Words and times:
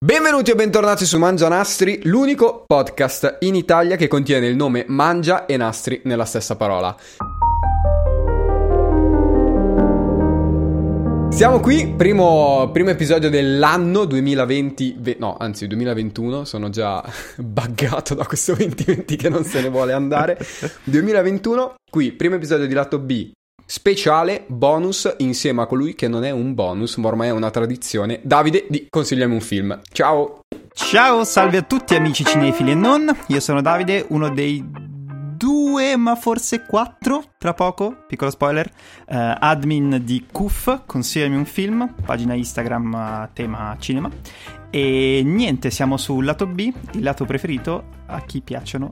Benvenuti 0.00 0.52
o 0.52 0.54
bentornati 0.54 1.04
su 1.04 1.18
Mangia 1.18 1.48
Nastri, 1.48 2.02
l'unico 2.04 2.62
podcast 2.64 3.38
in 3.40 3.56
Italia 3.56 3.96
che 3.96 4.06
contiene 4.06 4.46
il 4.46 4.54
nome 4.54 4.84
Mangia 4.86 5.44
e 5.44 5.56
Nastri 5.56 6.02
nella 6.04 6.24
stessa 6.24 6.54
parola. 6.54 6.96
Siamo 11.30 11.58
qui, 11.58 11.94
primo, 11.96 12.70
primo 12.72 12.90
episodio 12.90 13.28
dell'anno 13.28 14.04
2020, 14.04 14.96
ve- 15.00 15.16
no 15.18 15.36
anzi 15.36 15.66
2021, 15.66 16.44
sono 16.44 16.70
già 16.70 17.04
buggato 17.36 18.14
da 18.14 18.24
questo 18.24 18.54
2020 18.58 19.16
che 19.16 19.28
non 19.28 19.42
se 19.42 19.60
ne 19.60 19.68
vuole 19.68 19.94
andare. 19.94 20.38
2021, 20.84 21.74
qui 21.90 22.12
primo 22.12 22.36
episodio 22.36 22.68
di 22.68 22.74
lato 22.74 23.00
B, 23.00 23.32
speciale 23.70 24.46
bonus 24.48 25.14
insieme 25.18 25.60
a 25.60 25.66
colui 25.66 25.94
che 25.94 26.08
non 26.08 26.24
è 26.24 26.30
un 26.30 26.54
bonus, 26.54 26.96
ma 26.96 27.08
ormai 27.08 27.28
è 27.28 27.32
una 27.32 27.50
tradizione. 27.50 28.18
Davide 28.24 28.66
di 28.70 28.86
Consigliami 28.88 29.34
un 29.34 29.42
film. 29.42 29.78
Ciao! 29.92 30.40
Ciao, 30.72 31.22
salve 31.24 31.58
a 31.58 31.62
tutti 31.62 31.94
amici 31.94 32.24
cinefili 32.24 32.70
e 32.70 32.74
non. 32.74 33.14
Io 33.26 33.40
sono 33.40 33.60
Davide, 33.60 34.06
uno 34.08 34.30
dei 34.30 34.64
due, 34.66 35.96
ma 35.96 36.14
forse 36.14 36.64
quattro, 36.64 37.24
tra 37.36 37.52
poco, 37.52 38.04
piccolo 38.06 38.30
spoiler, 38.30 38.66
uh, 38.66 39.34
admin 39.38 40.00
di 40.02 40.24
CUF, 40.32 40.84
Consigliami 40.86 41.36
un 41.36 41.44
film, 41.44 41.94
pagina 42.06 42.32
Instagram 42.32 42.94
a 42.94 43.28
tema 43.30 43.76
cinema. 43.78 44.08
E 44.70 45.20
niente, 45.22 45.70
siamo 45.70 45.98
sul 45.98 46.24
lato 46.24 46.46
B, 46.46 46.72
il 46.92 47.02
lato 47.02 47.26
preferito 47.26 47.84
a 48.06 48.22
chi 48.22 48.40
piacciono 48.40 48.90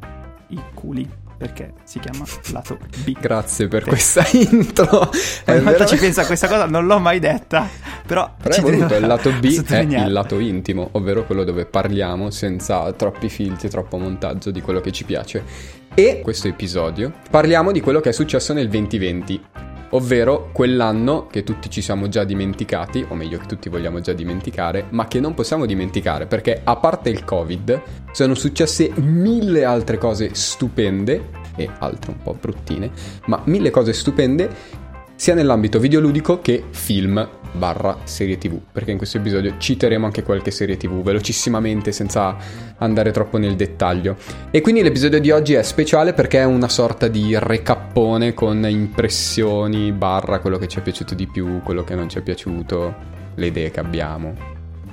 i 0.49 0.61
culi 0.75 1.25
perché 1.37 1.73
si 1.85 1.99
chiama 1.99 2.25
lato 2.53 2.79
B. 3.05 3.13
Grazie 3.19 3.69
per 3.69 3.85
questa 3.85 4.27
intro. 4.33 5.11
In 5.47 5.63
realtà 5.63 5.87
ci 5.87 5.97
pensa 5.97 6.23
a 6.23 6.27
questa 6.27 6.49
cosa, 6.49 6.67
non 6.67 6.87
l'ho 6.87 6.99
mai 6.99 7.19
detta, 7.19 7.69
però, 8.07 8.33
però 8.41 8.55
ci 8.55 8.61
voluto, 8.61 8.95
il 8.95 9.07
lato 9.07 9.31
B 9.33 9.65
è 9.67 9.81
il 9.81 10.13
lato 10.13 10.39
intimo, 10.39 10.89
ovvero 10.93 11.25
quello 11.25 11.45
dove 11.45 11.67
parliamo 11.67 12.31
senza 12.31 12.91
troppi 12.93 13.29
filtri, 13.29 13.69
troppo 13.69 13.99
montaggio 13.99 14.51
di 14.51 14.61
quello 14.61 14.81
che 14.81 14.93
ci 14.93 15.05
piace. 15.05 15.85
E 15.95 16.21
questo 16.23 16.49
episodio 16.49 17.13
parliamo 17.31 17.73
di 17.73 17.81
quello 17.81 18.01
che 18.01 18.11
è 18.11 18.13
successo 18.13 18.53
nel 18.53 18.69
2020 18.69 19.75
ovvero 19.91 20.51
quell'anno 20.53 21.27
che 21.27 21.43
tutti 21.43 21.71
ci 21.71 21.81
siamo 21.81 22.09
già 22.09 22.25
dimenticati, 22.25 23.05
o 23.09 23.15
meglio 23.15 23.39
che 23.39 23.47
tutti 23.47 23.69
vogliamo 23.69 24.01
già 24.01 24.13
dimenticare, 24.13 24.87
ma 24.91 25.07
che 25.07 25.21
non 25.21 25.35
possiamo 25.35 25.67
dimenticare 25.67 26.27
perché 26.27 26.61
a 26.63 26.77
parte 26.77 27.11
il 27.11 27.25
Covid 27.25 27.83
sono 28.13 28.35
successe 28.35 28.91
mille 28.97 29.65
altre 29.65 29.99
cose 29.99 30.35
stupende 30.35 31.45
e 31.57 31.69
altre 31.79 32.11
un 32.11 32.23
po' 32.23 32.37
bruttine, 32.39 32.91
ma 33.27 33.41
mille 33.45 33.71
cose 33.71 33.93
stupende 33.93 34.85
sia 35.17 35.35
nell'ambito 35.35 35.79
videoludico 35.79 36.41
che 36.41 36.65
film 36.71 37.27
barra 37.53 37.99
serie 38.05 38.37
tv 38.37 38.61
perché 38.71 38.91
in 38.91 38.99
questo 38.99 39.17
episodio 39.17 39.55
citeremo 39.57 40.05
anche 40.05 40.23
qualche 40.23 40.51
serie 40.51 40.77
tv 40.77 41.03
velocissimamente 41.03 41.91
senza 41.91 42.37
andare 42.79 43.11
troppo 43.11 43.39
nel 43.39 43.57
dettaglio. 43.57 44.17
E 44.51 44.61
quindi 44.61 44.83
l'episodio 44.83 45.19
di 45.19 45.31
oggi 45.31 45.55
è 45.55 45.63
speciale 45.63 46.13
perché 46.13 46.41
è 46.41 46.45
una 46.45 46.69
sorta 46.69 47.09
di 47.09 47.37
recappone 47.39 48.35
con 48.35 48.69
impressioni 48.69 49.91
barra 49.93 50.41
quello 50.41 50.59
che 50.59 50.69
ci 50.69 50.79
è 50.79 50.83
piaciuto 50.83 51.15
di 51.15 51.27
più 51.27 51.63
quello 51.63 51.83
che 51.83 51.95
non 51.95 52.09
ci 52.09 52.19
è 52.19 52.23
piaciuto 52.23 52.95
le 53.35 53.47
idee 53.47 53.71
che 53.71 53.81
abbiamo 53.81 54.35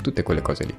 tutte 0.02 0.24
quelle 0.24 0.42
cose 0.42 0.64
lì 0.66 0.76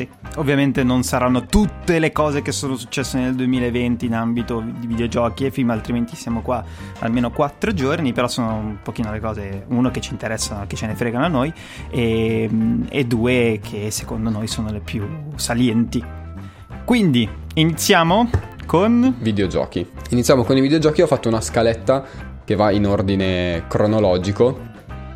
sì. 0.00 0.08
Ovviamente 0.36 0.82
non 0.82 1.02
saranno 1.02 1.44
tutte 1.44 1.98
le 1.98 2.12
cose 2.12 2.40
che 2.42 2.52
sono 2.52 2.76
successe 2.76 3.18
nel 3.18 3.34
2020 3.34 4.06
in 4.06 4.14
ambito 4.14 4.62
di 4.78 4.86
videogiochi 4.86 5.44
e 5.44 5.50
film, 5.50 5.70
altrimenti 5.70 6.16
siamo 6.16 6.40
qua 6.40 6.64
almeno 7.00 7.30
quattro 7.30 7.74
giorni, 7.74 8.12
però 8.12 8.28
sono 8.28 8.54
un 8.54 8.76
pochino 8.82 9.12
le 9.12 9.20
cose, 9.20 9.64
uno 9.68 9.90
che 9.90 10.00
ci 10.00 10.12
interessano, 10.12 10.66
che 10.66 10.76
ce 10.76 10.86
ne 10.86 10.94
fregano 10.94 11.24
a 11.24 11.28
noi, 11.28 11.52
e, 11.90 12.48
e 12.88 13.04
due 13.04 13.60
che 13.62 13.90
secondo 13.90 14.30
noi 14.30 14.46
sono 14.46 14.70
le 14.70 14.80
più 14.80 15.06
salienti. 15.34 16.02
Quindi 16.84 17.28
iniziamo 17.54 18.30
con... 18.66 19.16
Videogiochi. 19.18 19.86
Iniziamo 20.10 20.44
con 20.44 20.56
i 20.56 20.60
videogiochi, 20.60 21.02
ho 21.02 21.06
fatto 21.06 21.28
una 21.28 21.40
scaletta 21.40 22.04
che 22.44 22.54
va 22.56 22.70
in 22.70 22.86
ordine 22.86 23.64
cronologico 23.68 24.68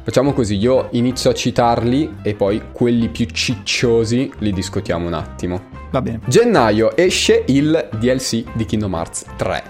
Facciamo 0.04 0.34
così, 0.34 0.56
io 0.56 0.88
inizio 0.90 1.30
a 1.30 1.32
citarli 1.32 2.16
e 2.20 2.34
poi 2.34 2.60
quelli 2.72 3.08
più 3.08 3.24
cicciosi 3.24 4.30
li 4.40 4.52
discutiamo 4.52 5.06
un 5.06 5.14
attimo. 5.14 5.62
Va 5.90 6.02
bene. 6.02 6.20
Gennaio 6.26 6.94
esce 6.94 7.44
il 7.46 7.88
DLC 7.98 8.44
di 8.52 8.66
Kingdom 8.66 8.92
Hearts 8.92 9.24
3. 9.36 9.62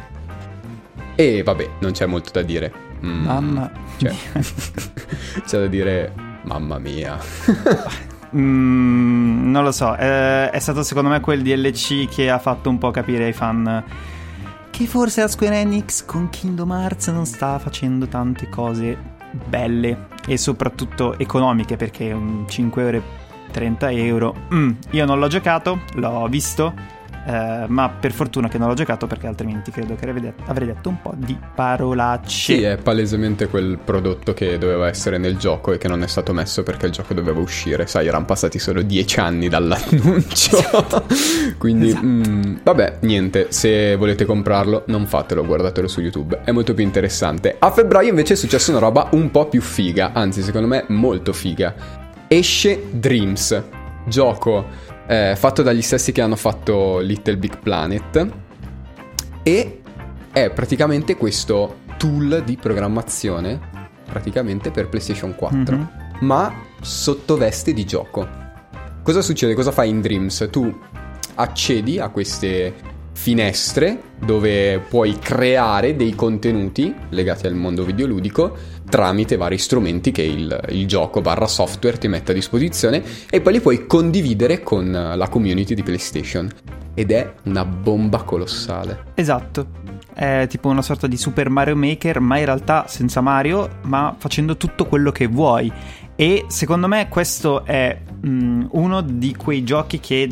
E 1.15 1.45
vabbè, 1.45 1.71
non 1.79 1.93
c'è 1.93 2.07
molto 2.07 2.31
da 2.33 2.43
dire. 2.43 2.73
Mm, 3.05 3.25
mamma 3.25 3.71
cioè, 3.97 4.13
c'è 5.47 5.59
da 5.61 5.67
dire 5.69 6.13
mamma 6.43 6.79
mia. 6.81 7.17
mm, 8.35 9.53
non 9.53 9.63
lo 9.63 9.71
so, 9.71 9.97
eh, 9.97 10.51
è 10.51 10.59
stato 10.59 10.83
secondo 10.83 11.11
me 11.11 11.21
quel 11.21 11.43
DLC 11.43 12.09
che 12.09 12.29
ha 12.29 12.41
fatto 12.41 12.69
un 12.69 12.79
po' 12.79 12.91
capire 12.91 13.27
ai 13.27 13.33
fan 13.33 13.85
che 14.71 14.87
forse 14.87 15.21
la 15.21 15.29
Square 15.29 15.61
Enix 15.61 16.05
con 16.05 16.29
Kingdom 16.29 16.73
Hearts 16.73 17.07
non 17.07 17.25
sta 17.25 17.61
facendo 17.61 18.09
tante 18.09 18.49
cose 18.49 19.14
belle 19.47 20.09
e 20.27 20.37
soprattutto 20.37 21.19
economiche 21.19 21.77
perché 21.77 22.13
un 22.13 22.45
5 22.49 22.83
euro 22.83 22.97
e 22.97 23.03
30 23.51 23.91
euro. 23.93 24.35
Mm, 24.53 24.71
io 24.91 25.05
non 25.05 25.19
l'ho 25.19 25.29
giocato, 25.29 25.81
l'ho 25.95 26.27
visto, 26.29 26.75
Uh, 27.25 27.65
ma 27.69 27.89
per 27.89 28.13
fortuna 28.13 28.49
che 28.49 28.59
non 28.59 28.69
l'ho 28.69 28.75
giocato 28.75 29.07
perché 29.07 29.27
altrimenti 29.27 29.71
credo 29.71 29.95
che 29.95 30.35
avrei 30.45 30.67
detto 30.67 30.89
un 30.91 31.01
po' 31.01 31.15
di 31.17 31.37
parolacce. 31.55 32.55
Sì, 32.57 32.63
è 32.63 32.77
palesemente 32.77 33.49
quel 33.49 33.79
prodotto 33.83 34.35
che 34.35 34.59
doveva 34.59 34.89
essere 34.89 35.17
nel 35.17 35.39
gioco 35.39 35.73
e 35.73 35.79
che 35.79 35.89
non 35.89 36.03
è 36.03 36.07
stato 36.07 36.35
messo 36.35 36.63
perché 36.63 36.87
il 36.87 36.93
gioco 36.93 37.15
doveva 37.15 37.41
uscire. 37.41 37.87
Sai, 37.87 38.07
erano 38.07 38.27
passati 38.27 38.59
solo 38.59 38.83
dieci 38.83 39.21
anni 39.21 39.49
dall'annuncio. 39.49 40.59
Quindi, 41.57 41.89
esatto. 41.89 42.07
mm, 42.07 42.57
vabbè, 42.63 42.99
niente, 43.01 43.47
se 43.51 43.97
volete 43.97 44.27
comprarlo 44.27 44.85
non 44.89 45.07
fatelo, 45.07 45.45
guardatelo 45.47 45.89
su 45.89 46.01
YouTube, 46.01 46.41
è 46.45 46.51
molto 46.51 46.75
più 46.75 46.85
interessante. 46.85 47.57
A 47.59 47.71
febbraio 47.71 48.11
invece 48.11 48.35
è 48.35 48.37
successa 48.37 48.71
una 48.71 48.81
roba 48.81 49.09
un 49.13 49.31
po' 49.31 49.47
più 49.47 49.63
figa, 49.63 50.13
anzi 50.13 50.43
secondo 50.43 50.67
me 50.67 50.85
molto 50.89 51.33
figa. 51.33 51.75
Esce 52.29 52.85
Dreams, 52.91 53.63
gioco 54.07 54.65
eh, 55.07 55.35
fatto 55.37 55.63
dagli 55.63 55.83
stessi 55.83 56.13
che 56.13 56.21
hanno 56.21 56.37
fatto 56.37 56.99
Little 56.99 57.37
Big 57.37 57.59
Planet 57.59 58.29
e 59.43 59.81
è 60.33 60.51
praticamente 60.51 61.17
questo 61.17 61.77
tool 61.97 62.43
di 62.45 62.57
programmazione 62.57 63.61
praticamente 64.05 64.71
per 64.71 64.89
PlayStation 64.89 65.35
4 65.35 65.59
mm-hmm. 65.59 65.85
ma 66.21 66.53
sotto 66.81 67.37
veste 67.37 67.73
di 67.73 67.85
gioco 67.85 68.27
cosa 69.03 69.23
succede? 69.23 69.55
cosa 69.55 69.73
fai 69.73 69.89
in 69.89 70.01
Dreams? 70.01 70.49
tu 70.51 70.73
accedi 71.37 71.99
a 71.99 72.09
queste 72.09 72.93
finestre 73.13 74.01
dove 74.19 74.81
puoi 74.89 75.19
creare 75.19 75.95
dei 75.95 76.15
contenuti 76.15 76.95
legati 77.11 77.47
al 77.47 77.55
mondo 77.55 77.85
videoludico 77.85 78.57
tramite 78.95 79.35
vari 79.37 79.59
strumenti 79.59 80.13
che 80.13 80.23
il, 80.23 80.67
il 80.69 80.87
gioco 80.87 81.21
barra 81.21 81.49
software 81.49 81.99
ti 81.99 82.07
mette 82.07 82.31
a 82.31 82.35
disposizione 82.35 83.03
e 83.29 83.41
poi 83.41 83.55
li 83.55 83.61
puoi 83.61 83.87
condividere 83.87 84.63
con 84.63 84.89
la 84.93 85.29
community 85.29 85.75
di 85.75 85.83
PlayStation. 85.83 86.49
Ed 86.95 87.11
è 87.11 87.35
una 87.43 87.65
bomba 87.65 88.23
colossale. 88.23 89.07
Esatto. 89.15 89.67
È 90.15 90.47
tipo 90.49 90.69
una 90.69 90.81
sorta 90.81 91.09
di 91.09 91.17
Super 91.17 91.49
Mario 91.49 91.75
Maker, 91.75 92.21
ma 92.21 92.39
in 92.39 92.45
realtà 92.45 92.85
senza 92.87 93.21
Mario, 93.21 93.81
ma 93.83 94.15
facendo 94.17 94.57
tutto 94.57 94.87
quello 94.87 95.11
che 95.11 95.27
vuoi. 95.27 95.73
E 96.15 96.45
secondo 96.47 96.87
me 96.87 97.09
questo 97.09 97.65
è 97.65 97.99
mm, 98.25 98.67
uno 98.71 99.01
di 99.01 99.35
quei 99.35 99.65
giochi 99.65 99.99
che 99.99 100.29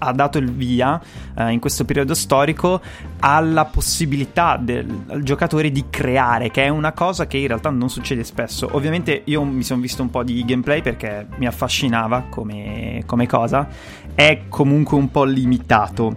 ha 0.00 0.12
dato 0.12 0.38
il 0.38 0.50
via 0.50 1.00
eh, 1.36 1.50
in 1.50 1.60
questo 1.60 1.84
periodo 1.84 2.14
storico 2.14 2.80
alla 3.20 3.66
possibilità 3.66 4.56
del 4.56 5.20
giocatore 5.22 5.70
di 5.70 5.84
creare, 5.90 6.50
che 6.50 6.64
è 6.64 6.68
una 6.68 6.92
cosa 6.92 7.26
che 7.26 7.36
in 7.36 7.46
realtà 7.46 7.70
non 7.70 7.90
succede 7.90 8.24
spesso. 8.24 8.68
Ovviamente 8.72 9.22
io 9.26 9.44
mi 9.44 9.62
sono 9.62 9.80
visto 9.80 10.02
un 10.02 10.10
po' 10.10 10.22
di 10.22 10.44
gameplay 10.44 10.82
perché 10.82 11.26
mi 11.36 11.46
affascinava 11.46 12.26
come, 12.28 13.02
come 13.06 13.26
cosa, 13.26 13.68
è 14.14 14.42
comunque 14.48 14.96
un 14.96 15.10
po' 15.10 15.24
limitato. 15.24 16.16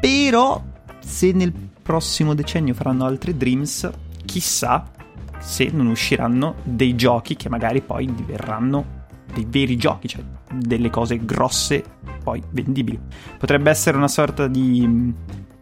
Però 0.00 0.62
se 0.98 1.32
nel 1.32 1.52
prossimo 1.82 2.34
decennio 2.34 2.74
faranno 2.74 3.04
altri 3.04 3.36
Dreams, 3.36 3.90
chissà 4.24 4.90
se 5.38 5.70
non 5.72 5.86
usciranno 5.86 6.56
dei 6.62 6.94
giochi 6.94 7.36
che 7.36 7.48
magari 7.48 7.80
poi 7.80 8.12
diverranno 8.12 8.96
dei 9.32 9.46
veri 9.48 9.76
giochi, 9.76 10.08
cioè 10.08 10.22
delle 10.52 10.90
cose 10.90 11.24
grosse 11.24 11.82
poi 12.22 12.42
vendibili. 12.50 12.98
Potrebbe 13.38 13.70
essere 13.70 13.96
una 13.96 14.08
sorta 14.08 14.46
di... 14.46 15.14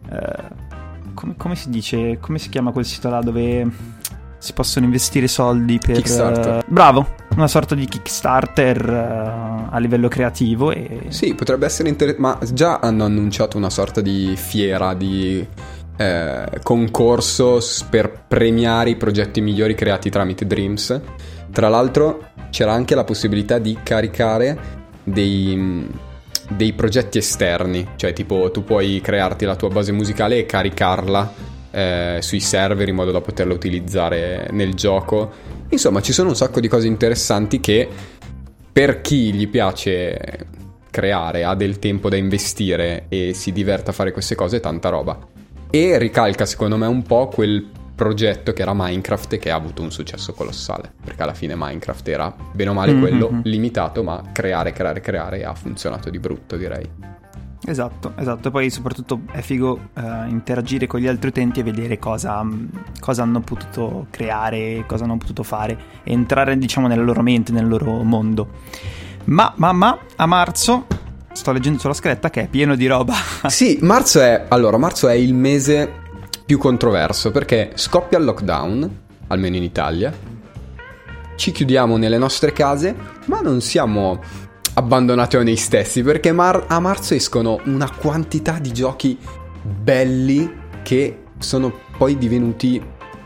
Uh, 0.09 0.65
come, 1.13 1.35
come, 1.37 1.55
si 1.55 1.69
dice? 1.69 2.17
Come 2.19 2.39
si 2.39 2.49
chiama 2.49 2.71
quel 2.71 2.85
sito 2.85 3.09
là 3.09 3.21
dove 3.21 3.69
si 4.37 4.53
possono 4.53 4.85
investire 4.85 5.27
soldi 5.27 5.79
per... 5.79 5.95
Kickstarter. 5.95 6.65
Uh, 6.67 6.71
bravo, 6.73 7.15
una 7.35 7.47
sorta 7.47 7.75
di 7.75 7.85
Kickstarter 7.85 8.89
uh, 8.89 9.73
a 9.73 9.77
livello 9.79 10.07
creativo. 10.07 10.71
E... 10.71 11.05
Sì, 11.09 11.33
potrebbe 11.33 11.65
essere 11.65 11.89
interessante, 11.89 12.21
ma 12.21 12.37
già 12.53 12.79
hanno 12.79 13.05
annunciato 13.05 13.57
una 13.57 13.69
sorta 13.69 14.01
di 14.01 14.33
fiera, 14.35 14.93
di... 14.93 15.75
Eh, 15.99 16.59
concorso 16.61 17.57
per 17.89 18.25
premiare 18.27 18.91
i 18.91 18.97
progetti 18.97 19.41
migliori 19.41 19.73
creati 19.73 20.11
tramite 20.11 20.45
Dreams. 20.45 21.01
Tra 21.51 21.69
l'altro 21.69 22.33
c'era 22.51 22.71
anche 22.71 22.93
la 22.93 23.03
possibilità 23.03 23.57
di 23.57 23.79
caricare 23.81 24.76
dei, 25.07 25.87
dei 26.49 26.73
progetti 26.73 27.17
esterni, 27.17 27.87
cioè 27.95 28.11
tipo 28.11 28.51
tu 28.51 28.63
puoi 28.63 28.99
crearti 29.01 29.45
la 29.45 29.55
tua 29.55 29.69
base 29.69 29.93
musicale 29.93 30.37
e 30.37 30.45
caricarla 30.45 31.33
eh, 31.71 32.17
sui 32.19 32.41
server 32.41 32.87
in 32.89 32.95
modo 32.95 33.11
da 33.11 33.21
poterla 33.21 33.53
utilizzare 33.53 34.49
nel 34.51 34.73
gioco. 34.73 35.31
Insomma, 35.69 36.01
ci 36.01 36.11
sono 36.11 36.29
un 36.29 36.35
sacco 36.35 36.59
di 36.59 36.67
cose 36.67 36.87
interessanti 36.87 37.59
che 37.61 37.87
per 38.71 39.01
chi 39.01 39.33
gli 39.33 39.47
piace 39.47 40.45
creare, 40.91 41.43
ha 41.43 41.55
del 41.55 41.79
tempo 41.79 42.09
da 42.09 42.17
investire 42.17 43.05
e 43.07 43.33
si 43.33 43.51
diverte 43.51 43.91
a 43.91 43.93
fare 43.93 44.11
queste 44.11 44.35
cose, 44.35 44.59
tanta 44.59 44.89
roba. 44.89 45.17
E 45.69 45.97
ricalca 45.97 46.45
secondo 46.45 46.77
me 46.77 46.87
un 46.87 47.03
po' 47.03 47.27
quel 47.27 47.69
progetto 47.97 48.53
che 48.53 48.61
era 48.61 48.73
Minecraft 48.75 49.33
e 49.33 49.37
che 49.39 49.49
ha 49.49 49.55
avuto 49.55 49.81
un 49.81 49.91
successo 49.91 50.33
colossale, 50.33 50.93
perché 51.03 51.23
alla 51.23 51.33
fine 51.33 51.55
Minecraft 51.57 52.07
era 52.07 52.33
bene 52.51 52.69
o 52.69 52.73
male 52.73 52.91
mm-hmm. 52.91 53.01
quello 53.01 53.39
limitato, 53.41 54.03
ma 54.03 54.21
creare, 54.31 54.71
creare, 54.71 55.01
creare 55.01 55.43
ha 55.43 55.55
funzionato 55.55 56.11
di 56.11 56.19
brutto, 56.19 56.57
direi. 56.57 56.87
Esatto, 57.65 58.13
esatto. 58.17 58.51
Poi 58.51 58.69
soprattutto 58.69 59.21
è 59.31 59.41
figo 59.41 59.89
uh, 59.95 60.29
interagire 60.29 60.85
con 60.85 60.99
gli 60.99 61.07
altri 61.07 61.29
utenti 61.29 61.59
e 61.59 61.63
vedere 61.63 61.97
cosa, 61.97 62.45
cosa, 62.99 63.23
hanno 63.23 63.39
potuto 63.39 64.05
creare, 64.11 64.83
cosa 64.85 65.05
hanno 65.05 65.17
potuto 65.17 65.41
fare, 65.41 65.75
entrare 66.03 66.55
diciamo 66.55 66.85
nella 66.85 67.01
loro 67.01 67.23
mente, 67.23 67.51
nel 67.51 67.67
loro 67.67 68.03
mondo. 68.03 68.49
Ma, 69.25 69.51
ma, 69.57 69.71
ma, 69.71 69.97
a 70.17 70.25
marzo 70.27 70.85
sto 71.31 71.51
leggendo 71.51 71.79
sulla 71.79 71.93
scaletta 71.93 72.29
che 72.29 72.43
è 72.43 72.47
pieno 72.47 72.75
di 72.75 72.85
roba. 72.85 73.15
sì, 73.47 73.79
marzo 73.81 74.21
è, 74.21 74.45
allora, 74.49 74.77
marzo 74.77 75.07
è 75.07 75.13
il 75.13 75.33
mese 75.33 76.05
più 76.47 76.57
controverso 76.57 77.29
perché 77.29 77.71
scoppia 77.75 78.17
il 78.17 78.23
lockdown, 78.23 78.99
almeno 79.27 79.57
in 79.57 79.63
Italia, 79.63 80.13
ci 81.35 81.51
chiudiamo 81.51 81.97
nelle 81.97 82.17
nostre 82.17 82.53
case, 82.53 82.95
ma 83.25 83.41
non 83.41 83.59
siamo 83.59 84.23
abbandonati 84.75 85.35
a 85.35 85.43
noi 85.43 85.57
stessi 85.57 86.01
perché 86.03 86.31
mar- 86.31 86.63
a 86.67 86.79
marzo 86.79 87.15
escono 87.15 87.59
una 87.65 87.91
quantità 87.91 88.59
di 88.59 88.71
giochi 88.71 89.17
belli 89.61 90.49
che 90.83 91.23
sono 91.37 91.81
poi 91.97 92.17
divenuti 92.17 92.81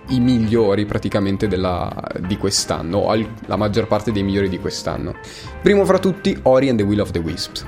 i 0.07 0.19
migliori 0.19 0.88
praticamente 0.88 1.47
della, 1.47 1.94
di 2.21 2.38
quest'anno, 2.38 2.97
o 2.97 3.09
al, 3.09 3.24
la 3.45 3.56
maggior 3.56 3.85
parte 3.85 4.12
dei 4.12 4.24
migliori 4.24 4.50
di 4.50 4.57
quest'anno. 4.57 5.13
Primo 5.62 5.85
fra 5.85 6.00
tutti, 6.00 6.35
Ori 6.41 6.69
and 6.69 6.79
the 6.79 6.83
Will 6.83 7.00
of 7.00 7.12
the 7.12 7.19
Wisps. 7.19 7.67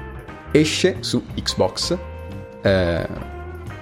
Esce 0.52 0.98
su 1.02 1.24
Xbox, 1.36 1.96
eh, 2.64 3.08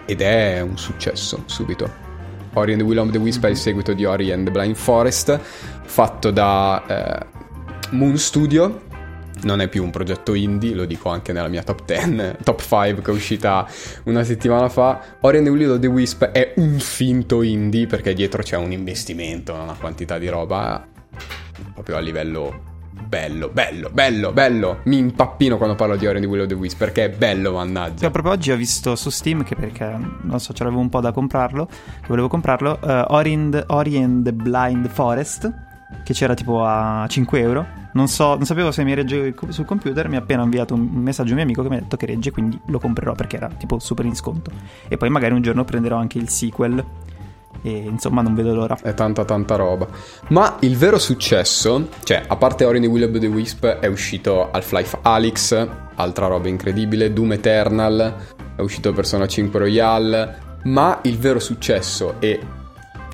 ed 0.06 0.22
è 0.22 0.62
un 0.62 0.78
successo 0.78 1.44
subito. 1.46 2.10
Ori 2.54 2.74
and 2.74 2.82
the 2.82 2.88
Will 2.88 2.98
of 2.98 3.12
the 3.12 3.18
Wisp 3.18 3.46
è 3.46 3.50
il 3.50 3.58
seguito 3.58 3.94
di 3.94 4.04
Ori 4.06 4.32
and 4.32 4.46
the 4.46 4.52
Blind 4.52 4.76
Forest, 4.76 5.40
fatto 5.84 6.32
da 6.32 6.84
eh, 6.86 7.26
Moon 7.92 8.18
Studio. 8.18 8.90
Non 9.44 9.62
è 9.62 9.68
più 9.70 9.84
un 9.84 9.90
progetto 9.90 10.34
indie, 10.34 10.76
lo 10.76 10.86
dico 10.86 11.10
anche 11.10 11.34
nella 11.34 11.48
mia 11.48 11.64
top 11.64 11.86
10, 11.86 12.44
top 12.44 12.62
5 12.62 13.02
che 13.02 13.12
è 13.12 13.14
uscita 13.14 13.68
una 14.04 14.24
settimana 14.24 14.70
fa. 14.70 15.18
Ori 15.22 15.38
and 15.38 15.46
the 15.46 15.52
Will 15.52 15.72
of 15.72 15.80
the 15.80 15.88
Wisp 15.88 16.26
è 16.26 16.54
un 16.58 16.78
finto 16.80 17.42
indie 17.42 17.88
perché 17.88 18.14
dietro 18.14 18.44
c'è 18.44 18.58
un 18.58 18.72
investimento, 18.72 19.54
una 19.54 19.76
quantità 19.80 20.18
di 20.18 20.28
roba 20.28 20.86
proprio 21.74 21.96
a 21.96 22.00
livello 22.00 22.71
bello, 23.12 23.50
bello, 23.50 23.90
bello, 23.92 24.32
bello. 24.32 24.80
Mi 24.86 24.98
impappino 24.98 25.58
quando 25.58 25.76
parlo 25.76 25.98
di 25.98 26.08
Ori 26.08 26.22
the 26.22 26.28
Will 26.28 26.44
of 26.44 26.48
the 26.48 26.54
Wisp 26.54 26.78
perché 26.78 27.06
è 27.06 27.10
bello, 27.10 27.52
mannaggia. 27.52 28.00
Cioè, 28.00 28.10
proprio 28.10 28.32
oggi 28.32 28.52
ho 28.52 28.56
visto 28.56 28.96
su 28.96 29.10
Steam 29.10 29.44
che 29.44 29.54
perché 29.54 30.00
non 30.22 30.40
so, 30.40 30.54
c'avevo 30.54 30.80
un 30.80 30.88
po' 30.88 31.02
da 31.02 31.12
comprarlo, 31.12 31.66
che 31.66 32.08
volevo 32.08 32.30
comprarlo, 32.30 32.80
uh, 32.82 33.14
Ori, 33.14 33.34
and, 33.34 33.66
Ori 33.68 33.98
and 33.98 34.24
the 34.24 34.32
Blind 34.32 34.88
Forest, 34.88 35.54
che 36.04 36.14
c'era 36.14 36.36
tipo 36.36 36.64
a 36.64 37.06
5 37.06 37.40
euro. 37.42 37.68
Non, 37.92 38.08
so, 38.08 38.36
non 38.36 38.46
sapevo 38.46 38.72
se 38.72 38.86
mi 38.86 38.94
regge 38.94 39.36
sul 39.50 39.66
computer, 39.66 40.08
mi 40.08 40.16
ha 40.16 40.20
appena 40.20 40.44
inviato 40.44 40.74
un 40.74 40.82
messaggio 40.82 41.32
un 41.32 41.36
mio 41.36 41.44
amico 41.44 41.64
che 41.64 41.68
mi 41.68 41.76
ha 41.76 41.80
detto 41.80 41.98
che 41.98 42.06
regge, 42.06 42.32
quindi 42.32 42.58
lo 42.68 42.80
comprerò 42.80 43.12
perché 43.12 43.36
era 43.36 43.50
tipo 43.50 43.78
super 43.80 44.06
in 44.06 44.16
sconto. 44.16 44.52
E 44.88 44.96
poi 44.96 45.10
magari 45.10 45.34
un 45.34 45.42
giorno 45.42 45.66
prenderò 45.66 45.98
anche 45.98 46.18
il 46.18 46.30
sequel 46.30 46.82
e 47.62 47.70
insomma 47.70 48.22
non 48.22 48.34
vedo 48.34 48.54
l'ora. 48.54 48.78
È 48.82 48.94
tanta 48.94 49.26
tanta 49.26 49.56
roba. 49.56 49.88
Ma 50.30 50.58
il 50.62 50.78
vero 50.78 51.00
successo, 51.00 51.90
cioè 52.04 52.24
a 52.28 52.36
parte 52.36 52.66
Ori 52.66 52.80
the 52.80 52.88
Will 52.88 53.04
of 53.04 53.20
the 53.20 53.28
Wisp 53.28 53.66
è 53.66 53.88
uscito 53.88 54.50
Half-Life 54.52 55.00
Alyx, 55.02 55.68
altra 55.96 56.28
roba 56.28 56.48
incredibile, 56.48 57.14
Doom 57.14 57.34
Eternal, 57.34 58.16
è 58.56 58.62
uscito 58.62 58.94
Persona 58.94 59.28
5 59.28 59.60
Royale, 59.60 60.38
ma 60.64 61.00
il 61.04 61.18
vero 61.18 61.40
successo 61.40 62.16
e 62.20 62.40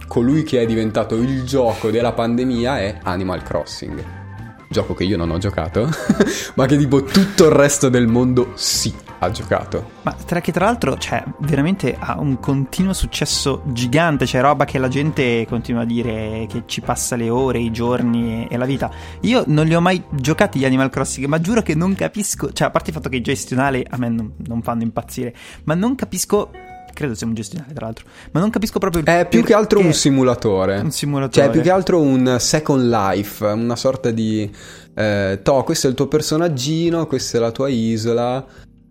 colui 0.07 0.43
che 0.43 0.61
è 0.61 0.65
diventato 0.65 1.15
il 1.15 1.43
gioco 1.43 1.91
della 1.91 2.13
pandemia 2.13 2.79
è 2.79 2.99
Animal 3.03 3.43
Crossing. 3.43 4.26
Gioco 4.69 4.93
che 4.93 5.03
io 5.03 5.17
non 5.17 5.29
ho 5.31 5.37
giocato, 5.37 5.89
ma 6.55 6.65
che 6.65 6.77
tipo 6.77 7.03
tutto 7.03 7.45
il 7.45 7.51
resto 7.51 7.89
del 7.89 8.07
mondo 8.07 8.51
sì 8.55 8.93
ha 9.19 9.31
giocato. 9.31 9.91
Ma 10.03 10.13
tra 10.13 10.41
che 10.41 10.51
tra 10.51 10.65
l'altro, 10.65 10.97
cioè, 10.97 11.23
veramente 11.39 11.95
ha 11.97 12.19
un 12.19 12.39
continuo 12.39 12.93
successo 12.93 13.63
gigante, 13.67 14.25
cioè 14.25 14.41
roba 14.41 14.65
che 14.65 14.77
la 14.77 14.87
gente 14.87 15.45
continua 15.47 15.81
a 15.81 15.85
dire 15.85 16.45
che 16.49 16.63
ci 16.65 16.81
passa 16.81 17.15
le 17.15 17.29
ore, 17.29 17.59
i 17.59 17.71
giorni 17.71 18.47
e 18.47 18.57
la 18.57 18.65
vita. 18.65 18.91
Io 19.21 19.43
non 19.47 19.65
li 19.65 19.75
ho 19.75 19.81
mai 19.81 20.03
giocati 20.11 20.59
gli 20.59 20.65
Animal 20.65 20.89
Crossing, 20.89 21.27
ma 21.27 21.39
giuro 21.39 21.61
che 21.61 21.75
non 21.75 21.95
capisco, 21.95 22.51
cioè 22.51 22.67
a 22.67 22.71
parte 22.71 22.89
il 22.89 22.95
fatto 22.95 23.09
che 23.09 23.17
i 23.17 23.21
gestionali 23.21 23.85
a 23.89 23.97
me 23.97 24.09
non, 24.09 24.33
non 24.47 24.61
fanno 24.61 24.83
impazzire, 24.83 25.33
ma 25.63 25.73
non 25.73 25.95
capisco 25.95 26.51
credo 26.97 27.13
sia 27.13 27.27
un 27.27 27.35
gestionale 27.35 27.73
tra 27.73 27.85
l'altro, 27.85 28.05
ma 28.31 28.39
non 28.39 28.49
capisco 28.49 28.79
proprio 28.79 29.01
il 29.01 29.07
È 29.07 29.27
più 29.27 29.43
che 29.43 29.53
altro 29.53 29.79
un 29.79 29.93
simulatore. 29.93 30.79
Un 30.79 30.89
simulatore. 30.89 31.45
Cioè, 31.45 31.51
più 31.51 31.61
che 31.61 31.69
altro 31.69 32.01
un 32.01 32.37
Second 32.39 32.89
Life, 32.89 33.45
una 33.45 33.75
sorta 33.75 34.09
di 34.09 34.51
eh, 34.95 35.39
to, 35.43 35.63
questo 35.63 35.85
è 35.85 35.89
il 35.91 35.95
tuo 35.95 36.07
personaggino, 36.07 37.05
questa 37.05 37.37
è 37.37 37.39
la 37.41 37.51
tua 37.51 37.69
isola 37.69 38.43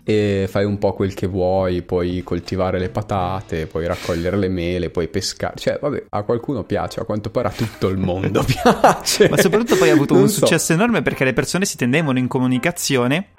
e 0.04 0.46
fai 0.48 0.64
un 0.64 0.78
po' 0.78 0.92
quel 0.92 1.14
che 1.14 1.26
vuoi, 1.26 1.82
puoi 1.82 2.22
coltivare 2.22 2.78
le 2.78 2.90
patate, 2.90 3.66
puoi 3.66 3.88
raccogliere 3.88 4.36
le 4.36 4.48
mele, 4.48 4.90
puoi 4.90 5.08
pescare. 5.08 5.54
Cioè, 5.56 5.80
vabbè, 5.80 6.04
a 6.10 6.22
qualcuno 6.22 6.62
piace, 6.62 7.00
a 7.00 7.04
quanto 7.04 7.30
pare 7.30 7.48
a 7.48 7.50
tutto 7.50 7.88
il 7.88 7.98
mondo 7.98 8.44
piace. 8.46 9.28
Ma 9.28 9.36
soprattutto 9.36 9.76
poi 9.76 9.90
ha 9.90 9.94
avuto 9.94 10.14
non 10.14 10.22
un 10.22 10.28
so. 10.28 10.46
successo 10.46 10.72
enorme 10.72 11.02
perché 11.02 11.24
le 11.24 11.32
persone 11.32 11.64
si 11.64 11.76
tendevano 11.76 12.20
in 12.20 12.28
comunicazione 12.28 13.30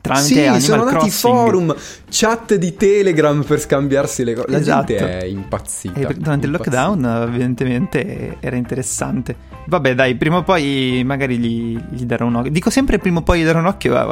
tramite 0.00 0.26
sì, 0.26 0.40
Animal 0.40 0.60
sono 0.60 0.84
nati 0.84 0.96
Crossing. 0.96 1.34
forum, 1.34 1.76
chat 2.08 2.54
di 2.54 2.74
Telegram 2.74 3.42
per 3.42 3.60
scambiarsi 3.60 4.24
le 4.24 4.34
cose. 4.34 4.50
La 4.50 4.58
esatto. 4.58 4.86
gente 4.86 5.18
è 5.18 5.24
impazzita. 5.24 6.08
E 6.08 6.14
durante 6.14 6.46
il 6.46 6.52
lockdown, 6.52 7.26
evidentemente, 7.28 8.36
era 8.40 8.56
interessante. 8.56 9.48
Vabbè, 9.66 9.94
dai, 9.94 10.16
prima 10.16 10.38
o 10.38 10.42
poi 10.42 11.02
magari 11.04 11.38
gli, 11.38 11.78
gli, 11.90 12.04
darò 12.04 12.26
un 12.26 12.36
occhio. 12.36 12.50
Dico 12.50 12.70
sempre 12.70 12.98
prima 12.98 13.20
o 13.20 13.22
poi 13.22 13.40
gli 13.40 13.44
darò 13.44 13.58
un 13.58 13.66
occhio, 13.66 13.94
a 13.96 14.06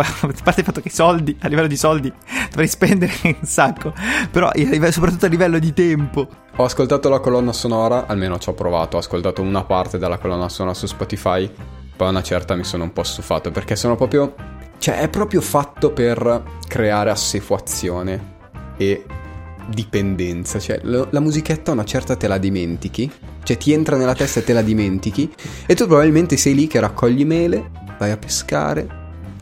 parte 0.44 0.60
il 0.60 0.66
fatto 0.66 0.80
che 0.80 0.88
i 0.88 0.92
soldi, 0.92 1.36
a 1.40 1.48
livello 1.48 1.66
di 1.66 1.76
soldi, 1.76 2.12
dovrei 2.48 2.68
spendere 2.68 3.12
un 3.24 3.36
sacco. 3.42 3.92
Però 4.30 4.50
soprattutto 4.90 5.26
a 5.26 5.28
livello 5.28 5.58
di 5.58 5.72
tempo. 5.72 6.28
Ho 6.56 6.64
ascoltato 6.64 7.08
la 7.08 7.20
colonna 7.20 7.52
sonora, 7.52 8.06
almeno 8.06 8.38
ci 8.38 8.48
ho 8.48 8.54
provato, 8.54 8.96
ho 8.96 9.00
ascoltato 9.00 9.42
una 9.42 9.64
parte 9.64 9.98
della 9.98 10.18
colonna 10.18 10.48
sonora 10.48 10.74
su 10.74 10.86
Spotify. 10.86 11.50
Poi 11.96 12.06
a 12.06 12.10
una 12.10 12.22
certa 12.22 12.54
mi 12.54 12.64
sono 12.64 12.84
un 12.84 12.92
po' 12.92 13.02
stufato 13.02 13.50
perché 13.50 13.74
sono 13.74 13.96
proprio 13.96 14.34
cioè, 14.78 15.00
è 15.00 15.08
proprio 15.08 15.40
fatto 15.40 15.92
per 15.92 16.42
creare 16.66 17.10
assefuazione 17.10 18.36
e 18.76 19.04
dipendenza. 19.68 20.58
Cioè, 20.58 20.80
lo, 20.82 21.08
la 21.10 21.20
musichetta 21.20 21.72
una 21.72 21.84
certa 21.84 22.16
te 22.16 22.28
la 22.28 22.38
dimentichi. 22.38 23.10
Cioè, 23.42 23.56
ti 23.56 23.72
entra 23.72 23.96
nella 23.96 24.14
testa 24.14 24.40
e 24.40 24.44
te 24.44 24.52
la 24.52 24.62
dimentichi. 24.62 25.30
E 25.66 25.74
tu 25.74 25.86
probabilmente 25.86 26.36
sei 26.36 26.54
lì 26.54 26.66
che 26.66 26.80
raccogli 26.80 27.24
mele, 27.24 27.70
vai 27.98 28.10
a 28.10 28.16
pescare, 28.16 28.86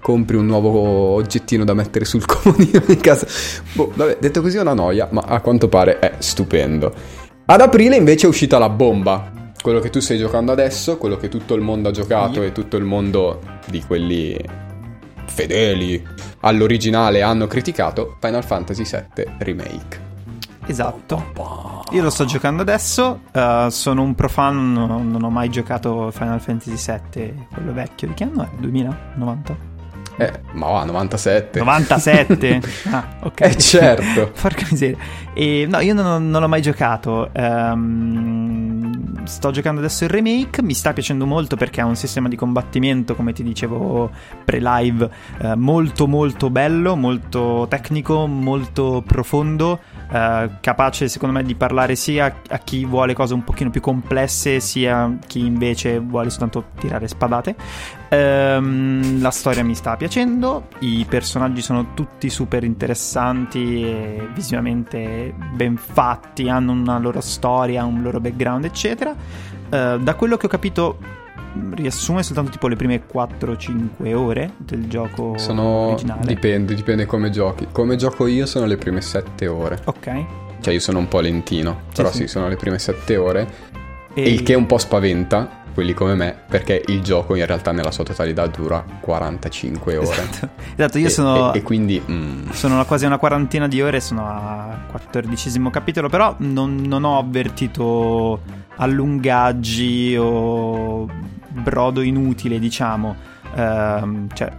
compri 0.00 0.36
un 0.36 0.46
nuovo 0.46 0.70
oggettino 0.70 1.64
da 1.64 1.74
mettere 1.74 2.04
sul 2.04 2.24
comodino 2.26 2.82
di 2.86 2.96
casa. 2.96 3.26
Boh, 3.72 3.92
vabbè, 3.94 4.18
detto 4.20 4.40
così 4.40 4.56
è 4.56 4.60
una 4.60 4.74
noia, 4.74 5.08
ma 5.10 5.22
a 5.26 5.40
quanto 5.40 5.68
pare 5.68 5.98
è 5.98 6.14
stupendo. 6.18 6.94
Ad 7.44 7.60
aprile 7.60 7.96
invece 7.96 8.26
è 8.26 8.28
uscita 8.28 8.58
la 8.58 8.68
bomba. 8.68 9.32
Quello 9.60 9.80
che 9.80 9.90
tu 9.90 10.00
stai 10.00 10.16
giocando 10.16 10.52
adesso, 10.52 10.96
quello 10.96 11.16
che 11.16 11.28
tutto 11.28 11.54
il 11.54 11.60
mondo 11.60 11.88
ha 11.88 11.92
giocato 11.92 12.42
e 12.42 12.52
tutto 12.52 12.76
il 12.76 12.84
mondo 12.84 13.40
di 13.66 13.82
quelli 13.82 14.38
fedeli 15.26 16.04
all'originale 16.40 17.22
hanno 17.22 17.46
criticato 17.46 18.16
Final 18.20 18.44
Fantasy 18.44 18.84
VII 18.84 19.26
Remake. 19.38 20.04
Esatto. 20.66 21.84
Io 21.92 22.02
lo 22.02 22.10
sto 22.10 22.24
giocando 22.24 22.62
adesso, 22.62 23.20
uh, 23.32 23.68
sono 23.68 24.02
un 24.02 24.14
profano, 24.14 24.86
non, 24.86 25.10
non 25.10 25.22
ho 25.22 25.30
mai 25.30 25.48
giocato 25.48 26.10
Final 26.10 26.40
Fantasy 26.40 26.98
VII, 27.12 27.46
quello 27.52 27.72
vecchio. 27.72 28.08
Di 28.08 28.14
che 28.14 28.24
anno 28.24 28.42
è? 28.42 28.48
2090? 28.58 29.75
Eh, 30.18 30.32
ma 30.52 30.68
va, 30.68 30.84
97. 30.84 31.58
97? 31.58 32.60
ah, 32.90 33.06
ok. 33.20 33.40
Eh, 33.40 33.56
certo. 33.56 34.32
Porca 34.40 34.66
miseria. 34.70 34.96
E, 35.34 35.66
no, 35.68 35.80
io 35.80 35.92
non, 35.92 36.30
non 36.30 36.40
l'ho 36.40 36.48
mai 36.48 36.62
giocato. 36.62 37.30
Um, 37.34 38.76
sto 39.26 39.50
giocando 39.50 39.80
adesso 39.80 40.04
il 40.04 40.10
remake, 40.10 40.62
mi 40.62 40.72
sta 40.72 40.92
piacendo 40.92 41.26
molto 41.26 41.56
perché 41.56 41.80
ha 41.80 41.84
un 41.84 41.96
sistema 41.96 42.28
di 42.28 42.36
combattimento, 42.36 43.14
come 43.14 43.32
ti 43.32 43.42
dicevo 43.42 44.10
pre-live, 44.44 45.10
eh, 45.38 45.54
molto 45.56 46.06
molto 46.06 46.48
bello, 46.48 46.96
molto 46.96 47.66
tecnico, 47.68 48.26
molto 48.26 49.02
profondo 49.06 49.80
uh, 50.10 50.50
capace 50.60 51.08
secondo 51.08 51.34
me 51.36 51.44
di 51.44 51.54
parlare 51.54 51.94
sia 51.94 52.40
a 52.48 52.58
chi 52.58 52.84
vuole 52.84 53.14
cose 53.14 53.34
un 53.34 53.44
pochino 53.44 53.70
più 53.70 53.80
complesse, 53.80 54.60
sia 54.60 55.02
a 55.02 55.12
chi 55.26 55.40
invece 55.40 55.98
vuole 55.98 56.30
soltanto 56.30 56.66
tirare 56.78 57.08
spadate. 57.08 57.56
Um, 58.08 59.20
la 59.20 59.30
storia 59.30 59.64
mi 59.64 59.74
sta 59.74 59.96
piacendo, 59.96 60.68
i 60.80 61.04
personaggi 61.08 61.60
sono 61.60 61.94
tutti 61.94 62.30
super 62.30 62.64
interessanti 62.64 63.82
e 63.82 64.28
visivamente 64.32 65.34
ben 65.54 65.76
fatti, 65.76 66.48
hanno 66.48 66.72
una 66.72 66.98
loro 66.98 67.20
storia, 67.20 67.84
un 67.84 68.02
loro 68.02 68.20
background, 68.20 68.64
eccetera. 68.64 69.10
Uh, 69.68 69.98
da 69.98 70.14
quello 70.14 70.36
che 70.36 70.46
ho 70.46 70.48
capito 70.48 71.24
riassume 71.74 72.22
soltanto 72.22 72.50
tipo 72.50 72.68
le 72.68 72.76
prime 72.76 73.02
4-5 73.12 74.14
ore 74.14 74.52
del 74.58 74.88
gioco 74.88 75.36
sono... 75.38 75.62
originale. 75.62 76.26
Dipende, 76.26 76.74
dipende 76.74 77.06
come 77.06 77.30
giochi. 77.30 77.68
Come 77.72 77.96
gioco 77.96 78.26
io 78.26 78.46
sono 78.46 78.66
le 78.66 78.76
prime 78.76 79.00
7 79.00 79.46
ore. 79.46 79.80
Ok. 79.84 80.24
Cioè 80.60 80.72
io 80.72 80.80
sono 80.80 80.98
un 80.98 81.08
po' 81.08 81.20
lentino, 81.20 81.82
sì, 81.88 81.96
però 81.96 82.10
sì. 82.10 82.18
sì, 82.18 82.26
sono 82.28 82.48
le 82.48 82.56
prime 82.56 82.78
7 82.78 83.16
ore. 83.16 83.48
E... 84.14 84.28
Il 84.28 84.42
che 84.42 84.54
un 84.54 84.66
po' 84.66 84.78
spaventa 84.78 85.64
quelli 85.76 85.92
come 85.92 86.14
me, 86.14 86.34
perché 86.48 86.82
il 86.86 87.02
gioco 87.02 87.34
in 87.34 87.44
realtà 87.44 87.70
nella 87.70 87.90
sua 87.90 88.02
totalità 88.02 88.46
dura 88.46 88.82
45 88.98 89.96
ore. 89.98 90.06
Esatto, 90.06 90.48
esatto 90.74 90.98
io 90.98 91.08
e, 91.08 91.10
sono... 91.10 91.52
E, 91.52 91.58
e 91.58 91.62
quindi... 91.62 92.02
Mm. 92.10 92.48
Sono 92.52 92.82
quasi 92.86 93.04
una 93.04 93.18
quarantina 93.18 93.68
di 93.68 93.82
ore, 93.82 94.00
sono 94.00 94.26
al 94.26 94.86
quattordicesimo 94.86 95.68
capitolo, 95.68 96.08
però 96.08 96.34
non, 96.38 96.76
non 96.76 97.04
ho 97.04 97.18
avvertito 97.18 98.40
allungaggi 98.76 100.16
o 100.18 101.06
brodo 101.62 102.00
inutile, 102.00 102.58
diciamo. 102.58 103.34
Uh, 103.54 104.26
cioè, 104.34 104.52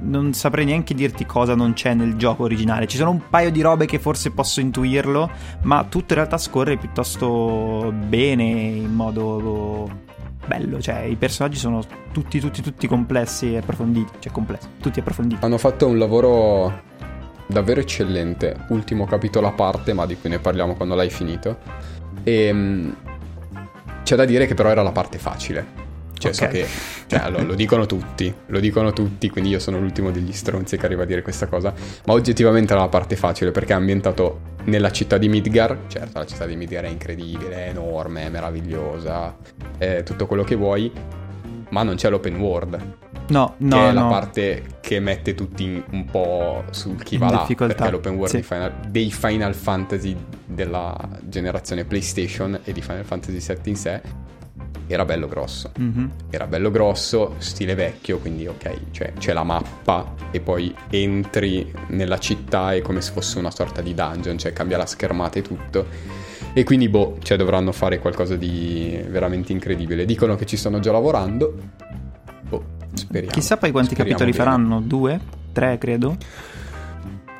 non 0.00 0.32
saprei 0.32 0.64
neanche 0.64 0.94
dirti 0.94 1.26
cosa 1.26 1.54
non 1.54 1.72
c'è 1.74 1.94
nel 1.94 2.16
gioco 2.16 2.44
originale. 2.44 2.86
Ci 2.86 2.96
sono 2.96 3.10
un 3.10 3.22
paio 3.28 3.50
di 3.50 3.60
robe 3.60 3.86
che 3.86 3.98
forse 3.98 4.30
posso 4.30 4.60
intuirlo, 4.60 5.30
ma 5.62 5.84
tutto 5.84 6.12
in 6.12 6.18
realtà 6.18 6.38
scorre 6.38 6.76
piuttosto 6.76 7.92
bene, 7.92 8.44
in 8.44 8.92
modo 8.92 9.90
bello. 10.46 10.80
Cioè, 10.80 11.00
i 11.00 11.16
personaggi 11.16 11.58
sono 11.58 11.82
tutti, 12.12 12.40
tutti, 12.40 12.62
tutti 12.62 12.86
complessi 12.86 13.54
e 13.54 13.58
approfonditi. 13.58 14.12
Cioè, 14.18 14.32
complessi, 14.32 14.68
tutti 14.80 15.00
approfonditi. 15.00 15.44
Hanno 15.44 15.58
fatto 15.58 15.86
un 15.86 15.98
lavoro 15.98 16.86
davvero 17.46 17.80
eccellente. 17.80 18.66
Ultimo 18.68 19.04
capitolo 19.06 19.46
a 19.46 19.52
parte, 19.52 19.92
ma 19.92 20.06
di 20.06 20.16
cui 20.16 20.30
ne 20.30 20.38
parliamo 20.38 20.74
quando 20.74 20.94
l'hai 20.94 21.10
finito. 21.10 21.58
E 22.22 22.44
ehm, 22.46 22.96
c'è 24.02 24.16
da 24.16 24.24
dire 24.24 24.46
che 24.46 24.54
però 24.54 24.70
era 24.70 24.82
la 24.82 24.92
parte 24.92 25.18
facile. 25.18 25.77
Cioè, 26.18 26.32
okay. 26.32 26.46
so 26.46 26.48
che 26.48 26.66
cioè, 27.06 27.30
lo, 27.30 27.42
lo, 27.42 27.54
dicono 27.54 27.86
tutti, 27.86 28.32
lo 28.46 28.60
dicono 28.60 28.92
tutti, 28.92 29.30
quindi 29.30 29.50
io 29.50 29.58
sono 29.58 29.78
l'ultimo 29.78 30.10
degli 30.10 30.32
stronzi 30.32 30.76
che 30.76 30.84
arriva 30.84 31.04
a 31.04 31.06
dire 31.06 31.22
questa 31.22 31.46
cosa. 31.46 31.72
Ma 32.04 32.12
oggettivamente 32.12 32.72
era 32.72 32.82
la 32.82 32.88
parte 32.88 33.16
facile 33.16 33.50
perché 33.50 33.72
è 33.72 33.76
ambientato 33.76 34.40
nella 34.64 34.90
città 34.90 35.18
di 35.18 35.28
Midgar. 35.28 35.84
Certo, 35.86 36.18
la 36.18 36.26
città 36.26 36.46
di 36.46 36.56
Midgar 36.56 36.84
è 36.84 36.88
incredibile, 36.88 37.66
è 37.66 37.68
enorme, 37.68 38.26
è 38.26 38.28
meravigliosa, 38.28 39.36
è 39.78 40.02
tutto 40.02 40.26
quello 40.26 40.44
che 40.44 40.56
vuoi, 40.56 40.90
ma 41.70 41.82
non 41.82 41.96
c'è 41.96 42.10
l'open 42.10 42.36
world. 42.36 42.96
No, 43.28 43.54
no, 43.58 43.76
che 43.76 43.88
è 43.88 43.92
no. 43.92 44.00
la 44.00 44.06
parte 44.06 44.62
che 44.80 45.00
mette 45.00 45.34
tutti 45.34 45.82
un 45.90 46.04
po' 46.06 46.64
sul 46.70 47.02
chi 47.02 47.18
va 47.18 47.30
là, 47.30 47.46
perché 47.46 47.90
l'open 47.90 48.14
world 48.14 48.34
sì. 48.34 48.42
Final, 48.42 48.72
dei 48.88 49.10
Final 49.10 49.54
Fantasy 49.54 50.16
della 50.46 50.96
generazione 51.24 51.84
PlayStation 51.84 52.58
e 52.64 52.72
di 52.72 52.80
Final 52.80 53.04
Fantasy 53.04 53.54
VII 53.54 53.58
in 53.64 53.76
sé 53.76 54.00
era 54.86 55.04
bello 55.04 55.28
grosso. 55.28 55.72
Mm-hmm. 55.78 56.06
Era 56.30 56.46
bello 56.46 56.70
grosso, 56.70 57.34
stile 57.38 57.74
vecchio, 57.74 58.18
quindi 58.18 58.46
ok, 58.46 58.90
cioè 58.90 59.12
c'è 59.18 59.32
la 59.32 59.44
mappa 59.44 60.14
e 60.30 60.40
poi 60.40 60.74
entri 60.90 61.72
nella 61.88 62.18
città 62.18 62.74
è 62.74 62.80
come 62.80 63.00
se 63.00 63.12
fosse 63.12 63.38
una 63.38 63.50
sorta 63.50 63.82
di 63.82 63.94
dungeon, 63.94 64.38
cioè 64.38 64.52
cambia 64.52 64.76
la 64.76 64.86
schermata 64.86 65.38
e 65.38 65.42
tutto. 65.42 65.86
E 66.54 66.64
quindi, 66.64 66.88
boh, 66.88 67.18
cioè 67.22 67.36
dovranno 67.36 67.72
fare 67.72 67.98
qualcosa 67.98 68.34
di 68.34 68.98
veramente 69.08 69.52
incredibile. 69.52 70.04
Dicono 70.04 70.34
che 70.34 70.46
ci 70.46 70.56
stanno 70.56 70.80
già 70.80 70.90
lavorando. 70.90 71.54
Boh, 72.48 72.64
speriamo. 72.94 73.32
Chissà 73.32 73.58
poi 73.58 73.70
quanti 73.70 73.94
speriamo 73.94 74.18
capitoli 74.18 74.36
bene. 74.36 74.50
faranno? 74.50 74.80
Due? 74.80 75.20
Tre, 75.52 75.78
credo? 75.78 76.16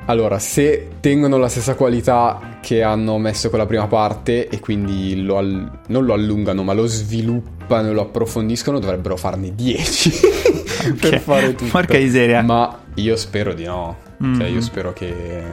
Allora, 0.09 0.39
se 0.39 0.89
tengono 1.01 1.37
la 1.37 1.47
stessa 1.47 1.75
qualità 1.75 2.57
che 2.61 2.81
hanno 2.81 3.19
messo 3.19 3.51
con 3.51 3.59
la 3.59 3.67
prima 3.67 3.85
parte 3.85 4.47
e 4.47 4.59
quindi 4.59 5.21
lo 5.21 5.37
all- 5.37 5.71
non 5.85 6.03
lo 6.03 6.13
allungano, 6.13 6.63
ma 6.63 6.73
lo 6.73 6.87
sviluppano 6.87 7.89
e 7.89 7.93
lo 7.93 8.01
approfondiscono, 8.01 8.79
dovrebbero 8.79 9.15
farne 9.15 9.53
10 9.53 10.11
okay. 10.81 10.93
per 10.93 11.19
fare 11.19 11.53
tutto. 11.53 11.69
Porca 11.69 11.99
miseria. 11.99 12.41
Ma 12.41 12.75
io 12.95 13.15
spero 13.15 13.53
di 13.53 13.65
no. 13.65 13.97
Mm. 14.23 14.39
Cioè, 14.39 14.47
io 14.47 14.55
mm. 14.57 14.61
spero 14.61 14.93
che, 14.93 15.43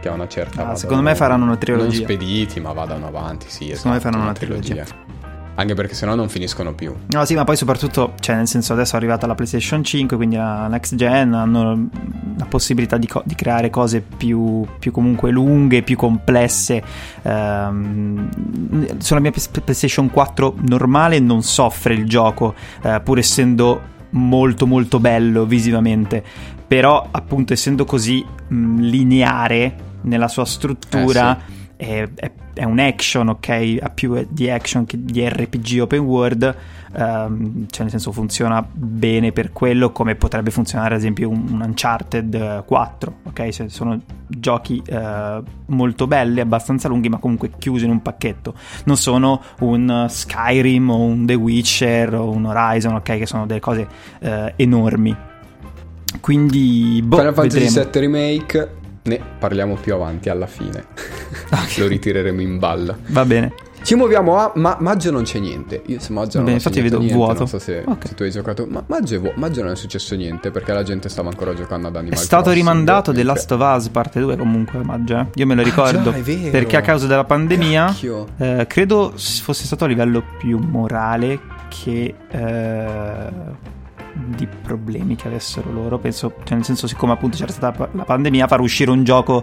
che 0.00 0.08
a 0.08 0.12
una 0.12 0.26
certa. 0.26 0.70
Ah, 0.70 0.74
secondo 0.74 1.02
me 1.02 1.14
faranno 1.14 1.44
una 1.44 1.56
trilogia. 1.56 1.84
Non 1.84 1.92
spediti, 1.92 2.60
ma 2.60 2.72
vadano 2.72 3.08
avanti. 3.08 3.50
Sì, 3.50 3.64
esatto, 3.64 3.76
secondo 3.76 3.96
me 3.96 4.02
faranno 4.02 4.22
una, 4.22 4.30
una 4.30 4.38
trilogia. 4.38 4.84
trilogia. 4.84 5.17
Anche 5.58 5.74
perché 5.74 5.94
sennò 5.94 6.14
non 6.14 6.28
finiscono 6.28 6.72
più. 6.72 6.94
No, 7.08 7.24
sì, 7.24 7.34
ma 7.34 7.42
poi 7.42 7.56
soprattutto, 7.56 8.12
cioè, 8.20 8.36
nel 8.36 8.46
senso, 8.46 8.74
adesso 8.74 8.94
è 8.94 8.96
arrivata 8.96 9.26
la 9.26 9.34
PlayStation 9.34 9.82
5, 9.82 10.16
quindi 10.16 10.36
la 10.36 10.68
next 10.68 10.94
gen 10.94 11.34
hanno 11.34 11.88
la 12.36 12.44
possibilità 12.44 12.96
di, 12.96 13.08
co- 13.08 13.24
di 13.24 13.34
creare 13.34 13.68
cose 13.68 14.00
più, 14.00 14.64
più, 14.78 14.92
comunque 14.92 15.32
lunghe, 15.32 15.82
più 15.82 15.96
complesse. 15.96 16.80
Um, 17.22 18.28
sulla 18.98 19.18
mia 19.18 19.32
PlayStation 19.32 20.08
4 20.10 20.54
normale 20.60 21.18
non 21.18 21.42
soffre 21.42 21.92
il 21.94 22.06
gioco, 22.06 22.54
uh, 22.84 23.02
pur 23.02 23.18
essendo 23.18 23.96
molto 24.10 24.64
molto 24.64 25.00
bello 25.00 25.44
visivamente. 25.44 26.22
Però, 26.68 27.08
appunto, 27.10 27.52
essendo 27.52 27.84
così 27.84 28.24
mh, 28.46 28.78
lineare 28.78 29.74
nella 30.02 30.28
sua 30.28 30.44
struttura. 30.44 31.36
Eh, 31.36 31.40
sì 31.48 31.57
è, 31.78 32.08
è, 32.12 32.30
è, 32.54 32.64
un 32.64 32.80
action, 32.80 33.28
ok? 33.28 33.76
Ha 33.80 33.88
più 33.90 34.26
di 34.28 34.50
action 34.50 34.84
che 34.84 34.98
di 35.00 35.26
RPG 35.26 35.78
open 35.80 36.00
world, 36.00 36.56
um, 36.96 37.66
cioè 37.68 37.82
nel 37.82 37.90
senso 37.90 38.10
funziona 38.10 38.66
bene 38.68 39.30
per 39.30 39.52
quello 39.52 39.92
come 39.92 40.16
potrebbe 40.16 40.50
funzionare 40.50 40.94
ad 40.94 41.00
esempio 41.00 41.28
un, 41.28 41.46
un 41.52 41.62
Uncharted 41.64 42.64
4, 42.64 43.14
ok? 43.22 43.54
Se 43.54 43.68
sono 43.68 44.00
giochi 44.26 44.82
uh, 44.90 45.40
molto 45.66 46.08
belli, 46.08 46.40
abbastanza 46.40 46.88
lunghi 46.88 47.08
ma 47.08 47.18
comunque 47.18 47.52
chiusi 47.56 47.84
in 47.84 47.92
un 47.92 48.02
pacchetto, 48.02 48.54
non 48.84 48.96
sono 48.96 49.40
un 49.60 50.06
Skyrim 50.08 50.90
o 50.90 50.98
un 50.98 51.26
The 51.26 51.34
Witcher 51.34 52.14
o 52.16 52.30
un 52.30 52.46
Horizon, 52.46 52.96
ok? 52.96 53.18
Che 53.18 53.26
sono 53.26 53.46
delle 53.46 53.60
cose 53.60 53.86
uh, 54.18 54.50
enormi. 54.56 55.16
Quindi, 56.20 57.00
boh, 57.04 57.18
Final 57.18 57.34
Fantasy 57.34 57.64
vedremo. 57.66 57.90
VII 57.92 58.00
Remake 58.00 58.76
ne 59.04 59.20
parliamo 59.38 59.74
più 59.76 59.94
avanti 59.94 60.28
alla 60.28 60.46
fine. 60.46 61.17
Okay. 61.50 61.78
Lo 61.78 61.86
ritireremo 61.86 62.40
in 62.40 62.58
balla. 62.58 62.96
Va 63.08 63.24
bene. 63.24 63.52
Ci 63.82 63.94
muoviamo 63.94 64.36
a 64.36 64.52
ma- 64.56 64.76
maggio 64.80 65.10
non 65.10 65.22
c'è 65.22 65.38
niente. 65.38 65.82
Io 65.86 66.00
se 66.00 66.12
maggio 66.12 66.38
non 66.38 66.46
Bene, 66.46 66.56
infatti 66.56 66.80
vedo 66.80 66.98
niente, 66.98 67.14
vuoto. 67.14 67.38
Non 67.38 67.48
so 67.48 67.58
se, 67.58 67.82
okay. 67.86 68.08
se, 68.08 68.14
tu 68.14 68.22
hai 68.24 68.30
giocato. 68.30 68.66
Ma 68.68 68.82
maggio, 68.86 69.14
è 69.14 69.20
vu- 69.20 69.32
maggio 69.36 69.62
non 69.62 69.72
è 69.72 69.76
successo 69.76 70.14
niente 70.14 70.50
perché 70.50 70.72
la 70.72 70.82
gente 70.82 71.08
stava 71.08 71.28
ancora 71.28 71.54
giocando 71.54 71.88
ad 71.88 71.96
Animal 71.96 72.18
È 72.18 72.20
stato 72.20 72.44
Crossing, 72.44 72.66
rimandato 72.66 73.12
The 73.12 73.22
Last 73.22 73.52
of 73.52 73.60
Us 73.76 73.88
parte 73.88 74.20
2 74.20 74.36
comunque 74.36 74.82
maggio. 74.82 75.18
Eh. 75.18 75.26
Io 75.34 75.46
me 75.46 75.54
lo 75.54 75.62
ricordo. 75.62 76.10
Ah, 76.10 76.20
già, 76.20 76.50
perché 76.50 76.76
a 76.76 76.80
causa 76.80 77.06
della 77.06 77.24
pandemia 77.24 77.96
eh, 78.36 78.66
credo 78.68 79.12
fosse 79.16 79.64
stato 79.64 79.84
a 79.84 79.86
livello 79.86 80.22
più 80.38 80.58
morale 80.58 81.40
che 81.68 82.14
eh, 82.28 83.26
di 84.12 84.46
problemi 84.46 85.16
che 85.16 85.28
avessero 85.28 85.72
loro. 85.72 85.98
Penso, 85.98 86.34
cioè 86.44 86.56
nel 86.56 86.64
senso, 86.64 86.86
siccome 86.86 87.12
appunto 87.12 87.36
c'era 87.36 87.52
stata 87.52 87.88
la 87.92 88.04
pandemia, 88.04 88.46
far 88.46 88.60
uscire 88.60 88.90
un 88.90 89.04
gioco 89.04 89.42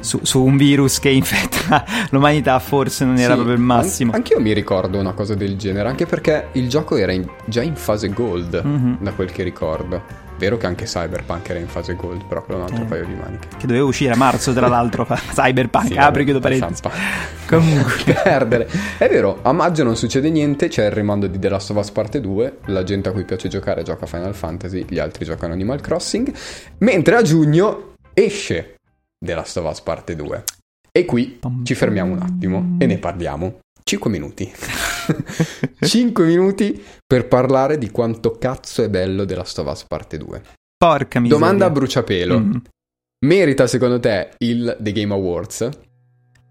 su, 0.00 0.20
su, 0.22 0.42
un 0.42 0.56
virus 0.56 0.98
che 0.98 1.10
infetta 1.10 1.84
l'umanità 2.10 2.58
forse 2.58 3.04
non 3.04 3.16
era 3.16 3.28
sì, 3.28 3.34
proprio 3.34 3.54
il 3.54 3.62
massimo. 3.62 4.10
An- 4.12 4.18
anch'io 4.18 4.40
mi 4.40 4.52
ricordo 4.52 4.98
una 4.98 5.12
cosa 5.12 5.34
del 5.34 5.56
genere, 5.56 5.88
anche 5.88 6.06
perché 6.06 6.48
il 6.52 6.68
gioco 6.68 6.96
era 6.96 7.12
in, 7.12 7.28
già 7.44 7.62
in 7.62 7.76
fase 7.76 8.08
gold, 8.08 8.62
mm-hmm. 8.64 8.94
da 9.00 9.12
quel 9.12 9.30
che 9.32 9.42
ricordo. 9.42 10.24
Vero 10.38 10.58
che 10.58 10.66
anche 10.66 10.84
Cyberpunk 10.84 11.48
era 11.48 11.58
in 11.58 11.66
fase 11.66 11.94
gold, 11.94 12.24
però 12.26 12.44
è 12.46 12.54
un 12.54 12.60
altro 12.60 12.82
eh, 12.82 12.86
paio 12.86 13.06
di 13.06 13.14
maniche. 13.14 13.48
Che 13.56 13.66
doveva 13.66 13.86
uscire 13.86 14.12
a 14.12 14.16
marzo, 14.16 14.52
tra 14.52 14.68
l'altro. 14.68 15.06
Cyberpunk, 15.32 15.86
sì, 15.86 15.96
apri, 15.96 16.24
chiudo 16.24 16.40
parentesi. 16.40 16.82
Comunque, 17.46 18.12
perdere. 18.22 18.68
È 18.98 19.08
vero, 19.08 19.38
a 19.40 19.52
maggio 19.52 19.82
non 19.82 19.96
succede 19.96 20.28
niente, 20.28 20.68
c'è 20.68 20.86
il 20.86 20.92
rimando 20.92 21.26
di 21.26 21.38
The 21.38 21.48
Last 21.48 21.70
of 21.70 21.78
Us 21.78 21.90
Parte 21.90 22.20
2, 22.20 22.58
la 22.66 22.82
gente 22.82 23.08
a 23.08 23.12
cui 23.12 23.24
piace 23.24 23.48
giocare 23.48 23.82
gioca 23.82 24.04
Final 24.04 24.34
Fantasy, 24.34 24.84
gli 24.86 24.98
altri 24.98 25.24
giocano 25.24 25.54
Animal 25.54 25.80
Crossing, 25.80 26.30
mentre 26.78 27.16
a 27.16 27.22
giugno 27.22 27.94
esce 28.12 28.75
The 29.26 29.34
Last 29.34 29.56
of 29.58 29.70
Us 29.70 29.80
Parte 29.82 30.16
2. 30.16 30.44
E 30.90 31.04
qui 31.04 31.38
ci 31.64 31.74
fermiamo 31.74 32.12
un 32.12 32.22
attimo 32.22 32.76
e 32.78 32.86
ne 32.86 32.96
parliamo. 32.96 33.58
5 33.82 34.10
minuti. 34.10 34.50
5 35.78 36.24
minuti 36.24 36.82
per 37.06 37.28
parlare 37.28 37.76
di 37.76 37.90
quanto 37.90 38.38
cazzo 38.38 38.82
è 38.82 38.88
bello 38.88 39.26
The 39.26 39.34
Last 39.34 39.58
of 39.58 39.70
Us 39.70 39.84
Parte 39.84 40.16
2. 40.16 40.42
Porca 40.78 41.20
miseria. 41.20 41.44
Domanda 41.44 41.66
a 41.66 41.70
bruciapelo. 41.70 42.38
Mm. 42.40 42.56
Merita 43.26 43.66
secondo 43.66 44.00
te 44.00 44.30
il 44.38 44.76
The 44.80 44.92
Game 44.92 45.12
Awards 45.12 45.68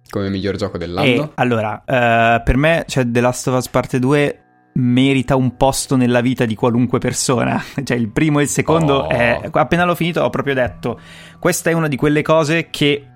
come 0.09 0.29
miglior 0.29 0.55
gioco 0.55 0.77
dell'anno? 0.77 1.23
E, 1.23 1.29
allora, 1.35 1.83
uh, 1.85 2.43
per 2.43 2.57
me 2.57 2.85
cioè, 2.87 3.09
The 3.09 3.19
Last 3.19 3.47
of 3.47 3.57
Us 3.57 3.67
Parte 3.67 3.99
2 3.99 4.44
merita 4.77 5.35
un 5.35 5.55
posto 5.55 5.95
nella 5.95 6.21
vita 6.21 6.45
di 6.45 6.55
qualunque 6.55 6.99
persona. 6.99 7.61
Cioè, 7.83 7.97
il 7.97 8.09
primo 8.09 8.39
e 8.39 8.43
il 8.43 8.49
secondo 8.49 9.03
oh. 9.03 9.09
è... 9.09 9.49
Appena 9.51 9.85
l'ho 9.85 9.95
finito 9.95 10.21
ho 10.21 10.29
proprio 10.29 10.53
detto, 10.53 10.99
questa 11.39 11.69
è 11.69 11.73
una 11.73 11.87
di 11.87 11.95
quelle 11.95 12.21
cose 12.21 12.69
che 12.69 13.07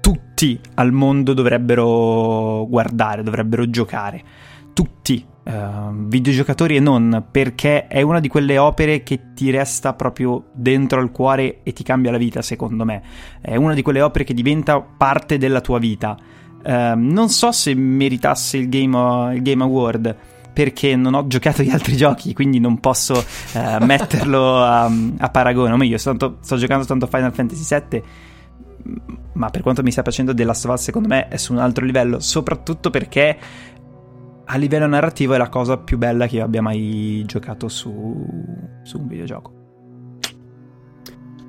tutti 0.00 0.58
al 0.74 0.92
mondo 0.92 1.34
dovrebbero 1.34 2.66
guardare, 2.68 3.22
dovrebbero 3.22 3.68
giocare. 3.68 4.22
Tutti, 4.72 5.24
uh, 5.44 6.06
videogiocatori 6.06 6.76
e 6.76 6.80
non, 6.80 7.26
perché 7.30 7.88
è 7.88 8.00
una 8.00 8.20
di 8.20 8.28
quelle 8.28 8.58
opere 8.58 9.02
che 9.02 9.32
ti 9.34 9.50
resta 9.50 9.94
proprio 9.94 10.50
dentro 10.52 11.00
al 11.00 11.10
cuore 11.10 11.60
e 11.64 11.72
ti 11.72 11.82
cambia 11.82 12.12
la 12.12 12.18
vita, 12.18 12.42
secondo 12.42 12.84
me. 12.84 13.02
È 13.40 13.56
una 13.56 13.74
di 13.74 13.82
quelle 13.82 14.00
opere 14.00 14.24
che 14.24 14.34
diventa 14.34 14.80
parte 14.80 15.36
della 15.36 15.60
tua 15.60 15.78
vita. 15.78 16.16
Uh, 16.64 16.94
non 16.96 17.28
so 17.28 17.50
se 17.52 17.74
meritasse 17.74 18.56
il 18.56 18.68
Game, 18.68 19.34
il 19.34 19.42
Game 19.42 19.62
Award 19.62 20.16
perché 20.58 20.96
non 20.96 21.14
ho 21.14 21.24
giocato 21.28 21.62
gli 21.62 21.70
altri 21.70 21.94
giochi, 21.94 22.34
quindi 22.34 22.58
non 22.58 22.80
posso 22.80 23.14
uh, 23.14 23.84
metterlo 23.84 24.60
a, 24.60 24.90
a, 25.18 25.28
paragone. 25.28 25.72
O 25.72 25.76
meglio, 25.76 25.98
sto, 25.98 26.38
sto 26.40 26.56
giocando 26.56 26.84
tanto 26.84 27.06
Final 27.06 27.32
Fantasy 27.32 27.80
VII, 27.88 28.02
ma 29.34 29.50
per 29.50 29.62
quanto 29.62 29.84
mi 29.84 29.92
sta 29.92 30.02
piacendo 30.02 30.34
The 30.34 30.42
Last 30.42 30.64
of 30.64 30.72
Us, 30.72 30.82
secondo 30.82 31.06
me 31.06 31.28
è 31.28 31.36
su 31.36 31.52
un 31.52 31.60
altro 31.60 31.84
livello, 31.84 32.18
soprattutto 32.18 32.90
perché 32.90 33.38
a 34.46 34.56
livello 34.56 34.88
narrativo 34.88 35.34
è 35.34 35.38
la 35.38 35.48
cosa 35.48 35.76
più 35.76 35.96
bella 35.96 36.26
che 36.26 36.36
io 36.38 36.44
abbia 36.44 36.60
mai 36.60 37.22
giocato 37.24 37.68
su, 37.68 38.26
su 38.82 38.98
un 38.98 39.06
videogioco. 39.06 39.57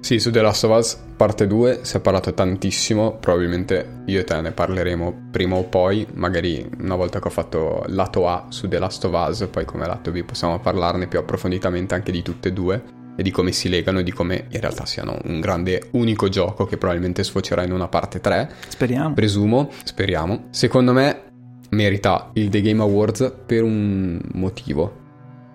Sì, 0.01 0.19
su 0.19 0.31
The 0.31 0.41
Last 0.41 0.63
of 0.63 0.77
Us 0.77 0.97
parte 1.15 1.45
2 1.45 1.79
si 1.81 1.97
è 1.97 1.99
parlato 1.99 2.33
tantissimo, 2.33 3.17
probabilmente 3.17 4.01
io 4.05 4.21
e 4.21 4.23
te 4.23 4.39
ne 4.41 4.51
parleremo 4.51 5.27
prima 5.29 5.55
o 5.55 5.63
poi, 5.63 6.07
magari 6.13 6.67
una 6.79 6.95
volta 6.95 7.19
che 7.19 7.27
ho 7.27 7.31
fatto 7.31 7.83
lato 7.87 8.27
A 8.27 8.45
su 8.49 8.67
The 8.67 8.79
Last 8.79 9.03
of 9.05 9.27
Us, 9.27 9.47
poi 9.51 9.65
come 9.65 9.85
lato 9.85 10.11
B 10.11 10.23
possiamo 10.23 10.59
parlarne 10.59 11.07
più 11.07 11.19
approfonditamente 11.19 11.93
anche 11.93 12.11
di 12.11 12.21
tutte 12.21 12.49
e 12.49 12.53
due 12.53 12.83
e 13.17 13.21
di 13.21 13.31
come 13.31 13.51
si 13.51 13.67
legano 13.67 13.99
e 13.99 14.03
di 14.03 14.13
come 14.13 14.45
in 14.49 14.61
realtà 14.61 14.85
siano 14.85 15.19
un 15.25 15.41
grande 15.41 15.89
unico 15.91 16.29
gioco 16.29 16.65
che 16.65 16.77
probabilmente 16.77 17.21
sfocerà 17.21 17.63
in 17.63 17.73
una 17.73 17.89
parte 17.89 18.21
3. 18.21 18.49
Speriamo. 18.69 19.13
Presumo, 19.13 19.69
speriamo. 19.83 20.45
Secondo 20.51 20.93
me 20.93 21.23
merita 21.71 22.31
il 22.33 22.47
The 22.47 22.61
Game 22.61 22.81
Awards 22.81 23.33
per 23.45 23.63
un 23.63 24.21
motivo, 24.33 25.08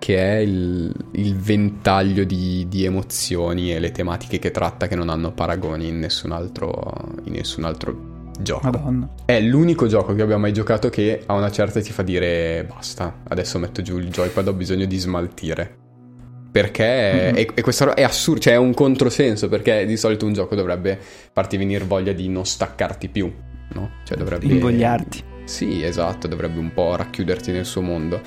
che 0.05 0.19
è 0.19 0.35
il, 0.35 0.93
il 1.13 1.35
ventaglio 1.35 2.25
di, 2.25 2.67
di, 2.69 2.85
emozioni 2.85 3.73
e 3.73 3.79
le 3.79 3.89
tematiche 3.89 4.37
che 4.37 4.51
tratta 4.51 4.85
che 4.85 4.93
non 4.93 5.09
hanno 5.09 5.31
paragoni 5.31 5.87
in 5.87 5.97
nessun 5.97 6.31
altro, 6.31 6.93
in 7.23 7.33
nessun 7.33 7.63
altro 7.63 8.29
gioco. 8.39 8.69
Madonna. 8.69 9.09
È 9.25 9.39
l'unico 9.39 9.87
gioco 9.87 10.13
che 10.13 10.21
abbiamo 10.21 10.41
mai 10.41 10.53
giocato 10.53 10.89
che 10.89 11.23
a 11.25 11.33
una 11.33 11.49
certa 11.49 11.81
ti 11.81 11.91
fa 11.91 12.03
dire 12.03 12.63
basta, 12.69 13.21
adesso 13.29 13.57
metto 13.57 13.81
giù 13.81 13.97
il 13.97 14.09
joypad, 14.09 14.47
ho 14.47 14.53
bisogno 14.53 14.85
di 14.85 14.97
smaltire. 14.99 15.75
Perché 16.51 17.31
mm-hmm. 17.31 17.35
e, 17.37 17.49
e 17.55 17.61
questo 17.63 17.95
è 17.95 18.03
assurdo, 18.03 18.41
cioè 18.41 18.53
è 18.53 18.57
un 18.57 18.75
controsenso, 18.75 19.49
perché 19.49 19.87
di 19.87 19.97
solito 19.97 20.27
un 20.27 20.33
gioco 20.33 20.53
dovrebbe 20.53 20.99
farti 21.31 21.57
venire 21.57 21.83
voglia 21.83 22.13
di 22.13 22.29
non 22.29 22.45
staccarti 22.45 23.09
più, 23.09 23.33
no? 23.73 23.89
Cioè 24.03 24.15
dovrebbe... 24.19 24.45
Invogliarti 24.45 25.33
sì, 25.45 25.83
esatto, 25.83 26.27
dovrebbe 26.27 26.59
un 26.59 26.73
po' 26.73 26.95
racchiuderti 26.95 27.51
nel 27.51 27.65
suo 27.65 27.81
mondo. 27.81 28.19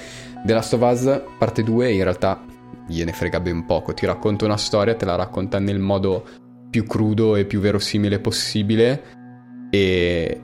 The 0.44 0.52
Last 0.52 0.72
of 0.74 0.80
Us, 0.82 1.22
parte 1.38 1.62
2, 1.62 1.92
in 1.92 2.02
realtà 2.02 2.44
gliene 2.86 3.12
frega 3.12 3.40
ben 3.40 3.66
poco. 3.66 3.92
Ti 3.92 4.06
racconta 4.06 4.44
una 4.44 4.56
storia, 4.56 4.94
te 4.94 5.04
la 5.04 5.14
racconta 5.14 5.58
nel 5.58 5.78
modo 5.78 6.24
più 6.70 6.84
crudo 6.84 7.36
e 7.36 7.44
più 7.44 7.60
verosimile 7.60 8.18
possibile. 8.18 9.02
E. 9.70 10.42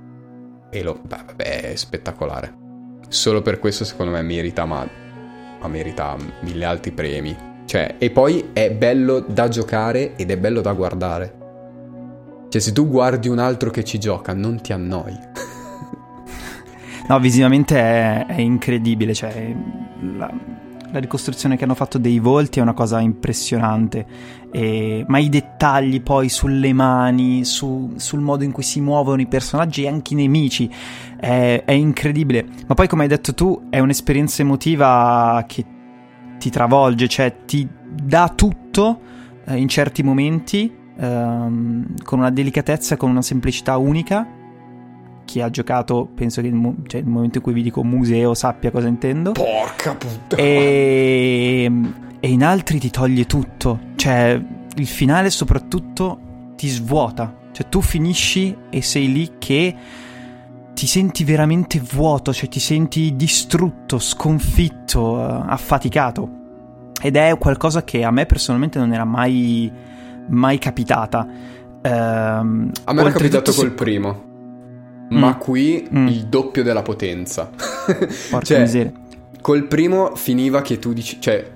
E 0.70 0.82
lo. 0.82 1.00
Beh, 1.02 1.22
vabbè, 1.26 1.72
è 1.72 1.74
spettacolare. 1.76 2.62
Solo 3.08 3.42
per 3.42 3.58
questo, 3.58 3.84
secondo 3.84 4.12
me, 4.12 4.22
merita, 4.22 4.64
ma. 4.64 4.86
ma 5.60 5.68
merita 5.68 6.16
mille 6.40 6.64
altri 6.64 6.92
premi. 6.92 7.52
Cioè, 7.64 7.96
e 7.98 8.10
poi 8.10 8.50
è 8.52 8.70
bello 8.70 9.20
da 9.20 9.48
giocare 9.48 10.16
ed 10.16 10.30
è 10.30 10.36
bello 10.36 10.60
da 10.60 10.72
guardare. 10.72 11.42
Cioè, 12.50 12.60
se 12.60 12.72
tu 12.72 12.88
guardi 12.88 13.28
un 13.28 13.38
altro 13.38 13.70
che 13.70 13.84
ci 13.84 13.98
gioca, 13.98 14.34
non 14.34 14.60
ti 14.60 14.72
annoi. 14.72 15.18
No, 17.06 17.18
visivamente 17.18 17.76
è, 17.78 18.26
è 18.26 18.40
incredibile, 18.40 19.12
cioè 19.12 19.54
la, 20.16 20.32
la, 20.90 20.98
ricostruzione 20.98 21.54
che 21.54 21.64
hanno 21.64 21.74
fatto 21.74 21.98
dei 21.98 22.18
volti 22.18 22.60
è 22.60 22.62
una 22.62 22.72
cosa 22.72 22.98
impressionante, 22.98 24.06
e, 24.50 25.04
ma 25.06 25.18
i 25.18 25.28
dettagli 25.28 26.00
poi 26.00 26.30
sulle 26.30 26.72
mani, 26.72 27.44
su, 27.44 27.92
sul 27.96 28.20
modo 28.20 28.42
in 28.42 28.52
cui 28.52 28.62
si 28.62 28.80
muovono 28.80 29.20
i 29.20 29.26
personaggi 29.26 29.82
e 29.82 29.88
anche 29.88 30.14
i 30.14 30.16
nemici, 30.16 30.70
è, 31.20 31.62
è 31.66 31.72
incredibile. 31.72 32.46
Ma 32.66 32.74
poi 32.74 32.88
come 32.88 33.02
hai 33.02 33.08
detto 33.08 33.34
tu, 33.34 33.66
è 33.68 33.80
un'esperienza 33.80 34.40
emotiva 34.40 35.44
che 35.46 35.64
ti 36.38 36.48
travolge, 36.48 37.06
cioè 37.06 37.36
ti 37.44 37.68
dà 37.86 38.32
tutto 38.34 39.00
eh, 39.44 39.56
in 39.56 39.68
certi 39.68 40.02
momenti, 40.02 40.74
ehm, 40.96 42.02
con 42.02 42.20
una 42.20 42.30
delicatezza, 42.30 42.96
con 42.96 43.10
una 43.10 43.22
semplicità 43.22 43.76
unica 43.76 44.42
chi 45.24 45.40
ha 45.40 45.50
giocato, 45.50 46.08
penso 46.14 46.40
che 46.40 46.50
nel, 46.50 46.74
cioè, 46.86 47.02
momento 47.02 47.38
in 47.38 47.44
cui 47.44 47.52
vi 47.52 47.62
dico 47.62 47.82
museo 47.82 48.34
sappia 48.34 48.70
cosa 48.70 48.86
intendo. 48.86 49.32
Porca 49.32 49.94
puttana! 49.94 50.42
E, 50.42 51.70
e 52.20 52.28
in 52.28 52.44
altri 52.44 52.78
ti 52.78 52.90
toglie 52.90 53.26
tutto. 53.26 53.80
Cioè, 53.96 54.40
il 54.76 54.86
finale 54.86 55.30
soprattutto 55.30 56.52
ti 56.56 56.68
svuota. 56.68 57.34
Cioè, 57.52 57.68
tu 57.68 57.80
finisci 57.80 58.56
e 58.70 58.82
sei 58.82 59.12
lì 59.12 59.32
che 59.38 59.74
ti 60.74 60.86
senti 60.86 61.24
veramente 61.24 61.80
vuoto, 61.80 62.32
cioè 62.32 62.48
ti 62.48 62.60
senti 62.60 63.14
distrutto, 63.14 63.98
sconfitto, 63.98 65.12
uh, 65.12 65.42
affaticato. 65.46 66.42
Ed 67.00 67.16
è 67.16 67.36
qualcosa 67.38 67.84
che 67.84 68.02
a 68.02 68.10
me 68.10 68.26
personalmente 68.26 68.78
non 68.78 68.92
era 68.92 69.04
mai, 69.04 69.70
mai 70.28 70.58
capitata. 70.58 71.26
Uh, 71.82 71.88
a 71.88 72.42
me 72.42 72.70
era 72.86 73.12
capitato 73.12 73.52
col 73.52 73.72
primo 73.72 74.32
ma 75.10 75.34
mm. 75.34 75.38
qui 75.38 75.88
mm. 75.92 76.06
il 76.08 76.26
doppio 76.26 76.62
della 76.62 76.82
potenza. 76.82 77.50
Porca 78.30 78.44
cioè, 78.44 78.60
miseria. 78.60 78.92
Col 79.40 79.66
primo 79.66 80.14
finiva 80.14 80.62
che 80.62 80.78
tu 80.78 80.92
dici, 80.92 81.20
cioè, 81.20 81.50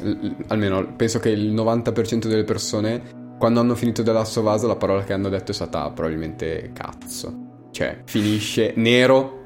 l- 0.00 0.30
almeno 0.48 0.94
penso 0.94 1.18
che 1.18 1.30
il 1.30 1.52
90% 1.52 2.26
delle 2.26 2.44
persone, 2.44 3.02
quando 3.38 3.60
hanno 3.60 3.74
finito 3.74 4.02
The 4.02 4.12
Last 4.12 4.36
of 4.38 4.52
Us, 4.52 4.62
la 4.64 4.76
parola 4.76 5.04
che 5.04 5.12
hanno 5.12 5.28
detto 5.28 5.50
è 5.50 5.54
stata 5.54 5.90
probabilmente 5.90 6.70
cazzo. 6.72 7.46
Cioè, 7.70 8.00
finisce 8.04 8.72
nero, 8.76 9.44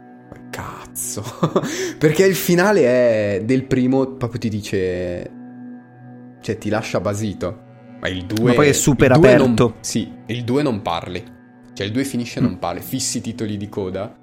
cazzo. 0.50 1.24
Perché 1.98 2.24
il 2.24 2.36
finale 2.36 2.82
è 2.84 3.42
del 3.44 3.64
primo, 3.64 4.14
proprio 4.14 4.38
ti 4.38 4.48
dice, 4.48 5.30
cioè, 6.40 6.58
ti 6.58 6.68
lascia 6.68 7.00
basito. 7.00 7.70
Ma 8.00 8.08
il 8.08 8.24
2 8.24 8.50
Ma 8.50 8.54
poi 8.54 8.68
è 8.68 8.72
super 8.72 9.12
aperto. 9.12 9.46
Non, 9.46 9.74
sì, 9.80 10.10
il 10.26 10.44
2 10.44 10.62
non 10.62 10.82
parli. 10.82 11.40
Cioè 11.74 11.86
il 11.86 11.92
2 11.92 12.04
finisce 12.04 12.40
non 12.40 12.58
pare, 12.58 12.80
fissi 12.80 13.18
i 13.18 13.20
titoli 13.20 13.56
di 13.56 13.68
coda 13.68 14.14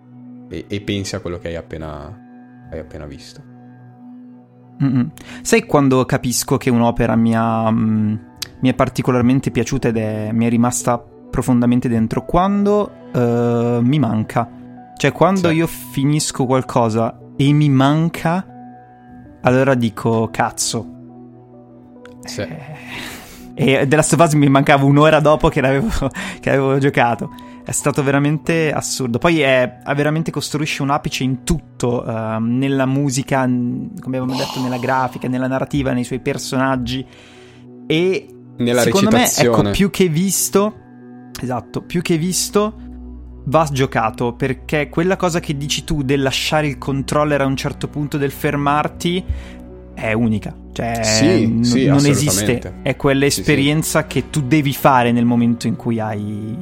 e, 0.49 0.65
e 0.67 0.81
pensi 0.81 1.15
a 1.15 1.19
quello 1.19 1.39
che 1.39 1.49
hai 1.49 1.55
appena, 1.55 2.67
hai 2.71 2.79
appena 2.79 3.05
visto. 3.05 3.41
Mm-mm. 4.81 5.11
Sai 5.41 5.65
quando 5.65 6.05
capisco 6.05 6.57
che 6.57 6.69
un'opera 6.69 7.15
mi 7.15 7.35
ha, 7.35 7.69
mm, 7.69 8.15
mi 8.59 8.69
è 8.69 8.73
particolarmente 8.73 9.51
piaciuta 9.51 9.89
ed 9.89 9.97
è, 9.97 10.31
mi 10.31 10.45
è 10.45 10.49
rimasta 10.49 10.97
profondamente 10.99 11.89
dentro? 11.89 12.23
Quando 12.23 12.91
uh, 13.13 13.81
mi 13.81 13.99
manca. 13.99 14.57
Cioè 14.95 15.11
quando 15.11 15.49
sì. 15.49 15.55
io 15.55 15.67
finisco 15.67 16.45
qualcosa 16.45 17.17
e 17.35 17.51
mi 17.53 17.69
manca, 17.69 18.45
allora 19.41 19.73
dico 19.73 20.29
cazzo. 20.31 20.97
Sì. 22.25 22.41
Eh 22.41 23.18
e 23.61 23.85
The 23.85 23.95
Last 23.97 24.13
of 24.13 24.21
Us 24.21 24.33
mi 24.35 24.47
mancava 24.47 24.85
un'ora 24.85 25.19
dopo 25.19 25.49
che 25.49 25.59
l'avevo, 25.59 25.89
che 26.39 26.49
avevo 26.49 26.77
giocato. 26.77 27.29
È 27.65 27.71
stato 27.71 28.01
veramente 28.01 28.71
assurdo. 28.71 29.17
Poi 29.17 29.41
è, 29.41 29.79
veramente 29.93 30.31
costruisce 30.31 30.81
un 30.81 30.91
apice 30.91 31.25
in 31.25 31.43
tutto, 31.43 32.01
uh, 32.07 32.39
nella 32.39 32.85
musica, 32.85 33.41
come 33.41 34.17
abbiamo 34.17 34.33
detto, 34.33 34.61
nella 34.61 34.77
grafica, 34.77 35.27
nella 35.27 35.47
narrativa, 35.47 35.91
nei 35.91 36.05
suoi 36.05 36.21
personaggi. 36.21 37.05
E 37.85 38.27
nella 38.55 38.81
secondo 38.81 39.09
recitazione. 39.09 39.57
me, 39.57 39.67
ecco, 39.67 39.71
più 39.71 39.89
che 39.89 40.07
visto, 40.07 40.73
esatto, 41.41 41.81
più 41.81 42.01
che 42.01 42.17
visto, 42.17 42.73
va 43.45 43.67
giocato 43.69 44.33
perché 44.33 44.87
quella 44.89 45.17
cosa 45.17 45.39
che 45.39 45.57
dici 45.57 45.83
tu 45.83 46.03
del 46.03 46.21
lasciare 46.21 46.67
il 46.67 46.77
controller 46.77 47.41
a 47.41 47.45
un 47.45 47.57
certo 47.57 47.89
punto, 47.89 48.17
del 48.17 48.31
fermarti, 48.31 49.23
è 49.99 50.13
unica. 50.13 50.55
Cioè, 50.71 51.03
sì, 51.03 51.47
n- 51.47 51.63
sì, 51.63 51.85
non 51.85 52.05
esiste. 52.05 52.81
È 52.81 52.95
quell'esperienza 52.95 54.01
sì, 54.01 54.07
che 54.07 54.29
tu 54.29 54.41
devi 54.41 54.73
fare 54.73 55.11
nel 55.11 55.25
momento 55.25 55.67
in 55.67 55.75
cui 55.75 55.99
hai, 55.99 56.55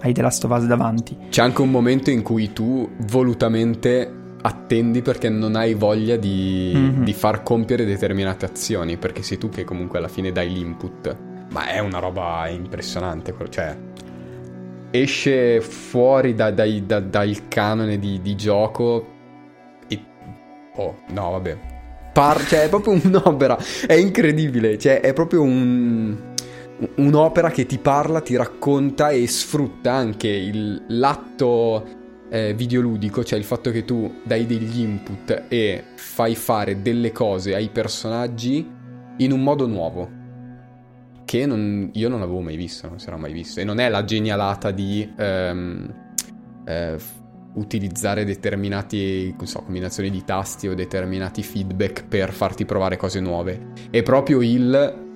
hai 0.00 0.12
The 0.12 0.22
Last 0.22 0.44
of 0.44 0.50
Us 0.50 0.66
davanti. 0.66 1.16
C'è 1.30 1.42
anche 1.42 1.62
un 1.62 1.70
momento 1.70 2.10
in 2.10 2.22
cui 2.22 2.52
tu 2.52 2.88
volutamente 3.06 4.14
attendi 4.42 5.02
perché 5.02 5.28
non 5.28 5.54
hai 5.56 5.74
voglia 5.74 6.16
di, 6.16 6.72
mm-hmm. 6.74 7.02
di 7.02 7.12
far 7.12 7.42
compiere 7.42 7.84
determinate 7.84 8.46
azioni, 8.46 8.96
perché 8.96 9.22
sei 9.22 9.38
tu 9.38 9.48
che 9.48 9.64
comunque 9.64 9.98
alla 9.98 10.08
fine 10.08 10.32
dai 10.32 10.52
l'input. 10.52 11.16
Ma 11.52 11.68
è 11.68 11.78
una 11.80 11.98
roba 11.98 12.46
impressionante, 12.48 13.34
cioè 13.48 13.76
esce 14.92 15.60
fuori 15.60 16.34
da, 16.34 16.50
dai, 16.50 16.84
da, 16.84 17.00
dal 17.00 17.48
canone 17.48 17.98
di, 17.98 18.20
di 18.20 18.34
gioco 18.34 19.06
e... 19.88 20.00
Oh, 20.76 20.96
no, 21.12 21.30
vabbè, 21.30 21.58
par- 22.12 22.46
cioè 22.46 22.64
è 22.64 22.68
proprio 22.68 23.00
un'opera, 23.02 23.58
è 23.86 23.94
incredibile, 23.94 24.78
cioè 24.78 25.00
è 25.00 25.12
proprio 25.12 25.42
un... 25.42 26.16
un'opera 26.96 27.50
che 27.50 27.66
ti 27.66 27.78
parla, 27.78 28.20
ti 28.20 28.36
racconta 28.36 29.10
e 29.10 29.26
sfrutta 29.26 29.92
anche 29.92 30.28
il, 30.28 30.84
l'atto 30.88 31.98
eh, 32.30 32.54
videoludico, 32.54 33.24
cioè 33.24 33.38
il 33.38 33.44
fatto 33.44 33.70
che 33.70 33.84
tu 33.84 34.20
dai 34.22 34.46
degli 34.46 34.80
input 34.80 35.44
e 35.48 35.84
fai 35.96 36.34
fare 36.34 36.80
delle 36.80 37.12
cose 37.12 37.54
ai 37.54 37.68
personaggi 37.68 38.66
in 39.18 39.32
un 39.32 39.42
modo 39.42 39.66
nuovo. 39.66 40.18
Che 41.24 41.46
non, 41.46 41.90
io 41.92 42.08
non 42.08 42.22
avevo 42.22 42.40
mai 42.40 42.56
visto, 42.56 42.88
non 42.88 42.98
si 42.98 43.06
era 43.06 43.16
mai 43.16 43.32
visto. 43.32 43.60
E 43.60 43.64
non 43.64 43.78
è 43.78 43.88
la 43.88 44.04
genialata 44.04 44.72
di 44.72 45.08
ehm, 45.16 45.94
eh, 46.64 46.96
utilizzare 47.54 48.24
determinati, 48.24 49.34
so, 49.42 49.60
combinazioni 49.60 50.10
di 50.10 50.24
tasti 50.24 50.68
o 50.68 50.74
determinati 50.74 51.42
feedback 51.42 52.04
per 52.04 52.32
farti 52.32 52.64
provare 52.64 52.96
cose 52.96 53.20
nuove. 53.20 53.68
È 53.90 54.02
proprio 54.02 54.40
il 54.40 55.08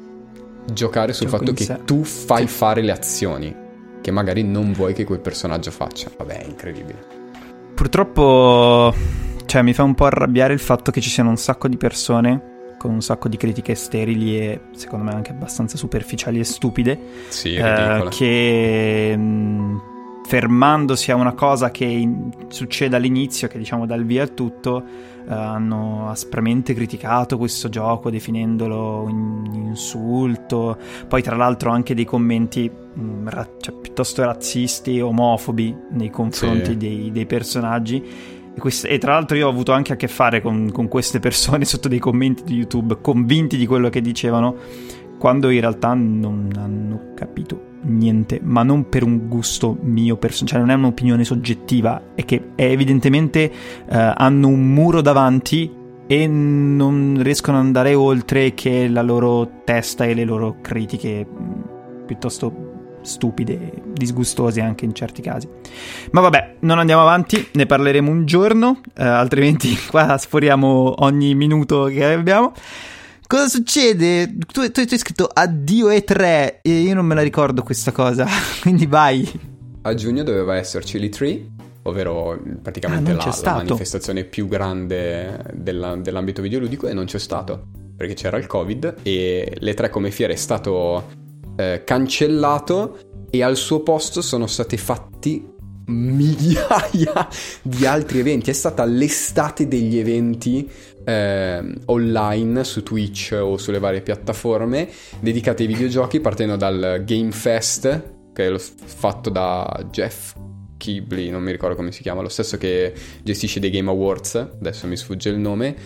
giocare 0.73 1.13
sul 1.13 1.27
Gioco 1.27 1.39
fatto 1.39 1.53
che 1.53 1.65
sé. 1.65 1.81
tu 1.85 2.03
fai 2.03 2.47
sì. 2.47 2.55
fare 2.55 2.81
le 2.81 2.93
azioni 2.93 3.55
che 4.01 4.11
magari 4.11 4.43
non 4.43 4.73
vuoi 4.73 4.93
che 4.93 5.05
quel 5.05 5.21
personaggio 5.21 5.71
faccia. 5.71 6.11
Vabbè, 6.17 6.43
è 6.43 6.47
incredibile. 6.47 7.23
Purtroppo, 7.75 8.95
cioè, 9.47 9.63
mi 9.63 9.73
fa 9.73 9.83
un 9.83 9.95
po' 9.95 10.05
arrabbiare 10.05 10.53
il 10.53 10.59
fatto 10.59 10.91
che 10.91 11.01
ci 11.01 11.09
siano 11.09 11.31
un 11.31 11.37
sacco 11.37 11.69
di 11.69 11.77
persone 11.77 12.53
con 12.79 12.93
un 12.93 13.01
sacco 13.01 13.29
di 13.29 13.39
critiche 13.39 13.75
sterili 13.75 14.39
e 14.39 14.61
secondo 14.75 15.07
me 15.07 15.13
anche 15.15 15.31
abbastanza 15.31 15.79
superficiali 15.79 16.39
e 16.39 16.45
stupide. 16.45 16.99
Sì, 17.29 17.55
eh, 17.55 18.07
che 18.11 19.17
mh, 19.17 19.81
fermandosi 20.27 21.11
a 21.11 21.17
una 21.17 21.33
cosa 21.33 21.71
che 21.71 21.85
in, 21.85 22.31
succede 22.49 22.97
all'inizio, 22.97 23.47
che 23.47 23.59
diciamo 23.59 23.87
dà 23.87 23.95
il 23.95 24.05
via 24.05 24.25
a 24.25 24.27
tutto, 24.27 24.83
eh, 25.29 25.33
hanno 25.33 26.09
aspramente 26.09 26.75
criticato 26.75 27.37
questo 27.37 27.69
gioco 27.69 28.11
definendolo 28.11 29.03
un 29.03 29.51
insulto. 29.53 30.79
Poi, 31.07 31.23
tra 31.23 31.37
l'altro, 31.37 31.71
anche 31.71 31.95
dei 31.95 32.05
commenti 32.05 32.71
mh, 32.71 33.03
mm, 33.03 33.29
ra- 33.29 33.49
cioè, 33.61 33.75
piuttosto 33.75 34.25
razzisti 34.25 35.01
omofobi 35.01 35.77
nei 35.91 36.11
confronti 36.11 36.71
sì. 36.71 36.77
dei, 36.77 37.13
dei, 37.13 37.27
personaggi. 37.27 38.03
E, 38.55 38.59
quest- 38.59 38.87
e, 38.89 38.99
tra 38.99 39.13
l'altro, 39.13 39.37
io 39.37 39.47
ho 39.47 39.51
avuto 39.51 39.73
anche 39.73 39.93
a 39.93 39.97
che 39.97 40.09
fare 40.09 40.41
con, 40.41 40.71
con 40.73 40.89
queste 40.89 41.21
persone 41.21 41.65
sotto 41.67 41.89
dei 41.89 41.99
commenti 41.99 42.45
di 42.45 42.55
YouTube, 42.55 42.99
convinti 43.03 43.59
di 43.59 43.67
quello 43.67 43.91
che 43.91 44.01
dicevano, 44.01 44.57
quando 45.19 45.51
in 45.51 45.61
realtà 45.61 45.93
non 45.95 46.51
hanno 46.57 47.13
capito 47.15 47.73
niente, 47.85 48.41
ma 48.43 48.63
non 48.63 48.89
per 48.89 49.03
un 49.03 49.29
gusto 49.29 49.77
mio 49.81 50.17
personale, 50.17 50.53
cioè 50.53 50.61
non 50.61 50.71
è 50.71 50.75
un'opinione 50.75 51.25
soggettiva, 51.25 52.03
è 52.15 52.25
che 52.25 52.51
è 52.55 52.65
evidentemente 52.65 53.51
eh, 53.89 54.13
hanno 54.17 54.49
un 54.49 54.73
muro 54.73 55.01
davanti 55.01 55.83
e 56.07 56.27
non 56.27 57.19
riescono 57.23 57.59
ad 57.59 57.65
andare 57.65 57.95
oltre 57.95 58.53
che 58.55 58.89
la 58.89 59.03
loro 59.03 59.63
testa 59.65 60.05
e 60.05 60.15
le 60.15 60.25
loro 60.25 60.57
critiche 60.61 61.27
mm, 61.27 62.07
piuttosto 62.07 62.73
stupide, 63.05 63.83
disgustose 63.87 64.61
anche 64.61 64.85
in 64.85 64.95
certi 64.95 65.23
casi. 65.23 65.49
Ma 66.11 66.21
vabbè, 66.21 66.57
non 66.61 66.79
andiamo 66.79 67.03
avanti, 67.03 67.49
ne 67.53 67.67
parleremo 67.67 68.11
un 68.11 68.25
giorno, 68.25 68.81
eh, 68.97 69.05
altrimenti 69.05 69.77
qua 69.89 70.17
sforiamo 70.19 70.95
ogni 71.05 71.35
minuto 71.35 71.85
che 71.85 72.05
abbiamo. 72.05 72.53
Cosa 73.27 73.49
succede? 73.49 74.37
Tu, 74.53 74.71
tu, 74.71 74.85
tu 74.85 74.93
hai 74.93 74.99
scritto 74.99 75.29
addio 75.33 75.89
E3 75.89 76.59
e 76.63 76.81
io 76.81 76.95
non 76.95 77.07
me 77.07 77.15
la 77.15 77.23
ricordo 77.23 77.63
questa 77.63 77.91
cosa, 77.91 78.27
quindi 78.61 78.87
vai. 78.87 79.29
A 79.83 79.95
giugno 79.95 80.23
doveva 80.23 80.57
esserci 80.57 80.99
l'E3, 80.99 81.47
ovvero 81.83 82.41
praticamente 82.63 83.13
ah, 83.13 83.15
la, 83.15 83.39
la 83.43 83.53
manifestazione 83.55 84.25
più 84.25 84.47
grande 84.47 85.43
della, 85.55 85.97
dell'ambito 85.97 86.43
videoludico 86.43 86.87
e 86.87 86.93
non 86.93 87.07
c'è 87.07 87.19
stato, 87.19 87.67
perché 87.97 88.15
c'era 88.15 88.37
il 88.37 88.47
Covid 88.47 88.95
e 89.03 89.57
l'E3 89.59 89.91
come 89.91 90.11
fiera 90.11 90.33
è 90.33 90.37
stato 90.37 91.05
eh, 91.57 91.83
cancellato 91.85 92.99
e 93.31 93.43
al 93.43 93.57
suo 93.57 93.81
posto 93.81 94.23
sono 94.23 94.47
stati 94.47 94.77
fatti 94.77 95.53
migliaia 95.87 97.29
di 97.63 97.87
altri 97.87 98.21
eventi. 98.21 98.51
È 98.51 98.55
stata 98.55 98.85
l'estate 98.85 99.69
degli 99.69 99.99
eventi 99.99 100.71
eh, 101.05 101.63
online 101.87 102.65
su 102.65 102.83
Twitch 102.83 103.37
o 103.39 103.57
sulle 103.57 103.79
varie 103.79 104.01
piattaforme 104.01 104.89
dedicate 105.21 105.63
ai 105.63 105.69
videogiochi, 105.69 106.21
partendo 106.21 106.57
dal 106.57 107.03
Game 107.05 107.31
Fest, 107.31 108.13
che 108.33 108.53
è 108.53 108.59
fatto 108.59 109.31
da 109.31 109.87
Jeff 109.91 110.35
Kibley, 110.77 111.31
non 111.31 111.43
mi 111.43 111.53
ricordo 111.53 111.77
come 111.77 111.93
si 111.93 112.03
chiama, 112.03 112.21
lo 112.21 112.29
stesso 112.29 112.59
che 112.59 112.93
gestisce 113.23 113.61
dei 113.61 113.71
Game 113.71 113.89
Awards, 113.89 114.35
adesso 114.35 114.87
mi 114.87 114.97
sfugge 114.97 115.31
il 115.31 115.39
nome, 115.39 115.77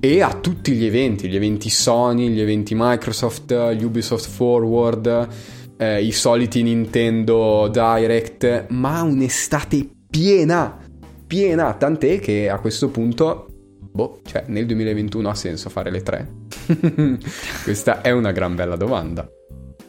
e 0.00 0.20
a 0.20 0.34
tutti 0.34 0.72
gli 0.72 0.84
eventi, 0.84 1.28
gli 1.28 1.36
eventi 1.36 1.70
Sony, 1.70 2.28
gli 2.28 2.40
eventi 2.40 2.74
Microsoft, 2.76 3.52
Ubisoft 3.80 4.28
Forward, 4.28 5.28
eh, 5.76 6.02
i 6.02 6.12
soliti 6.12 6.62
Nintendo 6.62 7.68
Direct, 7.72 8.66
ma 8.70 9.02
un'estate 9.02 9.88
piena, 10.10 10.78
piena, 11.26 11.72
tant'è 11.74 12.18
che 12.18 12.50
a 12.50 12.58
questo 12.58 12.90
punto 12.90 13.51
Boh, 13.92 14.20
cioè 14.24 14.44
nel 14.46 14.64
2021 14.66 15.28
ha 15.28 15.34
senso 15.34 15.68
fare 15.68 15.90
le 15.90 16.02
tre? 16.02 16.28
Questa 17.62 18.00
è 18.00 18.10
una 18.10 18.32
gran 18.32 18.54
bella 18.54 18.76
domanda. 18.76 19.28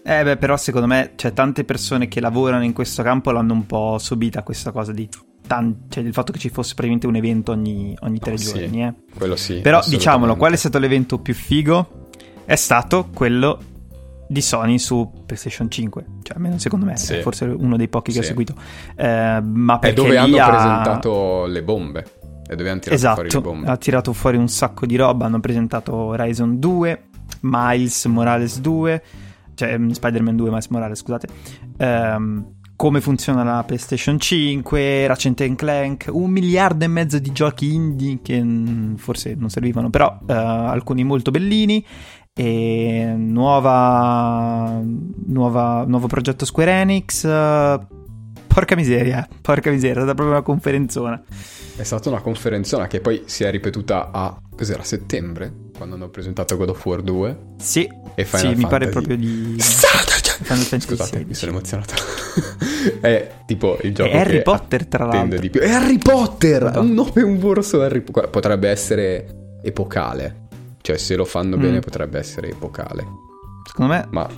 Eh 0.05 0.23
beh, 0.23 0.35
però 0.35 0.57
secondo 0.57 0.87
me 0.87 1.13
c'è 1.15 1.31
tante 1.31 1.63
persone 1.63 2.09
che 2.09 2.19
lavorano 2.19 2.65
in 2.65 2.73
questo 2.73 3.01
campo 3.03 3.31
l'hanno 3.31 3.53
un 3.53 3.65
po' 3.65 3.97
subita 3.97 4.43
questa 4.43 4.71
cosa 4.71 4.91
di 4.91 5.07
tan- 5.47 5.85
cioè 5.87 6.03
il 6.03 6.11
fatto 6.11 6.33
che 6.33 6.39
ci 6.39 6.49
fosse 6.49 6.73
praticamente 6.73 7.07
un 7.07 7.15
evento 7.15 7.53
ogni, 7.53 7.95
ogni 8.01 8.19
tre 8.19 8.33
oh, 8.33 8.35
giorni. 8.35 8.69
Sì, 8.69 8.79
eh. 8.79 8.93
Quello 9.15 9.37
sì. 9.37 9.59
Però 9.61 9.81
diciamolo, 9.87 10.35
qual 10.35 10.51
è 10.51 10.57
stato 10.57 10.77
l'evento 10.79 11.19
più 11.19 11.33
figo? 11.33 12.09
È 12.43 12.55
stato 12.55 13.07
quello 13.13 13.57
di 14.27 14.41
Sony 14.41 14.79
su 14.79 15.09
PlayStation 15.25 15.69
5, 15.69 16.05
cioè 16.23 16.35
almeno 16.35 16.57
secondo 16.57 16.85
me, 16.85 16.97
sì. 16.97 17.21
forse 17.21 17.45
uno 17.45 17.77
dei 17.77 17.87
pochi 17.87 18.11
che 18.11 18.17
sì. 18.17 18.19
ho 18.19 18.27
seguito. 18.27 18.55
Eh, 18.95 19.41
ma 19.41 19.79
perché 19.79 20.01
è 20.01 20.03
dove 20.03 20.17
hanno 20.17 20.37
ha... 20.37 20.49
presentato 20.49 21.45
le 21.45 21.63
bombe. 21.63 22.05
E 22.47 22.55
dove 22.55 22.69
hanno 22.69 22.79
tirato 22.79 22.95
esatto, 22.95 23.13
fuori 23.15 23.29
le 23.31 23.41
bombe. 23.41 23.67
ha 23.67 23.77
tirato 23.77 24.13
fuori 24.13 24.37
un 24.37 24.47
sacco 24.47 24.85
di 24.85 24.95
roba. 24.95 25.25
Hanno 25.25 25.39
presentato 25.39 25.95
Horizon 25.95 26.59
2, 26.59 27.03
Miles 27.41 28.05
Morales 28.05 28.59
2, 28.59 29.03
cioè 29.55 29.77
mm, 29.77 29.89
Spider-Man 29.89 30.35
2, 30.35 30.49
Miles 30.49 30.67
Morales, 30.67 30.99
scusate. 30.99 31.27
Um, 31.77 32.45
come 32.75 33.01
funziona 33.01 33.43
la 33.43 33.63
PlayStation 33.63 34.19
5, 34.19 35.07
Ratchet 35.07 35.55
Clank, 35.55 36.09
un 36.11 36.29
miliardo 36.29 36.83
e 36.83 36.87
mezzo 36.87 37.17
di 37.19 37.31
giochi 37.31 37.73
indie 37.73 38.19
che 38.21 38.41
mm, 38.43 38.95
forse 38.95 39.35
non 39.35 39.49
servivano, 39.49 39.89
però 39.89 40.17
uh, 40.19 40.31
alcuni 40.31 41.03
molto 41.03 41.31
bellini. 41.31 41.85
E 42.35 43.13
nuova, 43.15 44.81
nuova, 45.27 45.85
nuovo 45.85 46.07
progetto 46.07 46.45
Square 46.45 46.71
Enix. 46.71 47.23
Uh, 47.23 48.02
porca 48.53 48.75
miseria, 48.75 49.27
porca 49.41 49.71
miseria, 49.71 49.95
è 49.95 49.97
stata 49.97 50.13
proprio 50.13 50.35
una 50.35 50.43
conferenzona. 50.43 51.23
È 51.75 51.83
stata 51.83 52.09
una 52.09 52.21
conferenzona 52.21 52.85
che 52.87 52.99
poi 52.99 53.23
si 53.25 53.43
è 53.43 53.49
ripetuta 53.49 54.11
a, 54.11 54.39
cos'era, 54.55 54.83
settembre? 54.83 55.51
Quando 55.75 55.95
hanno 55.95 56.09
presentato 56.09 56.55
God 56.55 56.69
of 56.69 56.85
War 56.85 57.01
2. 57.01 57.37
Sì, 57.57 57.89
e 58.13 58.25
Final 58.25 58.53
sì 58.53 58.61
mi 58.61 58.67
pare 58.67 58.89
proprio 58.89 59.17
di... 59.17 59.57
Fantasy 59.59 60.79
Scusate, 60.79 61.09
16. 61.09 61.25
mi 61.27 61.33
sono 61.33 61.51
emozionato. 61.51 61.93
è 63.01 63.31
tipo 63.45 63.77
il 63.81 63.93
gioco 63.93 64.09
è 64.09 64.17
Harry 64.17 64.41
Potter, 64.43 64.85
tra 64.85 65.05
l'altro. 65.05 65.39
Di 65.39 65.49
più. 65.49 65.61
È 65.61 65.71
Harry 65.71 65.97
Potter! 65.97 66.73
Un 66.75 66.93
nome 66.93 67.21
un 67.21 67.39
borso 67.39 67.81
Harry 67.81 68.01
Potter. 68.01 68.29
Potrebbe 68.29 68.69
essere 68.69 69.57
epocale. 69.63 70.41
Cioè, 70.81 70.97
se 70.97 71.15
lo 71.15 71.25
fanno 71.25 71.57
mm. 71.57 71.61
bene 71.61 71.79
potrebbe 71.79 72.19
essere 72.19 72.49
epocale. 72.49 73.05
Secondo 73.65 73.93
me... 73.93 74.07
Ma 74.11 74.29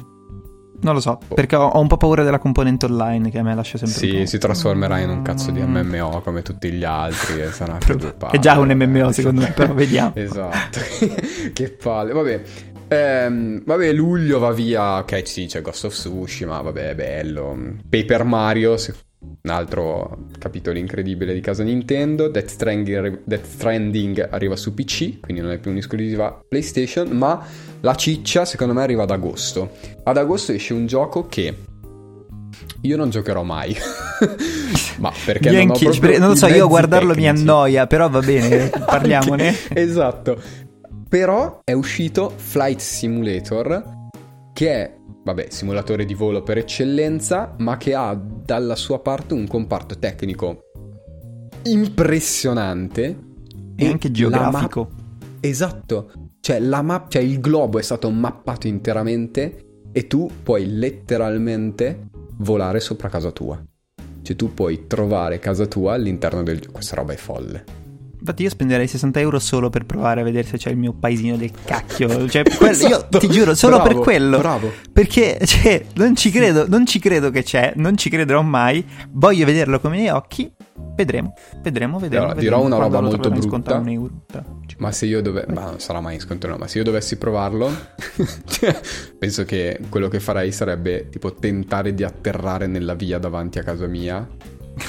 non 0.81 0.93
lo 0.93 0.99
so, 0.99 1.19
oh. 1.27 1.33
perché 1.33 1.55
ho, 1.55 1.65
ho, 1.67 1.79
un 1.79 1.87
po' 1.87 1.97
paura 1.97 2.23
della 2.23 2.39
componente 2.39 2.85
online 2.85 3.29
che 3.29 3.39
a 3.39 3.43
me 3.43 3.55
lascia 3.55 3.77
sempre 3.77 3.97
Sì, 3.97 4.25
si 4.25 4.37
trasformerà 4.37 4.99
in 4.99 5.09
un 5.09 5.21
cazzo 5.21 5.51
di 5.51 5.61
MMO 5.61 6.21
come 6.21 6.41
tutti 6.41 6.71
gli 6.71 6.83
altri 6.83 7.41
e 7.41 7.51
sarà. 7.51 7.77
È 8.31 8.39
già 8.39 8.57
un 8.59 8.71
MMO 8.71 9.11
secondo 9.11 9.41
me, 9.41 9.51
però 9.51 9.73
vediamo. 9.73 10.11
esatto. 10.15 10.79
che 11.53 11.69
palle. 11.71 12.13
Vabbè. 12.13 12.41
Ehm, 12.87 13.63
vabbè, 13.65 13.91
luglio 13.93 14.39
va 14.39 14.51
via. 14.51 14.97
Ok, 14.97 15.27
sì, 15.27 15.45
c'è 15.47 15.61
Ghost 15.61 15.85
of 15.85 15.93
Tsushima, 15.93 16.61
vabbè, 16.61 16.89
è 16.89 16.95
bello. 16.95 17.57
Paper 17.89 18.23
Mario, 18.23 18.77
un 19.41 19.51
altro 19.51 20.27
capitolo 20.39 20.77
incredibile 20.77 21.33
di 21.33 21.41
casa 21.41 21.63
Nintendo. 21.63 22.27
Death 22.27 22.47
Stranding, 22.49 23.21
Death 23.23 23.45
Stranding 23.45 24.27
arriva 24.31 24.55
su 24.55 24.73
PC, 24.73 25.19
quindi 25.19 25.41
non 25.41 25.51
è 25.51 25.59
più 25.59 25.71
un'esclusiva 25.71 26.43
PlayStation, 26.47 27.09
ma 27.09 27.45
la 27.81 27.95
ciccia 27.95 28.45
secondo 28.45 28.73
me 28.73 28.81
arriva 28.81 29.03
ad 29.03 29.11
agosto. 29.11 29.71
Ad 30.03 30.17
agosto 30.17 30.51
esce 30.51 30.73
un 30.73 30.85
gioco 30.87 31.27
che 31.27 31.53
io 32.81 32.97
non 32.97 33.09
giocherò 33.09 33.43
mai. 33.43 33.75
Ma 34.97 35.11
perché 35.25 35.51
non 35.51 35.71
ho 35.71 35.77
proprio 35.77 36.19
Non 36.19 36.29
lo 36.29 36.35
so, 36.35 36.47
io 36.47 36.67
guardarlo 36.67 37.13
tecnici. 37.13 37.33
mi 37.33 37.39
annoia, 37.39 37.87
però 37.87 38.09
va 38.09 38.19
bene, 38.19 38.69
parliamone. 38.85 39.53
esatto. 39.73 40.41
Però 41.07 41.61
è 41.63 41.73
uscito 41.73 42.31
Flight 42.35 42.79
Simulator 42.79 43.93
che 44.53 44.71
è, 44.71 44.95
vabbè, 45.25 45.47
simulatore 45.49 46.05
di 46.05 46.13
volo 46.13 46.43
per 46.43 46.59
eccellenza, 46.59 47.55
ma 47.57 47.77
che 47.77 47.95
ha 47.95 48.13
dalla 48.13 48.75
sua 48.75 48.99
parte 48.99 49.33
un 49.33 49.47
comparto 49.47 49.97
tecnico 49.97 50.69
impressionante 51.63 53.17
e, 53.75 53.87
anche 53.87 54.11
geografico. 54.11 54.89
Ma- 54.91 55.37
esatto, 55.39 56.11
cioè, 56.39 56.59
la 56.59 56.83
map- 56.83 57.09
cioè 57.09 57.23
il 57.23 57.39
globo 57.39 57.79
è 57.79 57.81
stato 57.81 58.07
mappato 58.11 58.67
interamente 58.67 59.87
e 59.91 60.05
tu 60.05 60.29
puoi 60.43 60.77
letteralmente 60.77 62.09
volare 62.37 62.79
sopra 62.79 63.09
casa 63.09 63.31
tua. 63.31 63.59
Cioè 64.21 64.35
tu 64.35 64.53
puoi 64.53 64.85
trovare 64.85 65.39
casa 65.39 65.65
tua 65.65 65.93
all'interno 65.93 66.43
del 66.43 66.59
gioco. 66.59 66.73
Questa 66.73 66.95
roba 66.95 67.13
è 67.13 67.17
folle. 67.17 67.84
Infatti 68.25 68.41
io 68.41 68.49
spenderei 68.49 68.87
60 68.87 69.19
euro 69.19 69.37
solo 69.37 69.69
per 69.69 69.85
provare 69.85 70.21
a 70.21 70.23
vedere 70.23 70.47
se 70.47 70.57
c'è 70.57 70.71
il 70.71 70.77
mio 70.77 70.93
paesino 70.93 71.37
del 71.37 71.51
cacchio. 71.63 72.27
Cioè, 72.27 72.41
quello, 72.57 72.71
esatto. 72.71 73.17
io 73.17 73.19
ti 73.19 73.29
giuro, 73.29 73.53
solo 73.53 73.75
bravo, 73.75 73.93
per 73.93 73.97
quello. 73.99 74.39
Bravo. 74.39 74.71
Perché 74.91 75.39
cioè, 75.45 75.85
non 75.93 76.15
ci 76.15 76.31
credo, 76.31 76.67
non 76.67 76.87
ci 76.87 76.97
credo 76.97 77.29
che 77.29 77.43
c'è, 77.43 77.73
non 77.75 77.95
ci 77.95 78.09
crederò 78.09 78.41
mai. 78.41 78.83
Voglio 79.11 79.45
vederlo 79.45 79.79
con 79.79 79.93
i 79.93 79.97
miei 79.97 80.09
occhi. 80.09 80.51
Vedremo, 80.95 81.35
vedremo, 81.61 81.99
vedremo. 81.99 82.23
Allora, 82.23 82.39
vedremo. 82.39 82.57
dirò 82.57 82.65
una 82.65 82.77
roba 82.77 82.99
molto 82.99 83.29
brutta. 83.29 83.77
un 83.77 83.89
euro. 83.89 84.11
Ma 84.77 84.91
se 84.91 85.05
io 85.05 85.21
dovessi... 85.21 85.51
Ma 85.51 85.65
non 85.65 85.79
sarà 85.79 86.01
mai 86.01 86.15
in 86.15 86.19
sconto, 86.19 86.47
no. 86.47 86.57
Ma 86.57 86.65
se 86.65 86.79
io 86.79 86.83
dovessi 86.83 87.17
provarlo, 87.17 87.69
penso 89.19 89.45
che 89.45 89.81
quello 89.87 90.07
che 90.07 90.19
farei 90.19 90.51
sarebbe 90.51 91.09
tipo 91.09 91.35
tentare 91.35 91.93
di 91.93 92.03
atterrare 92.03 92.65
nella 92.65 92.95
via 92.95 93.19
davanti 93.19 93.59
a 93.59 93.63
casa 93.63 93.85
mia. 93.85 94.27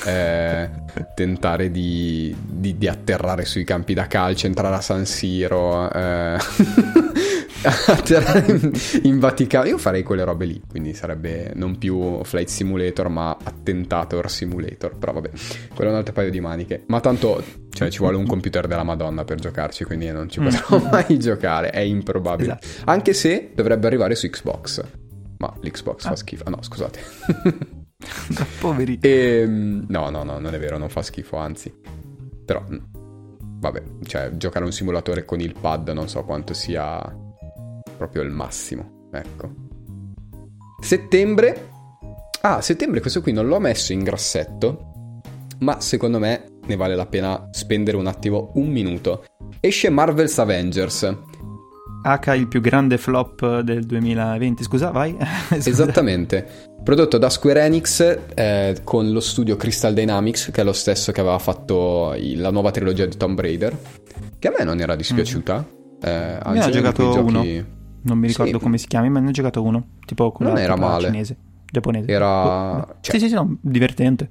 Eh, 0.06 0.70
tentare 1.14 1.70
di, 1.70 2.34
di- 2.46 2.76
di 2.78 2.88
atterrare 2.88 3.44
sui 3.44 3.64
campi 3.64 3.94
da 3.94 4.06
calcio, 4.06 4.46
entrare 4.46 4.74
a 4.76 4.80
San 4.80 5.04
Siro, 5.06 5.90
eh, 5.92 6.36
atterrare 7.86 8.44
in, 8.52 8.70
in 9.02 9.18
Vaticano. 9.18 9.66
Io 9.68 9.78
farei 9.78 10.02
quelle 10.02 10.24
robe 10.24 10.44
lì, 10.44 10.60
quindi 10.68 10.94
sarebbe 10.94 11.52
non 11.54 11.78
più 11.78 12.22
Flight 12.24 12.48
Simulator, 12.48 13.08
ma 13.08 13.36
Attentator 13.42 14.30
Simulator. 14.30 14.96
Però 14.96 15.12
vabbè, 15.12 15.30
quello 15.74 15.90
è 15.90 15.92
un 15.92 15.98
altro 15.98 16.12
paio 16.14 16.30
di 16.30 16.40
maniche. 16.40 16.84
Ma 16.86 17.00
tanto 17.00 17.42
cioè, 17.70 17.90
ci 17.90 17.98
vuole 17.98 18.16
un 18.16 18.26
computer 18.26 18.66
della 18.66 18.84
Madonna 18.84 19.24
per 19.24 19.38
giocarci, 19.38 19.84
quindi 19.84 20.10
non 20.10 20.28
ci 20.28 20.40
potrò 20.40 20.78
mai 20.90 21.18
giocare. 21.18 21.70
È 21.70 21.80
improbabile. 21.80 22.58
Esatto. 22.60 22.90
Anche 22.90 23.12
se 23.12 23.50
dovrebbe 23.54 23.86
arrivare 23.86 24.14
su 24.14 24.28
Xbox. 24.28 24.82
Ma 25.38 25.52
l'Xbox 25.60 26.02
fa 26.04 26.10
Ah. 26.10 26.16
schifo. 26.16 26.44
Ah, 26.46 26.50
no, 26.50 26.62
scusate. 26.62 27.00
poveri. 28.60 28.98
E, 29.00 29.44
no, 29.46 30.10
no, 30.10 30.22
no, 30.22 30.38
non 30.38 30.54
è 30.54 30.58
vero, 30.58 30.78
non 30.78 30.88
fa 30.88 31.02
schifo, 31.02 31.36
anzi. 31.36 31.72
Però, 32.44 32.64
vabbè, 32.68 33.82
cioè, 34.04 34.30
giocare 34.36 34.64
un 34.64 34.72
simulatore 34.72 35.24
con 35.24 35.40
il 35.40 35.54
pad 35.58 35.88
non 35.90 36.08
so 36.08 36.24
quanto 36.24 36.54
sia 36.54 37.00
proprio 37.96 38.22
il 38.22 38.30
massimo. 38.30 39.08
Ecco. 39.12 39.50
Settembre. 40.80 41.70
Ah, 42.42 42.60
settembre 42.60 43.00
questo 43.00 43.22
qui 43.22 43.32
non 43.32 43.48
l'ho 43.48 43.58
messo 43.58 43.92
in 43.92 44.04
grassetto, 44.04 45.20
ma 45.60 45.80
secondo 45.80 46.18
me 46.18 46.58
ne 46.64 46.76
vale 46.76 46.94
la 46.94 47.06
pena 47.06 47.48
spendere 47.50 47.96
un 47.96 48.06
attimo, 48.06 48.52
un 48.54 48.68
minuto. 48.68 49.24
Esce 49.60 49.90
Marvel's 49.90 50.38
Avengers. 50.38 51.16
H 52.02 52.34
il 52.36 52.46
più 52.46 52.60
grande 52.60 52.98
flop 52.98 53.60
del 53.60 53.84
2020. 53.84 54.62
Scusa, 54.62 54.90
vai. 54.90 55.16
Scusa. 55.48 55.70
Esattamente. 55.70 56.74
Prodotto 56.86 57.18
da 57.18 57.28
Square 57.30 57.62
Enix 57.64 58.18
eh, 58.34 58.76
con 58.84 59.10
lo 59.10 59.18
studio 59.18 59.56
Crystal 59.56 59.92
Dynamics, 59.92 60.50
che 60.52 60.60
è 60.60 60.64
lo 60.64 60.72
stesso 60.72 61.10
che 61.10 61.20
aveva 61.20 61.40
fatto 61.40 62.14
il- 62.16 62.40
la 62.40 62.52
nuova 62.52 62.70
trilogia 62.70 63.06
di 63.06 63.16
Tomb 63.16 63.40
Raider, 63.40 63.76
che 64.38 64.46
a 64.46 64.52
me 64.56 64.62
non 64.62 64.78
era 64.78 64.94
dispiaciuta. 64.94 65.66
Eh, 66.00 66.08
anzi, 66.40 66.58
Ne 66.60 66.64
ho 66.64 66.70
giocato 66.70 67.02
quei 67.08 67.18
uno. 67.22 67.30
giochi- 67.42 67.64
Non 68.02 68.18
mi 68.18 68.28
ricordo 68.28 68.58
Sì. 68.58 68.62
come 68.62 68.78
si 68.78 68.86
chiami, 68.86 69.10
ma 69.10 69.18
ne 69.18 69.28
ho 69.30 69.32
giocato 69.32 69.64
uno. 69.64 69.84
Tipo 70.06 70.30
quello 70.30 70.52
Non 70.52 70.60
era 70.60 70.76
male. 70.76 71.06
cinese, 71.06 71.36
giapponese. 71.72 72.08
Era- 72.08 72.76
Oh, 72.76 72.86
cioè- 73.00 73.14
Sì, 73.16 73.18
sì, 73.18 73.28
sì, 73.30 73.34
no, 73.34 73.56
divertente. 73.62 74.30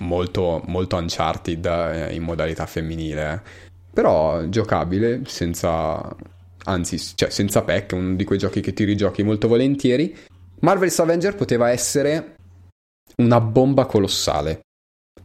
molto, 0.00 0.60
molto 0.66 0.96
Uncharted 0.96 1.64
eh, 1.64 2.14
in 2.14 2.22
modalità 2.22 2.66
femminile, 2.66 3.32
eh. 3.32 3.40
però 3.94 4.44
giocabile, 4.48 5.22
senza... 5.24 6.06
anzi, 6.66 6.98
cioè, 7.14 7.30
senza 7.30 7.62
pack, 7.62 7.92
uno 7.92 8.14
di 8.14 8.24
quei 8.24 8.38
giochi 8.38 8.60
che 8.60 8.74
ti 8.74 8.84
rigiochi 8.84 9.22
molto 9.22 9.48
volentieri. 9.48 10.14
Marvel's 10.64 10.98
Avenger 10.98 11.34
poteva 11.34 11.70
essere 11.70 12.36
una 13.16 13.38
bomba 13.38 13.84
colossale, 13.84 14.62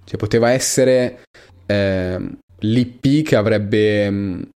cioè 0.04 0.20
poteva 0.20 0.52
essere 0.52 1.22
ehm, 1.66 2.38
l'IP 2.60 3.26
che 3.26 3.36
avrebbe 3.38 4.10
mh, 4.10 4.50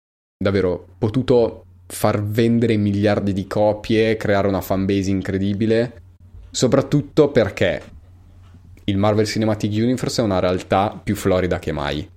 davvero 0.43 0.87
potuto 0.97 1.65
far 1.85 2.23
vendere 2.23 2.77
miliardi 2.77 3.31
di 3.31 3.45
copie, 3.45 4.17
creare 4.17 4.47
una 4.47 4.61
fanbase 4.61 5.11
incredibile, 5.11 6.01
soprattutto 6.49 7.29
perché 7.29 7.83
il 8.85 8.97
Marvel 8.97 9.27
Cinematic 9.27 9.71
Universe 9.71 10.19
è 10.19 10.25
una 10.25 10.39
realtà 10.39 10.99
più 11.01 11.15
florida 11.15 11.59
che 11.59 11.71
mai. 11.71 12.09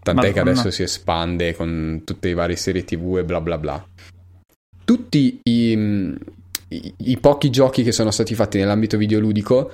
Tant'è 0.00 0.32
che 0.32 0.38
Madonna. 0.38 0.52
adesso 0.52 0.70
si 0.70 0.82
espande 0.82 1.54
con 1.54 2.00
tutte 2.02 2.28
le 2.28 2.34
varie 2.34 2.56
serie 2.56 2.82
TV 2.82 3.18
e 3.18 3.24
bla 3.24 3.42
bla 3.42 3.58
bla. 3.58 3.86
Tutti 4.84 5.40
i, 5.42 6.16
i- 6.68 6.94
i 6.98 7.18
pochi 7.18 7.50
giochi 7.50 7.82
che 7.82 7.92
sono 7.92 8.10
stati 8.10 8.34
fatti 8.34 8.58
nell'ambito 8.58 8.96
videoludico 8.96 9.70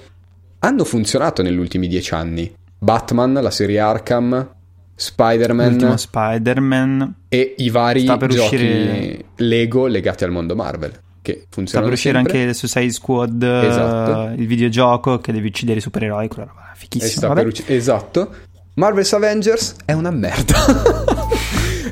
hanno 0.60 0.84
funzionato 0.84 1.42
negli 1.42 1.58
ultimi 1.58 1.88
dieci 1.88 2.14
anni. 2.14 2.52
Batman, 2.78 3.32
la 3.34 3.50
serie 3.50 3.78
Arkham, 3.78 4.48
Spider-Man 4.94 5.68
L'ultimo 5.70 5.96
Spider-Man. 5.96 7.14
e 7.28 7.54
i 7.58 7.70
vari 7.70 8.02
Sta 8.02 8.16
per 8.16 8.30
giochi 8.30 8.54
uscire- 8.54 9.24
Lego 9.36 9.86
legati 9.86 10.24
al 10.24 10.30
mondo 10.30 10.54
Marvel. 10.54 10.92
Che 11.22 11.32
Sta 11.38 11.46
funzionano 11.50 11.88
per 11.88 11.96
uscire 11.98 12.14
sempre. 12.16 12.40
anche 12.40 12.54
Suicide 12.54 12.90
Squad, 12.92 13.42
eh, 13.42 13.66
Esatto. 13.68 14.32
il 14.40 14.46
videogioco 14.46 15.18
che 15.18 15.32
devi 15.32 15.46
uccidere 15.48 15.78
i 15.78 15.82
supereroi. 15.82 16.28
Quella 16.28 16.48
roba 16.48 16.72
fichissima. 16.74 17.10
sta 17.26 17.32
per 17.32 17.46
ucc- 17.46 17.70
esatto. 17.70 18.34
Marvel's 18.74 19.12
Avengers 19.12 19.76
è 19.84 19.92
una 19.92 20.10
merda. 20.10 20.54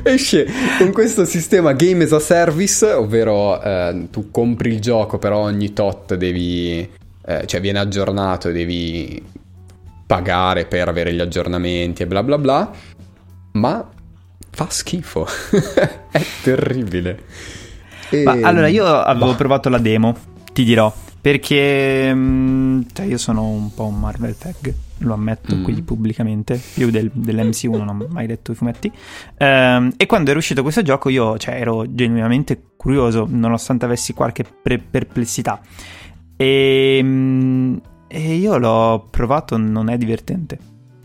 Esce 0.03 0.47
con 0.79 0.91
questo 0.91 1.25
sistema 1.25 1.73
Game 1.73 2.03
as 2.03 2.11
a 2.13 2.19
Service, 2.19 2.85
ovvero 2.91 3.61
eh, 3.61 4.07
tu 4.11 4.31
compri 4.31 4.73
il 4.73 4.79
gioco, 4.81 5.17
però 5.17 5.39
ogni 5.39 5.73
tot 5.73 6.15
devi. 6.15 6.89
eh, 7.25 7.45
cioè 7.45 7.61
viene 7.61 7.79
aggiornato 7.79 8.49
e 8.49 8.51
devi 8.51 9.23
pagare 10.07 10.65
per 10.65 10.87
avere 10.89 11.13
gli 11.13 11.19
aggiornamenti 11.21 12.03
e 12.03 12.07
bla 12.07 12.23
bla 12.23 12.37
bla. 12.37 12.71
Ma 13.53 13.87
fa 14.49 14.67
schifo. 14.69 15.27
è 16.11 16.23
terribile. 16.43 17.19
E- 18.09 18.23
Ma 18.23 18.31
allora 18.41 18.67
io 18.67 18.85
avevo 18.85 19.27
Bah. 19.31 19.35
provato 19.35 19.69
la 19.69 19.77
demo, 19.77 20.15
ti 20.51 20.63
dirò, 20.63 20.91
perché 21.21 22.13
mh, 22.13 22.87
cioè 22.93 23.05
io 23.05 23.17
sono 23.17 23.47
un 23.47 23.73
po' 23.73 23.85
un 23.85 23.99
Marvel 23.99 24.35
tag, 24.37 24.73
lo 25.01 25.13
ammetto 25.13 25.55
Mm. 25.55 25.63
qui 25.63 25.81
pubblicamente, 25.81 26.59
più 26.73 26.89
del, 26.89 27.09
dell'MCU 27.13 27.75
non 27.77 27.89
ho 27.89 28.07
mai 28.09 28.27
letto 28.27 28.51
i 28.51 28.55
fumetti. 28.55 28.91
Ehm, 29.37 29.93
e 29.97 30.05
quando 30.05 30.29
era 30.29 30.39
uscito 30.39 30.61
questo 30.63 30.81
gioco 30.81 31.09
io 31.09 31.37
cioè, 31.37 31.55
ero 31.59 31.85
genuinamente 31.93 32.61
curioso, 32.75 33.27
nonostante 33.29 33.85
avessi 33.85 34.13
qualche 34.13 34.43
pre- 34.61 34.79
perplessità. 34.79 35.59
E, 36.35 37.01
mh, 37.03 37.81
e 38.07 38.35
io 38.35 38.57
l'ho 38.57 39.07
provato, 39.09 39.57
non 39.57 39.89
è 39.89 39.97
divertente. 39.97 40.57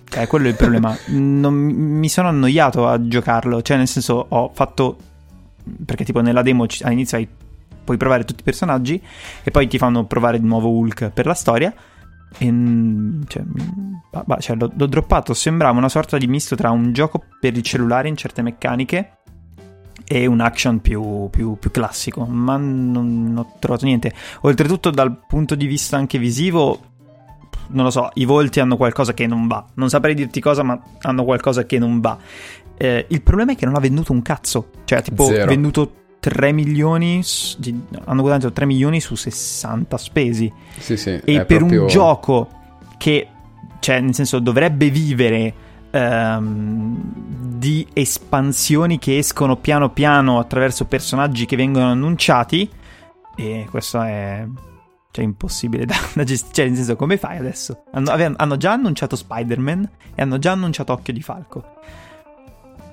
Cioè, 0.08 0.26
quello 0.26 0.46
è 0.46 0.50
il 0.50 0.56
problema. 0.56 0.96
Non, 1.08 1.54
mi 1.54 2.08
sono 2.08 2.28
annoiato 2.28 2.86
a 2.88 3.06
giocarlo. 3.06 3.60
Cioè, 3.62 3.76
nel 3.76 3.88
senso, 3.88 4.26
ho 4.28 4.50
fatto. 4.54 4.96
Perché, 5.84 6.04
tipo, 6.04 6.20
nella 6.20 6.42
demo 6.42 6.64
all'inizio 6.82 7.18
hai- 7.18 7.28
puoi 7.84 7.96
provare 7.98 8.24
tutti 8.24 8.40
i 8.40 8.44
personaggi 8.44 9.00
e 9.44 9.50
poi 9.50 9.68
ti 9.68 9.78
fanno 9.78 10.04
provare 10.06 10.40
di 10.40 10.46
nuovo 10.46 10.70
Hulk 10.70 11.10
per 11.10 11.26
la 11.26 11.34
storia. 11.34 11.72
E. 12.38 12.50
mm, 12.50 13.22
Cioè, 13.26 13.42
mm, 13.42 13.92
bah, 14.10 14.24
bah, 14.26 14.38
cioè, 14.38 14.56
l'ho, 14.56 14.70
l'ho 14.74 14.86
droppato. 14.86 15.34
Sembrava 15.34 15.76
una 15.78 15.88
sorta 15.88 16.18
di 16.18 16.26
misto 16.26 16.56
tra 16.56 16.70
un 16.70 16.92
gioco 16.92 17.22
per 17.40 17.56
il 17.56 17.62
cellulare 17.62 18.08
in 18.08 18.16
certe 18.16 18.42
meccaniche 18.42 19.10
e 20.08 20.26
un 20.26 20.40
action 20.40 20.80
più, 20.80 21.28
più- 21.30 21.56
più 21.58 21.70
classico, 21.70 22.24
ma 22.24 22.56
non, 22.56 23.32
non 23.32 23.36
ho 23.38 23.56
trovato 23.58 23.84
niente. 23.84 24.12
Oltretutto, 24.42 24.90
dal 24.90 25.18
punto 25.26 25.54
di 25.56 25.66
vista 25.66 25.96
anche 25.96 26.18
visivo, 26.18 26.80
non 27.68 27.84
lo 27.84 27.90
so, 27.90 28.10
i 28.14 28.24
volti 28.24 28.60
hanno 28.60 28.76
qualcosa 28.76 29.14
che 29.14 29.26
non 29.26 29.48
va. 29.48 29.64
Non 29.74 29.88
saprei 29.88 30.14
dirti 30.14 30.40
cosa, 30.40 30.62
ma 30.62 30.80
hanno 31.00 31.24
qualcosa 31.24 31.64
che 31.64 31.78
non 31.78 32.00
va. 32.00 32.16
Eh, 32.76 33.06
il 33.08 33.22
problema 33.22 33.52
è 33.52 33.56
che 33.56 33.64
non 33.64 33.74
ha 33.74 33.80
venduto 33.80 34.12
un 34.12 34.22
cazzo. 34.22 34.70
Cioè, 34.84 35.02
tipo, 35.02 35.24
Zero. 35.24 35.46
venduto 35.46 35.92
3 36.30 36.52
milioni. 36.52 37.22
hanno 38.04 38.20
guadagnato 38.20 38.52
3 38.52 38.66
milioni 38.66 39.00
su 39.00 39.14
60 39.14 39.96
spesi. 39.96 40.52
Sì, 40.78 40.96
sì, 40.96 41.10
E 41.24 41.44
per 41.44 41.58
proprio- 41.58 41.82
un 41.82 41.88
gioco 41.88 42.48
che, 42.98 43.28
cioè, 43.78 44.00
nel 44.00 44.14
senso, 44.14 44.38
dovrebbe 44.40 44.90
vivere 44.90 45.54
ehm, 45.90 46.96
di 47.58 47.86
espansioni 47.92 48.98
che 48.98 49.18
escono 49.18 49.56
piano 49.56 49.90
piano 49.90 50.38
attraverso 50.38 50.84
personaggi 50.86 51.46
che 51.46 51.56
vengono 51.56 51.90
annunciati, 51.90 52.68
e 53.36 53.66
questo 53.70 54.00
è. 54.02 54.46
Cioè, 55.10 55.24
impossibile 55.24 55.86
da, 55.86 55.94
da 56.12 56.24
gestire. 56.24 56.52
Cioè, 56.54 56.66
nel 56.66 56.76
senso, 56.76 56.96
come 56.96 57.16
fai 57.16 57.38
adesso? 57.38 57.84
Hanno, 57.92 58.34
hanno 58.36 58.56
già 58.58 58.72
annunciato 58.72 59.16
Spider-Man 59.16 59.88
e 60.14 60.20
hanno 60.22 60.38
già 60.38 60.52
annunciato 60.52 60.92
Occhio 60.92 61.12
di 61.14 61.22
Falco. 61.22 61.64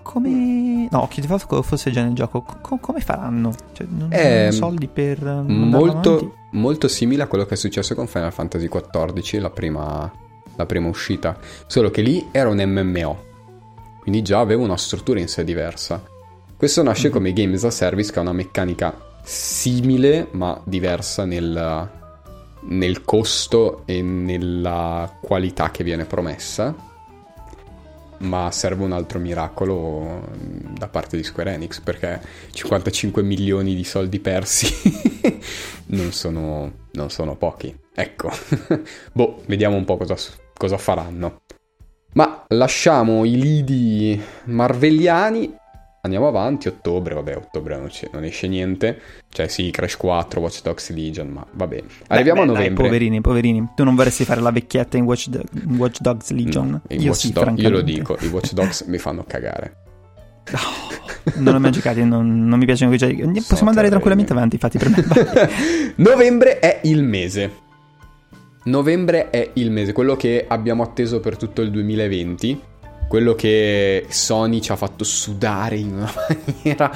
Come. 0.03 0.87
No, 0.91 1.01
Occhio 1.03 1.21
di 1.21 1.27
Falco 1.27 1.61
fosse 1.63 1.89
già 1.89 2.03
nel 2.03 2.13
gioco. 2.13 2.41
Co- 2.61 2.77
come 2.79 2.99
faranno? 2.99 3.51
Cioè, 3.71 3.87
non 3.89 4.09
Eh, 4.11 4.41
hanno 4.43 4.51
soldi 4.51 4.87
per. 4.87 5.23
molto, 5.23 6.35
molto 6.51 6.87
simile 6.87 7.23
a 7.23 7.27
quello 7.27 7.45
che 7.45 7.55
è 7.55 7.57
successo 7.57 7.95
con 7.95 8.05
Final 8.07 8.31
Fantasy 8.31 8.67
XIV, 8.67 9.41
la 9.41 9.49
prima, 9.49 10.11
la 10.55 10.65
prima 10.65 10.87
uscita. 10.87 11.37
Solo 11.65 11.89
che 11.89 12.01
lì 12.01 12.27
era 12.31 12.49
un 12.49 12.57
MMO, 12.63 13.23
quindi 14.01 14.21
già 14.21 14.39
aveva 14.39 14.61
una 14.63 14.77
struttura 14.77 15.19
in 15.19 15.27
sé 15.27 15.43
diversa. 15.43 16.03
Questo 16.55 16.83
nasce 16.83 17.07
Mhm. 17.07 17.13
come 17.13 17.33
Game 17.33 17.55
as 17.55 17.63
a 17.63 17.71
Service, 17.71 18.11
che 18.11 18.19
ha 18.19 18.21
una 18.21 18.33
meccanica 18.33 18.93
simile 19.23 20.27
ma 20.31 20.59
diversa 20.65 21.23
nel, 21.25 21.89
nel 22.65 23.03
costo 23.03 23.83
e 23.85 24.01
nella 24.01 25.17
qualità 25.21 25.71
che 25.71 25.83
viene 25.83 26.05
promessa, 26.05 26.73
ma 28.19 28.51
serve 28.51 28.83
un 28.83 28.91
altro 28.91 29.19
miracolo 29.19 30.27
da 30.77 30.87
parte 30.87 31.17
di 31.17 31.23
Square 31.23 31.53
Enix 31.53 31.79
perché 31.79 32.21
55 32.51 33.23
milioni 33.23 33.75
di 33.75 33.83
soldi 33.83 34.19
persi 34.19 34.67
non, 35.87 36.11
sono, 36.11 36.71
non 36.91 37.09
sono 37.09 37.35
pochi. 37.35 37.75
Ecco, 37.93 38.31
boh, 39.13 39.41
vediamo 39.45 39.75
un 39.75 39.85
po' 39.85 39.97
cosa, 39.97 40.15
cosa 40.57 40.77
faranno. 40.77 41.41
Ma 42.13 42.45
lasciamo 42.49 43.25
i 43.25 43.39
lidi 43.39 44.21
marvelliani 44.45 45.61
Andiamo 46.05 46.27
avanti, 46.27 46.67
ottobre, 46.67 47.13
vabbè, 47.13 47.37
ottobre 47.37 47.77
non, 47.77 47.89
non, 48.11 48.25
esce 48.25 48.49
niente. 48.49 48.99
Cioè 49.29 49.47
sì, 49.47 49.71
Crash 49.71 49.95
4, 49.95 50.41
Watch 50.41 50.61
Dogs 50.61 50.89
Legion, 50.89 51.29
ma 51.29 51.47
vabbè. 51.49 51.81
Arriviamo 52.07 52.41
beh, 52.41 52.45
beh, 52.45 52.51
a 52.51 52.55
novembre. 52.55 52.81
Dai, 52.81 52.91
poverini, 52.91 53.21
poverini. 53.21 53.69
Tu 53.73 53.85
non 53.85 53.95
vorresti 53.95 54.25
fare 54.25 54.41
la 54.41 54.51
vecchietta 54.51 54.97
in 54.97 55.05
Watch, 55.05 55.27
in 55.27 55.77
Watch 55.77 56.01
Dogs 56.01 56.31
Legion? 56.31 56.71
No, 56.71 56.81
io 56.89 57.11
Watch 57.11 57.19
sì, 57.19 57.31
Do- 57.31 57.53
Io 57.55 57.69
lo 57.69 57.79
dico, 57.79 58.17
i 58.19 58.27
Watch 58.27 58.51
Dogs 58.51 58.81
mi 58.81 58.97
fanno 58.97 59.23
cagare. 59.25 59.77
Oh, 61.25 61.39
non 61.39 61.55
ho 61.55 61.59
mai 61.59 61.71
giocati, 61.71 62.03
non, 62.03 62.47
non 62.49 62.59
mi 62.59 62.65
piacciono 62.65 62.93
quei 62.93 62.99
giochi. 62.99 63.21
Possiamo 63.21 63.55
so, 63.55 63.65
andare 63.67 63.87
tranquillamente 63.87 64.33
avanti, 64.33 64.55
infatti, 64.55 64.77
per 64.77 64.89
me. 64.89 65.93
novembre 66.03 66.59
è 66.59 66.81
il 66.83 67.01
mese. 67.01 67.61
Novembre 68.65 69.29
è 69.29 69.51
il 69.53 69.71
mese, 69.71 69.93
quello 69.93 70.17
che 70.17 70.43
abbiamo 70.45 70.83
atteso 70.83 71.21
per 71.21 71.37
tutto 71.37 71.61
il 71.61 71.71
2020 71.71 72.71
quello 73.07 73.35
che 73.35 74.05
Sony 74.09 74.59
ci 74.59 74.71
ha 74.71 74.75
fatto 74.75 75.03
sudare 75.03 75.77
in 75.77 75.93
una 75.93 76.11
maniera 76.45 76.91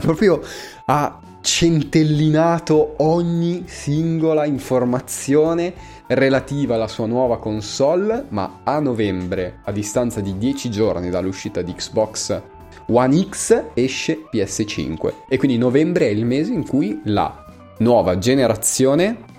proprio 0.00 0.42
ha 0.86 1.20
centellinato 1.40 2.94
ogni 2.98 3.64
singola 3.66 4.46
informazione 4.46 5.74
relativa 6.06 6.74
alla 6.74 6.88
sua 6.88 7.06
nuova 7.06 7.38
console, 7.38 8.24
ma 8.30 8.60
a 8.64 8.80
novembre, 8.80 9.60
a 9.64 9.72
distanza 9.72 10.20
di 10.20 10.38
10 10.38 10.70
giorni 10.70 11.10
dall'uscita 11.10 11.60
di 11.60 11.74
Xbox 11.74 12.42
One 12.86 13.28
X, 13.28 13.62
esce 13.74 14.24
PS5. 14.32 15.12
E 15.28 15.36
quindi 15.36 15.58
novembre 15.58 16.06
è 16.06 16.10
il 16.10 16.24
mese 16.24 16.52
in 16.52 16.66
cui 16.66 17.00
la 17.04 17.44
nuova 17.78 18.18
generazione 18.18 19.32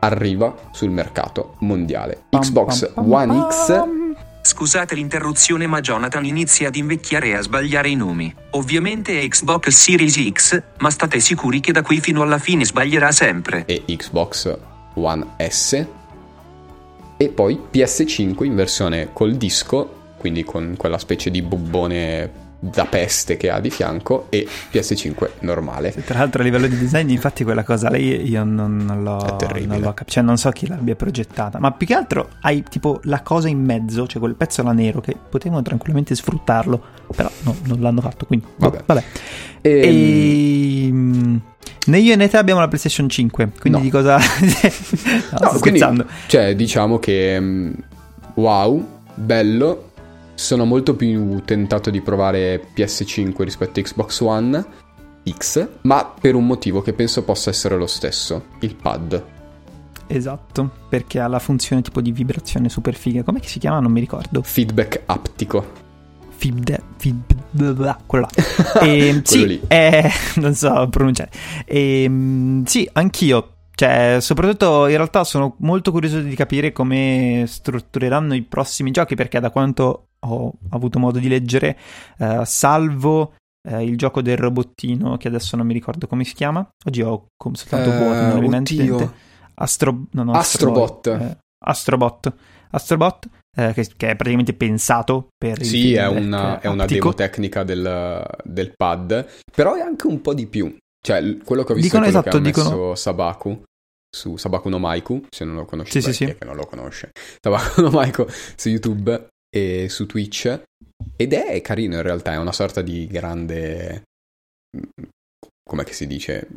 arriva 0.00 0.54
sul 0.72 0.90
mercato 0.90 1.54
mondiale. 1.58 2.24
Xbox 2.30 2.92
One 2.96 3.46
X 3.48 3.99
Scusate 4.50 4.96
l'interruzione 4.96 5.68
ma 5.68 5.80
Jonathan 5.80 6.24
inizia 6.24 6.66
ad 6.66 6.74
invecchiare 6.74 7.28
e 7.28 7.34
a 7.34 7.40
sbagliare 7.40 7.88
i 7.88 7.94
nomi. 7.94 8.34
Ovviamente 8.50 9.20
è 9.20 9.28
Xbox 9.28 9.68
Series 9.68 10.20
X, 10.32 10.60
ma 10.78 10.90
state 10.90 11.20
sicuri 11.20 11.60
che 11.60 11.70
da 11.70 11.82
qui 11.82 12.00
fino 12.00 12.22
alla 12.22 12.38
fine 12.38 12.64
sbaglierà 12.64 13.12
sempre. 13.12 13.62
E 13.66 13.84
Xbox 13.86 14.58
One 14.94 15.24
S. 15.38 15.86
E 17.16 17.28
poi 17.28 17.60
PS5 17.72 18.42
in 18.42 18.56
versione 18.56 19.10
col 19.12 19.36
disco, 19.36 20.14
quindi 20.18 20.42
con 20.42 20.74
quella 20.76 20.98
specie 20.98 21.30
di 21.30 21.42
bubbone 21.42 22.49
da 22.62 22.84
peste 22.84 23.38
che 23.38 23.50
ha 23.50 23.58
di 23.58 23.70
fianco 23.70 24.26
e 24.28 24.46
PS5 24.70 25.30
normale. 25.40 25.92
Tra 26.04 26.18
l'altro 26.18 26.42
a 26.42 26.44
livello 26.44 26.66
di 26.66 26.76
design 26.76 27.08
infatti 27.08 27.42
quella 27.42 27.64
cosa 27.64 27.88
lei 27.88 28.28
io 28.28 28.44
non, 28.44 28.76
non 28.76 29.02
l'ho, 29.02 29.38
non 29.64 29.80
l'ho 29.80 29.94
capito, 29.94 30.10
cioè 30.10 30.22
non 30.22 30.36
so 30.36 30.50
chi 30.50 30.66
l'abbia 30.66 30.94
progettata, 30.94 31.58
ma 31.58 31.72
più 31.72 31.86
che 31.86 31.94
altro 31.94 32.28
hai 32.42 32.62
tipo 32.62 33.00
la 33.04 33.22
cosa 33.22 33.48
in 33.48 33.64
mezzo, 33.64 34.06
cioè 34.06 34.20
quel 34.20 34.34
pezzo 34.34 34.62
là 34.62 34.72
nero 34.72 35.00
che 35.00 35.16
potevano 35.28 35.62
tranquillamente 35.62 36.14
sfruttarlo, 36.14 36.82
però 37.16 37.30
no, 37.44 37.56
non 37.64 37.80
l'hanno 37.80 38.02
fatto, 38.02 38.26
quindi 38.26 38.44
vabbè. 38.56 38.82
vabbè. 38.84 39.04
Ehm, 39.62 39.82
e... 39.82 40.86
e... 40.86 41.40
Né 41.86 41.98
io 41.98 42.14
né 42.14 42.28
te 42.28 42.36
abbiamo 42.36 42.60
la 42.60 42.68
PlayStation 42.68 43.08
5, 43.08 43.52
quindi 43.58 43.78
no. 43.78 43.84
di 43.84 43.90
cosa... 43.90 44.18
no, 45.40 45.52
no 45.52 45.58
quindi, 45.60 45.82
cioè 46.26 46.54
diciamo 46.54 46.98
che 46.98 47.40
mm, 47.40 47.72
wow, 48.34 48.86
bello, 49.14 49.89
sono 50.40 50.64
molto 50.64 50.96
più 50.96 51.42
tentato 51.44 51.90
di 51.90 52.00
provare 52.00 52.68
PS5 52.74 53.42
rispetto 53.42 53.78
a 53.78 53.82
Xbox 53.82 54.20
One 54.20 54.66
X, 55.30 55.68
ma 55.82 56.14
per 56.18 56.34
un 56.34 56.46
motivo 56.46 56.80
che 56.80 56.94
penso 56.94 57.22
possa 57.24 57.50
essere 57.50 57.76
lo 57.76 57.86
stesso, 57.86 58.46
il 58.60 58.74
pad. 58.74 59.22
Esatto, 60.06 60.70
perché 60.88 61.20
ha 61.20 61.28
la 61.28 61.38
funzione 61.38 61.82
tipo 61.82 62.00
di 62.00 62.10
vibrazione 62.10 62.70
super 62.70 62.94
figa. 62.94 63.22
Come 63.22 63.40
si 63.44 63.58
chiama? 63.58 63.80
Non 63.80 63.92
mi 63.92 64.00
ricordo. 64.00 64.40
Feedback 64.42 65.02
aptico. 65.04 65.88
Feedback... 66.30 66.82
Feed, 66.96 67.22
quello 68.06 68.26
là. 68.26 68.28
E, 68.80 68.98
quello 68.98 69.20
sì, 69.24 69.46
lì. 69.46 69.60
Eh, 69.68 70.10
non 70.36 70.54
so 70.54 70.88
pronunciare. 70.88 71.30
E, 71.66 72.04
ehm, 72.04 72.64
sì, 72.64 72.88
anch'io 72.94 73.56
cioè, 73.80 74.18
soprattutto 74.20 74.88
in 74.88 74.96
realtà 74.96 75.24
sono 75.24 75.56
molto 75.60 75.90
curioso 75.90 76.20
di 76.20 76.34
capire 76.34 76.70
come 76.70 77.44
struttureranno 77.46 78.34
i 78.34 78.42
prossimi 78.42 78.90
giochi, 78.90 79.14
perché 79.14 79.40
da 79.40 79.48
quanto 79.48 80.09
ho 80.26 80.52
avuto 80.70 80.98
modo 80.98 81.18
di 81.18 81.28
leggere, 81.28 81.78
eh, 82.18 82.42
salvo 82.44 83.34
eh, 83.68 83.84
il 83.84 83.96
gioco 83.96 84.22
del 84.22 84.36
robottino, 84.36 85.16
che 85.16 85.28
adesso 85.28 85.56
non 85.56 85.66
mi 85.66 85.72
ricordo 85.72 86.06
come 86.06 86.24
si 86.24 86.34
chiama. 86.34 86.66
Oggi 86.84 87.02
ho 87.02 87.26
soltanto 87.52 87.90
uh, 87.90 87.96
vuoto, 87.96 88.40
mi 88.40 88.48
mente. 88.48 89.28
Astro, 89.54 90.06
no, 90.12 90.22
no, 90.22 90.32
Astrobot. 90.32 91.06
Eh, 91.06 91.36
Astrobot. 91.64 92.32
Astrobot. 92.70 93.28
Eh, 93.56 93.72
che, 93.74 93.82
che, 93.96 94.10
è 94.10 94.14
praticamente 94.14 94.54
pensato 94.54 95.30
per 95.36 95.62
Sì, 95.64 95.94
è 95.94 96.06
una, 96.06 96.60
è 96.60 96.68
una, 96.68 96.86
demo 96.86 97.12
tecnica 97.12 97.64
del, 97.64 98.24
del, 98.44 98.72
pad, 98.76 99.28
però 99.52 99.74
è 99.74 99.80
anche 99.80 100.06
un 100.06 100.20
po' 100.20 100.34
di 100.34 100.46
più. 100.46 100.74
Cioè, 101.02 101.38
quello 101.38 101.64
che 101.64 101.72
ho 101.72 101.74
visto 101.74 101.98
dicono, 101.98 102.04
è 102.04 102.10
quello 102.12 102.18
esatto, 102.20 102.30
che 102.30 102.36
ha 102.36 102.40
messo 102.40 102.62
dicono... 102.62 102.94
Sabaku 102.94 103.62
su 104.10 104.36
Sabaku 104.36 104.68
no 104.68 104.78
Maiku, 104.78 105.22
se 105.30 105.44
non 105.44 105.54
lo 105.54 105.64
conosci, 105.64 106.00
sì, 106.00 106.12
sì, 106.12 106.12
sì. 106.12 106.34
che 106.36 106.44
non 106.44 106.56
lo 106.56 106.66
conosce. 106.66 107.10
Sabaku 107.40 107.80
no 107.80 107.90
Maiku 107.90 108.26
su 108.56 108.68
YouTube 108.68 109.28
e 109.50 109.88
su 109.88 110.06
Twitch 110.06 110.62
ed 111.16 111.32
è 111.32 111.60
carino 111.60 111.96
in 111.96 112.02
realtà, 112.02 112.32
è 112.32 112.38
una 112.38 112.52
sorta 112.52 112.82
di 112.82 113.06
grande 113.06 114.04
come 115.70 115.84
si 115.90 116.06
dice 116.06 116.48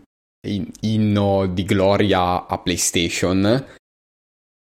inno 0.82 1.46
di 1.48 1.64
gloria 1.64 2.48
a 2.48 2.58
PlayStation 2.58 3.66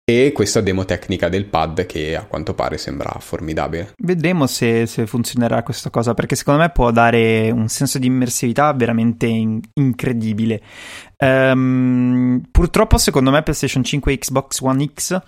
e 0.04 0.32
questa 0.32 0.60
demo 0.60 0.84
tecnica 0.84 1.28
del 1.28 1.46
pad 1.46 1.86
che 1.86 2.16
a 2.16 2.24
quanto 2.26 2.54
pare 2.54 2.76
sembra 2.76 3.16
formidabile. 3.20 3.92
Vedremo 4.02 4.46
se, 4.46 4.84
se 4.86 5.06
funzionerà 5.06 5.62
questa 5.62 5.90
cosa 5.90 6.12
perché 6.12 6.34
secondo 6.34 6.60
me 6.60 6.70
può 6.70 6.90
dare 6.90 7.50
un 7.50 7.68
senso 7.68 7.98
di 7.98 8.06
immersività 8.06 8.72
veramente 8.72 9.26
in- 9.26 9.60
incredibile. 9.74 10.60
Um, 11.18 12.42
purtroppo 12.50 12.98
secondo 12.98 13.30
me 13.30 13.42
PlayStation 13.42 13.84
5 13.84 14.12
e 14.12 14.18
Xbox 14.18 14.60
One 14.60 14.90
X 14.92 15.22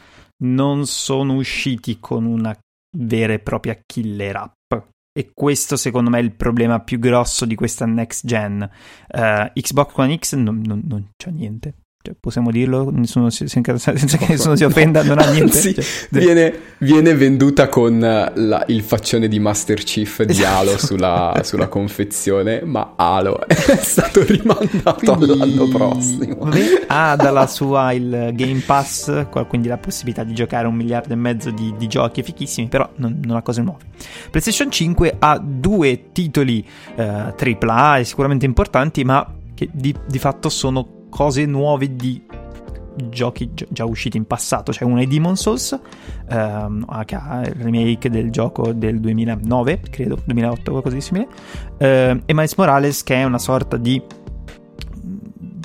non 0.45 0.87
sono 0.87 1.35
usciti 1.35 1.99
con 2.01 2.25
una 2.25 2.55
vera 2.97 3.33
e 3.33 3.39
propria 3.39 3.81
killer 3.85 4.37
app. 4.37 4.75
E 5.17 5.31
questo 5.33 5.77
secondo 5.77 6.11
me 6.11 6.19
è 6.19 6.23
il 6.23 6.35
problema 6.35 6.81
più 6.81 6.99
grosso 6.99 7.47
di 7.47 7.55
questa 7.55 7.87
next 7.87 8.27
gen. 8.27 8.69
Uh, 9.09 9.51
Xbox 9.53 9.93
One 9.95 10.19
X 10.19 10.35
non, 10.35 10.61
non, 10.65 10.83
non 10.85 11.11
c'è 11.17 11.31
niente. 11.31 11.84
Cioè, 12.07 12.15
possiamo 12.21 12.51
dirlo 12.51 12.91
nessuno 12.91 13.31
si, 13.31 13.49
senza, 13.49 14.19
che 14.19 14.27
nessuno 14.29 14.57
si 14.57 14.65
offenda, 14.65 15.03
non 15.03 15.19
ha 15.21 15.25
niente. 15.33 15.59
Sì, 15.59 15.75
cioè, 15.75 15.85
viene, 16.11 16.55
viene, 16.77 17.15
venduta 17.15 17.69
con 17.69 17.99
la, 17.99 18.65
il 18.67 18.83
faccione 18.83 19.27
di 19.27 19.39
Master 19.39 19.83
Chief 19.83 20.23
di 20.23 20.33
esatto. 20.33 20.55
Halo 20.55 20.77
sulla, 20.77 21.41
sulla, 21.43 21.69
confezione, 21.69 22.61
ma 22.63 22.93
Halo 22.97 23.41
è 23.49 23.55
stato 23.55 24.23
rimandato 24.23 25.15
quindi, 25.17 25.33
all'anno 25.33 25.67
prossimo. 25.69 26.51
Ha 26.89 27.17
dalla 27.17 27.47
sua 27.47 27.93
il 27.93 28.33
Game 28.35 28.61
Pass, 28.67 29.27
quindi 29.49 29.69
la 29.69 29.79
possibilità 29.79 30.25
di 30.25 30.35
giocare 30.35 30.67
un 30.67 30.75
miliardo 30.75 31.15
e 31.15 31.17
mezzo 31.17 31.51
di, 31.53 31.73
di 31.79 31.87
giochi 31.87 32.23
fichissimi, 32.23 32.69
però 32.69 32.87
non, 32.97 33.19
non, 33.25 33.37
ha 33.37 33.41
cose 33.41 33.63
nuove. 33.63 33.83
PlayStation 34.29 34.71
5 34.71 35.17
ha 35.21 35.39
due 35.43 36.13
titoli 36.13 36.63
eh, 36.97 37.03
AAA 37.03 38.05
sicuramente 38.05 38.45
importanti, 38.45 39.05
ma 39.05 39.27
che 39.55 39.71
di, 39.73 39.95
di 40.07 40.19
fatto 40.19 40.51
sono 40.51 41.03
cose 41.15 41.47
nuove 41.47 41.95
di 41.95 42.21
giochi 43.09 43.53
già 43.69 43.85
usciti 43.85 44.17
in 44.17 44.27
passato. 44.27 44.73
C'è 44.73 44.79
cioè 44.79 44.89
uno 44.89 45.01
è 45.01 45.07
Demon 45.07 45.37
Souls, 45.37 45.79
ehm, 46.29 46.85
ha 46.89 47.05
il 47.43 47.55
remake 47.57 48.11
del 48.11 48.31
gioco 48.31 48.73
del 48.73 48.99
2009, 48.99 49.81
credo, 49.91 50.19
2008 50.25 50.69
o 50.69 50.73
qualcosa 50.73 50.97
di 50.97 51.01
simile, 51.01 51.29
ehm, 51.79 52.23
e 52.27 52.35
Miles 52.35 52.55
Morales 52.57 53.03
che 53.05 53.15
è 53.15 53.23
una 53.23 53.39
sorta 53.39 53.77
di 53.77 54.03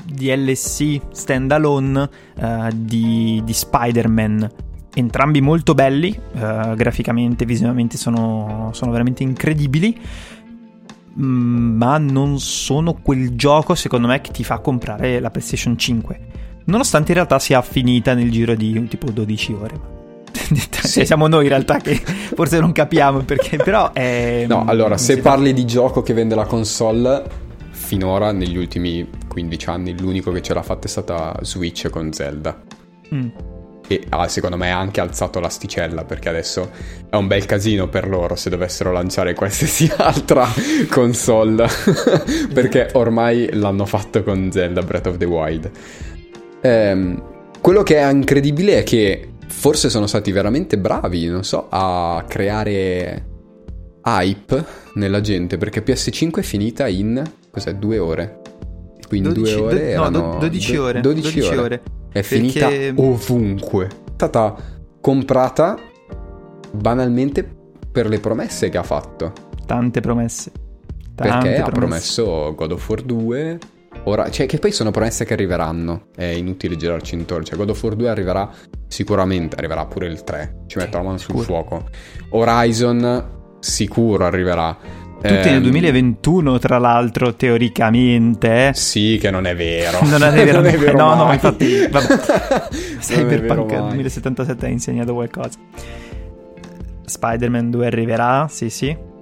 DLC 0.06 1.00
standalone 1.12 2.10
eh, 2.36 2.70
di, 2.76 3.41
di 3.43 3.54
Spider-Man 3.54 4.68
entrambi 4.93 5.41
molto 5.41 5.74
belli, 5.74 6.10
eh, 6.34 6.74
graficamente, 6.76 7.45
visivamente 7.45 7.97
sono, 7.97 8.70
sono 8.74 8.91
veramente 8.91 9.24
incredibili. 9.24 9.97
Mm, 11.22 11.78
ma 11.78 11.97
non 11.97 12.39
sono 12.39 12.93
quel 12.93 13.36
gioco 13.36 13.76
secondo 13.76 14.07
me 14.07 14.22
che 14.22 14.32
ti 14.32 14.43
fa 14.43 14.59
comprare 14.59 15.20
la 15.20 15.30
PlayStation 15.30 15.78
5 15.78 16.20
nonostante 16.65 17.09
in 17.09 17.15
realtà 17.15 17.39
sia 17.39 17.61
finita 17.61 18.13
nel 18.13 18.32
giro 18.32 18.55
di 18.55 18.88
tipo 18.88 19.11
12 19.11 19.53
ore 19.53 19.80
sì. 20.82 21.05
siamo 21.05 21.28
noi 21.28 21.43
in 21.43 21.49
realtà 21.49 21.78
che 21.80 21.95
forse 21.95 22.59
non 22.61 22.72
capiamo 22.72 23.24
perché 23.24 23.57
però 23.57 23.91
è 23.91 24.45
no 24.47 24.63
allora 24.65 24.97
se 24.97 25.20
parli 25.20 25.51
di 25.51 25.65
gioco 25.65 26.01
che 26.01 26.13
vende 26.13 26.36
la 26.36 26.45
console 26.45 27.47
finora 27.72 28.32
negli 28.32 28.55
ultimi 28.55 29.07
15 29.28 29.70
anni 29.70 29.99
l'unico 29.99 30.32
che 30.32 30.41
ce 30.41 30.53
l'ha 30.53 30.61
fatta 30.61 30.86
è 30.86 30.89
stata 30.89 31.36
Switch 31.41 31.89
con 31.89 32.13
Zelda. 32.13 32.61
Mm. 33.13 33.28
E 33.92 34.04
ha 34.10 34.28
secondo 34.28 34.56
me 34.56 34.70
anche 34.70 35.02
alzato 35.02 35.40
l'asticella 35.40 36.04
perché 36.04 36.30
adesso 36.30 36.70
è 37.10 37.16
un 37.16 37.26
bel 37.26 37.48
casino 37.48 37.90
per 37.90 38.08
loro 38.08 38.36
se 38.36 38.52
dovessero 38.52 38.92
lanciare 38.92 39.34
qualsiasi 39.34 39.92
altra 39.98 40.48
console 40.92 41.68
perché 42.54 42.90
ormai 42.94 43.50
l'hanno 43.54 43.88
fatto 43.88 44.22
con 44.22 44.52
Zelda 44.52 44.84
Breath 44.84 45.08
of 45.08 45.18
the 45.18 45.26
Wild. 45.26 45.72
Ehm, 46.62 47.24
quello 47.62 47.82
che 47.82 47.98
è 47.98 48.08
incredibile 48.12 48.78
è 48.78 48.84
che 48.84 49.30
forse 49.48 49.90
sono 49.90 50.06
stati 50.06 50.32
veramente 50.32 50.78
bravi, 50.78 51.26
non 51.26 51.44
so, 51.44 51.66
a 51.70 52.24
creare 52.28 53.26
hype 54.04 54.66
nella 54.94 55.20
gente 55.20 55.58
perché 55.58 55.84
PS5 55.84 56.36
è 56.36 56.42
finita 56.44 56.88
in 56.88 57.22
cos'è 57.50 57.74
due 57.74 57.98
ore 57.98 58.42
quindi 59.10 59.34
12, 59.34 59.56
due 59.56 59.62
ore 59.64 59.76
do, 59.76 59.82
erano 59.82 60.20
no, 60.20 60.38
12 60.40 60.78
ore 60.78 61.02
12, 61.02 61.22
12 61.22 61.48
ore. 61.48 61.58
ore. 61.58 61.82
È 62.10 62.22
perché... 62.22 62.24
finita 62.24 62.68
ovunque 62.95 63.86
è 63.86 63.89
stata 64.14 64.55
comprata 64.99 65.78
banalmente 66.72 67.57
per 67.91 68.07
le 68.07 68.20
promesse 68.20 68.70
che 68.70 68.78
ha 68.78 68.84
fatto 68.84 69.32
tante 69.66 70.01
promesse 70.01 70.51
tante 71.16 71.49
perché 71.49 71.62
promesse. 71.62 71.62
ha 71.62 71.70
promesso 71.72 72.55
God 72.55 72.72
of 72.72 72.89
War 72.89 73.01
2 73.01 73.60
Ora, 74.03 74.30
cioè, 74.30 74.45
che 74.45 74.60
poi 74.60 74.72
sono 74.72 74.91
promesse 74.91 75.26
che 75.26 75.34
arriveranno. 75.34 76.07
È 76.16 76.24
inutile 76.24 76.76
girarci 76.76 77.16
intorno. 77.16 77.43
Cioè, 77.43 77.57
God 77.57 77.72
of 77.72 77.84
War 77.84 77.95
2 77.95 78.10
arriverà 78.10 78.49
sicuramente, 78.88 79.55
arriverà 79.55 79.86
pure 79.86 80.07
il 80.07 80.24
3. 80.24 80.64
Ci 80.68 80.78
metto 80.78 80.97
la 80.97 81.03
mano 81.03 81.18
sul 81.18 81.43
fuoco. 81.43 81.89
Horizon 82.30 83.57
sicuro 83.60 84.26
arriverà. 84.26 84.78
Tutti 85.22 85.47
eh, 85.47 85.51
nel 85.51 85.61
2021, 85.61 86.53
ehm, 86.53 86.59
tra 86.59 86.78
l'altro, 86.78 87.34
teoricamente. 87.36 88.72
Sì, 88.74 89.17
che 89.20 89.30
non 89.32 89.45
è 89.45 89.55
vero. 89.55 89.99
non 90.03 90.24
è 90.24 90.32
vero, 90.45 90.61
non 90.61 90.67
è 90.67 90.78
vero 90.78 90.97
no, 90.97 91.15
mai. 91.15 91.26
no, 91.26 91.34
infatti. 91.34 91.89
Cyberpunk 92.99 93.67
2077 93.67 94.65
ha 94.65 94.70
insegnato 94.70 95.13
qualcosa. 95.13 95.57
Spider-Man 97.05 97.70
2 97.70 97.86
arriverà, 97.86 98.47
sì, 98.49 98.70
sì 98.70 99.17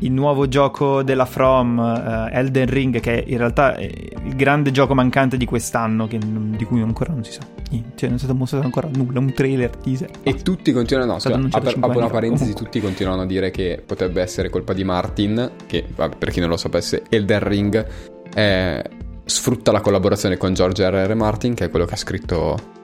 il 0.00 0.12
nuovo 0.12 0.46
gioco 0.48 1.02
della 1.02 1.24
From, 1.24 1.78
uh, 1.78 2.34
Elden 2.34 2.66
Ring, 2.66 3.00
che 3.00 3.24
in 3.26 3.38
realtà 3.38 3.74
è 3.76 3.84
il 3.84 4.36
grande 4.36 4.70
gioco 4.70 4.94
mancante 4.94 5.36
di 5.36 5.44
quest'anno, 5.44 6.06
che, 6.06 6.18
di 6.18 6.64
cui 6.64 6.82
ancora 6.82 7.12
non 7.12 7.24
si 7.24 7.32
sa 7.32 7.40
niente, 7.70 7.92
cioè 7.96 8.08
non 8.08 8.16
è 8.16 8.20
stato 8.20 8.34
mostrato 8.34 8.64
ancora 8.64 8.88
nulla, 8.92 9.18
un 9.18 9.32
trailer, 9.32 9.70
teaser. 9.70 10.10
E 10.22 10.34
tutti 10.36 10.72
continuano, 10.72 11.12
no, 11.12 11.18
scusa, 11.18 11.40
apro 11.50 11.70
ap- 11.80 11.96
una 11.96 12.08
parentesi, 12.08 12.52
fa. 12.52 12.58
tutti 12.58 12.80
continuano 12.80 13.22
a 13.22 13.26
dire 13.26 13.50
che 13.50 13.82
potrebbe 13.84 14.20
essere 14.20 14.50
colpa 14.50 14.72
di 14.72 14.84
Martin, 14.84 15.50
che 15.66 15.86
vabbè, 15.94 16.16
per 16.16 16.30
chi 16.30 16.40
non 16.40 16.48
lo 16.48 16.56
sapesse, 16.56 17.02
Elden 17.08 17.40
Ring 17.40 17.86
è, 18.34 18.82
sfrutta 19.24 19.72
la 19.72 19.80
collaborazione 19.80 20.36
con 20.36 20.54
George 20.54 20.88
R.R. 20.88 21.14
Martin, 21.14 21.54
che 21.54 21.64
è 21.64 21.70
quello 21.70 21.86
che 21.86 21.94
ha 21.94 21.98
scritto 21.98 22.74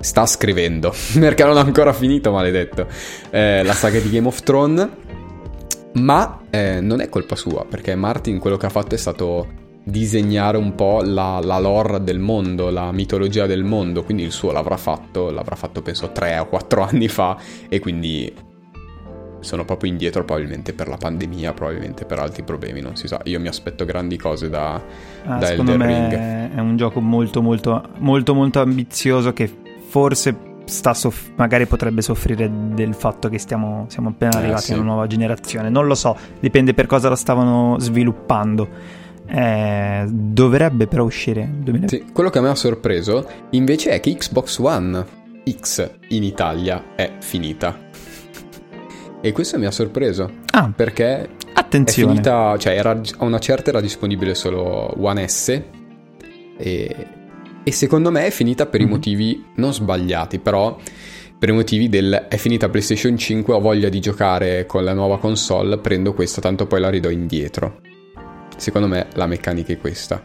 sta 0.00 0.24
scrivendo, 0.24 0.94
perché 1.18 1.44
non 1.44 1.56
ha 1.56 1.60
ancora 1.60 1.92
finito, 1.92 2.30
maledetto, 2.30 2.86
eh, 3.30 3.62
la 3.62 3.74
saga 3.74 3.98
di 3.98 4.08
Game 4.08 4.26
of 4.26 4.40
Thrones 4.42 4.88
ma 5.94 6.40
eh, 6.50 6.80
non 6.80 7.00
è 7.00 7.08
colpa 7.08 7.36
sua, 7.36 7.64
perché 7.68 7.94
Martin 7.94 8.38
quello 8.38 8.56
che 8.56 8.66
ha 8.66 8.70
fatto 8.70 8.94
è 8.94 8.98
stato 8.98 9.58
disegnare 9.82 10.56
un 10.56 10.74
po' 10.74 11.02
la, 11.02 11.40
la, 11.42 11.58
lore 11.58 12.02
del 12.02 12.18
mondo, 12.18 12.70
la 12.70 12.92
mitologia 12.92 13.46
del 13.46 13.64
mondo, 13.64 14.04
quindi 14.04 14.22
il 14.22 14.30
suo 14.30 14.52
l'avrà 14.52 14.76
fatto, 14.76 15.30
l'avrà 15.30 15.56
fatto 15.56 15.82
penso 15.82 16.12
3 16.12 16.38
o 16.38 16.46
4 16.46 16.82
anni 16.88 17.08
fa 17.08 17.36
e 17.68 17.78
quindi 17.80 18.32
sono 19.40 19.64
proprio 19.64 19.90
indietro 19.90 20.22
probabilmente 20.22 20.74
per 20.74 20.86
la 20.86 20.98
pandemia, 20.98 21.54
probabilmente 21.54 22.04
per 22.04 22.18
altri 22.18 22.42
problemi, 22.42 22.80
non 22.80 22.96
si 22.96 23.08
sa. 23.08 23.20
Io 23.24 23.40
mi 23.40 23.48
aspetto 23.48 23.86
grandi 23.86 24.18
cose 24.18 24.50
da, 24.50 24.74
ah, 24.74 25.36
da 25.38 25.50
Elden 25.50 25.86
Ring. 25.86 26.54
È 26.54 26.60
un 26.60 26.76
gioco 26.76 27.00
molto 27.00 27.40
molto 27.40 27.88
molto 27.98 28.34
molto 28.34 28.60
ambizioso 28.60 29.32
che 29.32 29.50
forse 29.88 30.49
soff- 30.70 31.32
magari 31.36 31.66
potrebbe 31.66 32.02
soffrire 32.02 32.50
del 32.72 32.94
fatto 32.94 33.28
che 33.28 33.38
stiamo, 33.38 33.86
siamo 33.88 34.10
appena 34.10 34.36
eh, 34.36 34.38
arrivati 34.38 34.64
sì. 34.64 34.72
a 34.72 34.76
una 34.76 34.84
nuova 34.84 35.06
generazione. 35.06 35.68
Non 35.68 35.86
lo 35.86 35.94
so, 35.94 36.16
dipende 36.38 36.74
per 36.74 36.86
cosa 36.86 37.08
la 37.08 37.16
stavano 37.16 37.78
sviluppando. 37.78 38.68
Eh, 39.26 40.06
dovrebbe 40.08 40.86
però 40.86 41.04
uscire. 41.04 41.48
2000... 41.52 41.88
Sì, 41.88 42.04
quello 42.12 42.30
che 42.30 42.38
a 42.38 42.42
me 42.42 42.48
ha 42.48 42.54
sorpreso 42.54 43.28
invece 43.50 43.90
è 43.90 44.00
che 44.00 44.14
Xbox 44.14 44.58
One 44.58 45.04
X 45.48 45.90
in 46.08 46.22
Italia 46.22 46.94
è 46.94 47.12
finita. 47.20 47.88
E 49.20 49.32
questo 49.32 49.58
mi 49.58 49.66
ha 49.66 49.70
sorpreso. 49.70 50.30
Ah, 50.52 50.72
perché 50.74 51.28
attenzione. 51.52 52.12
È 52.12 52.14
finita, 52.14 52.56
cioè 52.58 52.76
era, 52.76 52.90
a 53.18 53.24
una 53.24 53.38
certa 53.38 53.70
era 53.70 53.80
disponibile 53.80 54.34
solo 54.34 54.94
One 54.98 55.28
S 55.28 55.62
e 56.56 57.06
e 57.62 57.72
secondo 57.72 58.10
me 58.10 58.26
è 58.26 58.30
finita 58.30 58.66
per 58.66 58.80
mm-hmm. 58.80 58.88
i 58.88 58.90
mhm. 58.90 58.96
motivi 58.96 59.44
non 59.56 59.72
sbagliati, 59.72 60.38
però 60.38 60.76
per 61.38 61.48
i 61.48 61.52
motivi 61.52 61.88
del 61.88 62.26
è 62.28 62.36
finita 62.36 62.68
PlayStation 62.68 63.16
5, 63.16 63.54
ho 63.54 63.60
voglia 63.60 63.88
di 63.88 63.98
giocare 63.98 64.66
con 64.66 64.84
la 64.84 64.92
nuova 64.92 65.18
console, 65.18 65.78
prendo 65.78 66.12
questa, 66.12 66.40
tanto 66.40 66.66
poi 66.66 66.80
la 66.80 66.90
ridò 66.90 67.08
indietro. 67.08 67.80
Secondo 68.56 68.88
me 68.88 69.06
la 69.14 69.26
meccanica 69.26 69.72
è 69.72 69.78
questa. 69.78 70.22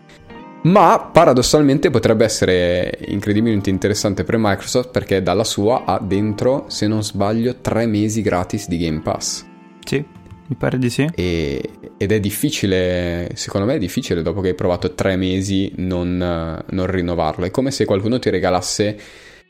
Ma 0.63 0.99
paradossalmente 0.99 1.89
potrebbe 1.89 2.25
essere 2.25 2.97
incredibilmente 3.07 3.69
interessante 3.69 4.23
per 4.23 4.35
Microsoft 4.37 4.89
perché 4.89 5.21
dalla 5.21 5.43
sua 5.43 5.83
ha 5.85 5.99
dentro, 5.99 6.65
se 6.67 6.87
non 6.87 7.03
sbaglio, 7.03 7.61
tre 7.61 7.85
mesi 7.85 8.21
gratis 8.21 8.67
di 8.67 8.79
Game 8.79 9.01
Pass. 9.01 9.45
Sì, 9.85 10.03
mi 10.47 10.55
pare 10.55 10.77
di 10.77 10.89
sì. 10.89 11.09
E, 11.15 11.69
ed 11.97 12.11
è 12.11 12.19
difficile, 12.19 13.31
secondo 13.33 13.65
me 13.65 13.75
è 13.75 13.79
difficile 13.79 14.21
dopo 14.21 14.41
che 14.41 14.49
hai 14.49 14.55
provato 14.55 14.93
tre 14.93 15.15
mesi 15.15 15.71
non, 15.77 16.17
non 16.17 16.85
rinnovarlo. 16.85 17.45
È 17.45 17.51
come 17.51 17.71
se 17.71 17.85
qualcuno 17.85 18.19
ti 18.19 18.29
regalasse 18.29 18.97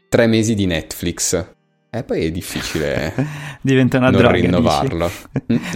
tre 0.08 0.28
mesi 0.28 0.54
di 0.56 0.66
Netflix. 0.66 1.54
E 1.90 2.04
poi 2.04 2.26
è 2.26 2.32
difficile 2.32 3.14
Diventa 3.62 3.98
una 3.98 4.10
non 4.10 4.20
droga, 4.20 4.36
rinnovarlo. 4.36 5.10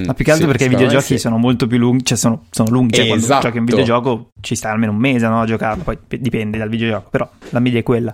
Ma 0.05 0.13
più 0.13 0.26
che 0.26 0.32
altro 0.32 0.45
sì, 0.45 0.51
perché 0.51 0.65
i 0.65 0.70
videogiochi 0.70 1.05
sì. 1.05 1.17
sono 1.17 1.38
molto 1.38 1.65
più 1.65 1.78
lunghi, 1.78 2.03
cioè 2.03 2.17
sono, 2.17 2.45
sono 2.49 2.70
lunghi, 2.70 2.95
cioè 2.95 3.05
esatto. 3.05 3.26
quando 3.26 3.45
giochi 3.45 3.57
un 3.57 3.65
videogioco 3.65 4.30
ci 4.41 4.55
sta 4.55 4.70
almeno 4.70 4.91
un 4.91 4.97
mese 4.97 5.28
no, 5.28 5.41
a 5.41 5.45
giocarlo, 5.45 5.84
poi 5.84 5.97
dipende 6.07 6.57
dal 6.57 6.67
videogioco, 6.67 7.09
però 7.09 7.30
la 7.51 7.59
media 7.59 7.80
è 7.80 7.84
quella. 7.84 8.13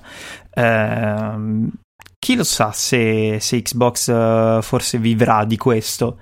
Ehm, 0.54 1.70
chi 2.20 2.36
lo 2.36 2.44
sa 2.44 2.72
se, 2.72 3.40
se 3.40 3.62
Xbox 3.62 4.08
uh, 4.08 4.62
forse 4.62 5.00
vivrà 5.00 5.44
di 5.44 5.58
questo? 5.58 6.18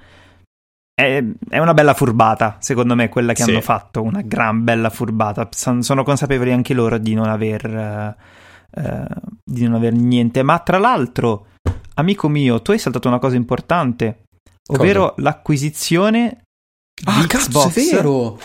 È, 0.96 1.24
è, 1.50 1.58
una 1.58 1.74
bella 1.74 1.94
furbata, 1.94 2.58
secondo 2.60 2.94
me, 2.94 3.10
quella 3.10 3.34
che 3.34 3.44
sì. 3.44 3.50
hanno 3.50 3.62
fatto, 3.62 4.02
una 4.04 4.22
gran 4.22 4.64
bella 4.64 4.90
furbata. 4.90 5.50
Sono 5.52 6.04
consapevoli 6.04 6.52
anche 6.52 6.74
loro 6.74 6.98
di 6.98 7.16
non 7.16 7.30
aver, 7.30 8.16
uh, 8.76 8.80
uh, 8.82 9.06
di 9.44 9.64
non 9.64 9.74
aver 9.74 9.94
niente. 9.94 10.44
Ma 10.44 10.60
tra 10.60 10.78
l'altro, 10.78 11.48
amico 11.96 12.28
mio, 12.28 12.62
tu 12.62 12.72
hai 12.72 12.80
saltato 12.80 13.08
una 13.08 13.20
cosa 13.20 13.36
importante, 13.36 14.26
ovvero 14.68 15.10
cosa? 15.10 15.22
l'acquisizione 15.22 16.44
ah, 17.06 17.22
di 17.22 17.28
cazzo, 17.28 17.50
Xbox. 17.50 17.76
è 17.76 17.96
vero! 17.96 18.40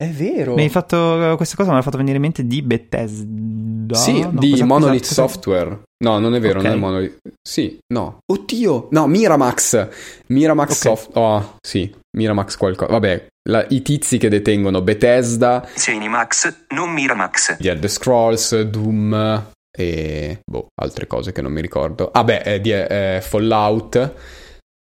È 0.00 0.08
vero. 0.10 0.54
Mi 0.54 0.62
hai 0.62 0.68
fatto 0.68 1.34
questa 1.36 1.56
cosa, 1.56 1.72
mi 1.72 1.78
ha 1.78 1.82
fatto 1.82 1.96
venire 1.96 2.14
in 2.16 2.22
mente 2.22 2.46
di 2.46 2.62
Bethesda. 2.62 3.96
Sì, 3.96 4.20
no, 4.20 4.30
di 4.30 4.62
Monolith 4.62 5.08
cosa, 5.08 5.26
Software. 5.26 5.80
No, 6.04 6.20
non 6.20 6.36
è 6.36 6.40
vero, 6.40 6.60
okay. 6.60 6.70
non 6.70 6.78
è 6.78 6.80
Monolith. 6.80 7.18
Sì, 7.42 7.76
no. 7.92 8.18
Oddio, 8.24 8.86
no, 8.92 9.08
Miramax. 9.08 9.88
Miramax 10.28 10.66
okay. 10.66 10.76
Soft. 10.76 11.16
Oh, 11.16 11.56
sì, 11.60 11.92
Miramax 12.16 12.56
qualcosa. 12.56 12.92
Vabbè, 12.92 13.26
la, 13.48 13.66
i 13.70 13.82
tizi 13.82 14.18
che 14.18 14.28
detengono 14.28 14.82
Bethesda. 14.82 15.68
Cinemax, 15.74 16.66
non 16.68 16.90
Miramax. 16.92 17.56
The 17.56 17.70
Elder 17.70 17.90
Scrolls, 17.90 18.60
Doom 18.60 19.46
e 19.76 20.38
boh, 20.48 20.68
altre 20.80 21.08
cose 21.08 21.32
che 21.32 21.42
non 21.42 21.50
mi 21.50 21.60
ricordo. 21.60 22.08
Ah 22.12 22.22
beh, 22.22 22.42
eh, 22.42 22.60
di, 22.60 22.70
eh, 22.70 23.18
Fallout. 23.20 24.14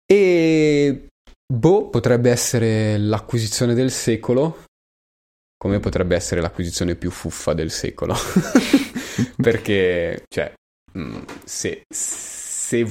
E 0.05 1.07
boh, 1.53 1.89
potrebbe 1.89 2.31
essere 2.31 2.97
l'acquisizione 2.97 3.73
del 3.73 3.91
secolo 3.91 4.59
come 5.61 5.79
potrebbe 5.79 6.15
essere 6.15 6.41
l'acquisizione 6.41 6.95
più 6.95 7.11
fuffa 7.11 7.53
del 7.53 7.69
secolo. 7.69 8.15
Perché, 9.37 10.23
cioè, 10.27 10.51
mm, 10.97 11.21
se, 11.43 11.83
se, 11.87 12.87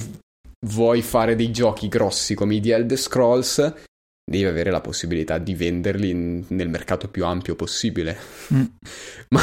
vuoi 0.69 1.03
fare 1.03 1.35
dei 1.35 1.51
giochi 1.51 1.89
grossi 1.89 2.37
come 2.37 2.55
i 2.55 2.61
The 2.61 2.75
Elder 2.75 2.97
Scrolls, 2.97 3.75
devi 4.31 4.45
avere 4.45 4.71
la 4.71 4.81
possibilità 4.81 5.39
di 5.39 5.55
venderli 5.55 6.11
in, 6.11 6.45
nel 6.49 6.69
mercato 6.69 7.09
più 7.09 7.25
ampio 7.25 7.57
possibile. 7.57 8.17
Mm. 8.55 8.63
ma, 9.31 9.43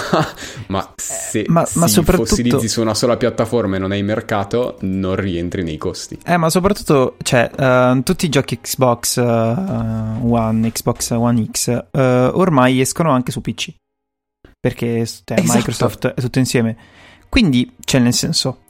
ma, 0.68 0.94
se 0.96 1.42
eh, 1.42 1.46
ma, 1.50 1.68
ma 1.74 1.88
si 1.88 1.94
soprattutto... 1.94 2.30
fossilizzi 2.30 2.70
su 2.70 2.80
una 2.80 2.94
sola 2.94 3.18
piattaforma 3.18 3.76
e 3.76 3.80
non 3.80 3.92
hai 3.92 4.02
mercato, 4.02 4.78
non 4.82 5.18
rientri 5.18 5.62
nei 5.62 5.78
costi. 5.78 6.18
Eh, 6.24 6.38
ma 6.38 6.50
soprattutto, 6.50 7.18
cioè, 7.22 7.52
uh, 7.54 8.02
tutti 8.02 8.28
i 8.28 8.30
giochi 8.30 8.62
Xbox 8.62 9.18
uh, 9.18 9.22
One, 9.22 10.72
Xbox 10.72 11.12
One 11.12 11.50
X, 11.52 11.68
uh, 11.68 12.00
ormai 12.00 12.80
escono 12.80 13.12
anche 13.12 13.32
su 13.32 13.42
PC. 13.42 13.74
Perché 14.58 15.06
cioè, 15.06 15.38
esatto. 15.40 15.58
Microsoft 15.58 16.08
è 16.08 16.22
tutto 16.22 16.40
insieme. 16.40 16.78
Quindi, 17.28 17.74
cioè, 17.84 18.00
nel 18.00 18.14
senso, 18.14 18.62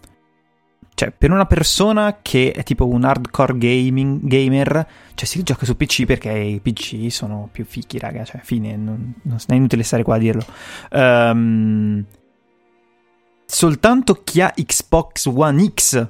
cioè, 0.98 1.12
per 1.12 1.30
una 1.30 1.46
persona 1.46 2.22
che 2.24 2.52
è 2.52 2.64
tipo 2.64 2.88
un 2.88 3.04
hardcore 3.04 3.56
gaming, 3.56 4.22
gamer, 4.24 4.88
cioè 5.14 5.28
si 5.28 5.44
gioca 5.44 5.64
su 5.64 5.78
PC 5.78 6.06
perché 6.06 6.32
i 6.32 6.60
PC 6.60 7.12
sono 7.12 7.50
più 7.52 7.66
fichi, 7.66 8.00
raga. 8.00 8.24
Cioè, 8.24 8.42
fine, 8.44 8.76
non, 8.76 9.14
non 9.22 9.38
è 9.46 9.54
inutile 9.54 9.84
stare 9.84 10.02
qua 10.02 10.16
a 10.16 10.18
dirlo. 10.18 10.44
Um, 10.90 12.04
soltanto 13.46 14.24
chi 14.24 14.42
ha 14.42 14.52
Xbox 14.56 15.28
One 15.28 15.72
X 15.72 16.08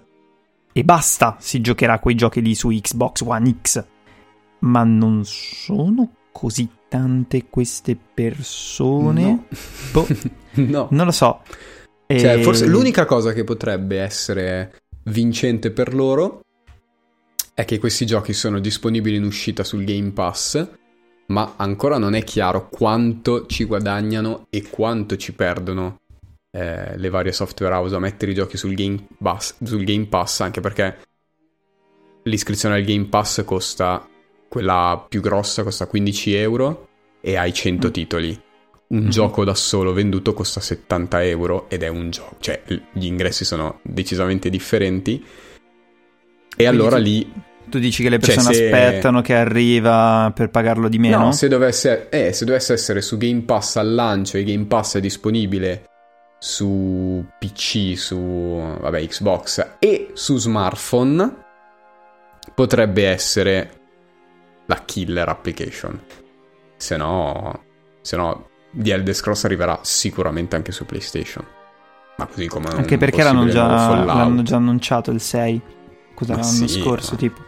e 0.71 0.83
basta 0.85 1.35
si 1.37 1.59
giocherà 1.59 1.99
quei 1.99 2.15
giochi 2.15 2.41
lì 2.41 2.55
su 2.55 2.69
Xbox 2.69 3.23
One 3.25 3.55
X. 3.61 3.83
Ma 4.59 4.85
non 4.85 5.25
sono 5.25 6.11
così 6.31 6.65
tante 6.87 7.47
queste 7.49 7.97
persone? 7.97 9.21
No. 9.25 9.43
Boh, 9.91 10.07
no. 10.63 10.87
non 10.91 11.05
lo 11.05 11.11
so. 11.11 11.41
Cioè, 12.07 12.37
E- 12.37 12.43
forse 12.43 12.65
l'unica 12.65 13.05
cosa 13.05 13.33
che 13.33 13.43
potrebbe 13.43 13.99
essere 13.99 14.73
vincente 15.03 15.71
per 15.71 15.93
loro 15.93 16.41
è 17.53 17.65
che 17.65 17.79
questi 17.79 18.05
giochi 18.05 18.33
sono 18.33 18.59
disponibili 18.59 19.17
in 19.17 19.23
uscita 19.23 19.63
sul 19.63 19.83
Game 19.83 20.11
Pass, 20.11 20.67
ma 21.27 21.55
ancora 21.57 21.97
non 21.97 22.13
è 22.13 22.23
chiaro 22.23 22.69
quanto 22.69 23.45
ci 23.47 23.65
guadagnano 23.65 24.45
e 24.49 24.69
quanto 24.69 25.17
ci 25.17 25.33
perdono 25.33 25.99
eh, 26.51 26.97
le 26.97 27.09
varie 27.09 27.31
software 27.31 27.73
house 27.73 27.95
a 27.95 27.99
mettere 27.99 28.31
i 28.31 28.35
giochi 28.35 28.57
sul 28.57 28.73
Game, 28.73 29.07
Pass, 29.21 29.55
sul 29.63 29.83
Game 29.83 30.05
Pass, 30.05 30.41
anche 30.41 30.61
perché 30.61 30.97
l'iscrizione 32.23 32.75
al 32.75 32.83
Game 32.83 33.05
Pass 33.05 33.43
costa, 33.43 34.07
quella 34.47 35.03
più 35.09 35.19
grossa 35.19 35.63
costa 35.63 35.87
15 35.87 36.33
euro 36.35 36.87
e 37.21 37.35
hai 37.35 37.53
100 37.53 37.91
titoli. 37.91 38.41
Un 38.89 38.99
Mhm. 38.99 39.09
gioco 39.09 39.43
da 39.43 39.53
solo 39.53 39.91
venduto 39.91 40.33
costa 40.33 40.61
70 40.61 41.21
euro 41.23 41.69
ed 41.69 41.83
è 41.83 41.89
un 41.89 42.09
gioco, 42.09 42.37
cioè 42.39 42.61
gli 42.93 43.05
ingressi 43.05 43.43
sono 43.43 43.79
decisamente 43.83 44.49
differenti. 44.49 45.23
E 46.55 46.65
allora 46.65 46.95
tu- 46.97 47.01
lì 47.03 47.33
Tu 47.69 47.79
dici 47.79 48.01
che 48.01 48.07
le 48.07 48.17
Cioè, 48.17 48.33
persone 48.35 48.55
se- 48.55 48.65
aspettano 48.73 49.21
che 49.21 49.33
arriva 49.35 50.31
per 50.33 50.49
pagarlo 50.49 50.87
di 50.87 50.97
meno? 50.99 51.17
No, 51.17 51.31
se 51.33 51.49
dovesse, 51.49 52.07
eh, 52.07 52.31
se 52.31 52.45
dovesse 52.45 52.71
essere 52.71 53.01
su 53.01 53.17
Game 53.17 53.41
Pass 53.41 53.75
al 53.75 53.93
lancio 53.93 54.37
e 54.37 54.45
Game 54.45 54.63
Pass 54.67 54.95
è 54.95 55.01
disponibile 55.01 55.83
su 56.39 57.25
PC, 57.37 57.97
su 57.97 58.17
vabbè, 58.17 59.05
Xbox 59.05 59.67
e 59.79 60.11
su 60.13 60.37
smartphone, 60.37 61.35
potrebbe 62.55 63.05
essere 63.05 63.71
la 64.67 64.81
killer 64.85 65.27
application. 65.27 65.99
Se 66.77 66.95
no, 66.95 67.63
se 67.99 68.15
no 68.15 68.46
The 68.71 68.93
Elder 68.93 69.13
Scrolls 69.13 69.45
arriverà 69.45 69.79
sicuramente 69.81 70.55
anche 70.55 70.71
su 70.71 70.85
PlayStation. 70.85 71.45
Ma 72.17 72.25
così 72.25 72.47
come 72.47 72.67
Anche 72.69 72.97
perché 72.97 73.23
l'hanno 73.23 73.47
già, 73.47 74.03
l'hanno 74.03 74.41
già 74.41 74.55
annunciato 74.55 75.11
il 75.11 75.21
6. 75.21 75.61
Cosa 76.13 76.33
l'anno 76.33 76.43
sì, 76.43 76.67
scorso, 76.67 77.11
ma- 77.11 77.17
tipo. 77.17 77.41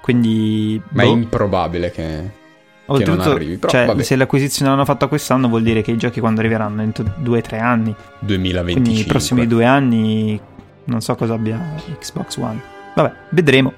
Quindi. 0.00 0.80
Ma 0.90 1.02
è 1.02 1.06
boh. 1.06 1.12
improbabile 1.12 1.90
che... 1.90 2.44
Oltretutto, 2.88 3.32
arrivi, 3.32 3.56
però 3.56 3.72
cioè, 3.72 3.84
vabbè. 3.84 4.02
se 4.04 4.14
l'acquisizione 4.14 4.70
l'hanno 4.70 4.84
fatta 4.84 5.08
quest'anno, 5.08 5.48
vuol 5.48 5.64
dire 5.64 5.82
che 5.82 5.90
i 5.90 5.96
giochi 5.96 6.20
quando 6.20 6.38
arriveranno 6.38 6.82
entro 6.82 7.04
2-3 7.04 7.60
anni. 7.60 7.92
2025. 8.20 8.72
Quindi 8.72 9.00
i 9.00 9.04
prossimi 9.04 9.46
due 9.48 9.64
anni 9.64 10.40
non 10.84 11.00
so 11.00 11.16
cosa 11.16 11.34
abbia 11.34 11.58
Xbox 11.98 12.36
One. 12.36 12.60
Vabbè, 12.94 13.12
vedremo. 13.30 13.72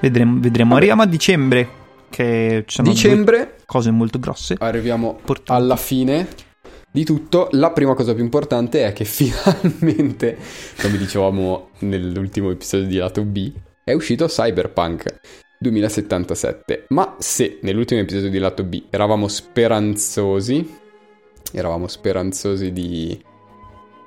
Vedremo, 0.00 0.38
vedremo. 0.40 0.68
Vabbè. 0.68 0.76
Arriviamo 0.76 1.02
a 1.02 1.06
dicembre. 1.06 1.68
Sono 2.66 2.88
due 2.88 2.94
Dicembre 2.94 3.56
cose 3.66 3.90
molto 3.90 4.18
grosse. 4.18 4.56
arriviamo 4.58 5.16
Importanti. 5.18 5.62
alla 5.62 5.76
fine 5.76 6.28
di 6.90 7.04
tutto. 7.04 7.48
La 7.52 7.70
prima 7.70 7.94
cosa 7.94 8.14
più 8.14 8.22
importante 8.22 8.84
è 8.84 8.92
che 8.92 9.04
finalmente, 9.04 10.36
come 10.80 10.98
dicevamo 10.98 11.70
nell'ultimo 11.80 12.50
episodio 12.50 12.86
di 12.86 12.96
Lato 12.96 13.24
B, 13.24 13.52
è 13.84 13.92
uscito 13.92 14.26
Cyberpunk 14.26 15.20
2077. 15.58 16.86
Ma 16.88 17.16
se 17.18 17.58
nell'ultimo 17.62 18.00
episodio 18.00 18.30
di 18.30 18.38
Lato 18.38 18.64
B 18.64 18.84
eravamo 18.90 19.28
speranzosi, 19.28 20.78
eravamo 21.52 21.86
speranzosi 21.86 22.72
di... 22.72 23.22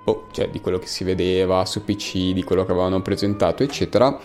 Oh, 0.05 0.27
cioè 0.33 0.49
di 0.49 0.59
quello 0.59 0.79
che 0.79 0.87
si 0.87 1.05
vedeva 1.05 1.65
su 1.65 1.85
PC, 1.85 2.33
di 2.33 2.43
quello 2.43 2.65
che 2.65 2.71
avevano 2.73 3.01
presentato, 3.01 3.63
eccetera. 3.63 4.19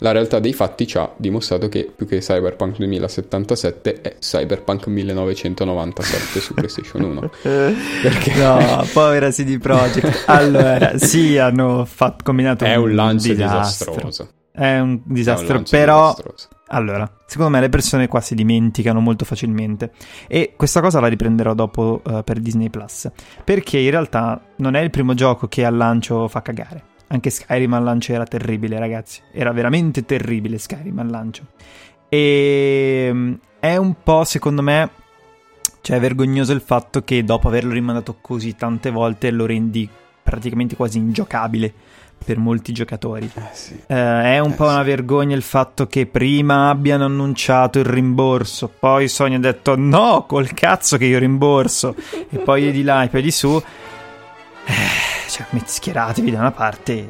La 0.00 0.12
realtà 0.12 0.38
dei 0.38 0.52
fatti 0.52 0.86
ci 0.86 0.96
ha 0.96 1.10
dimostrato 1.16 1.68
che 1.68 1.90
più 1.94 2.06
che 2.06 2.18
Cyberpunk 2.18 2.76
2077 2.76 4.00
è 4.00 4.16
Cyberpunk 4.20 4.86
1997 4.86 6.40
su 6.40 6.54
PlayStation 6.54 7.02
1. 7.02 7.30
Perché? 8.02 8.34
No, 8.34 8.86
povera 8.92 9.30
CD 9.30 9.58
Projekt. 9.58 10.24
Allora, 10.26 10.96
sì, 10.98 11.36
hanno 11.36 11.84
fatto, 11.84 12.22
combinato 12.22 12.64
È 12.64 12.76
un 12.76 12.94
lancio 12.94 13.32
disastro. 13.32 13.92
disastroso. 13.92 14.28
È 14.52 14.60
un 14.60 14.66
È 14.66 14.78
un 14.80 15.00
disastro, 15.04 15.62
però 15.68 16.10
disastroso. 16.10 16.48
Allora, 16.68 17.10
secondo 17.26 17.50
me 17.50 17.60
le 17.60 17.68
persone 17.68 18.08
qua 18.08 18.20
si 18.20 18.34
dimenticano 18.34 19.00
molto 19.00 19.24
facilmente 19.24 19.92
e 20.26 20.52
questa 20.54 20.80
cosa 20.80 21.00
la 21.00 21.06
riprenderò 21.06 21.54
dopo 21.54 22.02
eh, 22.06 22.22
per 22.22 22.40
Disney 22.40 22.68
Plus, 22.68 23.10
perché 23.42 23.78
in 23.78 23.90
realtà 23.90 24.40
non 24.56 24.74
è 24.74 24.80
il 24.80 24.90
primo 24.90 25.14
gioco 25.14 25.48
che 25.48 25.64
al 25.64 25.76
lancio 25.76 26.28
fa 26.28 26.42
cagare. 26.42 26.96
Anche 27.08 27.30
Skyrim 27.30 27.72
al 27.72 27.82
lancio 27.84 28.12
era 28.12 28.24
terribile, 28.24 28.78
ragazzi. 28.78 29.20
Era 29.32 29.50
veramente 29.52 30.04
terribile 30.04 30.58
Skyrim 30.58 30.98
al 30.98 31.08
lancio. 31.08 31.44
E 32.08 33.10
mm, 33.12 33.32
è 33.60 33.76
un 33.76 33.94
po', 34.02 34.24
secondo 34.24 34.62
me, 34.62 34.90
cioè 35.80 35.98
vergognoso 36.00 36.52
il 36.52 36.60
fatto 36.60 37.02
che 37.02 37.24
dopo 37.24 37.48
averlo 37.48 37.72
rimandato 37.72 38.16
così 38.20 38.54
tante 38.56 38.90
volte 38.90 39.30
lo 39.30 39.46
rendi 39.46 39.88
praticamente 40.22 40.76
quasi 40.76 40.98
ingiocabile 40.98 41.72
per 42.22 42.36
molti 42.36 42.72
giocatori. 42.72 43.30
Eh 43.32 43.40
sì. 43.52 43.72
Eh, 43.86 43.94
è 44.34 44.38
un 44.40 44.50
Eh, 44.50 44.54
po' 44.54 44.66
sì. 44.66 44.72
una 44.74 44.82
vergogna 44.82 45.34
il 45.36 45.42
fatto 45.42 45.86
che 45.86 46.04
prima 46.06 46.68
abbiano 46.68 47.04
annunciato 47.06 47.78
il 47.78 47.86
rimborso, 47.86 48.68
poi 48.68 49.08
Sony 49.08 49.36
ha 49.36 49.38
detto 49.38 49.76
no, 49.76 50.24
col 50.26 50.52
cazzo 50.52 50.98
che 50.98 51.06
io 51.06 51.18
rimborso, 51.18 51.94
e 52.28 52.38
poi 52.38 52.70
di 52.70 52.82
là 52.82 53.04
e 53.04 53.08
poi 53.08 53.22
di 53.22 53.30
su. 53.30 53.62
Cioè, 55.28 55.46
met- 55.50 55.66
schieratevi 55.68 56.30
da 56.30 56.38
una 56.38 56.52
parte 56.52 57.06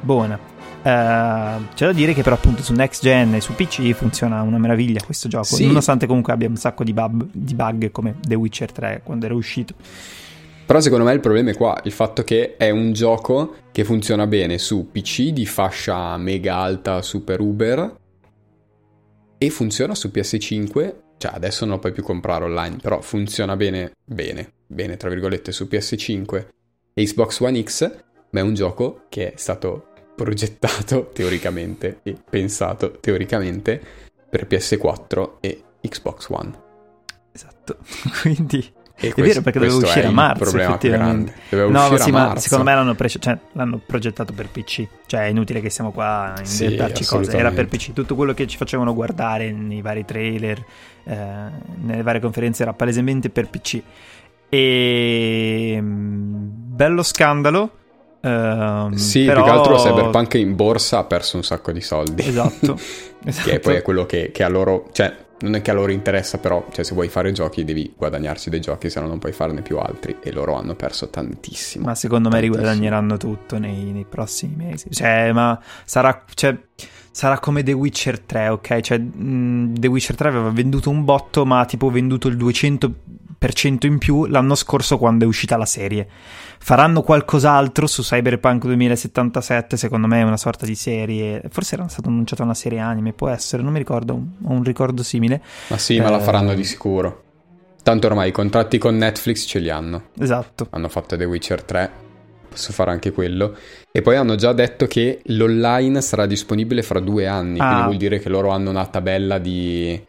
buona. 0.00 0.38
Eh, 0.82 1.64
c'è 1.74 1.86
da 1.86 1.92
dire 1.92 2.12
che 2.14 2.22
però 2.22 2.36
appunto 2.36 2.62
su 2.62 2.72
next 2.72 3.02
gen 3.02 3.34
e 3.34 3.40
su 3.40 3.54
PC 3.54 3.92
funziona 3.92 4.42
una 4.42 4.58
meraviglia 4.58 5.02
questo 5.04 5.26
gioco, 5.28 5.44
Sì. 5.44 5.66
nonostante 5.66 6.06
comunque 6.06 6.32
abbia 6.32 6.48
un 6.48 6.56
sacco 6.56 6.84
di 6.84 6.92
bug, 6.92 7.26
di 7.32 7.54
bug 7.54 7.90
come 7.90 8.16
The 8.20 8.34
Witcher 8.36 8.70
3 8.70 9.00
quando 9.02 9.24
era 9.26 9.34
uscito. 9.34 9.74
Però 10.66 10.80
secondo 10.80 11.04
me 11.04 11.12
il 11.12 11.20
problema 11.20 11.50
è 11.50 11.56
qua, 11.56 11.80
il 11.84 11.92
fatto 11.92 12.22
che 12.24 12.56
è 12.56 12.70
un 12.70 12.92
gioco 12.92 13.54
che 13.72 13.84
funziona 13.84 14.26
bene 14.26 14.58
su 14.58 14.90
PC 14.90 15.28
di 15.30 15.46
fascia 15.46 16.16
mega 16.16 16.56
alta 16.56 17.02
super 17.02 17.40
uber 17.40 17.96
e 19.38 19.50
funziona 19.50 19.94
su 19.94 20.10
PS5, 20.12 20.94
cioè 21.18 21.32
adesso 21.34 21.64
non 21.64 21.74
lo 21.74 21.80
puoi 21.80 21.92
più 21.92 22.02
comprare 22.02 22.44
online, 22.44 22.76
però 22.80 23.00
funziona 23.00 23.54
bene, 23.56 23.92
bene, 24.04 24.52
bene 24.66 24.96
tra 24.96 25.08
virgolette 25.08 25.52
su 25.52 25.68
PS5 25.70 26.36
e 26.36 26.46
Xbox 26.98 27.40
One 27.40 27.62
X, 27.62 27.90
ma 28.30 28.40
è 28.40 28.42
un 28.42 28.54
gioco 28.54 29.02
che 29.10 29.34
è 29.34 29.36
stato 29.36 29.88
progettato 30.16 31.10
teoricamente 31.14 32.00
e 32.02 32.16
pensato 32.28 32.92
teoricamente 33.00 33.80
per 34.28 34.46
PS4 34.46 35.32
e 35.40 35.62
Xbox 35.82 36.28
One. 36.30 36.52
Esatto, 37.32 37.76
quindi... 38.22 38.72
E 38.98 39.12
È 39.14 39.20
vero, 39.20 39.42
perché 39.42 39.58
doveva 39.58 39.76
uscire 39.76 40.06
a 40.06 40.10
marzo, 40.10 40.56
effettivamente. 40.58 41.34
No, 41.50 41.68
ma 41.68 41.98
sì, 41.98 42.10
ma 42.10 42.34
secondo 42.38 42.64
me 42.64 42.74
l'hanno, 42.74 42.94
pre- 42.94 43.10
cioè, 43.10 43.36
l'hanno 43.52 43.78
progettato 43.84 44.32
per 44.32 44.48
PC. 44.48 44.86
Cioè, 45.04 45.20
è 45.20 45.26
inutile 45.26 45.60
che 45.60 45.68
stiamo 45.68 45.92
qua 45.92 46.32
a 46.32 46.44
Sì, 46.46 46.62
inventarci 46.64 47.04
cose. 47.04 47.36
Era 47.36 47.50
per. 47.50 47.68
PC. 47.68 47.92
Tutto 47.92 48.14
quello 48.14 48.32
che 48.32 48.46
ci 48.46 48.56
facevano 48.56 48.94
guardare 48.94 49.52
nei 49.52 49.82
vari 49.82 50.06
trailer, 50.06 50.64
eh, 51.04 51.16
nelle 51.82 52.02
varie 52.02 52.22
conferenze, 52.22 52.62
era 52.62 52.72
palesemente 52.72 53.28
per 53.28 53.50
PC. 53.50 53.82
E. 54.48 55.82
Bello 56.76 57.02
scandalo. 57.02 57.70
ehm, 58.20 58.92
Sì, 58.94 59.24
però... 59.24 59.42
più 59.42 59.50
che 59.50 59.58
altro 59.58 59.76
Cyberpunk 59.76 60.34
in 60.34 60.54
borsa 60.54 60.98
ha 60.98 61.04
perso 61.04 61.36
un 61.36 61.42
sacco 61.42 61.72
di 61.72 61.80
soldi. 61.80 62.22
Esatto. 62.28 62.78
esatto. 63.24 63.48
che 63.48 63.60
poi 63.60 63.76
è 63.76 63.82
quello 63.82 64.04
che, 64.04 64.30
che 64.30 64.42
a 64.42 64.48
loro... 64.48 64.88
Cioè, 64.92 65.24
non 65.38 65.54
è 65.54 65.62
che 65.62 65.70
a 65.70 65.74
loro 65.74 65.90
interessa, 65.92 66.36
però, 66.38 66.66
cioè, 66.70 66.84
se 66.84 66.92
vuoi 66.94 67.08
fare 67.08 67.30
giochi 67.32 67.64
devi 67.64 67.92
guadagnarsi 67.96 68.50
dei 68.50 68.60
giochi, 68.60 68.88
se 68.90 69.00
no 69.00 69.06
non 69.06 69.18
puoi 69.18 69.32
farne 69.32 69.62
più 69.62 69.78
altri. 69.78 70.16
E 70.22 70.32
loro 70.32 70.54
hanno 70.56 70.74
perso 70.74 71.08
tantissimo. 71.08 71.86
Ma 71.86 71.94
secondo 71.94 72.28
me 72.28 72.34
Tantissimo. 72.34 72.58
riguadagneranno 72.58 73.16
tutto 73.16 73.58
nei, 73.58 73.84
nei 73.92 74.04
prossimi 74.08 74.54
mesi. 74.56 74.90
Cioè, 74.90 75.32
ma 75.32 75.58
sarà, 75.84 76.24
cioè, 76.34 76.54
sarà 77.10 77.38
come 77.38 77.62
The 77.62 77.72
Witcher 77.72 78.20
3, 78.20 78.48
ok? 78.48 78.80
Cioè, 78.80 78.98
mh, 78.98 79.78
The 79.78 79.86
Witcher 79.88 80.14
3 80.14 80.28
aveva 80.28 80.50
venduto 80.50 80.90
un 80.90 81.04
botto, 81.04 81.46
ma 81.46 81.64
tipo 81.64 81.90
venduto 81.90 82.28
il 82.28 82.36
200% 82.36 83.86
in 83.86 83.98
più 83.98 84.26
l'anno 84.26 84.54
scorso 84.54 84.98
quando 84.98 85.24
è 85.24 85.26
uscita 85.26 85.56
la 85.56 85.66
serie. 85.66 86.08
Faranno 86.66 87.02
qualcos'altro 87.02 87.86
su 87.86 88.02
Cyberpunk 88.02 88.64
2077, 88.64 89.76
secondo 89.76 90.08
me 90.08 90.18
è 90.18 90.24
una 90.24 90.36
sorta 90.36 90.66
di 90.66 90.74
serie. 90.74 91.40
Forse 91.48 91.76
era 91.76 91.86
stata 91.86 92.08
annunciata 92.08 92.42
una 92.42 92.54
serie 92.54 92.80
anime, 92.80 93.12
può 93.12 93.28
essere, 93.28 93.62
non 93.62 93.70
mi 93.70 93.78
ricordo, 93.78 94.14
ho 94.14 94.50
un 94.50 94.64
ricordo 94.64 95.04
simile. 95.04 95.40
Ma 95.68 95.78
sì, 95.78 96.00
ma 96.00 96.10
la 96.10 96.18
Eh, 96.18 96.22
faranno 96.22 96.54
di 96.54 96.64
sicuro. 96.64 97.22
Tanto 97.84 98.08
ormai 98.08 98.30
i 98.30 98.32
contratti 98.32 98.78
con 98.78 98.96
Netflix 98.96 99.46
ce 99.46 99.60
li 99.60 99.70
hanno. 99.70 100.06
Esatto. 100.18 100.66
Hanno 100.70 100.88
fatto 100.88 101.16
The 101.16 101.24
Witcher 101.24 101.62
3. 101.62 101.90
posso 102.48 102.72
fare 102.72 102.90
anche 102.90 103.12
quello. 103.12 103.54
E 103.92 104.02
poi 104.02 104.16
hanno 104.16 104.34
già 104.34 104.52
detto 104.52 104.86
che 104.88 105.20
l'online 105.26 106.00
sarà 106.00 106.26
disponibile 106.26 106.82
fra 106.82 106.98
due 106.98 107.28
anni, 107.28 107.60
Ah. 107.60 107.66
quindi 107.66 107.82
vuol 107.84 107.96
dire 107.98 108.18
che 108.18 108.28
loro 108.28 108.48
hanno 108.50 108.70
una 108.70 108.86
tabella 108.86 109.38
di... 109.38 110.02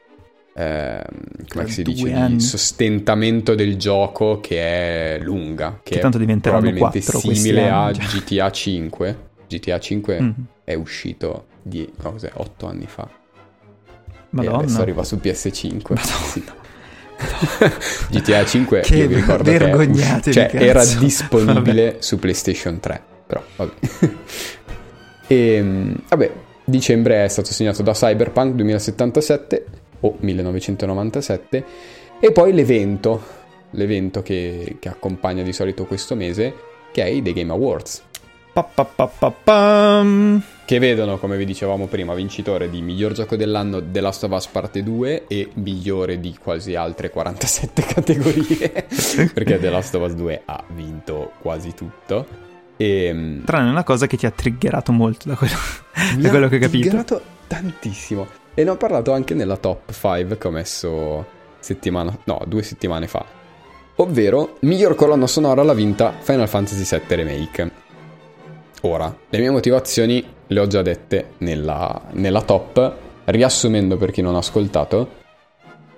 ehm, 0.57 1.01
come 1.47 1.67
si 1.69 1.83
dice? 1.83 2.13
anni. 2.13 2.39
Sostentamento 2.39 3.53
del 3.55 3.77
gioco 3.77 4.39
che 4.39 5.15
è 5.15 5.19
lunga, 5.21 5.79
che, 5.83 5.91
Che 5.91 5.97
è 5.97 6.01
tanto 6.01 6.17
diventeranno 6.17 6.61
probabilmente 6.71 7.01
simile 7.01 7.69
a 7.69 7.85
anni. 7.85 7.97
GTA 7.99 8.49
5. 8.51 9.17
GTA 9.47 9.79
5 9.79 10.21
Mm. 10.21 10.29
è 10.63 10.73
uscito 10.73 11.45
di, 11.61 11.89
no, 12.01 12.11
cos'è, 12.11 12.31
8 12.33 12.67
anni 12.67 12.85
fa. 12.87 13.07
E 13.07 14.19
Madonna. 14.31 14.57
adesso 14.57 14.81
arriva 14.81 15.03
su 15.03 15.19
PS5. 15.21 15.93
Sì. 16.01 16.43
GTA 18.11 18.45
5 18.45 18.81
Che 18.81 18.95
io 18.95 19.07
vi 19.07 19.15
ricordo 19.15 19.49
che 19.49 19.57
è 19.57 19.73
usci- 19.73 20.31
cioè, 20.31 20.49
era 20.53 20.83
disponibile 20.99 21.95
su 21.99 22.19
PlayStation 22.19 22.79
3, 22.79 23.01
però 23.25 23.41
vabbè. 23.55 23.73
e 25.27 25.59
mm, 25.61 25.93
vabbè, 26.09 26.31
dicembre 26.63 27.23
è 27.23 27.27
stato 27.27 27.51
segnato 27.53 27.81
da 27.81 27.93
Cyberpunk 27.93 28.53
2077 28.53 29.65
o 30.01 30.15
1997 30.19 31.65
e 32.19 32.31
poi 32.31 32.53
l'evento, 32.53 33.21
l'evento 33.71 34.21
che, 34.21 34.77
che 34.79 34.89
accompagna 34.89 35.43
di 35.43 35.53
solito 35.53 35.85
questo 35.85 36.15
mese 36.15 36.53
che 36.91 37.03
è 37.03 37.07
i 37.07 37.21
The 37.21 37.33
Game 37.33 37.51
Awards. 37.51 38.03
Pa, 38.53 38.63
pa, 38.63 38.85
pa. 39.43 40.03
Che 40.65 40.79
vedono, 40.79 41.19
come 41.19 41.37
vi 41.37 41.45
dicevamo 41.45 41.85
prima, 41.85 42.15
vincitore 42.15 42.71
di 42.71 42.81
miglior 42.81 43.11
gioco 43.11 43.35
dell'anno 43.35 43.83
The 43.91 44.01
Last 44.01 44.23
of 44.23 44.31
Us 44.31 44.47
Parte 44.47 44.81
2 44.81 45.25
e 45.27 45.49
migliore 45.53 46.19
di 46.19 46.35
quasi 46.41 46.73
altre 46.73 47.11
47 47.11 47.83
categorie. 47.93 48.87
perché 49.31 49.59
The 49.59 49.69
Last 49.69 49.93
of 49.93 50.07
Us 50.09 50.15
2 50.15 50.41
ha 50.45 50.63
vinto 50.73 51.33
quasi 51.39 51.75
tutto. 51.75 52.25
E 52.77 53.11
mm, 53.13 53.43
Tranne 53.43 53.69
una 53.69 53.83
cosa 53.83 54.07
che 54.07 54.17
ti 54.17 54.25
ha 54.25 54.31
triggerato 54.31 54.91
molto 54.91 55.29
da 55.29 55.35
quello, 55.35 55.55
mi 56.15 56.21
da 56.23 56.27
ha 56.27 56.31
quello 56.31 56.47
che 56.47 56.55
ho 56.55 56.59
capito. 56.59 56.79
triggerato 56.89 57.21
tantissimo. 57.45 58.27
E 58.59 58.63
ne 58.63 58.71
ho 58.71 58.75
parlato 58.75 59.11
anche 59.11 59.35
nella 59.35 59.57
top 59.57 59.91
5 59.91 60.39
che 60.39 60.47
ho 60.47 60.49
messo 60.49 61.23
settimana, 61.59 62.17
no, 62.23 62.41
due 62.47 62.63
settimane 62.63 63.05
fa. 63.05 63.23
Ovvero, 63.97 64.57
miglior 64.61 64.95
colonna 64.95 65.27
sonora 65.27 65.61
l'ha 65.61 65.75
vinta 65.75 66.15
Final 66.21 66.49
Fantasy 66.49 66.83
VII 66.83 67.15
Remake. 67.17 67.71
Ora, 68.81 69.15
le 69.29 69.37
mie 69.37 69.51
motivazioni 69.51 70.25
le 70.47 70.59
ho 70.59 70.65
già 70.65 70.81
dette 70.81 71.33
nella, 71.37 72.01
nella 72.13 72.41
top, 72.41 72.95
riassumendo 73.25 73.95
per 73.95 74.09
chi 74.09 74.23
non 74.23 74.33
ha 74.33 74.39
ascoltato. 74.39 75.07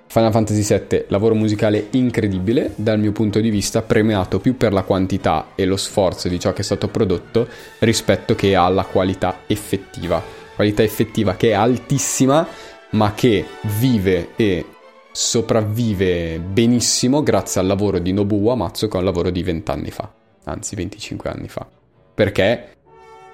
Final 0.08 0.30
Fantasy 0.30 0.62
VII, 0.62 1.04
lavoro 1.08 1.34
musicale 1.34 1.86
incredibile, 1.92 2.72
dal 2.74 2.98
mio 2.98 3.12
punto 3.12 3.40
di 3.40 3.48
vista 3.48 3.80
premiato 3.80 4.38
più 4.38 4.58
per 4.58 4.74
la 4.74 4.82
quantità 4.82 5.52
e 5.54 5.64
lo 5.64 5.78
sforzo 5.78 6.28
di 6.28 6.38
ciò 6.38 6.52
che 6.52 6.60
è 6.60 6.64
stato 6.64 6.88
prodotto 6.88 7.48
rispetto 7.78 8.34
che 8.34 8.54
alla 8.54 8.84
qualità 8.84 9.44
effettiva. 9.46 10.39
Qualità 10.60 10.82
effettiva 10.82 11.36
che 11.36 11.48
è 11.48 11.52
altissima, 11.54 12.46
ma 12.90 13.14
che 13.14 13.46
vive 13.78 14.36
e 14.36 14.66
sopravvive 15.10 16.38
benissimo 16.38 17.22
grazie 17.22 17.62
al 17.62 17.66
lavoro 17.66 17.98
di 17.98 18.12
Nobuo 18.12 18.36
Uematsu 18.40 18.86
che 18.86 18.96
è 18.96 18.98
un 18.98 19.06
lavoro 19.06 19.30
di 19.30 19.42
20 19.42 19.70
anni 19.70 19.90
fa, 19.90 20.12
anzi 20.44 20.76
25 20.76 21.30
anni 21.30 21.48
fa. 21.48 21.66
Perché 22.12 22.76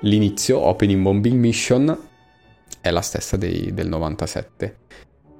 l'inizio, 0.02 0.60
Opening 0.60 1.02
Bombing 1.02 1.36
Mission, 1.36 1.98
è 2.80 2.90
la 2.90 3.00
stessa 3.00 3.36
dei- 3.36 3.74
del 3.74 3.88
97. 3.88 4.76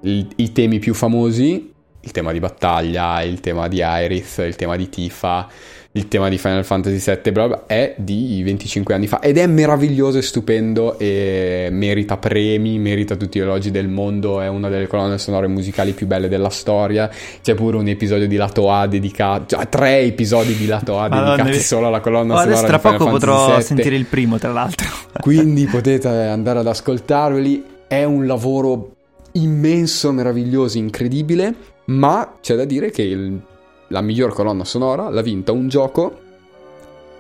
Il- 0.00 0.26
I 0.34 0.50
temi 0.50 0.80
più 0.80 0.92
famosi, 0.92 1.72
il 2.00 2.10
tema 2.10 2.32
di 2.32 2.40
battaglia, 2.40 3.22
il 3.22 3.38
tema 3.38 3.68
di 3.68 3.80
Aerith, 3.80 4.38
il 4.44 4.56
tema 4.56 4.74
di 4.74 4.88
Tifa, 4.88 5.48
il 5.96 6.08
tema 6.08 6.28
di 6.28 6.36
Final 6.36 6.64
Fantasy 6.64 6.98
VII, 7.22 7.32
bla 7.32 7.46
bla, 7.46 7.62
è 7.66 7.94
di 7.96 8.42
25 8.44 8.94
anni 8.94 9.06
fa 9.06 9.20
ed 9.20 9.38
è 9.38 9.46
meraviglioso 9.46 10.18
e 10.18 10.22
stupendo 10.22 10.98
e 10.98 11.68
merita 11.72 12.18
premi, 12.18 12.78
merita 12.78 13.16
tutti 13.16 13.38
gli 13.38 13.42
elogi 13.42 13.70
del 13.70 13.88
mondo, 13.88 14.40
è 14.40 14.48
una 14.48 14.68
delle 14.68 14.86
colonne 14.86 15.16
sonore 15.18 15.46
musicali 15.46 15.92
più 15.92 16.06
belle 16.06 16.28
della 16.28 16.50
storia. 16.50 17.10
C'è 17.42 17.54
pure 17.54 17.78
un 17.78 17.88
episodio 17.88 18.28
di 18.28 18.36
lato 18.36 18.70
A 18.70 18.86
dedicato, 18.86 19.56
cioè 19.56 19.68
tre 19.70 20.00
episodi 20.00 20.54
di 20.54 20.66
lato 20.66 20.98
A 20.98 21.08
Madonna, 21.08 21.30
dedicati 21.36 21.56
vi- 21.56 21.62
solo 21.62 21.86
alla 21.86 22.00
colonna 22.00 22.34
Oh, 22.34 22.40
sonora 22.42 22.66
tra 22.66 22.78
poco 22.78 23.08
potrò 23.08 23.54
VII. 23.54 23.62
sentire 23.62 23.96
il 23.96 24.04
primo, 24.04 24.38
tra 24.38 24.52
l'altro. 24.52 24.86
Quindi 25.20 25.64
potete 25.64 26.08
andare 26.08 26.58
ad 26.58 26.66
ascoltarveli. 26.66 27.64
È 27.88 28.04
un 28.04 28.26
lavoro 28.26 28.96
immenso, 29.32 30.12
meraviglioso, 30.12 30.76
incredibile. 30.76 31.54
Ma 31.86 32.36
c'è 32.42 32.54
da 32.54 32.64
dire 32.64 32.90
che 32.90 33.02
il- 33.02 33.40
la 33.88 34.00
miglior 34.00 34.32
colonna 34.32 34.64
sonora 34.64 35.08
l'ha 35.08 35.22
vinta 35.22 35.52
un 35.52 35.68
gioco 35.68 36.20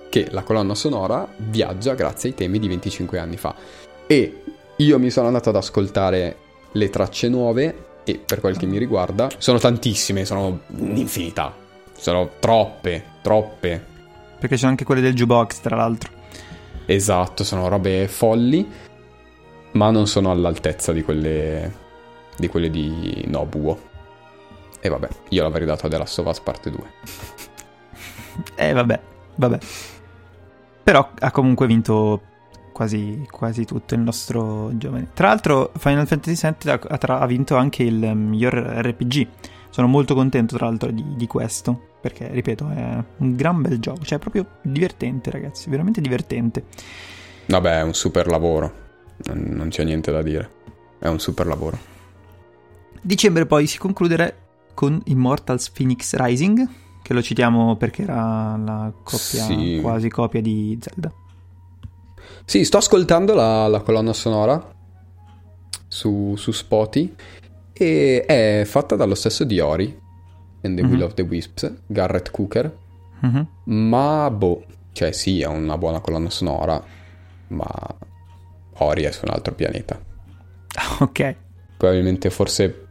che 0.08 0.28
la 0.30 0.42
colonna 0.42 0.74
sonora 0.74 1.26
viaggia 1.36 1.94
grazie 1.94 2.30
ai 2.30 2.34
temi 2.34 2.58
di 2.58 2.68
25 2.68 3.18
anni 3.18 3.36
fa. 3.36 3.54
E 4.06 4.42
io 4.76 4.98
mi 4.98 5.10
sono 5.10 5.26
andato 5.26 5.48
ad 5.48 5.56
ascoltare 5.56 6.36
le 6.72 6.90
tracce 6.90 7.28
nuove 7.28 7.84
e 8.04 8.20
per 8.24 8.40
quel 8.40 8.56
che 8.56 8.66
mi 8.66 8.78
riguarda 8.78 9.28
sono 9.38 9.58
tantissime, 9.58 10.24
sono 10.24 10.60
un'infinità. 10.68 11.54
Sono 11.92 12.30
troppe, 12.38 13.04
troppe. 13.22 13.84
Perché 14.38 14.56
c'è 14.56 14.66
anche 14.66 14.84
quelle 14.84 15.00
del 15.00 15.14
jukebox, 15.14 15.60
tra 15.60 15.76
l'altro. 15.76 16.12
Esatto, 16.84 17.42
sono 17.42 17.68
robe 17.68 18.06
folli, 18.06 18.66
ma 19.72 19.90
non 19.90 20.06
sono 20.06 20.30
all'altezza 20.30 20.92
di 20.92 21.02
quelle 21.02 21.84
di, 22.36 22.48
quelle 22.48 22.70
di 22.70 23.24
Nobuo. 23.26 23.94
E 24.86 24.88
vabbè, 24.88 25.08
io 25.30 25.42
l'avrei 25.42 25.66
dato 25.66 25.86
a 25.86 25.88
The 25.88 25.98
Last 25.98 26.18
of 26.20 26.26
Us 26.26 26.40
parte 26.40 26.70
2. 26.70 26.80
Eh, 28.54 28.74
vabbè, 28.74 29.00
vabbè. 29.36 29.58
Però 30.82 31.10
ha 31.18 31.30
comunque 31.30 31.66
vinto 31.66 32.20
quasi, 32.70 33.26
quasi 33.30 33.64
tutto 33.64 33.94
il 33.94 34.00
nostro 34.00 34.76
giovane. 34.76 35.08
Tra 35.14 35.28
l'altro, 35.28 35.72
Final 35.78 36.06
Fantasy 36.06 36.38
VII 36.46 36.70
ha, 36.70 36.98
tra- 36.98 37.18
ha 37.18 37.26
vinto 37.26 37.56
anche 37.56 37.82
il 37.82 38.14
miglior 38.14 38.52
RPG. 38.52 39.26
Sono 39.70 39.86
molto 39.86 40.14
contento, 40.14 40.54
tra 40.56 40.66
l'altro, 40.66 40.90
di, 40.90 41.02
di 41.16 41.26
questo. 41.26 41.94
Perché, 41.98 42.28
ripeto, 42.28 42.68
è 42.68 43.04
un 43.16 43.36
gran 43.36 43.62
bel 43.62 43.80
gioco. 43.80 44.04
Cioè, 44.04 44.18
è 44.18 44.20
proprio 44.20 44.58
divertente, 44.60 45.30
ragazzi. 45.30 45.70
Veramente 45.70 46.02
divertente. 46.02 46.64
Vabbè, 47.46 47.78
è 47.78 47.82
un 47.82 47.94
super 47.94 48.26
lavoro. 48.26 48.72
Non, 49.28 49.44
non 49.48 49.68
c'è 49.70 49.82
niente 49.82 50.12
da 50.12 50.20
dire. 50.20 50.50
È 50.98 51.08
un 51.08 51.18
super 51.18 51.46
lavoro. 51.46 51.78
Dicembre 53.00 53.46
poi 53.46 53.66
si 53.66 53.78
concluderà 53.78 54.30
con 54.76 55.00
Immortals 55.06 55.70
Phoenix 55.70 56.14
Rising. 56.14 56.68
Che 57.02 57.14
lo 57.14 57.22
citiamo 57.22 57.76
perché 57.76 58.02
era 58.02 58.56
la 58.56 58.92
coppia, 59.02 59.44
Sì. 59.44 59.78
quasi 59.80 60.08
copia 60.10 60.40
di 60.42 60.76
Zelda. 60.80 61.10
Sì, 62.44 62.64
sto 62.64 62.76
ascoltando 62.76 63.32
la, 63.34 63.66
la 63.68 63.80
colonna 63.80 64.12
sonora 64.12 64.74
su, 65.88 66.34
su 66.36 66.50
Spotify 66.52 67.14
e 67.72 68.24
è 68.26 68.62
fatta 68.66 68.96
dallo 68.96 69.14
stesso 69.14 69.44
di 69.44 69.60
Ori 69.60 69.98
and 70.62 70.76
the 70.76 70.82
Will 70.82 70.96
Mhm. 70.98 71.02
of 71.02 71.14
the 71.14 71.22
Wisps, 71.22 71.72
Garrett 71.86 72.30
Cooker. 72.30 72.76
Mhm. 73.20 73.46
Ma 73.64 74.28
boh, 74.30 74.64
cioè 74.92 75.12
sì, 75.12 75.40
è 75.42 75.46
una 75.46 75.78
buona 75.78 76.00
colonna 76.00 76.30
sonora, 76.30 76.82
ma 77.48 77.68
Ori 78.78 79.02
è 79.04 79.12
su 79.12 79.24
un 79.24 79.30
altro 79.32 79.54
pianeta. 79.54 79.98
Ok. 81.00 81.36
Probabilmente 81.76 82.30
forse 82.30 82.85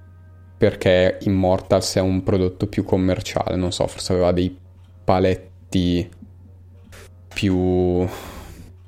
perché 0.57 1.17
Immortals 1.21 1.95
è 1.95 1.99
un 2.01 2.23
prodotto 2.23 2.67
più 2.67 2.83
commerciale, 2.83 3.55
non 3.55 3.71
so, 3.71 3.87
forse 3.87 4.13
aveva 4.13 4.31
dei 4.31 4.55
paletti 5.03 6.09
più... 7.33 8.07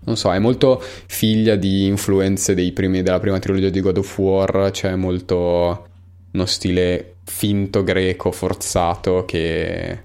Non 0.08 0.16
so, 0.16 0.34
è 0.34 0.40
molto 0.40 0.82
figlia 1.08 1.56
di 1.56 1.86
influenze 1.86 2.54
dei 2.54 2.72
primi- 2.72 3.02
della 3.04 3.20
prima 3.20 3.40
trilogia 3.40 3.70
di 3.70 3.82
God 3.82 3.98
of 3.98 4.18
War, 4.18 4.72
c'è 4.72 4.96
molto 4.96 5.88
uno 6.32 6.46
stile 6.46 7.16
finto 7.26 7.84
greco 7.84 8.32
forzato 8.32 9.26
che... 9.26 10.00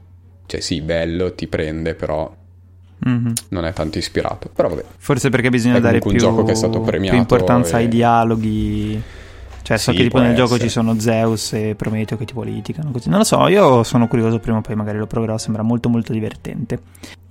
Cioè 0.44 0.60
sì, 0.60 0.80
bello, 0.80 1.34
ti 1.34 1.46
prende, 1.46 1.94
però 1.94 2.34
Mhm. 3.04 3.32
non 3.48 3.64
è 3.64 3.72
tanto 3.72 3.98
ispirato. 3.98 4.48
Però 4.54 4.68
vabbè, 4.68 4.84
Forse 4.96 5.28
perché 5.28 5.50
bisogna 5.50 5.80
dare 5.80 5.98
più, 5.98 6.10
un 6.10 6.16
gioco 6.16 6.44
che 6.44 6.52
è 6.52 6.54
stato 6.54 6.80
più 6.80 7.14
importanza 7.14 7.78
e- 7.78 7.82
ai 7.82 7.88
dialoghi. 7.88 9.02
Cioè, 9.62 9.76
so 9.78 9.90
Sì, 9.92 9.96
che 9.98 10.02
tipo 10.04 10.18
nel 10.18 10.34
gioco 10.34 10.54
essere. 10.54 10.68
ci 10.68 10.72
sono 10.74 10.98
Zeus 10.98 11.52
e 11.52 11.74
Prometeo 11.76 12.16
che 12.16 12.24
tipo 12.24 12.42
litigano 12.42 12.90
così. 12.90 13.08
Non 13.08 13.18
lo 13.18 13.24
so, 13.24 13.46
io 13.48 13.82
sono 13.84 14.08
curioso, 14.08 14.38
prima 14.38 14.58
o 14.58 14.60
poi 14.60 14.74
magari 14.74 14.98
lo 14.98 15.06
proverò, 15.06 15.38
sembra 15.38 15.62
molto 15.62 15.88
molto 15.88 16.12
divertente. 16.12 16.80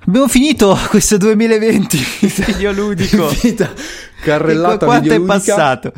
Abbiamo 0.05 0.27
finito 0.27 0.75
questo 0.89 1.17
2020 1.17 1.97
videoludico. 2.45 3.27
Qu- 3.39 3.73
carrellata 4.23 4.85
Quanto 4.85 5.13
è 5.13 5.21
passato? 5.21 5.91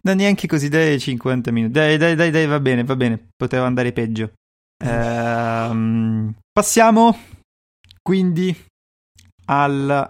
Non 0.00 0.16
neanche 0.16 0.46
così, 0.46 0.68
dai 0.68 0.98
50 0.98 1.50
minuti. 1.50 1.72
Dai, 1.72 1.96
dai, 1.98 2.14
dai, 2.14 2.30
dai, 2.30 2.46
va 2.46 2.60
bene, 2.60 2.84
va 2.84 2.96
bene. 2.96 3.28
Poteva 3.36 3.66
andare 3.66 3.92
peggio. 3.92 4.32
Ehm, 4.82 6.34
passiamo 6.52 7.16
quindi 8.02 8.56
al 9.46 10.08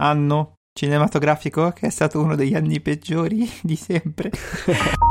anno 0.00 0.52
cinematografico 0.78 1.72
che 1.72 1.88
è 1.88 1.90
stato 1.90 2.20
uno 2.20 2.36
degli 2.36 2.54
anni 2.54 2.80
peggiori 2.80 3.50
di 3.62 3.74
sempre. 3.74 4.30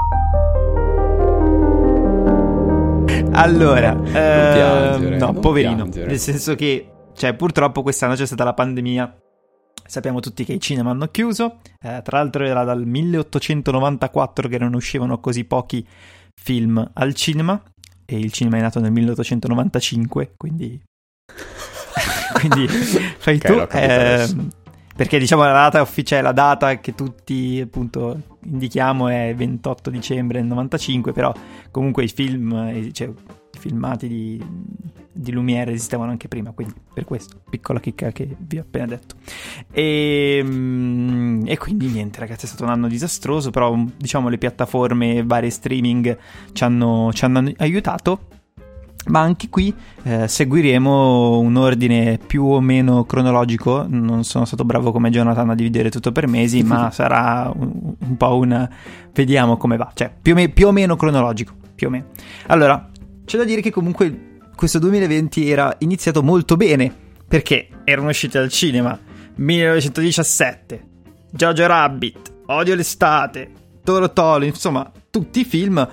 Allora, 3.31 3.91
ehm, 3.91 5.15
no, 5.17 5.33
poverino, 5.33 5.83
piangere. 5.83 6.07
nel 6.07 6.17
senso 6.19 6.55
che 6.55 6.91
cioè 7.13 7.35
purtroppo 7.35 7.83
quest'anno 7.83 8.15
c'è 8.15 8.25
stata 8.25 8.43
la 8.43 8.53
pandemia. 8.53 9.15
Sappiamo 9.85 10.19
tutti 10.21 10.43
che 10.43 10.53
i 10.53 10.59
cinema 10.59 10.89
hanno 10.89 11.07
chiuso, 11.07 11.59
eh, 11.79 12.01
tra 12.03 12.17
l'altro 12.17 12.45
era 12.45 12.63
dal 12.63 12.83
1894 12.85 14.47
che 14.47 14.57
non 14.57 14.73
uscivano 14.73 15.19
così 15.19 15.45
pochi 15.45 15.87
film 16.33 16.89
al 16.93 17.13
cinema 17.13 17.61
e 18.05 18.17
il 18.17 18.31
cinema 18.31 18.57
è 18.57 18.61
nato 18.61 18.79
nel 18.79 18.91
1895, 18.91 20.33
quindi 20.35 20.81
quindi 22.33 22.67
fai 22.67 23.35
okay, 23.35 23.67
tu 23.67 23.77
eh, 23.77 24.65
perché 24.97 25.19
diciamo 25.19 25.43
la 25.43 25.51
data 25.51 25.79
ufficiale, 25.79 26.23
la 26.23 26.31
data 26.31 26.79
che 26.79 26.95
tutti 26.95 27.61
appunto 27.63 28.19
indichiamo 28.45 29.07
è 29.07 29.31
28 29.35 29.91
dicembre 29.91 30.39
del 30.39 30.47
95, 30.47 31.11
però 31.13 31.31
comunque 31.69 32.03
i 32.03 32.07
film, 32.07 32.51
eh, 32.51 32.91
cioè, 32.91 33.07
i 33.07 33.59
filmati 33.59 34.07
di, 34.07 34.43
di 35.11 35.31
Lumiere 35.31 35.71
esistevano 35.73 36.09
anche 36.09 36.27
prima, 36.27 36.49
quindi 36.51 36.73
per 36.91 37.05
questo, 37.05 37.39
piccola 37.47 37.79
chicca 37.79 38.11
che 38.11 38.35
vi 38.39 38.57
ho 38.57 38.61
appena 38.61 38.87
detto. 38.87 39.17
E, 39.71 40.41
mm, 40.43 41.43
e 41.45 41.57
quindi 41.59 41.89
niente 41.89 42.19
ragazzi, 42.19 42.45
è 42.45 42.47
stato 42.47 42.63
un 42.63 42.71
anno 42.71 42.87
disastroso, 42.87 43.51
però 43.51 43.79
diciamo 43.95 44.29
le 44.29 44.39
piattaforme, 44.39 45.23
varie 45.23 45.51
streaming 45.51 46.17
ci 46.53 46.63
hanno, 46.63 47.11
ci 47.13 47.23
hanno 47.23 47.51
aiutato 47.57 48.36
ma 49.07 49.21
anche 49.21 49.49
qui 49.49 49.73
eh, 50.03 50.27
seguiremo 50.27 51.39
un 51.39 51.55
ordine 51.55 52.19
più 52.25 52.45
o 52.45 52.61
meno 52.61 53.05
cronologico. 53.05 53.85
Non 53.87 54.23
sono 54.23 54.45
stato 54.45 54.63
bravo 54.63 54.91
come 54.91 55.09
Jonathan 55.09 55.49
a 55.49 55.55
dividere 55.55 55.89
tutto 55.89 56.11
per 56.11 56.27
mesi, 56.27 56.63
ma 56.63 56.89
sarà 56.91 57.51
un, 57.53 57.95
un, 57.97 58.17
po' 58.17 58.37
un. 58.37 58.67
Vediamo 59.13 59.57
come 59.57 59.77
va. 59.77 59.91
Cioè, 59.93 60.11
più 60.21 60.33
o, 60.33 60.35
me, 60.35 60.49
più 60.49 60.67
o, 60.67 60.71
meno 60.71 60.95
cronologico. 60.95 61.53
Più 61.75 61.87
o 61.87 61.89
meno. 61.89 62.05
Allora, 62.47 62.89
c'è 63.25 63.37
da 63.37 63.43
dire 63.43 63.61
che 63.61 63.71
comunque 63.71 64.39
questo 64.55 64.79
2020 64.79 65.49
era 65.49 65.75
iniziato 65.79 66.23
molto 66.23 66.55
bene. 66.55 67.05
Perché 67.27 67.67
erano 67.83 68.07
usciti 68.07 68.37
al 68.37 68.49
cinema 68.49 68.97
1917, 69.35 70.83
Jojo 71.31 71.67
Rabbit, 71.67 72.33
Odio 72.45 72.73
l'estate, 72.73 73.51
Toro 73.83 74.11
Tolo, 74.11 74.45
insomma, 74.45 74.89
tutti 75.09 75.41
i 75.41 75.45
film 75.45 75.87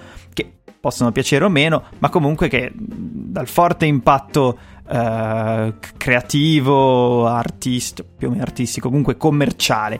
possono 0.85 1.13
piacere 1.13 1.47
o 1.47 1.49
meno, 1.49 1.85
ma 2.01 2.11
comunque 2.11 2.49
che 2.49 2.71
dal 2.77 3.49
forte 3.49 3.87
impatto 3.87 4.59
eh, 4.87 5.75
creativo, 5.97 7.27
artistico, 7.27 8.07
più 8.19 8.29
o 8.29 8.31
meno 8.33 8.43
artistico, 8.43 8.89
comunque 8.89 9.17
commerciale. 9.17 9.99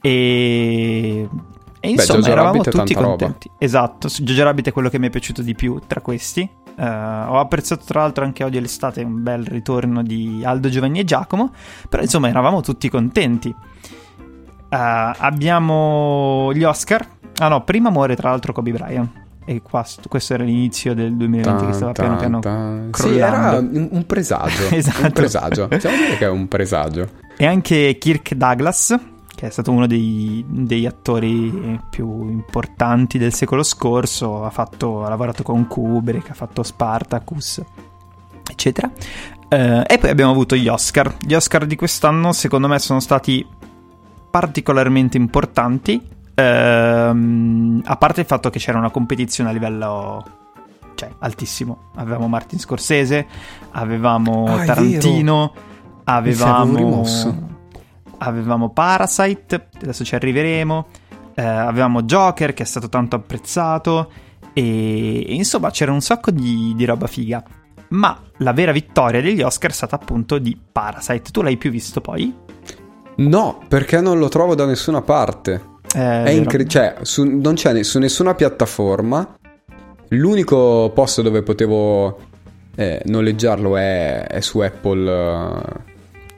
E, 0.00 1.28
e 1.80 1.88
insomma, 1.88 2.20
Beh, 2.20 2.30
eravamo 2.30 2.62
Rabbit 2.62 2.70
tutti 2.70 2.94
contenti. 2.94 3.48
Roba. 3.48 3.58
Esatto, 3.58 4.06
Jojo 4.06 4.44
Rabbit 4.44 4.68
è 4.68 4.72
quello 4.72 4.88
che 4.88 5.00
mi 5.00 5.08
è 5.08 5.10
piaciuto 5.10 5.42
di 5.42 5.56
più 5.56 5.80
tra 5.84 6.00
questi. 6.00 6.48
Uh, 6.76 6.82
ho 6.82 7.40
apprezzato 7.40 7.84
tra 7.84 8.02
l'altro 8.02 8.24
anche 8.24 8.44
Odio 8.44 8.60
l'estate, 8.60 9.02
un 9.02 9.20
bel 9.20 9.44
ritorno 9.44 10.00
di 10.04 10.42
Aldo 10.44 10.68
Giovanni 10.68 11.00
e 11.00 11.04
Giacomo, 11.04 11.52
però 11.88 12.02
insomma 12.02 12.28
eravamo 12.28 12.60
tutti 12.60 12.88
contenti. 12.88 13.48
Uh, 13.48 13.56
abbiamo 14.70 16.52
gli 16.54 16.62
Oscar. 16.62 17.04
Ah 17.38 17.48
no, 17.48 17.64
prima 17.64 17.90
muore 17.90 18.14
tra 18.14 18.30
l'altro 18.30 18.52
Kobe 18.52 18.70
Bryant. 18.70 19.22
E 19.46 19.60
qua, 19.60 19.84
questo 20.08 20.34
era 20.34 20.44
l'inizio 20.44 20.94
del 20.94 21.14
2020 21.16 21.58
tan, 21.58 21.66
che 21.66 21.72
stava 21.74 21.92
piano 21.92 22.16
piano 22.16 22.38
tan. 22.40 22.88
crollando. 22.90 23.72
Sì, 23.72 23.78
era 23.78 23.88
un 23.90 24.04
presagio. 24.06 24.68
esatto. 24.74 25.02
Un 25.04 25.12
presagio. 25.12 25.68
Possiamo 25.68 25.96
dire 25.96 26.16
che 26.16 26.24
è 26.24 26.30
un 26.30 26.48
presagio. 26.48 27.08
E 27.36 27.44
anche 27.44 27.98
Kirk 27.98 28.34
Douglas, 28.34 28.98
che 29.34 29.46
è 29.46 29.50
stato 29.50 29.70
uno 29.70 29.86
dei, 29.86 30.42
degli 30.48 30.86
attori 30.86 31.78
più 31.90 32.28
importanti 32.28 33.18
del 33.18 33.34
secolo 33.34 33.62
scorso, 33.62 34.44
ha, 34.44 34.50
fatto, 34.50 35.04
ha 35.04 35.08
lavorato 35.10 35.42
con 35.42 35.66
Kubrick, 35.66 36.30
ha 36.30 36.34
fatto 36.34 36.62
Spartacus, 36.62 37.62
eccetera. 38.50 38.90
Uh, 39.50 39.82
e 39.86 39.98
poi 40.00 40.08
abbiamo 40.08 40.30
avuto 40.30 40.56
gli 40.56 40.68
Oscar. 40.68 41.16
Gli 41.20 41.34
Oscar 41.34 41.66
di 41.66 41.76
quest'anno, 41.76 42.32
secondo 42.32 42.66
me, 42.66 42.78
sono 42.78 43.00
stati 43.00 43.46
particolarmente 44.30 45.18
importanti 45.18 46.00
Ehm, 46.34 47.82
a 47.84 47.96
parte 47.96 48.20
il 48.20 48.26
fatto 48.26 48.50
che 48.50 48.58
c'era 48.58 48.78
una 48.78 48.90
competizione 48.90 49.50
a 49.50 49.52
livello 49.52 50.24
cioè, 50.94 51.10
altissimo. 51.18 51.90
Avevamo 51.96 52.28
Martin 52.28 52.58
Scorsese, 52.58 53.26
avevamo 53.72 54.46
ah, 54.46 54.64
Tarantino, 54.64 55.52
avevamo, 56.04 57.04
avevamo 58.18 58.70
Parasite, 58.70 59.68
adesso 59.80 60.04
ci 60.04 60.14
arriveremo. 60.14 60.86
Eh, 61.36 61.42
avevamo 61.42 62.02
Joker 62.02 62.54
che 62.54 62.62
è 62.62 62.66
stato 62.66 62.88
tanto 62.88 63.16
apprezzato. 63.16 64.10
E, 64.52 65.26
e 65.26 65.34
insomma 65.34 65.70
c'era 65.70 65.92
un 65.92 66.00
sacco 66.00 66.30
di, 66.30 66.72
di 66.76 66.84
roba 66.84 67.06
figa. 67.06 67.42
Ma 67.88 68.18
la 68.38 68.52
vera 68.52 68.72
vittoria 68.72 69.20
degli 69.20 69.42
Oscar 69.42 69.70
è 69.70 69.74
stata 69.74 69.96
appunto 69.96 70.38
di 70.38 70.58
Parasite. 70.72 71.30
Tu 71.30 71.42
l'hai 71.42 71.56
più 71.56 71.70
visto 71.70 72.00
poi? 72.00 72.34
No, 73.16 73.60
perché 73.68 74.00
non 74.00 74.18
lo 74.18 74.28
trovo 74.28 74.54
da 74.54 74.64
nessuna 74.64 75.02
parte. 75.02 75.72
Eh, 75.94 76.24
è 76.24 76.30
incredibile, 76.30 76.68
cioè, 76.68 76.96
su, 77.02 77.24
non 77.24 77.54
c'è 77.54 77.82
su 77.84 77.98
nessuna 77.98 78.34
piattaforma. 78.34 79.36
L'unico 80.08 80.90
posto 80.92 81.22
dove 81.22 81.42
potevo 81.42 82.18
eh, 82.74 83.00
noleggiarlo 83.06 83.76
è, 83.76 84.26
è, 84.26 84.40
su 84.40 84.58
Apple 84.58 85.10
uh, 85.10 85.62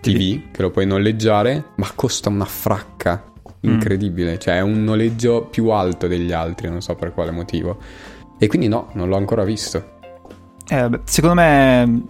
TV, 0.01 0.13
TV, 0.13 0.41
che 0.53 0.63
lo 0.63 0.71
puoi 0.71 0.87
noleggiare, 0.87 1.73
ma 1.77 1.91
costa 1.95 2.29
una 2.29 2.45
fracca 2.45 3.25
mm. 3.67 3.71
incredibile. 3.71 4.35
Mm. 4.35 4.39
Cioè, 4.39 4.57
è 4.57 4.61
un 4.61 4.85
noleggio 4.85 5.47
più 5.51 5.69
alto 5.71 6.07
degli 6.07 6.33
altri, 6.33 6.69
non 6.69 6.83
so 6.83 6.95
per 6.95 7.13
quale 7.13 7.31
motivo. 7.31 7.79
E 8.39 8.49
quindi 8.49 8.69
no, 8.69 8.91
non 8.93 9.09
l'ho 9.09 9.17
ancora 9.17 9.45
visto. 9.45 9.95
Eh, 10.69 11.01
secondo 11.05 11.37
me, 11.37 12.03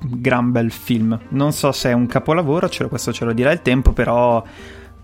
gran 0.00 0.50
bel 0.50 0.70
film. 0.70 1.18
Non 1.30 1.52
so 1.52 1.72
se 1.72 1.90
è 1.90 1.92
un 1.92 2.06
capolavoro, 2.06 2.68
questo 2.88 3.12
ce 3.12 3.24
lo 3.24 3.32
dirà 3.32 3.50
il 3.50 3.62
tempo, 3.62 3.92
però 3.92 4.42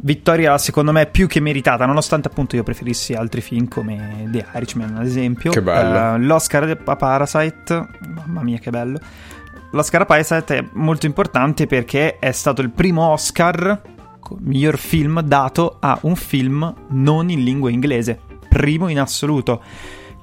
vittoria 0.00 0.56
secondo 0.58 0.92
me 0.92 1.06
più 1.06 1.26
che 1.26 1.40
meritata, 1.40 1.86
nonostante 1.86 2.28
appunto 2.28 2.56
io 2.56 2.62
preferissi 2.62 3.14
altri 3.14 3.40
film 3.40 3.68
come 3.68 4.28
The 4.30 4.46
Irishman 4.54 4.96
ad 4.96 5.06
esempio. 5.06 5.50
Che 5.50 5.62
bello. 5.62 6.14
Uh, 6.14 6.26
L'Oscar 6.26 6.78
a 6.84 6.96
Parasite, 6.96 7.88
mamma 8.14 8.42
mia 8.42 8.58
che 8.58 8.70
bello. 8.70 8.98
L'Oscar 9.72 10.02
a 10.02 10.06
Parasite 10.06 10.56
è 10.56 10.64
molto 10.72 11.06
importante 11.06 11.66
perché 11.66 12.18
è 12.18 12.32
stato 12.32 12.62
il 12.62 12.70
primo 12.70 13.08
Oscar, 13.08 13.80
miglior 14.40 14.78
film, 14.78 15.20
dato 15.22 15.76
a 15.80 15.98
un 16.02 16.16
film 16.16 16.74
non 16.90 17.28
in 17.30 17.42
lingua 17.42 17.70
inglese, 17.70 18.18
primo 18.48 18.88
in 18.88 19.00
assoluto. 19.00 19.62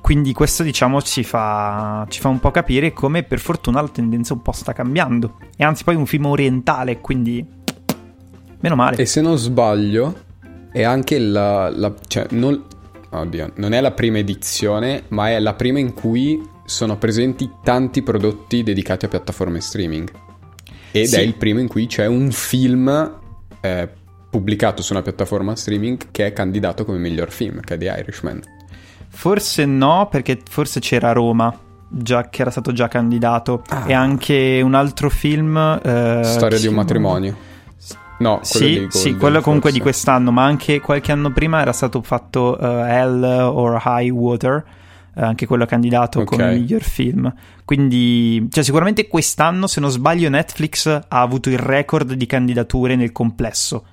Quindi 0.02 0.34
questo 0.34 0.62
diciamo 0.62 1.02
ci 1.02 1.24
fa, 1.24 2.06
ci 2.10 2.20
fa 2.20 2.28
un 2.28 2.40
po' 2.40 2.52
capire 2.52 2.94
come 2.94 3.24
per 3.24 3.40
fortuna 3.40 3.82
la 3.82 3.88
tendenza 3.88 4.34
un 4.34 4.42
po' 4.44 4.52
sta 4.52 4.72
cambiando. 4.72 5.38
E 5.58 5.64
anzi 5.64 5.84
poi 5.84 5.96
è 5.96 5.98
un 5.98 6.06
film 6.06 6.26
orientale, 6.26 7.02
quindi 7.02 7.64
Meno 8.66 8.76
male. 8.76 8.98
E 8.98 9.06
se 9.06 9.22
non 9.22 9.38
sbaglio, 9.38 10.24
è 10.72 10.82
anche 10.82 11.20
la... 11.20 11.70
la 11.70 11.94
cioè, 12.08 12.26
non, 12.32 12.64
oddio, 13.12 13.52
non 13.58 13.74
è 13.74 13.80
la 13.80 13.92
prima 13.92 14.18
edizione, 14.18 15.04
ma 15.10 15.30
è 15.30 15.40
la 15.40 15.54
prima 15.54 15.78
in 15.78 15.94
cui 15.94 16.42
sono 16.66 16.98
presenti 16.98 17.48
tanti 17.64 18.02
prodotti 18.02 18.64
dedicati 18.64 19.06
a 19.06 19.08
piattaforme 19.08 19.62
streaming. 19.62 20.12
Ed 20.90 21.06
sì. 21.06 21.16
è 21.16 21.20
il 21.20 21.36
primo 21.36 21.60
in 21.60 21.68
cui 21.68 21.86
c'è 21.86 22.08
un 22.08 22.32
film 22.32 23.20
eh, 23.62 23.88
pubblicato 24.32 24.82
su 24.82 24.94
una 24.94 25.04
piattaforma 25.04 25.56
streaming 25.56 26.08
che 26.10 26.26
è 26.26 26.34
candidato 26.34 26.86
come 26.86 26.98
miglior 26.98 27.32
film, 27.32 27.60
che 27.60 27.76
è 27.76 27.78
The 27.78 27.96
Irishman. 28.00 28.42
Forse 29.10 29.66
no, 29.66 30.08
perché 30.10 30.40
forse 30.50 30.80
c'era 30.80 31.12
Roma. 31.12 31.56
Già, 31.88 32.30
che 32.30 32.42
era 32.42 32.50
stato 32.50 32.74
già 32.74 32.88
candidato 32.88 33.62
ah. 33.68 33.84
e 33.86 33.94
anche 33.94 34.60
un 34.64 34.74
altro 34.74 35.12
film 35.12 35.56
eh, 35.56 36.22
Storia 36.24 36.58
di 36.58 36.66
un 36.66 36.74
matrimonio 36.74 37.54
No, 38.26 38.40
sì, 38.42 38.88
sì, 38.90 39.16
quello 39.16 39.40
comunque 39.40 39.70
forse. 39.70 39.78
di 39.78 39.82
quest'anno, 39.82 40.32
ma 40.32 40.46
anche 40.46 40.80
qualche 40.80 41.12
anno 41.12 41.32
prima 41.32 41.62
era 41.62 41.72
stato 41.72 42.02
fatto 42.02 42.58
uh, 42.60 42.64
Hell 42.64 43.24
or 43.24 43.80
High 43.86 44.10
Water, 44.10 44.66
uh, 45.14 45.22
anche 45.22 45.46
quello 45.46 45.68
candidato 45.68 46.22
okay. 46.22 46.38
come 46.38 46.54
miglior 46.56 46.82
film. 46.82 47.32
Quindi, 47.64 48.48
cioè, 48.50 48.64
sicuramente 48.64 49.08
quest'anno, 49.08 49.68
se 49.68 49.80
non 49.80 49.92
sbaglio, 49.92 50.28
Netflix 50.30 50.88
ha 50.88 51.22
avuto 51.22 51.50
il 51.50 51.60
record 51.60 52.14
di 52.14 52.26
candidature 52.26 52.96
nel 52.96 53.12
complesso. 53.12 53.86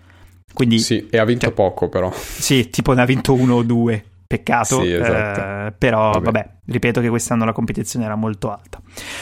Quindi, 0.54 0.78
sì, 0.78 1.06
e 1.10 1.18
ha 1.18 1.24
vinto 1.26 1.46
cioè, 1.46 1.54
poco, 1.54 1.90
però. 1.90 2.10
Sì, 2.14 2.70
tipo 2.70 2.94
ne 2.94 3.02
ha 3.02 3.06
vinto 3.06 3.34
uno 3.34 3.56
o 3.56 3.62
due. 3.62 4.02
Peccato, 4.26 4.80
sì, 4.80 4.94
esatto. 4.94 5.40
uh, 5.40 5.74
però 5.76 6.12
vabbè. 6.12 6.24
vabbè. 6.24 6.50
ripeto 6.64 7.02
che 7.02 7.10
quest'anno 7.10 7.44
la 7.44 7.52
competizione 7.52 8.06
era 8.06 8.14
molto 8.14 8.50
alta. 8.50 8.80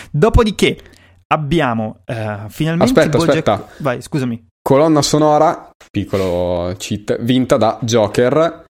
Dopodiché 0.09 0.79
abbiamo 1.27 2.03
finalmente 2.49 3.01
aspetta, 3.01 3.19
Bojack... 3.19 3.49
aspetta. 3.49 3.69
Vai, 3.79 4.01
scusami. 4.03 4.50
Colonna 4.63 5.03
sonora, 5.03 5.71
piccolo 5.91 6.75
cheat, 6.77 7.21
vinta 7.23 7.57
da 7.57 7.79
Joker 7.83 8.65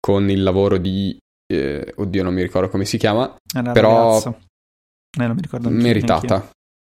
con 0.00 0.28
il 0.30 0.42
lavoro 0.42 0.78
di... 0.78 1.16
Eh, 1.50 1.94
oddio, 1.96 2.22
non 2.22 2.34
mi 2.34 2.42
ricordo 2.42 2.68
come 2.68 2.84
si 2.84 2.98
chiama. 2.98 3.34
però... 3.72 4.18
Eh, 4.18 5.26
non 5.26 5.34
mi 5.34 5.40
ricordo 5.40 5.70
meritata. 5.70 6.50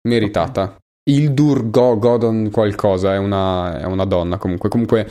Meritata. 0.08 0.62
Okay. 0.62 0.78
Il 1.10 1.32
Durgo 1.32 1.98
Godon 1.98 2.50
qualcosa, 2.50 3.14
è 3.14 3.18
una, 3.18 3.78
è 3.78 3.84
una 3.84 4.04
donna 4.04 4.38
comunque. 4.38 4.68
Comunque 4.68 5.08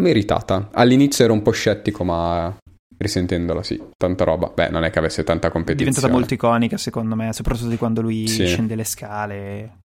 meritata. 0.00 0.68
All'inizio 0.72 1.24
ero 1.24 1.32
un 1.32 1.42
po' 1.42 1.50
scettico, 1.50 2.04
ma 2.04 2.54
risentendola, 2.98 3.62
sì, 3.62 3.80
tanta 3.96 4.24
roba. 4.24 4.48
Beh, 4.48 4.68
non 4.68 4.84
è 4.84 4.90
che 4.90 4.98
avesse 4.98 5.24
tanta 5.24 5.50
competizione. 5.50 5.90
È 5.90 5.94
diventata 5.94 6.18
molto 6.18 6.34
iconica, 6.34 6.76
secondo 6.76 7.14
me, 7.14 7.32
soprattutto 7.32 7.68
di 7.68 7.76
quando 7.76 8.00
lui 8.00 8.26
sì. 8.26 8.46
scende 8.46 8.74
le 8.74 8.84
scale. 8.84 9.78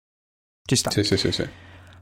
ci 0.66 0.76
sta. 0.76 0.90
Sì, 0.90 1.02
sì, 1.02 1.16
sì, 1.16 1.32
sì. 1.32 1.48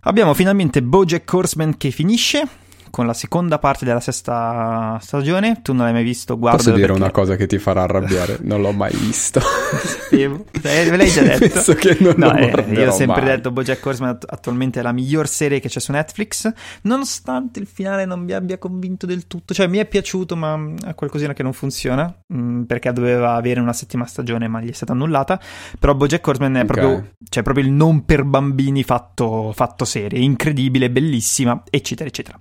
Abbiamo 0.07 0.35
finalmente 0.35 0.85
Bojack 0.85 1.33
Horseman 1.33 1.77
che 1.77 1.91
finisce 1.91 2.47
con 2.91 3.07
la 3.07 3.15
seconda 3.15 3.59
parte 3.59 3.85
della 3.85 4.01
sesta 4.01 4.99
stagione. 5.01 5.61
Tu 5.63 5.73
non 5.73 5.85
l'hai 5.85 5.93
mai 5.93 6.05
visto? 6.05 6.39
Guarda. 6.39 6.59
Posso 6.59 6.71
dire 6.73 6.87
perché... 6.87 7.03
una 7.03 7.11
cosa 7.11 7.37
che 7.37 7.47
ti 7.47 7.59
farà 7.59 7.83
arrabbiare? 7.83 8.39
Non 8.43 8.61
l'ho 8.61 8.73
mai 8.73 8.95
visto. 8.97 9.41
Sapevo. 9.85 10.45
Eh, 10.63 10.91
me 10.91 10.97
l'hai 10.97 11.09
già 11.11 11.23
detto. 11.27 11.49
Penso 11.49 11.75
che 11.75 11.97
non 12.01 12.15
no, 12.17 12.35
eh, 12.37 12.65
io 12.71 12.89
ho 12.89 12.93
sempre 12.93 13.23
mai. 13.23 13.31
detto 13.37 13.51
Bojack 13.51 13.85
Horseman 13.85 14.19
attualmente 14.27 14.81
è 14.81 14.83
la 14.83 14.93
miglior 14.93 15.27
serie 15.29 15.61
che 15.61 15.69
c'è 15.69 15.81
su 15.81 15.93
Netflix, 15.93 16.51
nonostante 16.83 17.59
il 17.61 17.67
finale 17.67 18.05
non 18.05 18.21
mi 18.21 18.33
abbia 18.33 18.59
convinto 18.59 19.07
del 19.07 19.27
tutto. 19.27 19.53
Cioè, 19.55 19.67
mi 19.67 19.79
è 19.79 19.87
piaciuto, 19.87 20.37
ma 20.37 20.59
è 20.87 20.95
qualcosina 20.95 21.33
che 21.33 21.43
non 21.43 21.53
funziona, 21.53 22.13
mh, 22.27 22.63
perché 22.63 22.93
doveva 22.93 23.35
avere 23.35 23.61
una 23.61 23.73
settima 23.73 24.07
stagione, 24.07 24.49
ma 24.49 24.61
gli 24.61 24.71
è 24.71 24.73
stata 24.73 24.93
annullata. 24.93 25.41
Però 25.79 25.95
Bojack 25.95 26.27
Horseman 26.27 26.57
è 26.57 26.61
Ok. 26.61 26.67
proprio, 26.67 27.11
cioè, 27.29 27.43
proprio 27.43 27.65
il 27.65 27.71
non 27.73 28.05
per 28.05 28.25
bambini 28.25 28.83
fatto, 28.83 29.53
fatto 29.55 29.85
serie, 29.85 30.19
incredibile, 30.21 30.91
bellissima, 30.91 31.63
eccetera, 31.71 32.09
eccetera. 32.09 32.39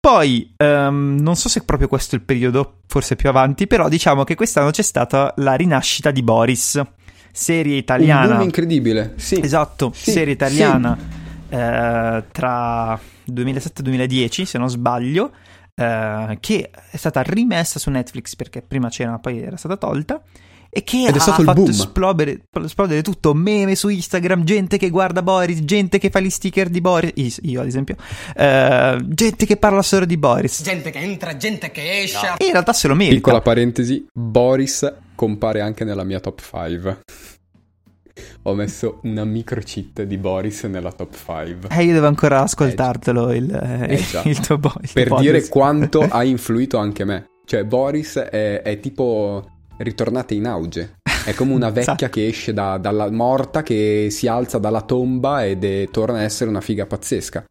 Poi, 0.00 0.54
ehm, 0.56 1.18
non 1.20 1.36
so 1.36 1.50
se 1.50 1.62
proprio 1.64 1.86
questo 1.86 2.14
è 2.16 2.18
il 2.18 2.24
periodo, 2.24 2.78
forse 2.86 3.16
più 3.16 3.28
avanti, 3.28 3.66
però 3.66 3.86
diciamo 3.88 4.24
che 4.24 4.34
quest'anno 4.34 4.70
c'è 4.70 4.80
stata 4.82 5.34
la 5.36 5.54
rinascita 5.54 6.10
di 6.10 6.22
Boris, 6.22 6.80
serie 7.32 7.72
Un 7.74 7.78
italiana. 7.78 8.34
boom 8.36 8.42
incredibile. 8.42 9.12
Sì. 9.16 9.38
Esatto, 9.42 9.92
Sì, 9.94 10.12
serie 10.12 10.32
italiana 10.32 10.96
eh, 11.50 12.24
tra 12.32 12.98
2007 13.24 13.80
e 13.80 13.84
2010, 13.84 14.46
se 14.46 14.56
non 14.56 14.70
sbaglio, 14.70 15.32
eh, 15.74 16.38
che 16.40 16.70
è 16.90 16.96
stata 16.96 17.20
rimessa 17.20 17.78
su 17.78 17.90
Netflix 17.90 18.36
perché 18.36 18.62
prima 18.62 18.88
c'era, 18.88 19.18
poi 19.18 19.42
era 19.42 19.56
stata 19.56 19.76
tolta. 19.76 20.22
E 20.72 20.84
che 20.84 21.06
Ed 21.08 21.16
ha 21.16 21.36
il 21.36 21.44
fatto 21.44 21.66
esplodere, 21.68 22.42
esplodere 22.64 23.02
tutto, 23.02 23.34
meme 23.34 23.74
su 23.74 23.88
Instagram, 23.88 24.44
gente 24.44 24.78
che 24.78 24.88
guarda 24.88 25.20
Boris, 25.20 25.64
gente 25.64 25.98
che 25.98 26.10
fa 26.10 26.20
gli 26.20 26.30
sticker 26.30 26.68
di 26.68 26.80
Boris, 26.80 27.10
Is- 27.16 27.40
io 27.42 27.60
ad 27.60 27.66
esempio, 27.66 27.96
eh, 28.36 28.98
gente 29.04 29.46
che 29.46 29.56
parla 29.56 29.82
solo 29.82 30.04
di 30.04 30.16
Boris. 30.16 30.62
Gente 30.62 30.90
che 30.90 30.98
entra, 31.00 31.36
gente 31.36 31.72
che 31.72 32.02
esce. 32.02 32.34
E 32.36 32.44
in 32.46 32.52
realtà 32.52 32.72
se 32.72 32.86
lo 32.86 32.94
merita. 32.94 33.16
Piccola 33.16 33.40
parentesi, 33.40 34.06
Boris 34.12 34.92
compare 35.16 35.60
anche 35.60 35.82
nella 35.84 36.04
mia 36.04 36.20
top 36.20 36.40
5. 36.40 37.00
Ho 38.42 38.54
messo 38.54 39.00
una 39.02 39.24
micro 39.24 39.60
cheat 39.64 40.02
di 40.04 40.18
Boris 40.18 40.62
nella 40.64 40.92
top 40.92 41.14
5. 41.16 41.68
Eh, 41.76 41.84
io 41.84 41.92
devo 41.94 42.06
ancora 42.06 42.42
ascoltartelo 42.42 43.32
il, 43.32 43.52
Eh, 43.88 43.96
già. 44.08 44.22
il 44.26 44.38
tuo 44.38 44.56
bo- 44.56 44.72
il 44.82 44.90
per 44.92 45.08
podcast. 45.08 45.30
dire 45.30 45.48
quanto 45.48 46.06
ha 46.08 46.22
influito 46.22 46.78
anche 46.78 47.04
me. 47.04 47.26
Cioè, 47.44 47.64
Boris 47.64 48.16
è, 48.18 48.62
è 48.62 48.78
tipo 48.78 49.59
ritornata 49.82 50.34
in 50.34 50.46
auge. 50.46 50.96
È 51.24 51.34
come 51.34 51.52
una 51.52 51.68
vecchia 51.70 51.92
Esatto. 51.94 52.08
che 52.08 52.26
esce 52.26 52.52
da- 52.52 52.78
dalla 52.78 53.10
morta, 53.10 53.62
che 53.62 54.08
si 54.10 54.26
alza 54.26 54.58
dalla 54.58 54.82
tomba 54.82 55.44
ed 55.46 55.64
è- 55.64 55.88
torna 55.90 56.18
a 56.18 56.22
essere 56.22 56.48
una 56.50 56.60
figa 56.60 56.86
pazzesca. 56.86 57.44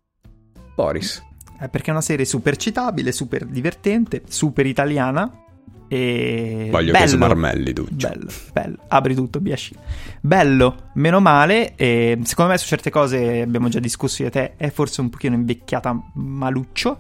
Boris. 0.76 1.24
Eh, 1.62 1.68
perché 1.70 1.90
è 1.90 1.92
una 1.92 2.02
serie 2.02 2.26
super 2.26 2.56
citabile, 2.56 3.12
super 3.12 3.46
divertente, 3.46 4.22
super 4.28 4.66
italiana 4.66 5.44
e 5.92 6.68
Voglio 6.72 6.92
bello, 6.92 7.04
che 7.04 7.10
smarmelli, 7.12 7.74
Duccio. 7.74 8.08
Bello, 8.08 8.30
bello. 8.54 8.78
Apri 8.88 9.16
tutto, 9.16 9.40
Biasci. 9.42 9.76
Bello, 10.22 10.92
meno 10.94 11.20
male. 11.20 11.76
E 11.76 12.18
secondo 12.24 12.52
me 12.52 12.58
su 12.58 12.68
certe 12.68 12.90
cose 12.92 13.42
abbiamo 13.42 13.68
già 13.70 13.80
discusso 13.80 14.22
io 14.22 14.28
e 14.30 14.32
te. 14.32 14.54
È 14.56 14.70
forse 14.70 15.02
un 15.02 15.10
pochino 15.10 15.36
invecchiata 15.36 16.00
maluccio, 16.14 16.98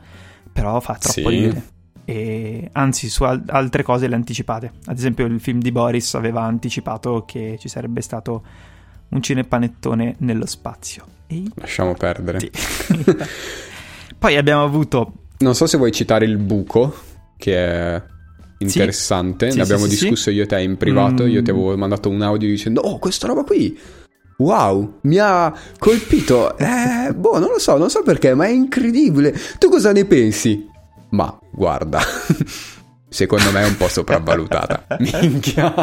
però 0.51 0.80
fa 0.82 0.95
troppo 0.95 1.19
Sì. 1.19 1.27
ridere. 1.27 1.63
E 2.10 2.70
anzi, 2.72 3.07
su 3.07 3.24
al- 3.24 3.43
altre 3.45 3.84
cose 3.84 4.07
le 4.07 4.16
anticipate. 4.16 4.72
Ad 4.86 4.97
esempio, 4.97 5.28
il 5.28 5.39
film 5.39 5.60
di 5.60 5.72
Boris 5.72 6.16
aveva 6.16 6.41
anticipato 6.41 7.24
che 7.28 7.57
ci 7.60 7.70
sarebbe 7.70 8.01
stato 8.01 8.43
un 9.10 9.22
cinepanettone 9.22 10.16
nello 10.20 10.47
spazio. 10.47 11.05
E 11.28 11.43
Lasciamo 11.53 11.93
perdere. 11.93 12.39
sì. 12.39 12.49
Poi 14.18 14.36
abbiamo 14.38 14.64
avuto 14.64 15.14
Non 15.38 15.53
so 15.53 15.68
se 15.68 15.78
vuoi 15.78 15.91
citare 15.91 16.26
il 16.26 16.38
buco, 16.38 16.95
che 17.38 17.55
è 17.55 18.03
interessante. 18.57 19.51
Sì, 19.51 19.57
ne 19.60 19.66
sì, 19.66 19.72
abbiamo 19.72 19.88
discusso 19.88 20.32
io 20.32 20.43
e 20.43 20.45
te 20.47 20.60
in 20.62 20.78
privato. 20.78 21.26
Mm. 21.26 21.30
Io 21.30 21.43
ti 21.43 21.51
avevo 21.51 21.78
mandato 21.78 22.10
un 22.10 22.24
audio 22.24 22.49
dicendo: 22.49 22.82
Oh, 22.82 22.97
questa 22.97 23.28
roba 23.28 23.43
qui. 23.43 23.78
Wow, 24.38 24.99
mi 25.01 25.18
ha 25.20 25.53
colpito. 25.78 26.57
Eh, 26.57 27.14
boh, 27.14 27.38
non 27.38 27.49
lo 27.49 27.60
so, 27.60 27.78
non 27.78 27.91
so 27.91 28.01
perché, 28.01 28.34
ma 28.34 28.45
è 28.45 28.49
incredibile. 28.49 29.38
Tu 29.60 29.70
cosa 29.70 29.91
ne 29.91 30.05
pensi? 30.05 30.68
Ma 31.10 31.38
guarda, 31.51 31.99
secondo 33.10 33.51
me 33.51 33.64
è 33.64 33.66
un 33.68 33.78
po' 33.78 33.88
sopravvalutata. 33.88 34.97
Minchia. 34.99 35.74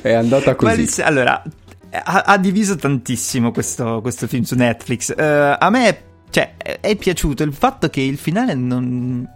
è 0.00 0.12
andata 0.12 0.54
così. 0.54 0.80
il- 0.82 1.02
allora, 1.02 1.42
ha, 1.90 2.22
ha 2.26 2.38
diviso 2.38 2.76
tantissimo 2.76 3.52
questo, 3.52 4.00
questo 4.00 4.26
film 4.26 4.42
su 4.42 4.54
Netflix. 4.54 5.14
Eh, 5.16 5.56
a 5.58 5.70
me 5.70 6.02
cioè, 6.30 6.54
è, 6.56 6.80
è 6.80 6.96
piaciuto 6.96 7.42
il 7.42 7.52
fatto 7.52 7.88
che 7.88 8.00
il 8.00 8.18
finale 8.18 8.54
non. 8.54 9.26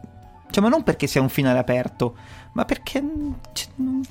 Cioè, 0.51 0.63
ma 0.63 0.69
non 0.69 0.83
perché 0.83 1.07
sia 1.07 1.23
un 1.23 1.29
finale 1.29 1.59
aperto, 1.59 2.17
ma 2.55 2.65
perché. 2.65 3.03
cioè, 3.53 3.69
non, 3.77 4.03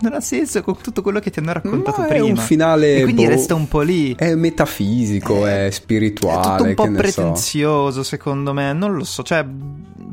non 0.00 0.12
ha 0.14 0.20
senso 0.20 0.62
con 0.62 0.76
tutto 0.80 1.02
quello 1.02 1.20
che 1.20 1.30
ti 1.30 1.38
hanno 1.38 1.52
raccontato 1.52 2.00
Ma 2.00 2.06
è 2.06 2.10
prima. 2.10 2.26
un 2.26 2.36
finale, 2.36 2.96
E 2.96 3.02
quindi 3.02 3.24
boh, 3.24 3.30
resta 3.30 3.54
un 3.54 3.68
po' 3.68 3.80
lì. 3.80 4.14
È 4.14 4.34
metafisico, 4.34 5.46
è, 5.46 5.66
È 5.66 5.70
spirituale. 5.70 6.56
tutto 6.56 6.62
un 6.68 6.74
po' 6.74 6.84
ne 6.84 6.90
so. 6.90 6.98
pretenzioso, 7.22 8.02
secondo 8.02 8.52
me. 8.52 8.72
Non 8.72 8.94
lo 8.94 9.04
so, 9.04 9.22
cioè, 9.22 9.44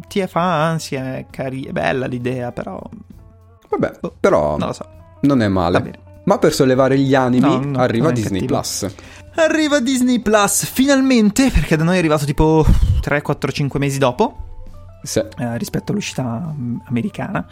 ti 0.08 0.26
fa 0.28 0.66
ansia, 0.68 1.18
è, 1.18 1.26
cari- 1.30 1.66
è 1.66 1.72
bella 1.72 2.06
l'idea, 2.08 2.52
però. 2.52 2.82
Vabbè, 3.70 3.98
Boh, 4.00 4.16
però 4.20 4.58
Non 4.58 4.68
lo 4.68 4.74
so. 4.74 4.86
non 5.22 5.42
è 5.42 5.48
male. 5.48 6.06
Ma 6.24 6.38
per 6.40 6.54
sollevare 6.54 6.98
gli 7.00 7.16
animi 7.16 7.48
No, 7.48 7.60
no, 7.64 7.80
arriva 7.80 8.10
è 8.10 8.12
Disney 8.14 8.42
cattivo. 8.42 8.60
Plus. 8.60 8.88
Arriva 9.36 9.80
Disney 9.80 10.20
Plus 10.20 10.66
finalmente, 10.66 11.50
perché 11.52 11.76
da 11.78 11.84
noi 11.86 11.96
è 11.96 12.00
arrivato 12.00 12.26
tipo 12.26 12.66
3, 13.02 13.22
4, 13.22 13.52
5 13.52 13.80
mesi 13.80 13.98
dopo. 13.98 14.38
Se- 15.04 15.28
eh, 15.38 15.58
rispetto 15.58 15.92
all'uscita 15.94 16.24
mm, 16.54 16.78
americana. 16.88 17.46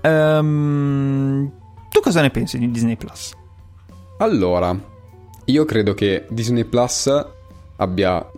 Ehm, 0.00 1.50
tu 1.90 2.00
cosa 2.00 2.20
ne 2.20 2.30
pensi 2.30 2.58
di 2.58 2.70
Disney 2.70 2.96
Plus? 2.96 3.32
Allora, 4.18 4.76
io 5.44 5.64
credo 5.64 5.94
che 5.94 6.26
Disney 6.28 6.64
Plus 6.64 7.10
abbia 7.76 8.30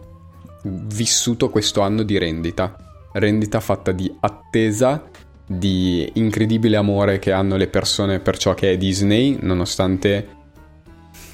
vissuto 0.63 1.49
questo 1.51 1.81
anno 1.81 2.03
di 2.03 2.19
rendita. 2.19 2.77
Rendita 3.13 3.61
fatta 3.61 3.93
di 3.93 4.15
attesa, 4.21 5.09
di 5.45 6.09
incredibile 6.15 6.77
amore 6.77 7.19
che 7.19 7.33
hanno 7.33 7.57
le 7.57 7.67
persone 7.67 8.21
per 8.21 8.37
ciò 8.37 8.55
che 8.55 8.73
è 8.73 8.77
Disney, 8.77 9.39
nonostante, 9.41 10.37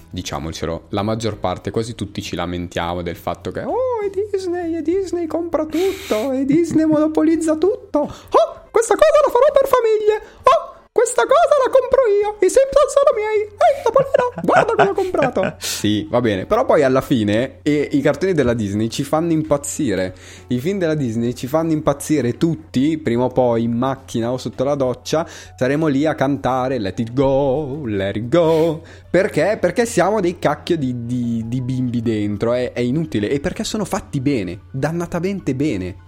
diciamocelo, 0.08 0.86
la 0.90 1.02
maggior 1.02 1.36
parte, 1.38 1.70
quasi 1.70 1.94
tutti 1.94 2.22
ci 2.22 2.34
lamentiamo 2.34 3.02
del 3.02 3.16
fatto 3.16 3.50
che, 3.50 3.60
oh, 3.60 4.00
è 4.02 4.08
Disney, 4.08 4.74
è 4.74 4.82
Disney, 4.82 5.26
compra 5.26 5.66
tutto, 5.66 6.30
è 6.32 6.44
Disney, 6.44 6.86
monopolizza 6.86 7.56
tutto. 7.56 7.98
Oh, 7.98 8.68
questa 8.70 8.94
cosa 8.94 9.20
la 9.26 9.30
farò 9.30 9.52
per 9.52 9.68
famiglie. 9.68 10.22
Oh, 10.44 10.75
questa 10.96 11.24
cosa 11.24 11.54
la 11.62 11.70
compro 11.70 12.00
io. 12.08 12.36
I 12.40 12.48
Simpson 12.48 12.88
sono 12.88 13.12
miei. 13.14 13.42
Ehi, 13.42 13.82
Topolino, 13.84 14.32
guarda 14.42 14.72
cosa 14.74 14.90
ho 14.90 14.94
comprato. 14.94 15.56
sì, 15.60 16.08
va 16.10 16.22
bene. 16.22 16.46
Però 16.46 16.64
poi 16.64 16.82
alla 16.84 17.02
fine 17.02 17.58
e, 17.60 17.90
i 17.92 18.00
cartoni 18.00 18.32
della 18.32 18.54
Disney 18.54 18.88
ci 18.88 19.02
fanno 19.04 19.32
impazzire. 19.32 20.14
I 20.46 20.58
film 20.58 20.78
della 20.78 20.94
Disney 20.94 21.34
ci 21.34 21.48
fanno 21.48 21.72
impazzire 21.72 22.38
tutti. 22.38 22.96
Prima 22.96 23.24
o 23.24 23.28
poi 23.28 23.64
in 23.64 23.72
macchina 23.72 24.32
o 24.32 24.38
sotto 24.38 24.64
la 24.64 24.74
doccia 24.74 25.26
saremo 25.28 25.86
lì 25.86 26.06
a 26.06 26.14
cantare 26.14 26.78
Let 26.78 26.98
it 27.00 27.12
go, 27.12 27.82
let 27.84 28.16
it 28.16 28.28
go. 28.28 28.82
Perché? 29.10 29.58
Perché 29.60 29.84
siamo 29.84 30.20
dei 30.20 30.38
cacchio 30.38 30.78
di, 30.78 31.04
di- 31.04 31.44
di 31.46 31.60
bimbi 31.60 32.00
dentro. 32.00 32.54
È, 32.54 32.72
è 32.72 32.80
inutile. 32.80 33.28
E 33.28 33.38
perché 33.38 33.64
sono 33.64 33.84
fatti 33.84 34.22
bene. 34.22 34.60
Dannatamente 34.72 35.54
bene. 35.54 36.04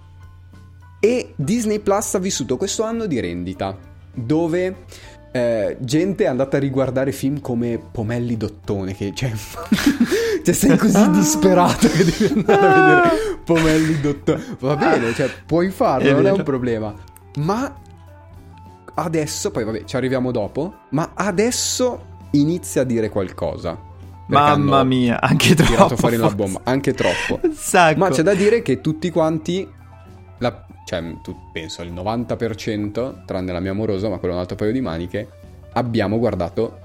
E 0.99 1.33
Disney 1.35 1.77
Plus 1.77 2.15
ha 2.15 2.19
vissuto 2.19 2.57
questo 2.57 2.81
anno 2.81 3.05
di 3.05 3.19
rendita 3.19 3.88
dove 4.13 4.75
eh, 5.31 5.77
gente 5.79 6.23
è 6.23 6.27
andata 6.27 6.57
a 6.57 6.59
riguardare 6.59 7.11
film 7.11 7.39
come 7.39 7.79
Pomelli 7.91 8.35
Dottone 8.35 8.95
che 8.95 9.11
cioè, 9.13 9.31
cioè 10.43 10.53
sei 10.53 10.75
così 10.77 11.09
disperato 11.11 11.87
che 11.87 12.03
devi 12.03 12.33
andare 12.33 12.65
a 12.65 12.73
vedere 12.73 13.09
Pomelli 13.43 13.99
Dottone 14.01 14.43
va 14.59 14.75
bene 14.75 15.13
cioè 15.13 15.29
puoi 15.45 15.69
farlo 15.69 16.07
È 16.07 16.11
non 16.11 16.21
è 16.21 16.23
vero. 16.23 16.35
un 16.35 16.43
problema 16.43 16.93
ma 17.37 17.75
adesso 18.95 19.51
poi 19.51 19.63
vabbè 19.63 19.83
ci 19.83 19.95
arriviamo 19.95 20.31
dopo 20.31 20.73
ma 20.89 21.11
adesso 21.13 22.05
inizia 22.31 22.81
a 22.81 22.85
dire 22.85 23.09
qualcosa 23.09 23.87
Mamma 24.29 24.83
mia, 24.83 25.19
anche 25.21 25.55
troppo. 25.55 25.71
tirato 25.71 25.95
fuori 25.95 26.15
la 26.15 26.29
forse. 26.29 26.35
bomba 26.35 26.61
anche 26.63 26.93
troppo 26.93 27.39
ma 27.97 28.09
c'è 28.09 28.21
da 28.21 28.35
dire 28.35 28.61
che 28.61 28.79
tutti 28.79 29.09
quanti, 29.09 29.67
cioè 30.89 31.03
tu, 31.21 31.35
penso 31.51 31.83
il 31.83 31.93
90%, 31.93 33.23
tranne 33.23 33.51
la 33.51 33.59
mia 33.59 33.69
amorosa, 33.69 34.09
ma 34.09 34.17
quello 34.17 34.33
è 34.33 34.37
un 34.37 34.41
altro 34.41 34.55
paio 34.57 34.71
di 34.71 34.81
maniche, 34.81 35.27
abbiamo 35.73 36.17
guardato 36.17 36.79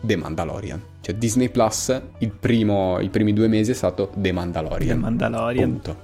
The 0.00 0.16
Mandalorian. 0.16 0.82
Cioè 1.00 1.14
Disney 1.14 1.48
Plus, 1.48 2.02
il 2.18 2.32
primo, 2.32 2.98
i 2.98 3.10
primi 3.10 3.32
due 3.32 3.46
mesi 3.46 3.70
è 3.70 3.74
stato 3.74 4.10
The 4.16 4.32
Mandalorian. 4.32 4.88
The 4.88 4.94
Mandalorian. 4.96 5.70
Punto. 5.70 5.96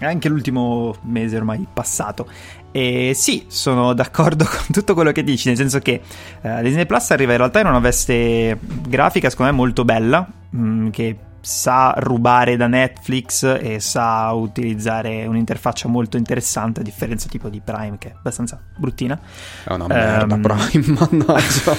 anche 0.00 0.28
l'ultimo 0.28 0.96
mese 1.02 1.36
ormai 1.36 1.64
passato. 1.72 2.28
E 2.72 3.12
sì, 3.14 3.44
sono 3.46 3.92
d'accordo 3.94 4.42
con 4.50 4.66
tutto 4.72 4.94
quello 4.94 5.12
che 5.12 5.22
dici, 5.22 5.46
nel 5.46 5.56
senso 5.56 5.78
che 5.78 6.00
uh, 6.40 6.62
Disney 6.62 6.84
Plus 6.84 7.12
arriva 7.12 7.30
in 7.30 7.38
realtà 7.38 7.60
in 7.60 7.66
una 7.66 7.78
veste 7.78 8.58
grafica, 8.88 9.30
secondo 9.30 9.52
me, 9.52 9.56
molto 9.56 9.84
bella, 9.84 10.28
mh, 10.50 10.58
mm, 10.58 10.88
che 10.88 11.16
sa 11.46 11.94
rubare 11.98 12.56
da 12.56 12.66
Netflix 12.66 13.44
e 13.44 13.78
sa 13.78 14.32
utilizzare 14.32 15.26
un'interfaccia 15.26 15.86
molto 15.86 16.16
interessante, 16.16 16.80
a 16.80 16.82
differenza 16.82 17.28
tipo 17.28 17.48
di 17.48 17.60
Prime, 17.64 17.98
che 17.98 18.08
è 18.08 18.14
abbastanza 18.16 18.60
bruttina. 18.76 19.16
È 19.62 19.72
una 19.72 19.86
merda 19.86 20.34
um... 20.34 20.40
Prime, 20.40 20.98
mannaggia. 20.98 21.76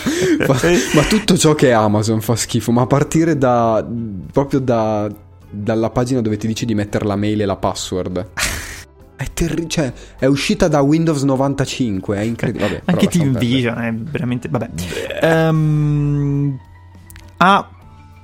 ma, 0.47 0.57
ma 0.93 1.01
tutto 1.09 1.37
ciò 1.37 1.53
che 1.53 1.67
è 1.67 1.71
Amazon 1.71 2.21
fa 2.21 2.37
schifo, 2.37 2.71
ma 2.71 2.83
a 2.83 2.87
partire 2.87 3.37
da 3.37 3.85
proprio 4.31 4.61
da, 4.61 5.11
dalla 5.49 5.89
pagina 5.89 6.21
dove 6.21 6.37
ti 6.37 6.47
dice 6.47 6.65
di 6.65 6.73
mettere 6.73 7.03
la 7.03 7.17
mail 7.17 7.41
e 7.41 7.45
la 7.45 7.57
password. 7.57 8.29
È 9.17 9.25
terribile, 9.33 9.67
cioè, 9.67 9.91
è 10.19 10.27
uscita 10.27 10.67
da 10.67 10.81
Windows 10.81 11.23
95, 11.23 12.17
è 12.17 12.21
incredibile. 12.21 12.67
Vabbè, 12.67 12.81
Anche 12.85 13.07
Team 13.07 13.35
Vision 13.35 13.79
è 13.79 13.91
veramente... 13.91 14.47
Vabbè. 14.47 14.69
Um, 15.23 16.55
ha 17.37 17.76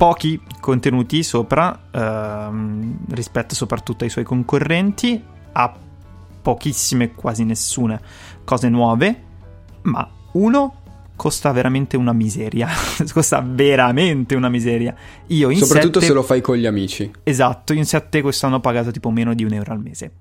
pochi 0.03 0.37
contenuti 0.59 1.23
sopra 1.23 1.87
ehm, 1.89 3.05
rispetto 3.11 3.55
soprattutto 3.55 4.03
ai 4.03 4.09
suoi 4.09 4.25
concorrenti, 4.25 5.23
ha 5.53 5.73
pochissime, 6.41 7.13
quasi 7.13 7.45
nessune 7.45 8.01
cose 8.43 8.67
nuove, 8.67 9.23
ma 9.83 10.05
uno 10.33 10.81
costa 11.15 11.53
veramente 11.53 11.95
una 11.95 12.11
miseria. 12.11 12.67
costa 13.13 13.39
veramente 13.39 14.35
una 14.35 14.49
miseria. 14.49 14.93
Io 15.27 15.49
in 15.49 15.59
Soprattutto 15.59 16.01
sette... 16.01 16.11
se 16.11 16.13
lo 16.13 16.23
fai 16.23 16.41
con 16.41 16.57
gli 16.57 16.65
amici. 16.65 17.09
Esatto, 17.23 17.71
in 17.71 17.85
7 17.85 18.21
quest'anno 18.21 18.57
ho 18.57 18.59
pagato 18.59 18.91
tipo 18.91 19.09
meno 19.09 19.33
di 19.33 19.45
un 19.45 19.53
euro 19.53 19.71
al 19.71 19.79
mese. 19.79 20.11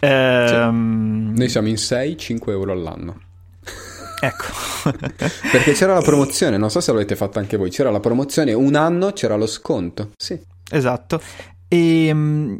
Ehm... 0.00 1.34
Noi 1.36 1.48
siamo 1.48 1.68
in 1.68 1.78
6, 1.78 2.18
5 2.18 2.52
euro 2.52 2.72
all'anno. 2.72 3.20
Ecco. 4.20 4.90
Perché 5.50 5.72
c'era 5.72 5.94
la 5.94 6.02
promozione, 6.02 6.56
non 6.56 6.70
so 6.70 6.80
se 6.80 6.92
l'avete 6.92 7.16
fatta 7.16 7.38
anche 7.40 7.56
voi, 7.56 7.70
c'era 7.70 7.90
la 7.90 8.00
promozione, 8.00 8.52
un 8.52 8.74
anno 8.74 9.12
c'era 9.12 9.36
lo 9.36 9.46
sconto. 9.46 10.10
Sì. 10.16 10.38
Esatto. 10.70 11.20
E, 11.72 12.06
ehm, 12.06 12.58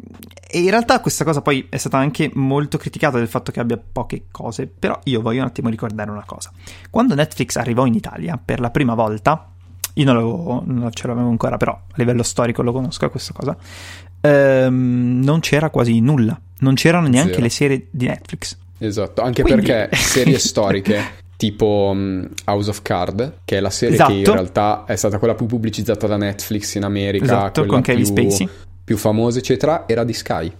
e, 0.49 0.59
in 0.59 0.69
realtà 0.69 1.01
questa 1.01 1.25
cosa 1.25 1.41
poi 1.41 1.67
è 1.69 1.77
stata 1.77 1.97
anche 1.97 2.31
molto 2.33 2.77
criticata 2.77 3.17
del 3.17 3.27
fatto 3.27 3.51
che 3.51 3.59
abbia 3.59 3.77
poche 3.77 4.25
cose, 4.31 4.67
però 4.67 4.97
io 5.03 5.21
voglio 5.21 5.41
un 5.41 5.47
attimo 5.47 5.69
ricordare 5.69 6.09
una 6.09 6.23
cosa. 6.25 6.51
Quando 6.89 7.13
Netflix 7.13 7.57
arrivò 7.57 7.85
in 7.85 7.93
Italia 7.93 8.39
per 8.43 8.59
la 8.59 8.69
prima 8.69 8.95
volta, 8.95 9.49
io 9.95 10.05
non, 10.05 10.15
l'avevo, 10.15 10.63
non 10.65 10.91
ce 10.93 11.07
l'avevo 11.07 11.27
ancora, 11.27 11.57
però 11.57 11.73
a 11.73 11.93
livello 11.95 12.23
storico 12.23 12.61
lo 12.61 12.71
conosco 12.71 13.09
questa 13.09 13.33
cosa, 13.33 13.57
ehm, 14.21 15.19
non 15.21 15.41
c'era 15.41 15.69
quasi 15.69 15.99
nulla, 15.99 16.39
non 16.59 16.75
c'erano 16.75 17.07
neanche 17.07 17.33
Zero. 17.33 17.43
le 17.43 17.49
serie 17.49 17.87
di 17.91 18.07
Netflix. 18.07 18.57
Esatto, 18.77 19.21
anche 19.21 19.41
Quindi... 19.43 19.65
perché 19.65 19.95
serie 19.95 20.39
storiche 20.39 21.19
tipo 21.41 21.89
um, 21.91 22.27
House 22.45 22.69
of 22.69 22.83
Card, 22.83 23.39
che 23.45 23.57
è 23.57 23.59
la 23.59 23.71
serie 23.71 23.95
esatto. 23.95 24.11
che 24.11 24.17
in 24.19 24.25
realtà 24.25 24.83
è 24.85 24.95
stata 24.95 25.17
quella 25.17 25.33
più 25.33 25.47
pubblicizzata 25.47 26.05
da 26.05 26.15
Netflix 26.15 26.75
in 26.75 26.83
America, 26.83 27.23
esatto, 27.23 27.65
con 27.65 27.81
Kevin 27.81 28.13
più, 28.13 28.29
Spacey. 28.29 28.49
più 28.83 28.95
famosa, 28.95 29.39
eccetera, 29.39 29.85
era 29.87 30.03
di 30.03 30.13
Sky. 30.13 30.51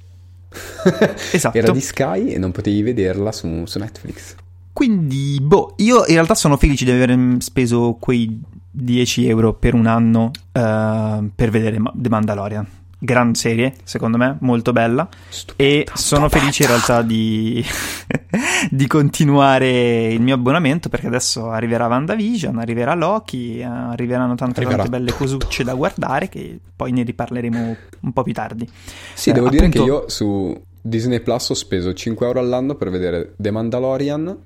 esatto. 1.33 1.55
Era 1.55 1.71
di 1.71 1.81
Sky 1.81 2.29
e 2.29 2.39
non 2.39 2.49
potevi 2.51 2.81
vederla 2.81 3.31
su, 3.31 3.63
su 3.65 3.77
Netflix. 3.77 4.33
Quindi, 4.73 5.37
boh, 5.39 5.75
io 5.77 5.99
in 6.07 6.15
realtà 6.15 6.33
sono 6.33 6.57
felice 6.57 6.83
di 6.83 6.89
aver 6.89 7.15
speso 7.41 7.97
quei 7.99 8.41
10 8.71 9.27
euro 9.29 9.53
per 9.53 9.75
un 9.75 9.85
anno 9.85 10.31
uh, 10.53 11.29
per 11.35 11.51
vedere 11.51 11.77
The 11.93 12.09
Mandalorian 12.09 12.67
gran 13.03 13.33
serie, 13.33 13.73
secondo 13.83 14.17
me, 14.17 14.37
molto 14.41 14.71
bella. 14.73 15.09
Stupenda, 15.29 15.73
e 15.73 15.87
sono 15.95 16.27
stupenda. 16.27 16.37
felice 16.37 16.63
in 16.63 16.69
realtà 16.69 17.01
di, 17.01 17.65
di, 18.69 18.85
continuare 18.85 20.13
il 20.13 20.21
mio 20.21 20.35
abbonamento 20.35 20.87
perché 20.87 21.07
adesso 21.07 21.49
arriverà 21.49 21.87
WandaVision, 21.87 22.59
arriverà 22.59 22.93
Loki, 22.93 23.63
arriveranno 23.63 24.35
tante, 24.35 24.59
arriverà. 24.59 24.83
tante 24.83 24.97
belle 24.97 25.13
cosucce 25.13 25.63
da 25.63 25.73
guardare 25.73 26.29
che 26.29 26.59
poi 26.75 26.91
ne 26.91 27.01
riparleremo 27.01 27.75
un 28.01 28.13
po' 28.13 28.21
più 28.21 28.33
tardi. 28.33 28.69
Sì, 29.15 29.31
eh, 29.31 29.33
devo 29.33 29.47
appunto... 29.47 29.65
dire 29.65 29.79
che 29.79 29.83
io 29.83 30.07
su 30.07 30.55
Disney 30.79 31.21
Plus 31.21 31.49
ho 31.49 31.55
speso 31.55 31.93
5 31.93 32.23
euro 32.23 32.39
all'anno 32.39 32.75
per 32.75 32.91
vedere 32.91 33.33
The 33.35 33.49
Mandalorian, 33.49 34.37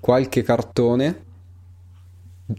qualche 0.00 0.42
cartone, 0.42 1.24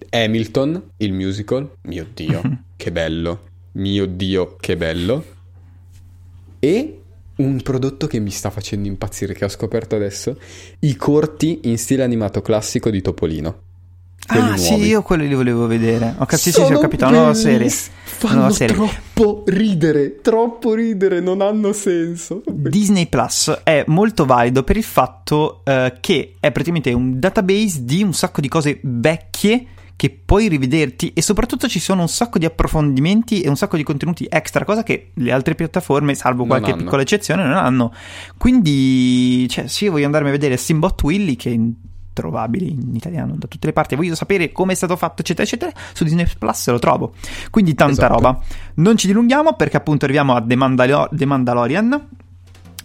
Hamilton, 0.10 0.82
il 0.98 1.14
musical, 1.14 1.70
mio 1.84 2.08
dio, 2.12 2.42
che 2.76 2.92
bello 2.92 3.47
mio 3.78 4.06
dio, 4.06 4.56
che 4.60 4.76
bello. 4.78 5.24
E 6.60 7.02
un 7.38 7.62
prodotto 7.62 8.08
che 8.08 8.20
mi 8.20 8.32
sta 8.32 8.50
facendo 8.50 8.88
impazzire, 8.88 9.34
che 9.34 9.46
ho 9.46 9.50
scoperto 9.50 9.96
adesso, 9.96 10.38
i 10.80 10.96
corti 10.96 11.62
in 11.64 11.78
stile 11.78 12.04
animato 12.04 12.42
classico 12.42 12.90
di 12.90 13.02
Topolino. 13.02 13.62
Ah, 14.30 14.40
nuovi. 14.40 14.58
sì, 14.58 14.74
io 14.76 15.04
quelli 15.04 15.28
li 15.28 15.36
volevo 15.36 15.68
vedere. 15.68 16.16
Ho 16.18 16.26
capito, 16.26 16.38
sì, 16.38 16.52
sì, 16.52 16.74
ho 16.74 16.80
capito, 16.80 17.06
una 17.06 17.18
nuova 17.18 17.34
serie. 17.34 17.70
Fanno 17.70 18.34
nuova 18.34 18.52
serie. 18.52 18.76
troppo 18.76 19.44
ridere, 19.46 20.20
troppo 20.22 20.74
ridere, 20.74 21.22
non 21.22 21.40
hanno 21.42 21.72
senso. 21.72 22.42
Disney 22.46 23.08
Plus 23.08 23.62
è 23.64 23.84
molto 23.88 24.26
valido 24.26 24.64
per 24.64 24.76
il 24.76 24.84
fatto 24.84 25.62
uh, 25.64 25.94
che 26.02 26.34
è 26.40 26.52
praticamente 26.52 26.92
un 26.92 27.20
database 27.20 27.86
di 27.86 28.04
un 28.04 28.14
sacco 28.14 28.42
di 28.42 28.50
cose 28.50 28.80
vecchie 28.82 29.68
che 29.98 30.16
puoi 30.24 30.48
rivederti 30.48 31.12
e 31.14 31.24
soprattutto 31.24 31.68
ci 31.68 31.80
sono 31.80 32.02
un 32.02 32.08
sacco 32.08 32.38
di 32.38 32.46
approfondimenti 32.46 33.42
e 33.42 33.50
un 33.50 33.58
sacco 33.58 33.78
di 33.78 33.84
contenuti 33.84 34.28
extra, 34.30 34.64
cosa 34.64 34.84
che 34.84 35.10
le 35.16 35.32
altre 35.32 35.56
piattaforme, 35.56 36.14
salvo 36.14 36.46
qualche 36.46 36.76
piccola 36.76 37.02
eccezione, 37.02 37.44
non 37.44 37.54
hanno. 37.54 37.92
Quindi, 38.38 39.48
cioè, 39.50 39.68
sì, 39.68 39.88
voglio 39.88 40.06
andarmi 40.06 40.30
a 40.30 40.32
vedere 40.32 40.56
Simbot 40.56 41.02
Willy 41.02 41.36
che 41.36 41.52
è 41.52 41.60
trovabile 42.14 42.66
in 42.66 42.96
italiano 42.96 43.34
da 43.38 43.48
tutte 43.48 43.66
le 43.66 43.74
parti. 43.74 43.96
Voglio 43.96 44.14
sapere 44.14 44.52
come 44.52 44.74
è 44.74 44.76
stato 44.76 44.96
fatto, 44.96 45.22
eccetera, 45.22 45.44
eccetera. 45.48 45.72
Su 45.94 46.04
Disney 46.04 46.28
Plus 46.38 46.70
lo 46.70 46.80
trovo. 46.80 47.14
Quindi 47.50 47.74
tanta 47.74 47.94
esatto. 47.94 48.14
roba. 48.14 48.40
Non 48.76 48.98
ci 48.98 49.08
dilunghiamo 49.08 49.56
perché 49.56 49.78
appunto 49.78 50.06
arriviamo 50.06 50.36
a 50.36 50.44
The, 50.44 50.56
Mandalor- 50.56 51.10
The 51.12 51.26
Mandalorian. 51.26 52.08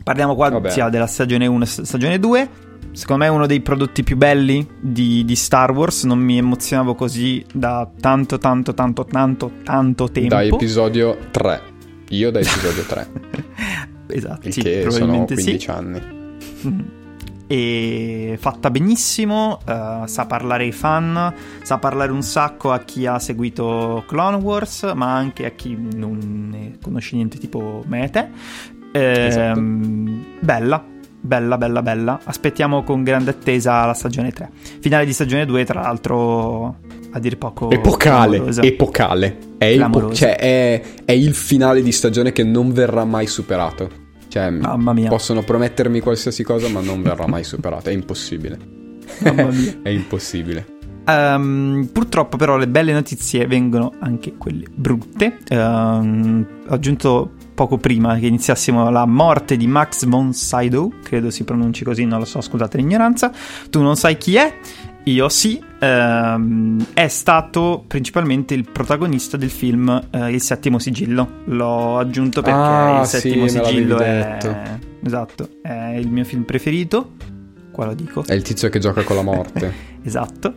Parliamo 0.02 0.34
qua 0.34 0.48
Vabbè. 0.48 0.70
sia 0.70 0.88
della 0.88 1.06
stagione 1.06 1.46
1 1.46 1.62
e 1.62 1.66
stagione 1.66 2.18
2 2.18 2.48
secondo 2.92 3.24
me 3.24 3.30
è 3.30 3.32
uno 3.32 3.46
dei 3.46 3.60
prodotti 3.60 4.02
più 4.02 4.16
belli 4.16 4.66
di, 4.80 5.24
di, 5.24 5.36
Star 5.36 5.72
Wars. 5.72 6.04
Non 6.04 6.18
mi 6.18 6.38
emozionavo 6.38 6.94
così 6.94 7.44
da 7.52 7.90
tanto, 8.00 8.38
tanto, 8.38 8.74
tanto, 8.74 9.04
tanto, 9.04 9.52
tanto 9.64 10.10
tempo. 10.10 10.34
Da 10.34 10.42
episodio 10.42 11.16
3. 11.30 11.62
Io 12.10 12.30
da 12.30 12.40
episodio 12.40 12.82
3. 12.84 13.08
esatto, 14.08 14.46
Il 14.46 14.52
sì, 14.52 14.60
che 14.62 14.90
sono 14.90 15.24
15 15.24 15.58
sì. 15.58 15.70
anni. 15.70 17.00
E 17.46 18.38
fatta 18.40 18.70
benissimo, 18.70 19.58
uh, 19.66 20.06
sa 20.06 20.26
parlare 20.26 20.64
ai 20.64 20.72
fan, 20.72 21.34
sa 21.62 21.78
parlare 21.78 22.10
un 22.10 22.22
sacco 22.22 22.72
a 22.72 22.78
chi 22.78 23.04
ha 23.04 23.18
seguito 23.18 24.04
Clone 24.06 24.36
Wars, 24.36 24.90
ma 24.94 25.14
anche 25.14 25.44
a 25.44 25.50
chi 25.50 25.76
non 25.76 26.48
ne 26.50 26.78
conosce 26.80 27.16
niente 27.16 27.38
tipo 27.38 27.82
Mete. 27.86 28.30
Eh, 28.92 29.26
esatto. 29.26 29.60
Bella, 30.40 30.84
bella, 31.22 31.56
bella, 31.56 31.82
bella. 31.82 32.20
Aspettiamo 32.24 32.82
con 32.82 33.02
grande 33.02 33.30
attesa 33.30 33.86
la 33.86 33.94
stagione 33.94 34.32
3. 34.32 34.50
Finale 34.80 35.06
di 35.06 35.12
stagione 35.12 35.46
2, 35.46 35.64
tra 35.64 35.80
l'altro, 35.80 36.76
a 37.12 37.18
dir 37.18 37.38
poco. 37.38 37.70
Epocale, 37.70 38.36
clamorosa. 38.36 38.62
epocale. 38.62 39.38
È 39.56 39.64
il, 39.64 39.88
po- 39.90 40.12
cioè, 40.12 40.36
è, 40.36 40.82
è 41.04 41.12
il 41.12 41.34
finale 41.34 41.82
di 41.82 41.92
stagione 41.92 42.32
che 42.32 42.42
non 42.42 42.72
verrà 42.72 43.04
mai 43.04 43.26
superato. 43.26 44.00
Cioè, 44.28 44.50
Mamma 44.50 44.92
mia. 44.92 45.08
possono 45.08 45.42
promettermi 45.42 46.00
qualsiasi 46.00 46.42
cosa, 46.42 46.68
ma 46.68 46.80
non 46.80 47.02
verrà 47.02 47.26
mai 47.26 47.44
superato. 47.44 47.90
È 47.90 47.92
impossibile. 47.92 48.58
Mamma 49.20 49.50
mia. 49.50 49.78
è 49.82 49.88
impossibile. 49.88 50.66
Um, 51.06 51.88
purtroppo, 51.92 52.36
però, 52.36 52.56
le 52.56 52.68
belle 52.68 52.92
notizie 52.92 53.46
vengono 53.46 53.92
anche 54.00 54.34
quelle 54.36 54.66
brutte. 54.72 55.38
Um, 55.50 56.46
ho 56.66 56.74
aggiunto 56.74 57.32
poco 57.54 57.78
prima 57.78 58.18
che 58.18 58.26
iniziassimo 58.26 58.90
la 58.90 59.06
morte 59.06 59.56
di 59.56 59.66
Max 59.66 60.06
von 60.06 60.32
Sydow, 60.32 60.92
credo 61.02 61.30
si 61.30 61.44
pronunci 61.44 61.84
così, 61.84 62.04
non 62.04 62.18
lo 62.18 62.24
so, 62.24 62.40
scusate 62.40 62.76
l'ignoranza. 62.76 63.32
Tu 63.70 63.80
non 63.80 63.96
sai 63.96 64.16
chi 64.16 64.36
è? 64.36 64.54
Io 65.04 65.28
sì, 65.28 65.60
ehm, 65.80 66.86
è 66.94 67.08
stato 67.08 67.84
principalmente 67.88 68.54
il 68.54 68.68
protagonista 68.70 69.36
del 69.36 69.50
film 69.50 70.08
eh, 70.10 70.30
Il 70.30 70.40
settimo 70.40 70.78
sigillo. 70.78 71.40
L'ho 71.46 71.98
aggiunto 71.98 72.40
perché 72.40 72.58
ah, 72.58 73.00
Il 73.00 73.06
settimo 73.06 73.48
sì, 73.48 73.58
sigillo 73.58 73.98
è 73.98 74.38
esatto, 75.02 75.48
è 75.60 75.96
il 75.96 76.08
mio 76.08 76.24
film 76.24 76.44
preferito. 76.44 77.14
Qua 77.72 77.86
lo 77.86 77.94
dico. 77.94 78.22
È 78.24 78.34
il 78.34 78.42
tizio 78.42 78.68
che 78.68 78.78
gioca 78.78 79.02
con 79.02 79.16
la 79.16 79.22
morte. 79.22 79.72
esatto. 80.04 80.54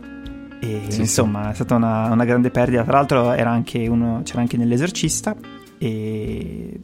E 0.59 0.83
sì, 0.89 0.99
insomma, 0.99 1.45
sì. 1.45 1.49
è 1.51 1.53
stata 1.55 1.75
una, 1.75 2.11
una, 2.11 2.25
grande 2.25 2.51
perdita. 2.51 2.83
Tra 2.83 2.97
l'altro 2.97 3.29
anche 3.29 3.87
uno, 3.87 4.21
c'era 4.23 4.41
anche 4.41 4.57
nell'esorcista 4.57 5.35
e... 5.77 6.79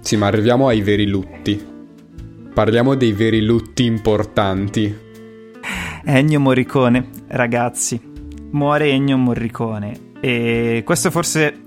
Sì, 0.00 0.16
ma 0.16 0.26
arriviamo 0.26 0.68
ai 0.68 0.82
veri 0.82 1.06
lutti. 1.06 1.74
Parliamo 2.54 2.94
dei 2.94 3.12
veri 3.12 3.42
lutti 3.42 3.84
importanti. 3.84 4.96
Ennio 6.04 6.40
Morricone, 6.40 7.08
ragazzi. 7.28 8.00
Muore 8.52 8.90
Ennio 8.90 9.16
Morricone. 9.16 10.12
E 10.20 10.82
questo 10.84 11.10
forse 11.10 11.60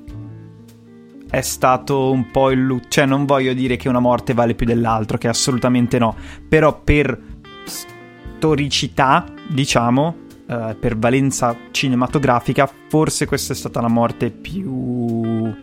è 1.29 1.41
stato 1.41 2.11
un 2.11 2.31
po' 2.31 2.49
il... 2.49 2.81
cioè 2.87 3.05
non 3.05 3.25
voglio 3.25 3.53
dire 3.53 3.77
che 3.77 3.87
una 3.89 3.99
morte 3.99 4.33
vale 4.33 4.55
più 4.55 4.65
dell'altro, 4.65 5.17
che 5.17 5.27
assolutamente 5.27 5.99
no, 5.99 6.15
però 6.47 6.81
per 6.81 7.19
storicità, 7.65 9.25
diciamo, 9.47 10.15
eh, 10.47 10.75
per 10.79 10.97
valenza 10.97 11.55
cinematografica, 11.71 12.67
forse 12.87 13.27
questa 13.27 13.53
è 13.53 13.55
stata 13.55 13.81
la 13.81 13.89
morte 13.89 14.31
più, 14.31 15.53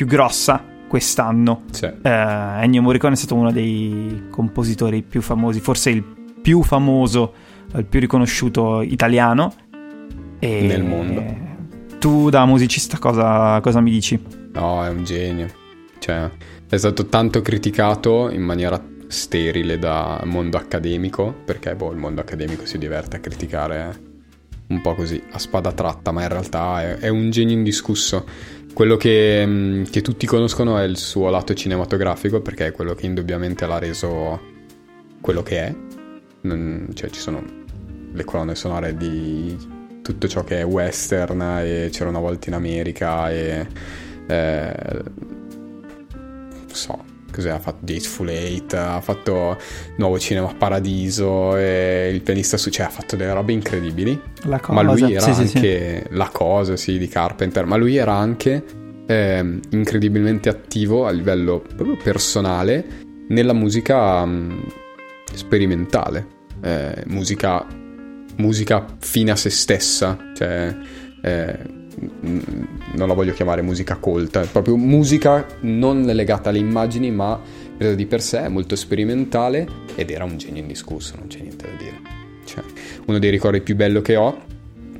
più 0.00 0.06
grossa 0.06 0.64
quest'anno. 0.88 1.64
Sì. 1.72 1.84
Eh, 1.84 2.10
Ennio 2.10 2.80
Morricone 2.80 3.12
è 3.12 3.16
stato 3.16 3.34
uno 3.34 3.52
dei 3.52 4.28
compositori 4.30 5.02
più 5.02 5.20
famosi, 5.20 5.60
forse 5.60 5.90
il 5.90 6.02
più 6.40 6.62
famoso, 6.62 7.34
il 7.74 7.84
più 7.84 8.00
riconosciuto 8.00 8.80
italiano. 8.80 9.52
E 10.38 10.62
Nel 10.62 10.84
mondo. 10.84 11.22
Tu 11.98 12.30
da 12.30 12.46
musicista 12.46 12.96
cosa, 12.96 13.60
cosa 13.60 13.82
mi 13.82 13.90
dici? 13.90 14.18
No, 14.54 14.82
è 14.82 14.88
un 14.88 15.04
genio. 15.04 15.48
Cioè, 15.98 16.30
è 16.66 16.76
stato 16.78 17.04
tanto 17.04 17.42
criticato 17.42 18.30
in 18.30 18.40
maniera 18.40 18.82
sterile 19.06 19.78
da 19.78 20.22
mondo 20.24 20.56
accademico, 20.56 21.34
perché 21.44 21.74
boh, 21.74 21.92
il 21.92 21.98
mondo 21.98 22.22
accademico 22.22 22.64
si 22.64 22.78
diverte 22.78 23.16
a 23.16 23.20
criticare 23.20 24.08
un 24.68 24.80
po' 24.80 24.94
così 24.94 25.22
a 25.32 25.38
spada 25.38 25.72
tratta, 25.72 26.10
ma 26.10 26.22
in 26.22 26.28
realtà 26.28 26.80
è, 26.80 26.96
è 27.00 27.08
un 27.08 27.30
genio 27.30 27.54
indiscusso. 27.54 28.24
Quello 28.80 28.96
che, 28.96 29.44
mm, 29.46 29.82
che, 29.90 30.00
tutti 30.00 30.24
conoscono 30.24 30.78
è 30.78 30.84
il 30.84 30.96
suo 30.96 31.28
lato 31.28 31.52
cinematografico, 31.52 32.40
perché 32.40 32.68
è 32.68 32.72
quello 32.72 32.94
che 32.94 33.04
indubbiamente 33.04 33.66
l'ha 33.66 33.78
reso 33.78 34.40
quello 35.20 35.42
che 35.42 35.58
è. 35.66 35.74
Non, 36.40 36.88
cioè, 36.94 37.10
ci 37.10 37.20
sono 37.20 37.44
le 38.10 38.24
colonne 38.24 38.54
sonore 38.54 38.96
di 38.96 39.54
tutto 40.00 40.26
ciò 40.28 40.44
che 40.44 40.60
è 40.60 40.64
western 40.64 41.42
e 41.62 41.90
c'era 41.92 42.08
una 42.08 42.20
volta 42.20 42.48
in 42.48 42.54
America 42.54 43.30
e 43.30 43.66
eh, 44.26 45.02
so 46.72 47.09
cos'è 47.30 47.50
ha 47.50 47.58
fatto 47.58 47.78
Dateful 47.80 48.28
Eight 48.28 48.74
ha 48.74 49.00
fatto 49.00 49.58
Nuovo 49.96 50.18
Cinema 50.18 50.52
Paradiso 50.56 51.56
e 51.56 52.10
il 52.12 52.20
pianista 52.22 52.56
su 52.56 52.70
cioè 52.70 52.86
ha 52.86 52.90
fatto 52.90 53.16
delle 53.16 53.32
robe 53.32 53.52
incredibili. 53.52 54.18
La 54.44 54.60
cosa, 54.60 54.72
ma 54.72 54.82
lui 54.82 55.12
era 55.14 55.20
sì, 55.20 55.30
anche 55.30 55.46
sì, 55.46 56.08
sì. 56.08 56.16
la 56.16 56.28
cosa 56.32 56.76
sì 56.76 56.98
di 56.98 57.08
Carpenter 57.08 57.66
ma 57.66 57.76
lui 57.76 57.96
era 57.96 58.14
anche 58.14 58.64
eh, 59.06 59.60
incredibilmente 59.70 60.48
attivo 60.48 61.06
a 61.06 61.10
livello 61.10 61.62
proprio 61.74 61.96
personale 61.96 62.84
nella 63.28 63.52
musica 63.52 64.24
mh, 64.24 64.64
sperimentale. 65.34 66.38
Eh, 66.62 67.04
musica 67.06 67.64
musica 68.36 68.84
fine 68.98 69.30
a 69.30 69.36
se 69.36 69.50
stessa, 69.50 70.16
cioè 70.34 70.74
eh, 71.22 71.58
non 72.20 73.08
la 73.08 73.14
voglio 73.14 73.32
chiamare 73.32 73.62
musica 73.62 73.96
colta, 73.96 74.40
è 74.40 74.46
proprio 74.46 74.76
musica 74.76 75.46
non 75.60 76.02
legata 76.02 76.48
alle 76.48 76.58
immagini 76.58 77.10
ma 77.10 77.38
presa 77.76 77.94
di 77.94 78.06
per 78.06 78.20
sé, 78.20 78.48
molto 78.48 78.76
sperimentale 78.76 79.66
ed 79.94 80.10
era 80.10 80.24
un 80.24 80.36
genio 80.36 80.62
indiscusso, 80.62 81.16
non 81.16 81.28
c'è 81.28 81.40
niente 81.40 81.66
da 81.66 81.76
dire. 81.76 82.00
Cioè, 82.44 82.62
uno 83.06 83.18
dei 83.18 83.30
ricordi 83.30 83.60
più 83.60 83.76
belli 83.76 84.02
che 84.02 84.16
ho, 84.16 84.38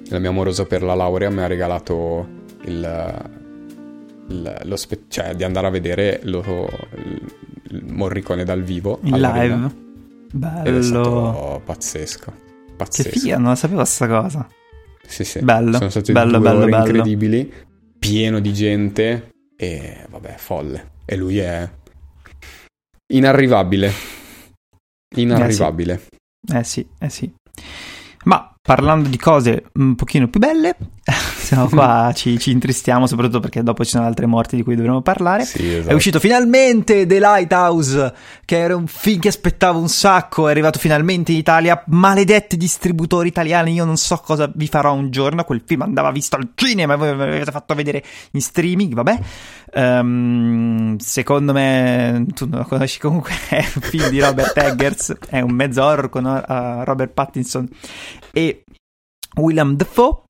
la 0.09 0.19
mia 0.19 0.31
amorosa 0.31 0.65
per 0.65 0.83
la 0.83 0.95
laurea 0.95 1.31
mi 1.31 1.41
ha 1.41 1.47
regalato 1.47 2.27
il, 2.65 3.31
il, 4.29 4.61
lo 4.65 4.77
spe- 4.77 5.05
cioè 5.09 5.35
di 5.35 5.45
andare 5.45 5.67
a 5.67 5.71
vedere 5.71 6.21
lo, 6.25 6.69
il, 6.97 7.33
il 7.71 7.85
Morricone 7.93 8.45
dal 8.45 8.63
vivo. 8.63 8.99
In 9.03 9.21
live. 9.21 9.89
Bello. 10.33 10.65
Ed 10.65 10.77
è 10.77 10.83
stato 10.83 11.63
pazzesco. 11.65 12.33
Pazzesco. 12.77 13.11
Che 13.11 13.19
figa, 13.19 13.37
non 13.37 13.49
la 13.49 13.57
sapevo 13.57 13.85
sta 13.85 14.07
cosa. 14.07 14.49
Sì, 15.07 15.25
sì. 15.25 15.41
Bello. 15.41 15.77
Sono 15.77 15.91
state 15.91 16.13
bello, 16.13 16.39
due 16.39 16.49
bello, 16.49 16.65
bello. 16.67 16.77
incredibili, 16.77 17.53
pieno 17.99 18.39
di 18.41 18.53
gente 18.53 19.31
e 19.57 20.07
vabbè, 20.09 20.35
folle. 20.37 20.93
E 21.05 21.17
lui 21.17 21.39
è 21.39 21.69
inarrivabile. 23.13 23.93
Inarrivabile. 25.17 26.03
Eh 26.53 26.65
sì, 26.65 26.87
eh 26.99 27.11
sì. 27.11 27.33
Ma 28.25 28.55
parlando 28.61 29.09
di 29.09 29.17
cose 29.17 29.65
un 29.75 29.95
pochino 29.95 30.29
più 30.29 30.39
belle, 30.41 30.77
siamo 31.11 31.67
qua, 31.69 32.13
ci, 32.15 32.39
ci, 32.39 32.51
intristiamo 32.51 33.07
soprattutto 33.07 33.41
perché 33.41 33.63
dopo 33.63 33.85
ci 33.85 33.91
sono 33.91 34.05
altre 34.05 34.27
morti 34.27 34.57
di 34.57 34.63
cui 34.63 34.77
dovremo 34.77 35.01
parlare. 35.01 35.45
Sì, 35.45 35.75
esatto. 35.75 35.91
È 35.91 35.95
uscito 35.95 36.21
finalmente 36.21 37.07
The 37.07 37.19
Lighthouse, 37.19 38.15
che 38.45 38.59
era 38.59 38.77
un 38.77 38.87
film 38.87 39.19
che 39.21 39.29
aspettavo 39.29 39.79
un 39.79 39.89
sacco, 39.89 40.49
è 40.49 40.51
arrivato 40.51 40.79
finalmente 40.79 41.33
in 41.33 41.39
Italia. 41.39 41.83
Maledetti 41.87 42.57
distributori 42.57 43.29
italiani, 43.29 43.73
io 43.73 43.85
non 43.85 43.97
so 43.97 44.17
cosa 44.19 44.51
vi 44.55 44.67
farò 44.67 44.93
un 44.93 45.11
giorno, 45.11 45.45
quel 45.45 45.63
film 45.65 45.83
andava 45.83 46.11
visto 46.11 46.37
al 46.37 46.51
cinema, 46.55 46.97
voi 46.97 47.17
me 47.17 47.27
l'avete 47.27 47.51
fatto 47.51 47.75
vedere 47.75 48.05
in 48.33 48.41
streaming, 48.41 48.93
vabbè. 48.93 49.19
Um, 49.73 50.99
secondo 50.99 51.53
me, 51.53 52.27
tu 52.35 52.47
non 52.47 52.61
lo 52.61 52.67
conosci 52.67 52.99
comunque, 52.99 53.33
è 53.49 53.67
un 53.75 53.83
film 53.83 54.09
di 54.09 54.21
Robert 54.21 54.57
Eggers, 54.57 55.17
è 55.29 55.41
un 55.41 55.53
mezzo 55.53 55.83
horror 55.83 56.11
con 56.11 56.25
uh, 56.25 56.85
Robert 56.85 57.13
Pattinson 57.13 57.69
e 58.33 58.65
William 59.37 59.77
Defoe. 59.77 60.23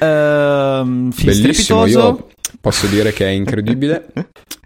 Uh, 0.00 1.10
Bellissimo, 1.22 1.86
io 1.86 2.28
posso 2.60 2.86
dire 2.86 3.12
che 3.12 3.26
è 3.26 3.30
incredibile. 3.30 4.12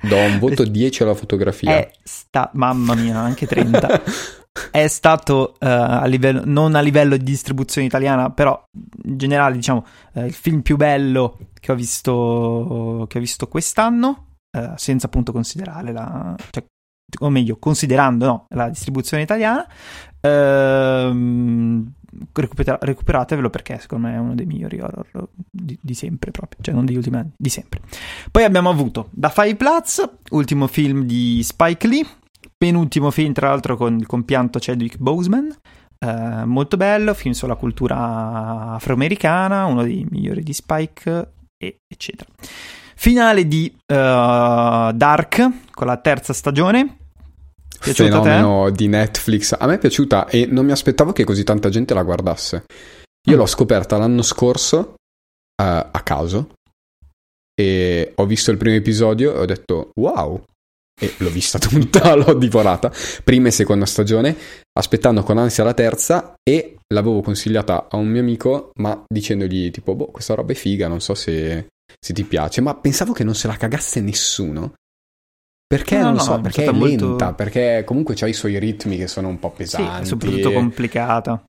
Do 0.03 0.16
un 0.16 0.38
voto 0.38 0.64
10 0.64 1.03
alla 1.03 1.14
fotografia. 1.14 1.70
È 1.70 1.91
sta- 2.03 2.51
mamma 2.55 2.95
mia, 2.95 3.18
anche 3.18 3.47
30. 3.47 4.03
è 4.70 4.88
stato 4.88 5.55
uh, 5.55 5.57
a 5.61 6.07
livello, 6.07 6.43
non 6.45 6.74
a 6.74 6.80
livello 6.80 7.16
di 7.16 7.24
distribuzione 7.24 7.86
italiana, 7.86 8.30
però 8.30 8.62
in 9.05 9.16
generale, 9.16 9.55
diciamo, 9.57 9.84
uh, 10.14 10.24
il 10.24 10.34
film 10.34 10.62
più 10.62 10.76
bello 10.76 11.38
che 11.59 11.72
ho 11.72 11.74
visto, 11.74 13.07
che 13.09 13.18
ho 13.18 13.20
visto 13.20 13.49
quest'anno, 13.49 14.36
uh, 14.57 14.72
senza 14.76 15.07
appunto 15.07 15.32
considerare 15.32 15.93
la. 15.93 16.34
Cioè, 16.51 16.64
o 17.20 17.28
meglio, 17.28 17.59
considerando 17.59 18.26
no, 18.26 18.47
la 18.51 18.68
distribuzione 18.68 19.22
italiana. 19.22 19.66
Ehm, 20.20 21.93
recupera- 22.33 22.79
recuperatevelo 22.81 23.51
perché 23.51 23.79
secondo 23.79 24.09
me 24.09 24.15
è 24.15 24.19
uno 24.19 24.35
dei 24.35 24.47
migliori 24.47 24.81
horror 24.81 25.29
di, 25.51 25.79
di, 25.81 25.95
sempre 25.95 26.31
proprio, 26.31 26.63
cioè 26.63 26.75
non 26.75 26.85
degli 26.85 26.97
ultimi 26.97 27.17
anni, 27.17 27.31
di 27.37 27.49
sempre. 27.49 27.81
Poi 28.31 28.45
abbiamo 28.45 28.69
avuto 28.69 29.09
Da 29.13 29.29
Five 29.29 29.57
Plus, 29.57 30.09
ultimo 30.31 30.67
film 30.67 31.05
di 31.05 31.43
Spike 31.43 31.87
Lee, 31.87 32.07
penultimo 32.57 33.11
film 33.11 33.33
tra 33.33 33.49
l'altro 33.49 33.77
con 33.77 33.97
il 33.97 34.07
compianto 34.07 34.59
Chadwick 34.61 34.99
Boseman, 34.99 35.55
eh, 35.99 36.45
molto 36.45 36.77
bello, 36.77 37.15
film 37.15 37.35
sulla 37.35 37.57
cultura 37.57 38.75
afroamericana, 38.75 39.67
uno 39.67 39.83
dei 39.83 40.07
migliori 40.09 40.43
di 40.43 40.53
Spike, 40.53 41.33
e, 41.57 41.81
eccetera. 41.87 42.29
Finale 42.95 43.49
di 43.49 43.73
uh, 43.75 44.93
Dark 44.93 45.51
con 45.71 45.87
la 45.87 45.97
terza 45.97 46.33
stagione, 46.33 47.00
Fenomeno 47.81 48.70
di 48.70 48.89
Netflix. 48.89 49.57
A 49.59 49.66
me 49.66 49.74
è 49.74 49.78
piaciuta 49.78 50.28
e 50.28 50.47
non 50.47 50.64
mi 50.64 50.72
aspettavo 50.72 51.12
che 51.12 51.24
così 51.24 51.45
tanta 51.45 51.68
gente 51.70 51.95
la 51.95 52.03
guardasse. 52.03 52.64
Io 53.28 53.37
l'ho 53.37 53.47
scoperta 53.47 53.97
l'anno 53.97 54.22
scorso 54.22 54.95
uh, 55.61 55.62
a 55.62 56.01
caso 56.03 56.53
e 57.55 58.12
ho 58.14 58.26
visto 58.26 58.51
il 58.51 58.57
primo 58.57 58.76
episodio 58.76 59.35
e 59.35 59.39
ho 59.39 59.45
detto 59.45 59.91
wow. 59.97 60.43
E 61.03 61.14
l'ho 61.18 61.31
vista 61.31 61.59
tutta, 61.59 62.14
l'ho 62.16 62.35
divorata. 62.35 62.93
Prima 63.24 63.49
e 63.49 63.51
seconda 63.51 63.87
stagione, 63.87 64.37
aspettando 64.72 65.22
con 65.22 65.39
ansia 65.39 65.64
la 65.64 65.72
terza 65.72 66.35
e 66.43 66.76
l'avevo 66.89 67.22
consigliata 67.22 67.89
a 67.91 67.97
un 67.97 68.09
mio 68.09 68.20
amico, 68.20 68.72
ma 68.76 69.03
dicendogli 69.07 69.70
tipo, 69.70 69.95
boh, 69.95 70.11
questa 70.11 70.35
roba 70.35 70.53
è 70.53 70.55
figa, 70.55 70.89
non 70.89 71.01
so 71.01 71.14
se, 71.14 71.68
se 71.99 72.12
ti 72.12 72.24
piace. 72.24 72.61
Ma 72.61 72.74
pensavo 72.74 73.12
che 73.12 73.24
non 73.24 73.35
se 73.35 73.47
la 73.47 73.57
cagasse 73.57 74.01
nessuno. 74.01 74.74
Perché 75.71 75.99
no, 75.99 76.03
non 76.03 76.12
lo 76.14 76.18
no, 76.18 76.25
so, 76.25 76.41
perché 76.41 76.64
è 76.64 76.73
lenta, 76.73 77.05
molto... 77.07 77.35
perché 77.37 77.85
comunque 77.87 78.16
c'ha 78.16 78.27
i 78.27 78.33
suoi 78.33 78.59
ritmi 78.59 78.97
che 78.97 79.07
sono 79.07 79.29
un 79.29 79.38
po' 79.38 79.51
pesanti. 79.51 80.03
Sì, 80.03 80.09
soprattutto 80.09 80.51
complicata. 80.51 81.45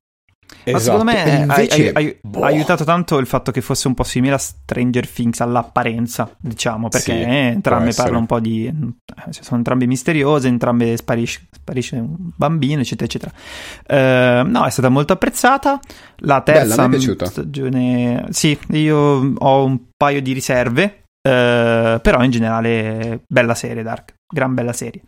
Esatto. 0.62 0.70
Ma 0.70 0.78
secondo 0.78 1.04
me 1.04 1.38
invece, 1.40 1.90
ha, 1.92 1.98
ha, 1.98 2.14
boh. 2.20 2.42
ha, 2.42 2.46
aiutato 2.46 2.84
tanto 2.84 3.18
il 3.18 3.26
fatto 3.26 3.50
che 3.50 3.60
fosse 3.60 3.88
un 3.88 3.94
po' 3.94 4.04
simile 4.04 4.34
a 4.34 4.38
Stranger 4.38 5.08
Things 5.08 5.40
all'apparenza, 5.40 6.32
diciamo, 6.38 6.88
perché 6.88 7.12
Sì, 7.12 7.20
entrambe 7.20 7.92
parlano 7.92 8.18
un 8.20 8.26
po' 8.26 8.38
di... 8.38 8.66
eh, 8.66 9.32
sono 9.32 9.56
entrambe 9.56 9.86
misteriose, 9.86 10.46
entrambe 10.46 10.96
sparisce, 10.96 11.48
sparisce 11.50 11.96
un 11.96 12.30
bambino, 12.36 12.80
eccetera, 12.80 13.06
eccetera. 13.06 13.32
Eh, 13.84 14.42
no, 14.44 14.64
è 14.64 14.70
stata 14.70 14.88
molto 14.88 15.14
apprezzata. 15.14 15.80
La 16.18 16.42
Bella, 16.42 16.60
terza 16.60 16.82
a 16.84 16.86
me 16.86 16.94
è 16.94 16.98
piaciuta. 16.98 17.26
stagione... 17.26 18.26
Sì, 18.30 18.56
io 18.68 19.32
ho 19.36 19.64
un 19.64 19.80
paio 19.96 20.22
di 20.22 20.32
riserve, 20.32 21.01
eh, 21.22 21.98
però 22.02 22.22
in 22.24 22.30
generale 22.30 23.22
bella 23.28 23.54
serie 23.54 23.82
Dark, 23.82 24.14
gran 24.32 24.54
bella 24.54 24.72
serie. 24.72 25.02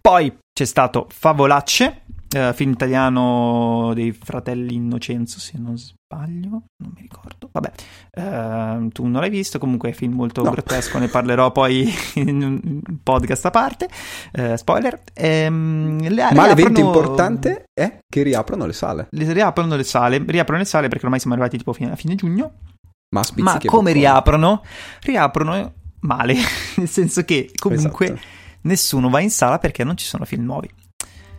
Poi 0.00 0.36
c'è 0.52 0.64
stato 0.64 1.06
Favolacce, 1.10 2.02
eh, 2.34 2.52
film 2.54 2.72
italiano 2.72 3.92
dei 3.94 4.12
fratelli 4.12 4.74
Innocenzo, 4.74 5.38
se 5.40 5.58
non 5.58 5.76
sbaglio, 5.76 6.48
non 6.50 6.92
mi 6.94 7.00
ricordo. 7.00 7.48
Vabbè, 7.50 7.72
eh, 8.12 8.88
tu 8.92 9.06
non 9.06 9.20
l'hai 9.20 9.30
visto, 9.30 9.58
comunque 9.58 9.90
è 9.90 9.92
film 9.92 10.14
molto 10.14 10.42
No. 10.42 10.50
grottesco, 10.50 10.98
ne 10.98 11.08
parlerò 11.08 11.50
poi 11.52 11.88
in 12.16 12.42
un 12.42 12.80
podcast 13.02 13.46
a 13.46 13.50
parte. 13.50 13.88
Eh, 14.32 14.56
spoiler. 14.56 15.00
Ehm, 15.14 15.98
le- 16.08 16.28
Ma 16.34 16.46
l'evento 16.46 16.80
riaprono- 16.80 16.86
importante 16.86 17.64
è 17.74 17.98
che 18.08 18.22
riaprono 18.22 18.66
le 18.66 18.72
sale. 18.72 19.08
le- 19.10 19.32
riaprono 19.32 19.74
le 19.76 19.84
sale, 19.84 20.22
riaprono 20.26 20.60
le 20.60 20.66
sale 20.66 20.88
perché 20.88 21.04
ormai 21.04 21.18
siamo 21.20 21.34
arrivati 21.34 21.58
tipo 21.58 21.72
fino 21.72 21.92
a 21.92 21.96
fine 21.96 22.14
giugno. 22.14 22.52
Ma, 23.10 23.22
Ma 23.36 23.58
come 23.64 23.92
riaprono? 23.92 24.62
Riaprono 25.00 25.72
male, 26.00 26.34
nel 26.76 26.88
senso 26.88 27.22
che 27.24 27.50
comunque 27.58 28.06
Esatto. 28.06 28.20
nessuno 28.62 29.08
va 29.08 29.20
in 29.20 29.30
sala 29.30 29.58
perché 29.58 29.82
non 29.82 29.96
ci 29.96 30.04
sono 30.04 30.24
film 30.26 30.44
nuovi. 30.44 30.70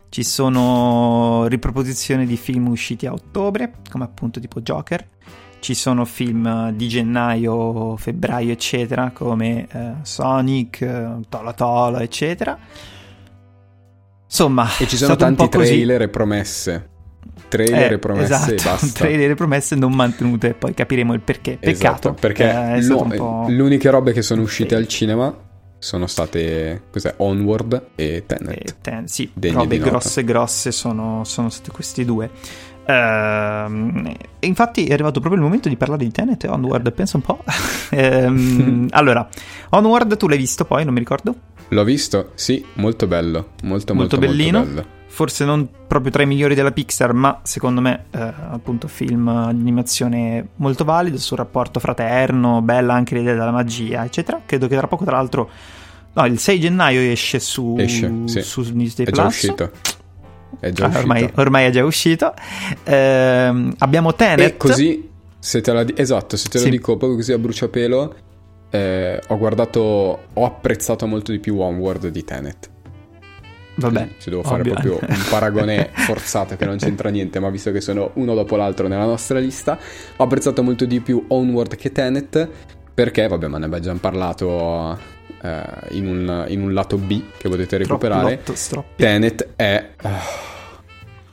Ci 0.09 0.23
sono 0.23 1.45
riproposizioni 1.47 2.25
di 2.25 2.37
film 2.37 2.67
usciti 2.69 3.05
a 3.05 3.13
ottobre, 3.13 3.73
come 3.91 4.03
appunto 4.05 4.39
tipo 4.39 4.61
Joker. 4.61 5.07
Ci 5.59 5.75
sono 5.75 6.05
film 6.05 6.71
di 6.71 6.87
gennaio, 6.87 7.95
febbraio, 7.97 8.51
eccetera, 8.51 9.11
come 9.11 9.67
eh, 9.71 9.91
Sonic, 10.01 10.81
eh, 10.81 11.17
Tola 11.29 11.53
Tola, 11.53 12.01
eccetera. 12.01 12.57
Insomma, 14.25 14.67
E 14.79 14.87
ci 14.87 14.97
sono 14.97 15.15
tanti 15.15 15.43
po' 15.43 15.49
così. 15.49 15.67
trailer 15.73 16.01
e 16.03 16.09
promesse. 16.09 16.89
Trailer 17.49 17.91
Eh, 17.91 17.95
e 17.95 17.99
promesse 17.99 18.33
esatto, 18.33 18.51
e 18.51 18.55
basta. 18.63 18.99
trailer 18.99 19.31
e 19.31 19.35
promesse 19.35 19.75
non 19.75 19.93
mantenute, 19.93 20.53
poi 20.53 20.73
capiremo 20.73 21.13
il 21.13 21.19
perché. 21.19 21.57
Peccato, 21.59 22.09
Esatto, 22.09 22.13
perché 22.13 22.49
eh, 22.49 22.79
no, 22.81 23.01
un 23.01 23.09
po'... 23.15 23.45
le 23.49 23.61
uniche 23.61 23.89
robe 23.89 24.13
che 24.13 24.21
sono 24.21 24.41
uscite 24.43 24.69
Sì. 24.69 24.81
al 24.81 24.87
cinema 24.87 25.35
sono 25.77 26.07
state 26.07 26.83
cos'è, 26.91 27.13
Onward 27.17 27.87
e 27.95 28.23
Tenet. 28.25 28.69
Eh, 28.69 28.75
ten- 28.81 29.07
sì, 29.07 29.29
Degne 29.33 29.55
robe 29.55 29.77
grosse 29.79 30.23
grosse 30.23 30.71
sono, 30.71 31.23
sono 31.25 31.49
stati 31.49 31.71
questi 31.71 32.05
due. 32.05 32.29
E 32.89 34.47
infatti 34.47 34.85
è 34.85 34.93
arrivato 34.93 35.19
proprio 35.19 35.35
il 35.39 35.45
momento 35.45 35.69
di 35.69 35.75
parlare 35.75 36.03
di 36.03 36.11
Tenet 36.11 36.43
e 36.43 36.47
Onward, 36.47 36.91
pensa 36.91 37.17
un 37.17 37.23
po'. 37.23 37.43
Ehm, 37.91 38.87
allora, 38.91 39.27
Onward 39.71 40.15
tu 40.17 40.27
l'hai 40.27 40.37
visto 40.37 40.63
poi, 40.65 40.83
non 40.85 40.93
mi 40.93 40.99
ricordo? 40.99 41.33
L'ho 41.69 41.83
visto? 41.83 42.31
Sì, 42.35 42.63
molto 42.73 43.07
bello, 43.07 43.49
molto 43.63 43.93
molto, 43.93 43.93
Molto 43.93 44.17
bellino. 44.19 44.63
bello. 44.63 44.85
Forse 45.11 45.43
non 45.43 45.67
proprio 45.87 46.11
tra 46.11 46.21
i 46.23 46.25
migliori 46.27 46.55
della 46.55 46.71
Pixar, 46.71 47.13
ma 47.13 47.39
secondo 47.43 47.81
me 47.81 48.05
eh, 48.11 48.19
appunto 48.51 48.87
film 48.87 49.51
di 49.51 49.59
animazione 49.59 50.49
molto 50.57 50.83
valido 50.85 51.17
sul 51.17 51.37
rapporto 51.37 51.79
fraterno, 51.79 52.61
bella 52.61 52.93
anche 52.93 53.15
l'idea 53.15 53.33
della 53.33 53.51
magia, 53.51 54.05
eccetera. 54.05 54.41
Credo 54.45 54.67
che 54.67 54.77
tra 54.77 54.87
poco 54.87 55.03
tra 55.05 55.15
l'altro 55.17 55.49
No, 56.11 56.25
il 56.25 56.39
6 56.39 56.59
gennaio 56.59 56.99
esce 57.01 57.39
su, 57.39 57.75
Esce, 57.77 58.11
sì. 58.25 58.41
su 58.41 58.61
Disney 58.73 59.05
È 59.07 59.11
già 59.11 59.21
Plus. 59.23 59.33
uscito. 59.33 59.71
È 60.59 60.71
già 60.71 60.85
Ah, 60.85 60.87
uscito. 60.87 60.99
ormai, 61.01 61.31
ormai 61.35 61.65
è 61.65 61.69
già 61.69 61.85
uscito. 61.85 62.33
Ehm, 62.83 63.75
abbiamo 63.77 64.13
Tenet. 64.15 64.39
E 64.53 64.57
così, 64.57 65.09
se 65.37 65.61
te 65.61 65.71
la 65.71 65.83
di- 65.83 65.93
esatto, 65.95 66.35
se 66.35 66.49
te 66.49 66.57
Sì. 66.57 66.65
lo 66.65 66.71
dico 66.71 66.97
proprio 66.97 67.15
così 67.17 67.31
a 67.31 67.37
bruciapelo, 67.37 68.15
eh, 68.71 69.21
ho 69.27 69.37
guardato, 69.37 70.19
ho 70.33 70.45
apprezzato 70.45 71.05
molto 71.07 71.31
di 71.31 71.39
più 71.39 71.59
Onward 71.59 72.07
di 72.07 72.23
Tenet. 72.23 72.69
Vabbè, 73.79 74.07
Se 74.17 74.29
devo 74.29 74.43
fare 74.43 74.61
ovvio. 74.61 74.73
proprio 74.73 74.99
un 75.07 75.23
paragone 75.29 75.89
forzato 76.05 76.55
che 76.55 76.65
non 76.65 76.77
c'entra 76.77 77.09
niente, 77.09 77.39
ma 77.39 77.49
visto 77.49 77.71
che 77.71 77.81
sono 77.81 78.11
uno 78.15 78.33
dopo 78.35 78.55
l'altro 78.55 78.87
nella 78.87 79.05
nostra 79.05 79.39
lista, 79.39 79.77
ho 80.15 80.23
apprezzato 80.23 80.63
molto 80.63 80.85
di 80.85 80.99
più 80.99 81.25
Onward 81.27 81.75
che 81.75 81.91
Tenet, 81.91 82.49
perché, 82.93 83.27
vabbè, 83.27 83.47
ma 83.47 83.57
ne 83.57 83.65
abbiamo 83.65 83.83
già 83.83 83.95
parlato 83.99 84.97
eh, 85.41 85.63
in, 85.91 86.07
un, 86.07 86.45
in 86.49 86.61
un 86.61 86.73
lato 86.73 86.97
B 86.97 87.21
che 87.37 87.49
potete 87.49 87.77
recuperare. 87.77 88.35
lotto, 88.35 88.55
stroppi. 88.55 89.03
Tenet 89.03 89.49
è 89.55 89.89
ah, 90.01 90.19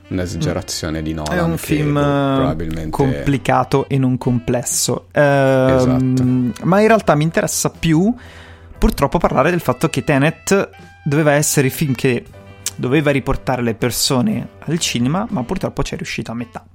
un'esagerazione 0.09 1.01
di 1.01 1.13
Nolan. 1.13 1.37
È 1.37 1.41
un 1.41 1.57
film 1.57 1.93
boh, 1.93 1.99
eh, 1.99 2.35
probabilmente 2.35 2.89
complicato 2.89 3.87
e 3.89 3.97
non 3.97 4.17
complesso. 4.17 5.07
Ehm, 5.11 5.75
Esatto. 5.75 6.65
Ma 6.65 6.79
in 6.79 6.87
realtà 6.87 7.15
mi 7.15 7.23
interessa 7.23 7.69
più, 7.69 8.13
purtroppo, 8.77 9.17
parlare 9.17 9.49
del 9.49 9.59
fatto 9.61 9.89
che 9.89 10.03
Tenet 10.03 10.69
doveva 11.07 11.31
essere 11.31 11.67
il 11.67 11.73
film 11.73 11.93
che 11.93 12.25
doveva 12.75 13.11
riportare 13.11 13.61
le 13.61 13.75
persone 13.75 14.47
al 14.65 14.77
cinema, 14.77 15.25
ma 15.29 15.43
purtroppo 15.43 15.81
ci 15.81 15.93
è 15.93 15.97
riuscito 15.97 16.31
a 16.31 16.35
metà. 16.35 16.65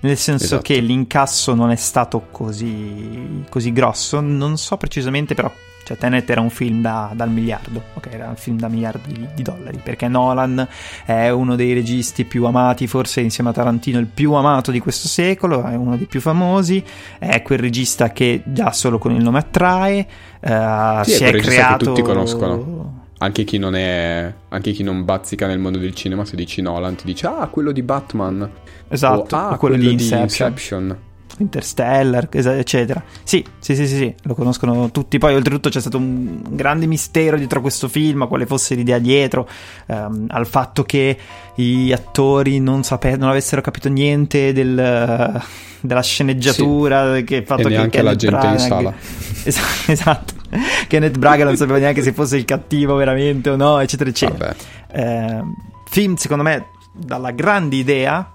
Nel 0.00 0.16
senso 0.16 0.44
Esatto. 0.44 0.62
che 0.62 0.78
l'incasso 0.78 1.54
non 1.54 1.70
è 1.70 1.76
stato 1.76 2.26
così, 2.30 3.44
così 3.48 3.72
grosso, 3.72 4.20
non 4.20 4.56
so 4.58 4.76
precisamente 4.76 5.34
però. 5.34 5.50
Cioè, 5.84 5.96
Tenet 5.96 6.28
era 6.28 6.42
un 6.42 6.50
film 6.50 6.82
da- 6.82 7.10
dal 7.14 7.30
miliardo, 7.30 7.82
ok? 7.94 8.08
Era 8.12 8.28
un 8.28 8.36
film 8.36 8.58
da 8.58 8.68
miliardi 8.68 9.10
di, 9.10 9.26
di 9.34 9.42
dollari, 9.42 9.80
perché 9.82 10.06
Nolan 10.06 10.68
è 11.06 11.30
uno 11.30 11.56
dei 11.56 11.72
registi 11.72 12.24
più 12.26 12.44
amati, 12.44 12.86
forse 12.86 13.22
insieme 13.22 13.50
a 13.50 13.52
Tarantino 13.54 13.98
il 13.98 14.06
più 14.06 14.34
amato 14.34 14.70
di 14.70 14.80
questo 14.80 15.08
secolo, 15.08 15.64
è 15.64 15.74
uno 15.74 15.96
dei 15.96 16.04
più 16.06 16.20
famosi, 16.20 16.84
è 17.18 17.40
quel 17.40 17.58
regista 17.58 18.12
che 18.12 18.42
già 18.44 18.70
solo 18.70 18.98
con 18.98 19.12
il 19.14 19.22
nome 19.22 19.38
attrae, 19.38 20.06
eh, 20.40 21.00
Sì, 21.04 21.12
è 21.12 21.14
si 21.14 21.16
quel 21.16 21.28
è 21.28 21.32
regista 21.32 21.38
che 21.38 21.40
creato... 21.40 21.84
tutti 21.86 22.02
conoscono. 22.02 22.97
Anche 23.18 23.44
chi 23.44 23.58
non 23.58 23.74
è. 23.74 24.32
Anche 24.48 24.72
chi 24.72 24.82
non 24.82 25.04
bazzica 25.04 25.46
nel 25.46 25.58
mondo 25.58 25.78
del 25.78 25.94
cinema, 25.94 26.24
se 26.24 26.36
dici 26.36 26.60
Nolan, 26.62 26.94
ti 26.94 27.04
dice 27.04 27.26
Ah, 27.26 27.48
quello 27.48 27.72
di 27.72 27.82
Batman. 27.82 28.48
Esatto, 28.88 29.34
O, 29.36 29.38
ah, 29.38 29.52
o 29.52 29.56
quello, 29.56 29.76
di 29.76 29.90
Inception, 29.92 30.20
Inception. 30.50 30.98
Interstellar, 31.40 32.28
eccetera. 32.32 33.02
Sì, 33.22 33.44
sì, 33.58 33.76
sì, 33.76 33.86
sì, 33.86 33.96
sì, 33.96 34.14
lo 34.22 34.34
conoscono 34.34 34.90
tutti. 34.90 35.18
Poi, 35.18 35.34
oltretutto, 35.34 35.68
c'è 35.68 35.80
stato 35.80 35.96
un 35.96 36.42
grande 36.50 36.86
mistero 36.86 37.36
dietro 37.36 37.60
questo 37.60 37.86
film, 37.88 38.26
quale 38.26 38.44
fosse 38.46 38.74
l'idea 38.74 38.98
dietro, 38.98 39.48
ehm, 39.86 40.26
al 40.30 40.46
fatto 40.46 40.82
che 40.82 41.16
i 41.56 41.92
attori 41.92 42.58
non, 42.60 42.82
sape- 42.82 43.16
non 43.16 43.28
avessero 43.28 43.60
capito 43.60 43.88
niente 43.88 44.52
del- 44.52 45.40
della 45.80 46.02
sceneggiatura, 46.02 47.20
che 47.22 47.36
il 47.36 47.44
fatto 47.44 47.60
E 47.62 47.64
che 47.64 47.70
neanche 47.70 48.02
la 48.02 48.16
gente 48.16 48.34
in 48.46 48.52
Branagh- 48.54 48.68
sala. 48.68 48.94
Es- 49.44 49.88
esatto. 49.88 50.34
Kenneth 50.88 51.18
Braga 51.18 51.44
non 51.44 51.56
sapeva 51.56 51.78
neanche 51.78 52.02
se 52.02 52.12
fosse 52.12 52.36
il 52.36 52.44
cattivo 52.44 52.94
veramente 52.94 53.50
o 53.50 53.56
no, 53.56 53.78
eccetera, 53.80 54.10
eccetera. 54.10 54.54
Eh, 54.90 55.42
film, 55.88 56.14
secondo 56.14 56.42
me, 56.42 56.66
dalla 56.92 57.30
grande 57.30 57.76
idea, 57.76 58.32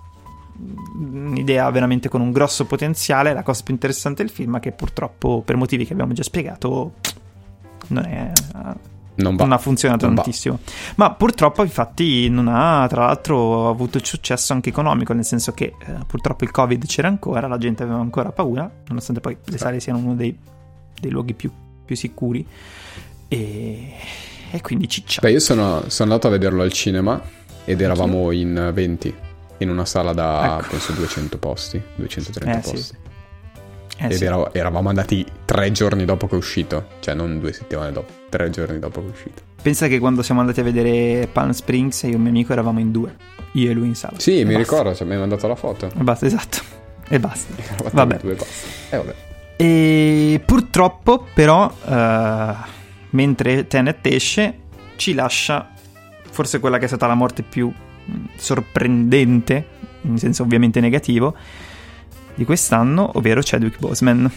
un'idea 0.96 1.70
veramente 1.72 2.10
con 2.10 2.22
un 2.22 2.32
grosso 2.32 2.66
potenziale. 2.66 3.34
La 3.34 3.44
cosa 3.44 3.62
più 3.64 3.74
interessante 3.74 4.24
del 4.24 4.32
film 4.32 4.58
è 4.58 4.60
che 4.60 4.72
purtroppo, 4.72 5.42
per 5.44 5.56
motivi 5.56 5.86
che 5.86 5.94
abbiamo 5.94 6.14
già 6.14 6.24
spiegato, 6.24 6.94
non, 7.88 8.06
è, 8.06 8.32
Non 9.16 9.36
va. 9.36 9.44
non 9.44 9.52
ha 9.52 9.58
funzionato 9.58 10.06
Non 10.06 10.16
va. 10.16 10.22
tantissimo. 10.22 10.60
Ma 10.96 11.12
purtroppo, 11.12 11.64
infatti, 11.64 12.30
non 12.30 12.48
ha, 12.48 12.86
tra 12.88 13.06
l'altro, 13.08 13.68
avuto 13.70 14.00
successo 14.04 14.54
anche 14.54 14.70
economico, 14.70 15.14
nel 15.14 15.26
senso 15.26 15.52
che 15.54 15.74
eh, 15.86 15.94
purtroppo 16.08 16.44
il 16.44 16.52
Covid 16.52 16.86
c'era 16.86 17.08
ancora, 17.08 17.48
la 17.48 17.58
gente 17.58 17.84
aveva 17.84 18.00
ancora 18.00 18.32
paura, 18.32 18.70
nonostante 18.88 19.20
poi 19.22 19.36
le 19.44 19.58
sale 19.58 19.80
siano 19.80 20.00
uno 20.00 20.16
dei, 20.16 20.36
dei 21.00 21.12
luoghi 21.12 21.34
più, 21.34 21.52
più 21.86 21.96
sicuri. 21.96 22.46
E, 23.28 23.94
e 24.52 24.62
quindi 24.62 24.88
ciccia. 24.88 25.22
Beh, 25.22 25.32
io 25.32 25.40
sono, 25.40 25.84
sono 25.88 26.12
andato 26.12 26.28
a 26.28 26.32
vederlo 26.32 26.62
al 26.64 26.72
cinema 26.72 27.22
ed 27.66 27.82
eravamo 27.82 28.32
in 28.32 28.72
20 28.74 29.16
in 29.60 29.70
una 29.70 29.86
sala 29.86 30.14
da 30.14 30.58
Ecco. 30.60 30.70
penso 30.72 30.92
200 30.94 31.38
posti, 31.38 31.82
230 31.96 32.58
Eh, 32.60 32.62
sì. 32.64 32.72
posti. 32.72 32.96
Eh, 34.00 34.06
ed 34.08 34.12
sì. 34.14 34.26
era- 34.26 34.50
eravamo 34.54 34.90
andati 34.90 35.26
tre 35.46 35.72
giorni 35.72 36.04
dopo 36.04 36.28
che 36.28 36.34
è 36.34 36.38
uscito, 36.38 36.88
cioè 37.00 37.14
non 37.14 37.40
due 37.40 37.54
settimane 37.54 37.92
dopo, 37.92 38.12
tre 38.30 38.50
giorni 38.50 38.80
dopo 38.80 39.00
che 39.02 39.08
è 39.08 39.10
uscito. 39.12 39.42
Pensa 39.62 39.88
che 39.88 40.00
quando 40.00 40.22
siamo 40.24 40.42
andati 40.42 40.60
a 40.60 40.64
vedere 40.64 41.28
Palm 41.32 41.52
Springs, 41.52 42.02
io 42.04 42.10
e 42.10 42.16
un 42.16 42.22
mio 42.22 42.30
amico 42.32 42.52
eravamo 42.52 42.80
in 42.80 42.92
due, 42.92 43.16
io 43.54 43.72
e 43.72 43.74
lui 43.74 43.88
in 43.88 43.96
sala. 43.96 44.20
Sì, 44.20 44.40
E 44.40 44.46
mi 44.46 44.56
basta. 44.56 44.58
ricordo, 44.60 44.96
cioè, 44.96 45.08
mi 45.08 45.14
hai 45.14 45.20
mandato 45.20 45.48
la 45.48 45.56
foto. 45.56 45.86
E 45.88 46.04
basta, 46.04 46.26
esatto. 46.26 46.58
E 47.08 47.20
basta. 47.20 47.54
Eravate 47.62 47.90
Vabbè. 47.94 48.18
due 48.18 48.34
basta. 48.34 48.68
E 48.90 48.98
vabbè. 48.98 49.16
E 49.64 50.42
purtroppo, 50.46 51.26
però, 51.34 51.74
eh, 51.86 52.54
mentre 53.12 53.66
Tenet 53.66 54.06
esce, 54.08 54.58
ci 54.98 55.14
lascia 55.14 55.70
forse 56.30 56.60
quella 56.60 56.78
che 56.78 56.84
è 56.84 56.88
stata 56.90 57.08
la 57.08 57.14
morte 57.14 57.44
più 57.44 57.70
mh, 57.70 58.14
sorprendente, 58.36 59.66
in 60.02 60.18
senso 60.18 60.44
ovviamente 60.44 60.82
negativo, 60.82 61.34
di 62.36 62.44
quest'anno, 62.44 63.12
ovvero 63.14 63.40
Chadwick 63.42 63.80
Boseman. 63.80 64.30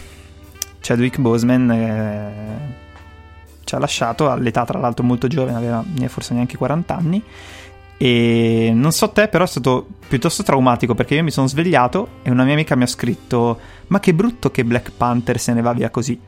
Chadwick 0.79 1.19
Boseman 1.19 1.71
eh, 1.71 2.75
ci 3.65 3.75
ha 3.75 3.79
lasciato 3.79 4.31
all'età, 4.31 4.63
tra 4.63 4.79
l'altro, 4.79 5.03
molto 5.03 5.27
giovane, 5.27 5.57
aveva 5.57 5.83
forse 6.07 6.35
neanche 6.35 6.55
40 6.55 6.95
anni. 6.95 7.21
E 7.97 8.71
non 8.73 8.93
so 8.93 9.09
te, 9.09 9.27
però 9.27 9.43
è 9.43 9.47
stato 9.47 9.87
piuttosto 10.07 10.43
traumatico 10.43 10.93
perché 10.93 11.15
io 11.15 11.23
mi 11.23 11.31
sono 11.31 11.47
svegliato 11.47 12.19
e 12.21 12.29
una 12.29 12.45
mia 12.45 12.53
amica 12.53 12.75
mi 12.75 12.83
ha 12.83 12.87
scritto: 12.87 13.59
Ma 13.87 13.99
che 13.99 14.13
brutto 14.13 14.51
che 14.51 14.63
Black 14.65 14.91
Panther 14.95 15.39
se 15.39 15.53
ne 15.53 15.61
va 15.61 15.73
via 15.73 15.89
così. 15.89 16.19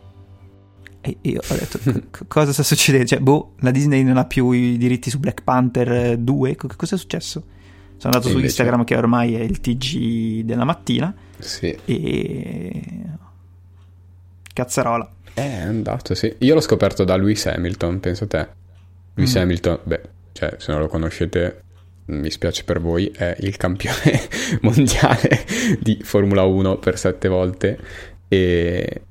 E 1.01 1.17
io 1.21 1.39
ho 1.47 1.53
detto: 1.55 1.77
"C- 2.11 2.25
Cosa 2.27 2.51
sta 2.53 2.63
succedendo? 2.63 3.07
Cioè, 3.07 3.19
boh, 3.19 3.53
la 3.59 3.71
Disney 3.71 4.03
non 4.03 4.17
ha 4.17 4.25
più 4.25 4.51
i 4.51 4.77
diritti 4.77 5.09
su 5.09 5.19
Black 5.19 5.43
Panther 5.43 6.17
2. 6.17 6.55
Co- 6.55 6.69
Cosa 6.75 6.95
è 6.95 6.97
successo? 6.97 7.43
Sono 7.97 8.13
andato 8.13 8.27
E 8.27 8.31
su 8.31 8.37
invece- 8.37 8.45
Instagram, 8.61 8.83
che 8.85 8.95
ormai 8.95 9.35
è 9.35 9.41
il 9.41 9.59
TG 9.59 10.43
della 10.45 10.63
mattina, 10.63 11.13
Sì. 11.37 11.77
e. 11.85 12.81
Cazzarola. 14.53 15.09
È 15.33 15.41
andato, 15.61 16.15
sì. 16.15 16.33
Io 16.39 16.53
l'ho 16.53 16.61
scoperto 16.61 17.03
da 17.03 17.15
Lewis 17.15 17.45
Hamilton, 17.45 17.99
penso 17.99 18.27
te. 18.27 18.47
Lewis 19.13 19.35
Mm. 19.35 19.41
Hamilton, 19.41 19.79
beh, 19.83 20.01
cioè, 20.33 20.55
se 20.59 20.71
non 20.71 20.81
lo 20.81 20.87
conoscete, 20.87 21.63
mi 22.09 22.29
spiace 22.31 22.63
per 22.63 22.79
voi, 22.79 23.07
è 23.07 23.35
il 23.39 23.57
campione 23.57 24.19
mondiale 24.61 25.45
di 25.79 25.99
Formula 26.03 26.43
1 26.43 26.77
per 26.77 26.97
sette 26.97 27.27
volte 27.27 27.79
e 28.27 29.01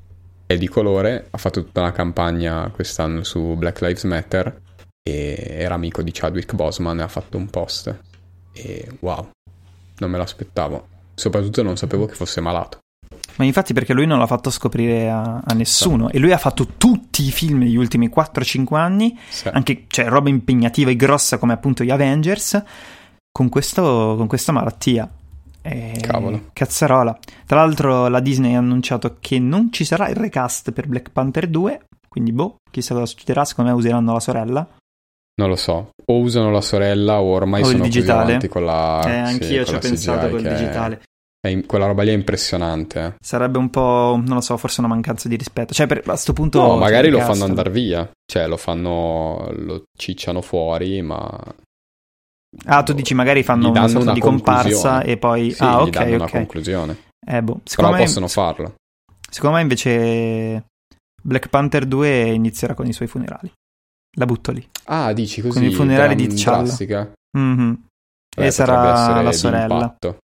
è 0.47 0.57
di 0.57 0.69
colore, 0.69 1.27
ha 1.31 1.39
fatto 1.39 1.63
tutta 1.63 1.81
una 1.81 1.93
campagna 1.93 2.71
quest'anno 2.71 3.23
su 3.23 3.55
Black 3.57 3.81
Lives 3.81 4.05
Matter 4.05 4.63
e 5.03 5.47
era 5.49 5.75
amico 5.75 6.03
di 6.03 6.11
Chadwick 6.11 6.55
Boseman 6.55 7.01
e 7.01 7.03
ha 7.03 7.09
fatto 7.09 7.37
un 7.37 7.49
post 7.51 7.95
e 8.53 8.89
wow, 9.01 9.31
non 9.99 10.11
me 10.11 10.19
l'aspettavo. 10.19 10.89
Soprattutto 11.15 11.63
non 11.63 11.77
sapevo 11.77 12.07
che 12.07 12.15
fosse 12.15 12.41
malato. 12.41 12.79
Ma 13.39 13.45
infatti 13.45 13.73
perché 13.73 13.93
lui 13.93 14.05
non 14.07 14.19
l'ha 14.19 14.27
fatto 14.27 14.51
scoprire 14.51 15.09
a, 15.09 15.41
a 15.45 15.55
nessuno 15.55 16.11
e 16.11 16.19
lui 16.19 16.33
ha 16.33 16.39
fatto 16.39 16.67
tutti 16.77 17.25
i 17.27 17.31
film 17.31 17.61
degli 17.61 17.77
ultimi 17.77 18.09
4-5 18.15 18.75
anni, 18.75 19.17
Sì. 19.29 19.49
anche 19.49 19.85
cioè, 19.89 20.07
roba 20.09 20.29
impegnativa 20.29 20.91
e 20.91 20.97
grossa 20.97 21.39
come 21.39 21.53
appunto 21.53 21.85
gli 21.85 21.91
Avengers, 21.91 22.61
con, 23.31 23.49
questo, 23.49 24.15
con 24.17 24.27
questa 24.27 24.51
malattia. 24.53 25.09
E... 25.63 25.99
Cavolo. 26.01 26.51
Cazzarola. 26.53 27.17
Tra 27.47 27.61
l'altro 27.61 28.09
la 28.09 28.21
Disney 28.21 28.55
ha 28.55 28.59
annunciato 28.59 29.17
che 29.21 29.39
non 29.39 29.73
ci 29.73 29.85
sarà 29.85 30.09
il 30.09 30.17
recast 30.17 30.73
per 30.73 30.89
Black 30.89 31.11
Panther 31.11 31.47
2, 31.47 31.83
quindi 32.09 32.33
boh, 32.33 32.57
chissà 32.71 32.95
cosa 32.95 33.07
succederà, 33.07 33.45
secondo 33.45 33.71
me 33.71 33.77
useranno 33.77 34.13
la 34.13 34.21
sorella. 34.21 34.67
Non 35.39 35.49
lo 35.49 35.57
so. 35.57 35.91
O 36.07 36.19
usano 36.19 36.51
la 36.51 36.61
sorella 36.61 37.21
o 37.21 37.27
ormai 37.33 37.63
O 37.63 37.67
il 37.67 37.71
sono 37.73 37.85
digitale. 37.85 38.23
avanti 38.23 38.49
con 38.49 38.65
la... 38.65 38.99
eh, 39.01 39.03
sì, 39.27 39.33
anch'io 39.35 39.57
con 39.63 39.67
ci 39.67 39.75
ho 39.75 39.79
pensato 39.79 40.29
col 40.31 40.43
che 40.43 40.49
digitale. 40.49 41.03
In- 41.49 41.67
quella 41.67 41.87
roba 41.87 42.03
lì 42.03 42.11
è 42.11 42.15
impressionante. 42.15 43.17
Sarebbe 43.21 43.59
un 43.59 43.71
po', 43.71 44.21
non 44.25 44.37
lo 44.37 44.41
so, 44.41 44.57
forse 44.57 44.81
una 44.81 44.89
mancanza 44.89 45.29
di 45.29 45.37
rispetto. 45.37 45.75
Cioè, 45.75 45.87
per, 45.87 46.03
a 46.07 46.17
sto 46.17 46.33
punto... 46.33 46.61
No, 46.61 46.77
magari 46.77 47.11
lo 47.11 47.21
fanno 47.21 47.45
andare 47.45 47.71
via. 47.71 48.09
Cioè, 48.25 48.47
lo 48.47 48.57
fanno... 48.57 49.51
lo 49.57 49.83
cicciano 49.97 50.41
fuori, 50.41 51.03
ma... 51.03 51.29
Ah, 52.65 52.83
tu 52.83 52.95
dici 52.95 53.13
magari 53.15 53.43
fanno 53.43 53.69
una 53.71 53.89
sorta 53.89 54.05
una 54.05 54.13
di 54.15 54.21
comparsa 54.21 55.03
e 55.03 55.17
poi... 55.19 55.51
Sì, 55.51 55.63
ah, 55.63 55.83
ok, 55.83 55.91
danno 55.91 56.15
una 56.15 56.25
ok. 56.25 56.31
conclusione. 56.31 56.97
Eh, 57.27 57.43
boh. 57.43 57.61
Però 57.75 57.91
me, 57.91 57.99
possono 57.99 58.29
farlo. 58.29 58.75
secondo 59.29 59.57
me 59.57 59.63
invece 59.63 60.65
Black 61.23 61.49
Panther 61.49 61.85
2 61.85 62.31
inizierà 62.31 62.75
con 62.75 62.87
i 62.87 62.93
suoi 62.93 63.09
funerali. 63.09 63.53
La 64.17 64.25
butto 64.25 64.51
lì. 64.51 64.67
Ah, 64.85 65.13
dici 65.13 65.43
così. 65.43 65.59
Con 65.59 65.69
i 65.69 65.73
funerali 65.73 66.15
di 66.15 66.27
T'Challa. 66.29 67.13
Mhm. 67.37 67.85
Beh, 68.37 68.47
e 68.47 68.51
sarà 68.51 69.21
la 69.21 69.33
sorella. 69.33 69.75
impatto. 69.75 70.19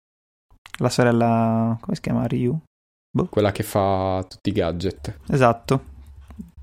La 0.79 0.89
sorella... 0.89 1.77
come 1.81 1.95
si 1.95 2.03
chiama? 2.03 2.27
Ryu? 2.27 2.59
Quella 3.31 3.53
che 3.53 3.63
fa 3.63 4.25
tutti 4.29 4.49
i 4.49 4.53
gadget. 4.53 5.21
Esatto. 5.29 5.93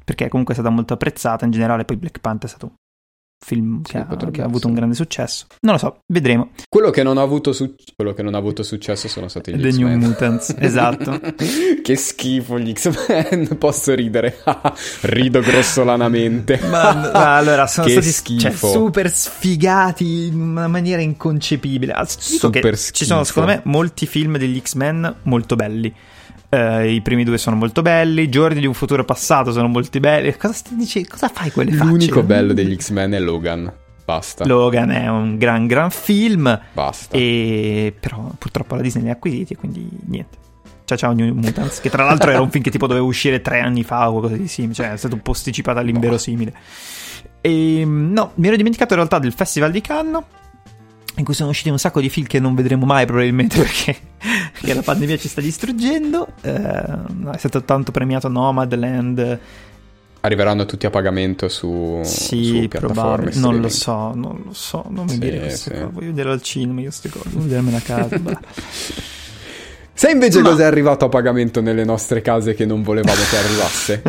Perché 0.04 0.28
comunque 0.28 0.54
è 0.54 0.58
stata 0.58 0.74
molto 0.74 0.94
apprezzata 0.94 1.46
in 1.46 1.52
generale, 1.52 1.86
poi 1.86 1.98
Black 1.98 2.20
Panther 2.20 2.50
è 2.50 2.54
stato 2.54 2.74
film 3.44 3.82
Sì, 3.84 3.94
che, 3.94 3.98
ha, 3.98 4.16
che 4.32 4.42
ha 4.42 4.46
avuto 4.46 4.68
un 4.68 4.74
grande 4.76 4.94
successo. 4.96 5.46
Non 5.62 5.74
lo 5.74 5.80
so, 5.80 6.02
vedremo. 6.08 6.52
Quello 6.70 6.92
che 6.92 7.02
non 7.02 7.18
ha 7.18 7.22
avuto, 7.22 7.54
su- 7.54 7.74
quello 7.96 8.14
che 8.14 8.22
non 8.22 8.36
ha 8.36 8.38
avuto 8.38 8.62
successo 8.62 9.08
sono 9.08 9.28
stati 9.28 9.52
gli 9.56 9.62
The 9.62 9.70
New 9.78 9.88
X-Men. 9.88 10.00
Mutants, 10.00 10.56
esatto. 10.60 11.20
che 11.82 11.96
schifo 11.96 12.60
gli 12.60 12.72
X-Men. 12.74 13.58
Posso 13.60 13.94
ridere. 13.96 14.38
Rido 15.02 15.40
grossolanamente. 15.42 16.60
Ma, 16.70 16.94
ma 17.12 17.36
allora 17.38 17.66
sono 17.68 17.88
Che 17.88 17.94
stati 17.94 18.12
schifo. 18.12 18.40
cioè, 18.40 18.52
super 18.52 19.10
sfigati 19.12 20.28
in 20.28 20.40
una 20.40 20.68
maniera 20.68 21.02
inconcepibile. 21.02 21.94
Dico 21.94 22.06
Super 22.20 22.78
Ci 22.78 23.06
sono 23.06 23.24
schifo. 23.24 23.42
secondo 23.42 23.48
me 23.52 23.62
molti 23.72 24.06
film 24.06 24.38
degli 24.38 24.60
X-Men 24.62 25.16
molto 25.24 25.56
belli. 25.56 25.94
Eh, 26.54 26.92
I 26.96 27.02
primi 27.02 27.24
due 27.24 27.38
sono 27.38 27.56
molto 27.56 27.82
belli. 27.82 28.28
Giorni 28.28 28.60
di 28.60 28.68
un 28.68 28.74
futuro 28.74 29.06
passato 29.06 29.54
sono 29.54 29.70
molto 29.70 29.98
belli. 30.02 30.36
Cosa, 30.36 30.62
dici- 30.72 31.08
cosa 31.08 31.30
fai 31.30 31.50
quelle 31.50 31.72
facce? 31.72 31.90
L'unico 31.90 32.24
bello 32.24 32.52
degli 32.52 32.76
X-Men 32.76 33.14
è 33.14 33.20
Logan. 33.20 33.72
Basta. 34.04 34.46
Logan 34.46 34.92
è 34.92 35.08
un 35.08 35.38
gran 35.38 35.66
gran 35.66 35.90
film. 35.92 36.60
Basta. 36.74 37.16
E 37.16 37.96
però 37.98 38.30
purtroppo 38.38 38.76
la 38.76 38.82
Disney 38.82 39.04
li 39.04 39.10
ha 39.10 39.14
acquisiti 39.14 39.56
quindi 39.56 39.88
niente. 40.08 40.38
Ciao 40.84 40.98
ciao 40.98 41.14
New 41.14 41.34
Mutants, 41.34 41.80
che 41.80 41.90
tra 41.90 42.04
l'altro 42.04 42.32
era 42.32 42.42
un 42.42 42.50
film 42.50 42.66
che 42.66 42.70
tipo 42.70 42.86
doveva 42.86 43.06
uscire 43.06 43.40
tre 43.40 43.62
anni 43.62 43.84
fa 43.84 44.10
o 44.10 44.12
qualcosa 44.12 44.36
di 44.36 44.50
simile, 44.50 44.74
cioè 44.74 44.92
è 44.92 44.98
stato 44.98 45.16
posticipato 45.16 45.80
all'inverosimile. 45.80 46.54
E 47.40 47.86
no, 47.86 48.34
mi 48.36 48.48
ero 48.48 48.58
dimenticato 48.58 48.92
in 48.92 49.00
realtà 49.00 49.18
del 49.18 49.32
Festival 49.32 49.72
di 49.72 49.80
Cannes, 49.80 50.22
in 51.18 51.24
cui 51.24 51.34
sono 51.34 51.50
usciti 51.50 51.70
un 51.70 51.80
sacco 51.80 52.02
di 52.02 52.10
film 52.10 52.26
che 52.26 52.40
non 52.40 52.56
vedremo 52.56 52.86
mai 52.86 53.06
probabilmente 53.06 53.58
perché, 53.62 53.98
perché 54.18 54.74
la 54.74 54.82
pandemia 54.82 55.18
ci 55.18 55.28
sta 55.28 55.42
distruggendo. 55.42 56.28
Eh, 56.42 56.52
è 56.52 57.38
stato 57.38 57.64
tanto 57.64 57.92
premiato 57.92 58.28
Nomadland, 58.28 59.40
Arriveranno 60.24 60.68
tutti 60.68 60.86
a 60.86 60.92
pagamento 60.92 61.48
su, 61.50 62.00
sì, 62.04 62.62
su 62.62 62.68
piattaforme 62.68 63.32
non 63.36 63.60
lo 63.60 63.70
so, 63.70 64.14
non 64.14 64.44
lo 64.46 64.54
so, 64.54 64.86
non 64.88 65.06
mi 65.06 65.14
Sì, 65.14 65.18
dire 65.18 65.40
queste 65.40 65.74
sì. 65.74 65.80
cose, 65.82 65.92
voglio 65.92 66.08
vedere 66.08 66.30
al 66.30 66.42
cinema 66.44 66.80
io 66.80 66.86
queste 66.86 67.10
cose, 67.10 67.30
voglio 67.30 67.48
vedermela 67.48 67.78
a 67.78 67.82
casa. 67.82 68.20
Sai 69.94 70.14
invece 70.14 70.42
Ma- 70.42 70.50
cosa 70.50 70.64
è 70.64 70.66
arrivato 70.66 71.06
a 71.06 71.10
pagamento 71.10 71.62
nelle 71.62 71.84
nostre 71.84 72.22
case 72.22 72.56
che 72.56 72.66
non 72.66 72.82
volevamo 72.82 73.20
che 73.30 73.38
arrivasse? 73.38 74.02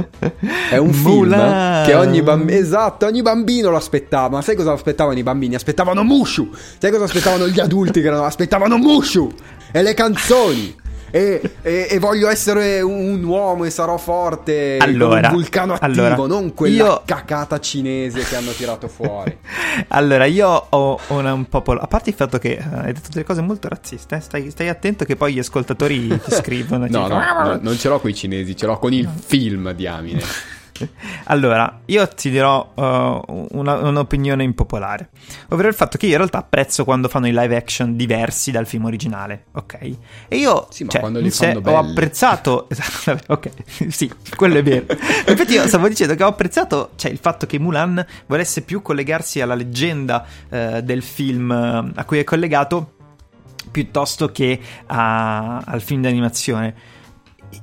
È 0.71 0.77
un 0.79 0.91
Mulan. 0.91 1.85
film 1.85 1.87
che 1.87 1.95
ogni 2.07 2.23
bambino. 2.23 2.59
Esatto, 2.59 3.07
ogni 3.07 3.21
bambino 3.21 3.71
lo 3.71 3.77
aspettava. 3.77 4.37
Ma 4.37 4.43
sai 4.43 4.57
cosa 4.57 4.73
aspettavano 4.73 5.19
i 5.19 5.23
bambini? 5.23 5.55
Aspettavano 5.55 6.03
Mushu. 6.03 6.51
Sai 6.79 6.91
cosa 6.91 7.05
aspettavano 7.05 7.47
gli 7.49 7.61
adulti 7.61 8.01
che 8.01 8.07
erano? 8.07 8.25
Aspettavano 8.25 8.79
Mushu 8.79 9.31
e 9.71 9.83
le 9.83 9.93
canzoni. 9.95 10.75
E, 11.15 11.43
e- 11.61 11.87
e 11.91 11.99
voglio 11.99 12.31
essere 12.31 12.81
un, 12.81 13.23
uomo 13.23 13.65
e 13.65 13.71
sarò 13.71 13.99
forte. 13.99 14.79
Allora, 14.81 15.29
un 15.29 15.35
vulcano 15.35 15.75
attivo, 15.75 16.07
allora, 16.07 16.27
non 16.27 16.55
quella 16.55 16.85
io- 16.85 17.03
cacata 17.05 17.61
cinese 17.61 18.23
che 18.23 18.35
hanno 18.35 18.51
tirato 18.53 18.89
fuori. 18.89 19.37
Allora, 19.89 20.25
io 20.27 20.49
ho 20.71 20.99
una 21.09 21.33
un 21.33 21.49
popolo. 21.49 21.81
A 21.81 21.87
parte 21.87 22.11
il 22.11 22.17
fatto 22.17 22.39
che 22.39 22.53
eh, 22.53 22.63
hai 22.75 22.93
detto 22.93 23.09
delle 23.11 23.25
cose 23.25 23.41
molto 23.43 23.69
razziste, 23.69 24.17
eh, 24.17 24.21
stai, 24.21 24.51
stai 24.51 24.69
attento 24.69 25.05
che 25.05 25.17
poi 25.17 25.35
gli 25.35 25.39
ascoltatori 25.39 26.09
ti 26.09 26.31
scrivono. 26.33 26.87
No, 26.89 27.09
no, 27.09 27.19
no, 27.19 27.59
non 27.61 27.77
ce 27.77 27.89
l'ho 27.89 28.01
con 28.01 28.11
i 28.11 28.15
cinesi, 28.15 28.57
ce 28.57 28.67
l'ho 28.67 28.79
con 28.79 28.93
il 28.93 29.09
film, 29.25 29.73
diamine. 29.73 30.23
Allora, 31.25 31.81
io 31.87 32.09
ti 32.09 32.31
dirò 32.31 32.73
uh, 32.75 33.47
una- 33.53 33.77
un'opinione 33.77 34.43
impopolare, 34.43 35.11
ovvero 35.51 35.69
il 35.69 35.75
fatto 35.75 35.99
che 35.99 36.07
io 36.07 36.13
in 36.13 36.19
realtà 36.19 36.39
apprezzo 36.39 36.85
quando 36.85 37.09
fanno 37.09 37.27
i 37.29 37.33
live 37.33 37.55
action 37.57 37.97
diversi 37.97 38.51
dal 38.51 38.67
film 38.67 38.85
originale, 38.87 39.45
ok? 39.53 39.79
E 40.29 40.37
io, 40.37 40.67
Sì, 40.71 40.87
cioè, 40.89 41.01
quando 41.01 41.21
li 41.21 41.31
fanno 41.31 41.59
ho 41.59 41.61
belli. 41.61 41.91
apprezzato, 41.91 42.69
esatto, 42.71 43.33
ok, 43.33 43.51
sì, 43.89 44.11
quello 44.37 44.59
è 44.59 44.63
vero. 44.63 44.87
Infatti 45.29 45.53
io 45.53 45.67
stavo 45.69 45.89
dicendo 45.89 46.15
che 46.15 46.23
ho 46.25 46.29
apprezzato, 46.29 46.91
cioè, 46.97 47.11
il 47.11 47.19
fatto 47.19 47.47
che 47.47 47.59
Mulan 47.59 48.05
volesse 48.27 48.63
più 48.63 48.83
collegarsi 48.83 49.41
alla 49.41 49.55
leggenda 49.55 50.25
eh, 50.49 50.83
del 50.83 51.03
film 51.03 51.51
eh, 51.53 51.93
a 51.95 52.05
cui 52.05 52.19
è 52.19 52.25
collegato 52.25 52.95
piuttosto 53.71 54.33
che 54.33 54.59
a- 54.87 55.59
al 55.59 55.81
film 55.81 56.03
d'animazione. 56.03 56.75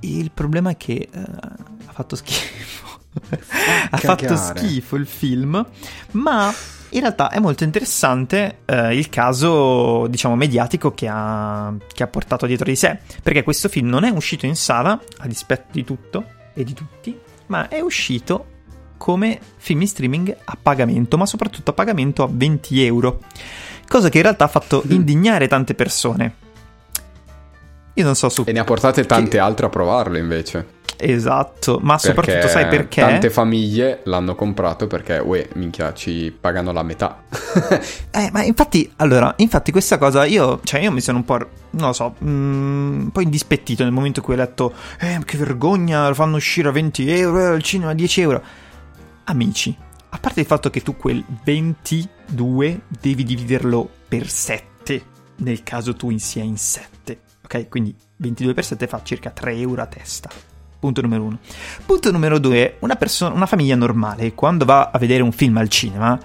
Il 0.01 0.31
problema 0.31 0.69
è 0.69 0.77
che 0.77 1.09
eh, 1.11 1.19
ha 1.19 1.91
fatto 1.91 2.15
schifo. 2.15 2.88
Ha 3.89 3.97
fatto 3.97 4.35
schifo 4.35 4.95
il 4.95 5.05
film, 5.05 5.65
ma 6.11 6.53
in 6.91 7.01
realtà 7.01 7.29
è 7.29 7.39
molto 7.39 7.63
interessante 7.63 8.59
eh, 8.65 8.95
il 8.95 9.09
caso, 9.09 10.07
diciamo, 10.07 10.35
mediatico 10.35 10.93
che 10.93 11.07
ha, 11.07 11.73
che 11.93 12.03
ha 12.03 12.07
portato 12.07 12.45
dietro 12.45 12.65
di 12.65 12.75
sé. 12.75 12.97
Perché 13.21 13.43
questo 13.43 13.69
film 13.69 13.89
non 13.89 14.03
è 14.03 14.09
uscito 14.09 14.45
in 14.45 14.55
sala, 14.55 14.99
a 15.17 15.27
dispetto 15.27 15.67
di 15.71 15.83
tutto 15.83 16.25
e 16.53 16.63
di 16.63 16.73
tutti, 16.73 17.17
ma 17.47 17.67
è 17.67 17.79
uscito 17.79 18.57
come 18.97 19.39
film 19.57 19.81
in 19.81 19.87
streaming 19.87 20.35
a 20.45 20.57
pagamento, 20.61 21.17
ma 21.17 21.25
soprattutto 21.25 21.71
a 21.71 21.73
pagamento 21.73 22.23
a 22.23 22.29
20 22.31 22.85
euro. 22.85 23.19
Cosa 23.87 24.09
che 24.09 24.17
in 24.17 24.23
realtà 24.23 24.45
ha 24.45 24.49
fatto 24.49 24.83
indignare 24.87 25.47
tante 25.47 25.73
persone. 25.73 26.35
Io 27.93 28.03
non 28.03 28.15
so 28.15 28.29
su 28.29 28.43
E 28.45 28.51
ne 28.51 28.59
ha 28.59 28.63
portate 28.63 29.05
tante 29.05 29.39
altre 29.39 29.65
a 29.65 29.69
provarlo 29.69 30.17
invece. 30.17 30.77
Esatto, 31.01 31.79
ma 31.81 31.97
soprattutto 31.97 32.49
sai 32.49 32.67
perché? 32.67 32.99
Tante 32.99 33.29
famiglie 33.29 34.01
l'hanno 34.03 34.35
comprato 34.35 34.85
perché, 34.85 35.17
uè, 35.17 35.47
minchia, 35.53 35.93
ci 35.93 36.35
pagano 36.37 36.71
la 36.71 36.83
metà. 36.83 37.23
Eh, 38.11 38.29
ma 38.33 38.43
infatti, 38.43 38.91
allora, 38.97 39.33
infatti 39.37 39.71
questa 39.71 39.97
cosa 39.97 40.25
io, 40.25 40.59
cioè 40.63 40.81
io 40.81 40.91
mi 40.91 40.99
sono 40.99 41.19
un 41.19 41.25
po', 41.25 41.37
non 41.71 41.87
lo 41.87 41.93
so, 41.93 42.15
mm, 42.21 43.01
un 43.01 43.09
po' 43.11 43.21
indispettito 43.21 43.83
nel 43.83 43.93
momento 43.93 44.19
in 44.19 44.25
cui 44.25 44.33
ho 44.33 44.37
letto, 44.37 44.73
eh, 44.99 45.19
che 45.23 45.37
vergogna, 45.37 46.07
lo 46.07 46.13
fanno 46.13 46.35
uscire 46.35 46.67
a 46.67 46.71
20 46.71 47.09
euro, 47.09 47.39
eh, 47.39 47.45
al 47.45 47.63
cinema 47.63 47.91
a 47.91 47.93
10 47.93 48.21
euro. 48.21 48.43
Amici, 49.25 49.77
a 50.09 50.17
parte 50.17 50.41
il 50.41 50.45
fatto 50.45 50.69
che 50.69 50.81
tu 50.81 50.97
quel 50.97 51.23
22 51.43 52.81
devi 52.99 53.23
dividerlo 53.23 53.89
per 54.07 54.27
7, 54.27 55.01
nel 55.37 55.63
caso 55.63 55.93
tu 55.93 56.15
sia 56.17 56.43
in 56.43 56.57
7, 56.57 57.19
ok? 57.45 57.69
Quindi 57.69 57.95
22 58.17 58.53
per 58.53 58.65
7 58.65 58.87
fa 58.87 59.01
circa 59.03 59.29
3 59.29 59.55
euro 59.55 59.81
a 59.81 59.85
testa. 59.85 60.29
Punto 60.79 61.01
numero 61.01 61.23
uno. 61.23 61.39
Punto 61.85 62.11
numero 62.11 62.39
due, 62.39 62.77
una, 62.79 62.95
persona, 62.95 63.35
una 63.35 63.45
famiglia 63.45 63.75
normale, 63.75 64.33
quando 64.33 64.63
va 64.65 64.91
a 64.93 64.97
vedere 64.97 65.21
un 65.21 65.31
film 65.33 65.57
al 65.57 65.67
cinema, 65.67 66.17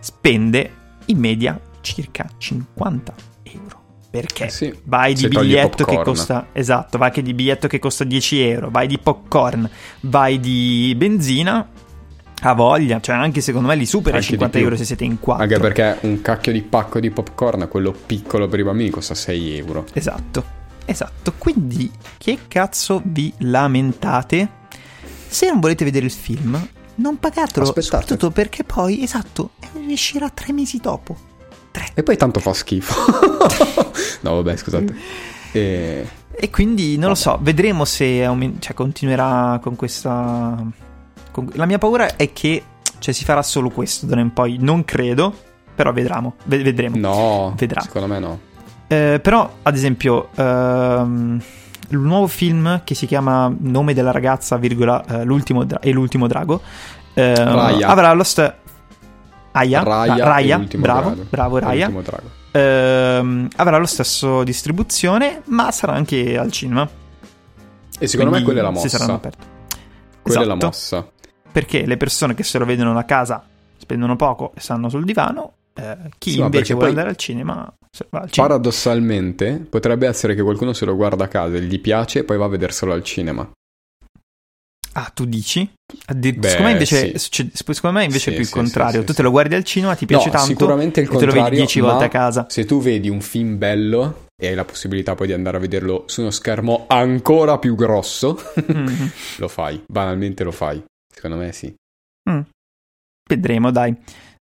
spende 0.00 0.70
in 1.06 1.18
media 1.18 1.58
circa 1.80 2.28
50 2.36 3.14
euro. 3.44 3.80
Perché 4.10 4.44
Eh 4.46 4.50
sì, 4.50 4.74
vai 4.84 5.14
di 5.14 5.28
biglietto 5.28 5.84
che 5.84 6.00
costa, 6.02 6.48
esatto, 6.52 6.96
vai 6.98 7.10
che 7.10 7.22
di 7.22 7.34
biglietto 7.34 7.68
che 7.68 7.78
costa 7.78 8.04
10 8.04 8.40
euro, 8.40 8.70
vai 8.70 8.86
di 8.86 8.98
popcorn, 8.98 9.68
vai 10.00 10.40
di 10.40 10.94
benzina, 10.96 11.68
ha 12.42 12.52
voglia, 12.54 13.00
cioè 13.00 13.16
anche 13.16 13.40
secondo 13.40 13.68
me 13.68 13.76
li 13.76 13.86
supera 13.86 14.16
i 14.16 14.20
Anche 14.20 14.32
di 14.32 14.38
50 14.38 14.56
più. 14.56 14.66
euro 14.66 14.76
se 14.76 14.84
siete 14.84 15.04
in 15.04 15.18
4. 15.18 15.42
Anche 15.42 15.58
perché 15.58 15.98
un 16.06 16.20
cacchio 16.22 16.52
di 16.52 16.62
pacco 16.62 17.00
di 17.00 17.10
popcorn, 17.10 17.66
quello 17.68 17.92
piccolo 17.92 18.46
per 18.48 18.60
i 18.60 18.62
bambini, 18.64 18.90
costa 18.90 19.14
6 19.14 19.58
euro. 19.58 19.84
Esatto, 19.92 20.44
esatto. 20.86 21.32
Quindi, 21.36 21.90
che 22.18 22.38
cazzo 22.48 23.00
vi 23.04 23.32
lamentate? 23.38 24.48
Se 25.28 25.48
non 25.48 25.60
volete 25.60 25.84
vedere 25.84 26.06
il 26.06 26.12
film, 26.12 26.68
non 26.96 27.18
pagatelo. 27.18 27.66
Aspettate. 27.66 27.82
Soprattutto 27.82 28.30
perché 28.30 28.64
poi, 28.64 29.02
esatto, 29.02 29.50
uscirà 29.88 30.30
tre 30.30 30.52
mesi 30.52 30.78
dopo. 30.78 31.16
Tre. 31.70 31.88
E 31.94 32.02
poi 32.02 32.16
tanto 32.16 32.40
fa 32.40 32.54
schifo. 32.54 32.94
no, 34.22 34.34
vabbè, 34.36 34.56
scusate. 34.56 34.94
E, 35.52 36.08
E 36.30 36.50
quindi 36.50 36.96
non 36.96 37.10
lo 37.10 37.14
so, 37.14 37.38
vedremo 37.42 37.84
se 37.84 38.24
aumen- 38.24 38.60
cioè, 38.60 38.74
continuerà 38.74 39.58
con 39.62 39.76
questa. 39.76 40.64
con- 41.30 41.50
La 41.54 41.66
mia 41.66 41.78
paura 41.78 42.16
è 42.16 42.32
che 42.32 42.62
cioè, 42.98 43.12
si 43.12 43.24
farà 43.24 43.42
solo 43.42 43.68
questo 43.70 44.06
da 44.06 44.12
ora 44.12 44.20
in 44.22 44.32
poi. 44.32 44.56
Non 44.58 44.84
credo, 44.84 45.34
però 45.74 45.92
vedremo. 45.92 46.36
ve- 46.44 46.62
vedremo. 46.62 46.96
No, 46.96 47.54
Vedrà. 47.56 47.80
secondo 47.82 48.06
me 48.06 48.18
no. 48.18 48.40
Eh, 48.88 49.18
però, 49.20 49.50
ad 49.62 49.74
esempio, 49.74 50.28
ehm, 50.34 51.40
il 51.88 51.98
nuovo 51.98 52.26
film 52.26 52.82
che 52.84 52.94
si 52.94 53.06
chiama 53.06 53.52
Nome 53.58 53.94
della 53.94 54.10
ragazza, 54.12 54.56
virgola, 54.56 55.04
eh, 55.04 55.24
l'ultimo 55.24 55.64
dra- 55.64 55.80
e 55.80 55.90
l'ultimo 55.92 56.26
drago, 56.26 56.60
eh, 57.14 57.34
Raya. 57.34 57.88
avrà 57.88 58.12
lo 58.12 58.22
stesso. 58.24 58.52
Aya, 59.52 59.82
Raya, 59.82 60.14
Ra- 60.14 60.16
e 60.16 60.22
Raya, 60.24 60.58
bravo, 60.58 61.08
drago. 61.10 61.26
bravo 61.30 61.58
Raya. 61.58 61.90
Ehm, 62.52 63.48
avrà 63.56 63.78
lo 63.78 63.86
stesso 63.86 64.42
distribuzione, 64.44 65.42
ma 65.46 65.70
sarà 65.72 65.94
anche 65.94 66.36
al 66.36 66.52
cinema. 66.52 66.86
E 67.98 68.06
secondo 68.06 68.30
me 68.32 68.42
Quindi 68.42 68.44
quella 68.60 68.68
è 68.68 68.72
la 68.72 68.78
Si 68.80 68.88
saranno 68.90 69.12
mossa. 69.12 69.26
aperti. 69.28 69.46
Quella 70.22 70.40
è 70.40 70.44
la 70.44 70.50
Esatto. 70.52 70.66
mossa. 70.66 71.08
Perché 71.52 71.86
le 71.86 71.96
persone 71.96 72.34
che 72.34 72.42
se 72.42 72.58
lo 72.58 72.66
vedono 72.66 72.98
a 72.98 73.04
casa 73.04 73.42
spendono 73.78 74.16
poco 74.16 74.52
e 74.54 74.60
stanno 74.60 74.90
sul 74.90 75.04
divano, 75.04 75.52
eh, 75.76 75.96
chi 76.18 76.32
Sì, 76.32 76.40
invece 76.40 76.74
vuole 76.74 76.88
andare 76.90 77.08
al 77.10 77.16
cinema, 77.16 77.54
va 78.10 78.20
al 78.20 78.30
cinema. 78.30 78.48
Paradossalmente, 78.54 79.64
potrebbe 79.68 80.06
essere 80.06 80.34
che 80.34 80.42
qualcuno 80.42 80.72
se 80.72 80.84
lo 80.84 80.96
guarda 80.96 81.24
a 81.24 81.28
casa 81.28 81.56
e 81.56 81.62
gli 81.62 81.80
piace 81.80 82.20
e 82.20 82.24
poi 82.24 82.36
va 82.38 82.46
a 82.46 82.48
vederselo 82.48 82.92
al 82.92 83.02
cinema. 83.04 83.48
Ah, 84.98 85.10
tu 85.12 85.26
dici? 85.26 85.70
Addir- 86.06 86.38
Beh, 86.38 86.48
secondo 86.48 86.68
me 86.68 86.72
invece, 86.72 87.10
sì. 87.10 87.18
succede- 87.18 87.50
secondo 87.54 87.98
me 87.98 88.04
invece 88.04 88.24
Sì, 88.24 88.30
è 88.30 88.34
più 88.34 88.44
il 88.44 88.48
contrario. 88.50 89.04
tu 89.04 89.12
te 89.12 89.20
lo 89.20 89.30
guardi 89.30 89.54
al 89.54 89.62
cinema, 89.64 89.94
ti 89.94 90.06
piace 90.06 90.26
no, 90.26 90.32
tanto 90.32 90.46
sicuramente 90.46 91.00
il 91.00 91.06
e 91.06 91.08
te 91.08 91.12
lo 91.14 91.20
vedi 91.20 91.32
contrario. 91.34 91.58
10 91.58 91.80
volte 91.80 92.04
a 92.04 92.08
casa. 92.08 92.46
Se 92.48 92.64
tu 92.64 92.80
vedi 92.80 93.10
un 93.10 93.20
film 93.20 93.58
bello 93.58 94.24
e 94.40 94.48
hai 94.48 94.54
la 94.54 94.64
possibilità 94.64 95.14
poi 95.14 95.26
di 95.26 95.32
andare 95.34 95.58
a 95.58 95.60
vederlo 95.60 96.04
su 96.06 96.22
uno 96.22 96.30
schermo 96.30 96.86
ancora 96.88 97.58
più 97.58 97.74
grosso, 97.74 98.40
Mhm. 98.66 99.10
lo 99.36 99.48
fai. 99.48 99.82
Banalmente 99.86 100.44
lo 100.44 100.52
fai. 100.52 100.82
Secondo 101.14 101.36
me 101.36 101.52
sì. 101.52 101.74
Mm. 102.30 102.40
Vedremo, 103.28 103.70
dai. 103.70 103.94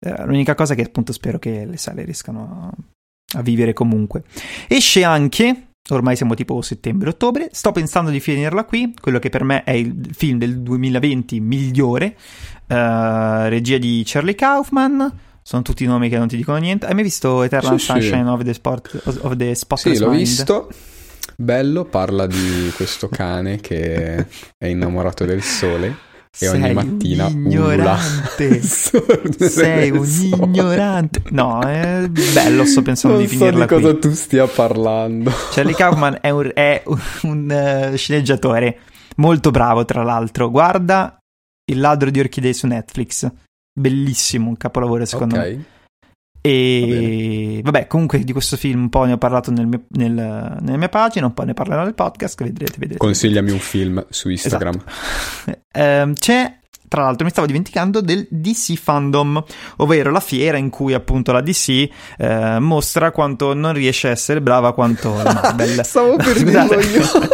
Eh, 0.04 0.24
l'unica 0.26 0.54
cosa 0.56 0.72
è 0.72 0.76
che 0.76 0.82
appunto 0.82 1.12
spero 1.12 1.38
che 1.38 1.64
le 1.64 1.76
sale 1.76 2.04
riescano 2.04 2.72
a, 3.34 3.38
a 3.38 3.42
vivere 3.42 3.72
comunque. 3.72 4.24
Esce 4.66 5.04
anche, 5.04 5.68
ormai 5.90 6.16
siamo 6.16 6.34
tipo 6.34 6.60
settembre-ottobre, 6.60 7.50
sto 7.52 7.70
pensando 7.70 8.10
di 8.10 8.18
finirla 8.18 8.64
qui, 8.64 8.94
quello 9.00 9.18
che 9.20 9.28
per 9.30 9.44
me 9.44 9.62
è 9.62 9.70
il 9.72 10.08
film 10.12 10.38
del 10.38 10.60
2020 10.60 11.40
migliore, 11.40 12.16
eh, 12.66 13.48
regia 13.48 13.78
di 13.78 14.02
Charlie 14.04 14.34
Kaufman, 14.34 15.18
sono 15.44 15.62
tutti 15.62 15.84
nomi 15.86 16.08
che 16.08 16.18
non 16.18 16.28
ti 16.28 16.36
dicono 16.36 16.58
niente. 16.58 16.86
Hai 16.86 16.94
mai 16.94 17.02
visto 17.04 17.42
Eternal 17.42 17.78
Sì, 17.78 17.84
sì. 17.84 17.92
Sunshine 17.92 18.28
of 18.28 18.42
the, 18.42 18.54
Sport, 18.54 19.02
of 19.04 19.36
the 19.36 19.54
Spotless 19.54 19.96
Sì, 19.96 20.02
l'ho 20.02 20.08
Mind? 20.10 20.18
visto. 20.20 20.68
Bello, 21.36 21.84
parla 21.84 22.26
di 22.26 22.70
questo 22.74 23.08
cane 23.08 23.58
che 23.60 24.26
è 24.58 24.66
innamorato 24.66 25.24
del 25.24 25.42
sole 25.42 26.10
e 26.38 26.48
ogni 26.48 26.62
Sei 26.62 26.74
mattina 26.74 27.26
un 27.26 27.32
ignorante. 27.32 28.62
Sei 28.62 29.90
un 29.90 30.06
ignorante. 30.06 31.22
No, 31.30 31.60
è 31.60 32.08
bello, 32.08 32.64
sto 32.64 32.80
pensando 32.80 33.18
Non 33.18 33.26
di 33.26 33.32
so 33.32 33.38
finirla 33.38 33.66
di 33.66 33.74
cosa 33.74 33.90
qui. 33.90 33.98
tu 34.00 34.12
stia 34.12 34.46
parlando. 34.46 35.30
Charlie 35.50 35.74
Kaufman 35.74 36.18
è 36.22 36.30
un, 36.30 36.50
è 36.54 36.82
un, 37.22 37.50
eh, 37.50 37.96
sceneggiatore 37.96 38.78
molto 39.16 39.50
bravo, 39.50 39.84
tra 39.84 40.02
l'altro. 40.02 40.50
Guarda 40.50 41.18
Il 41.70 41.80
ladro 41.80 42.10
di 42.10 42.18
orchidee 42.18 42.54
su 42.54 42.66
Netflix. 42.66 43.30
Bellissimo, 43.78 44.48
un 44.48 44.56
capolavoro 44.56 45.04
secondo 45.04 45.36
me. 45.36 45.64
E 46.44 47.60
vabbè, 47.62 47.86
comunque 47.86 48.18
di 48.18 48.32
questo 48.32 48.56
film 48.56 48.80
un 48.82 48.88
po' 48.88 49.04
ne 49.04 49.12
ho 49.12 49.18
parlato 49.18 49.52
nel 49.52 49.66
mio- 49.66 49.84
nel- 49.90 50.58
nella 50.60 50.76
mia 50.76 50.88
pagina, 50.88 51.26
un 51.26 51.34
po' 51.34 51.44
ne 51.44 51.54
parlerò 51.54 51.84
nel 51.84 51.94
podcast, 51.94 52.42
vedrete, 52.42 52.74
vedrete. 52.78 52.98
Consigliami 52.98 53.50
un 53.52 53.58
film 53.60 54.04
su 54.10 54.28
Instagram. 54.28 54.82
Ehm, 55.74 56.12
c'è, 56.14 56.58
tra 56.86 57.04
l'altro, 57.04 57.24
mi 57.24 57.30
stavo 57.30 57.46
dimenticando 57.46 58.02
del 58.02 58.26
DC 58.28 58.74
Fandom, 58.74 59.42
ovvero 59.76 60.10
la 60.10 60.20
fiera 60.20 60.58
in 60.58 60.68
cui 60.68 60.92
appunto 60.92 61.32
la 61.32 61.40
DC 61.40 61.88
eh, 62.18 62.58
mostra 62.58 63.10
quanto 63.10 63.54
non 63.54 63.72
riesce 63.72 64.08
a 64.08 64.10
essere 64.10 64.42
brava 64.42 64.74
quanto 64.74 65.14
la 65.22 65.32
Marvel. 65.32 65.80
Stavo 65.86 66.16
per 66.16 66.36
Scusate. 66.36 66.76
dirlo 66.76 66.98
io. 66.98 67.28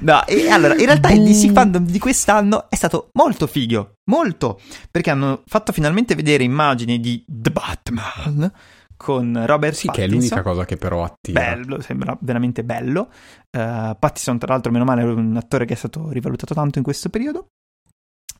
no, 0.00 0.26
e 0.26 0.48
allora, 0.50 0.74
in 0.74 0.84
realtà 0.86 1.10
il 1.10 1.22
DC 1.22 1.52
Fandom 1.52 1.84
di 1.84 1.98
quest'anno 2.00 2.68
è 2.68 2.74
stato 2.74 3.10
molto 3.12 3.46
figo, 3.46 3.98
molto, 4.06 4.60
perché 4.90 5.10
hanno 5.10 5.42
fatto 5.46 5.70
finalmente 5.72 6.14
vedere 6.16 6.42
immagini 6.42 6.98
di 6.98 7.24
Batman 7.60 8.52
con 8.96 9.42
Robert 9.46 9.74
Sì, 9.74 9.88
che 9.88 10.04
è 10.04 10.06
Pattinson. 10.06 10.18
l'unica 10.18 10.42
cosa 10.42 10.64
che 10.64 10.76
però 10.76 11.04
attira. 11.04 11.40
Bello, 11.40 11.80
sembra 11.80 12.16
veramente 12.20 12.64
bello. 12.64 13.10
Uh, 13.56 13.96
Pattinson, 13.98 14.38
tra 14.38 14.52
l'altro, 14.52 14.72
meno 14.72 14.84
male, 14.84 15.02
è 15.02 15.04
un 15.04 15.36
attore 15.36 15.64
che 15.64 15.74
è 15.74 15.76
stato 15.76 16.10
rivalutato 16.10 16.54
tanto 16.54 16.78
in 16.78 16.84
questo 16.84 17.08
periodo. 17.08 17.48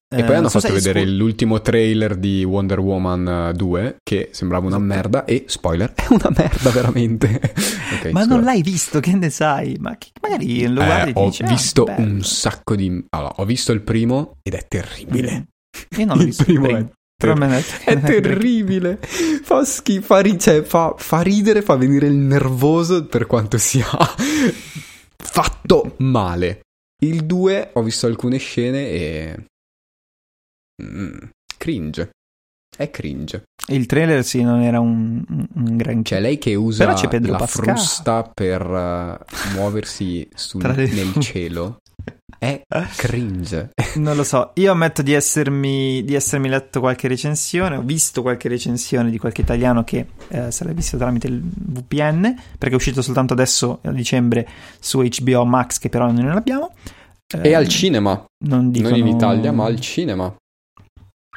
E 0.09 0.19
Eh, 0.21 0.23
poi 0.23 0.33
hanno 0.35 0.43
non 0.43 0.51
so 0.51 0.61
fatto 0.61 0.73
vedere 0.73 1.01
scu- 1.05 1.11
l'ultimo 1.17 1.61
trailer 1.61 2.15
di 2.17 2.45
Wonder 2.45 2.79
Woman 2.79 3.49
eh, 3.49 3.53
2 3.55 3.97
che 4.05 4.29
sembrava 4.33 4.65
una 4.67 4.79
merda 4.79 5.25
e 5.25 5.45
spoiler, 5.49 5.93
è 5.97 6.05
una 6.11 6.31
merda 6.35 6.71
veramente. 6.71 7.41
Ok, 7.97 8.11
Ma 8.13 8.23
scusa. 8.23 8.35
non 8.35 8.45
l'hai 8.45 8.63
visto, 8.63 9.01
che 9.01 9.15
ne 9.15 9.31
sai? 9.31 9.77
Ma 9.81 9.97
che- 9.97 10.11
magari 10.21 10.67
lo 10.67 10.81
Eh, 10.83 10.85
guardi 10.85 11.11
e 11.11 11.13
ti 11.13 11.19
ho 11.21 11.25
dici, 11.27 11.43
"Ah, 11.43 11.47
visto 11.49 11.85
bello." 11.85 12.13
un 12.13 12.23
sacco 12.23 12.75
di 12.77 13.05
allora, 13.11 13.33
ho 13.37 13.45
visto 13.45 13.73
il 13.73 13.83
primo 13.83 14.33
ed 14.43 14.55
è 14.55 14.65
terribile. 14.69 15.47
Io 15.97 16.05
non 16.05 16.17
l'ho 16.17 16.23
Il 16.23 16.29
visto 16.29 16.45
primo 16.45 16.69
il 16.69 16.77
è 16.77 16.87
Me 17.25 17.47
ne- 17.47 17.65
È 17.85 17.99
terribile. 17.99 18.99
Fa 19.01 19.65
schifo, 19.65 20.03
fa, 20.07 20.21
ri- 20.21 20.39
cioè, 20.39 20.63
fa, 20.63 20.95
fa 20.99 21.23
ridere, 21.23 21.63
fa 21.63 21.75
venire 21.77 22.07
il 22.07 22.15
nervoso 22.15 23.07
per 23.07 23.27
quanto 23.27 23.57
sia 23.57 23.87
fatto 25.17 25.95
male. 25.99 26.61
Il 27.03 27.25
2 27.25 27.71
ho 27.73 27.83
visto 27.83 28.07
alcune 28.07 28.37
scene 28.39 28.89
e 28.91 29.45
Mm, 30.83 31.17
cringe. 31.57 32.11
È 32.77 32.91
cringe. 32.91 33.45
Il 33.69 33.87
trailer, 33.87 34.23
sì, 34.23 34.43
non 34.43 34.61
era 34.61 34.79
un, 34.79 35.25
un, 35.27 35.77
granché. 35.79 36.11
Cioè 36.11 36.21
lei 36.21 36.37
che 36.37 36.55
usa 36.55 36.85
la 36.85 36.93
Pascal. 37.39 37.65
frusta 37.65 38.23
per 38.23 38.61
eh, 38.61 39.55
muoversi 39.55 40.29
sul- 40.35 40.63
nel 40.63 41.15
cielo 41.21 41.79
è 42.39 42.63
cringe. 42.97 43.71
Non 43.97 44.15
lo 44.15 44.25
so, 44.25 44.51
io 44.57 44.73
ammetto 44.73 45.01
di 45.01 45.15
essermi, 45.15 46.05
di 46.05 46.15
essermi 46.15 46.49
letto 46.51 46.81
qualche 46.81 47.09
recensione, 47.09 47.77
ho 47.77 47.83
visto 47.83 48.21
qualche 48.21 48.49
recensione 48.49 49.11
di 49.11 49.17
qualche 49.17 49.41
italiano 49.41 49.85
che 49.85 50.07
eh, 50.29 50.51
se 50.51 50.65
l'è 50.65 50.75
visto 50.75 50.99
tramite 50.99 51.29
il 51.29 51.41
VPN, 51.43 52.35
perché 52.59 52.75
è 52.75 52.77
uscito 52.77 53.01
soltanto 53.01 53.33
adesso 53.33 53.79
a 53.83 53.91
dicembre 53.93 54.47
su 54.79 55.01
HBO 55.03 55.45
Max, 55.47 55.79
che 55.79 55.89
però 55.89 56.11
noi 56.11 56.25
non 56.25 56.37
abbiamo. 56.37 56.75
E 57.27 57.49
Eh, 57.49 57.55
al 57.55 57.69
cinema, 57.69 58.23
non, 58.45 58.71
dicono... 58.71 58.97
non 58.97 59.07
in 59.07 59.15
Italia, 59.15 59.51
ma 59.51 59.65
al 59.65 59.81
cinema. 59.81 60.35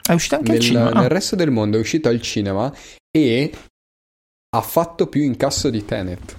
È 0.01 0.11
uscito 0.13 0.35
anche 0.35 0.51
Nel, 0.51 0.59
al 0.59 0.65
cinema. 0.65 0.91
Ah, 0.91 0.99
nel 0.99 1.09
resto 1.09 1.35
del 1.35 1.51
mondo 1.51 1.77
è 1.77 1.80
uscito 1.80 2.09
al 2.09 2.21
cinema 2.21 2.73
e 3.09 3.51
ha 4.49 4.61
fatto 4.61 5.07
più 5.07 5.21
incasso 5.21 5.69
di 5.69 5.85
Tenet. 5.85 6.38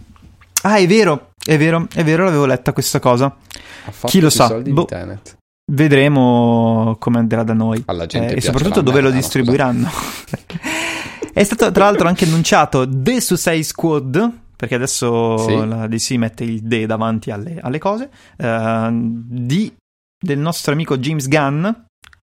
Ah, 0.63 0.77
è 0.77 0.87
vero, 0.87 1.31
è 1.45 1.57
vero, 1.57 1.87
è 1.93 2.05
vero, 2.05 2.25
l'avevo 2.25 2.47
letta 2.47 2.73
questa 2.73 2.99
cosa. 3.01 3.35
Chi 4.07 4.21
lo 4.21 4.31
sa? 4.31 4.55
Boh. 4.61 4.87
Vedremo 5.73 6.97
come 6.99 7.19
andrà 7.19 7.43
da 7.45 7.53
noi. 7.55 7.83
Alla 7.87 8.07
gente 8.07 8.35
Eh, 8.35 8.37
e 8.39 8.41
soprattutto 8.41 8.81
dove 8.81 8.99
lo 9.01 9.05
merda, 9.09 9.17
distribuiranno. 9.19 9.89
È 11.33 11.43
stato 11.45 11.71
tra 11.71 11.85
l'altro 11.85 12.09
anche 12.09 12.25
annunciato 12.25 12.87
The 12.89 13.21
Suicide 13.21 13.63
Squad, 13.63 14.31
perché 14.57 14.75
adesso 14.75 15.39
Sì. 15.39 15.67
la 15.67 15.87
DC 15.87 16.11
mette 16.13 16.45
il 16.45 16.61
D 16.63 16.87
davanti 16.87 17.31
alle, 17.31 17.59
alle 17.63 17.79
cose, 17.79 18.11
eh, 18.37 18.89
di, 18.93 19.73
del 20.23 20.39
nostro 20.39 20.73
amico 20.73 20.99
James 20.99 21.29
Gunn, 21.29 21.67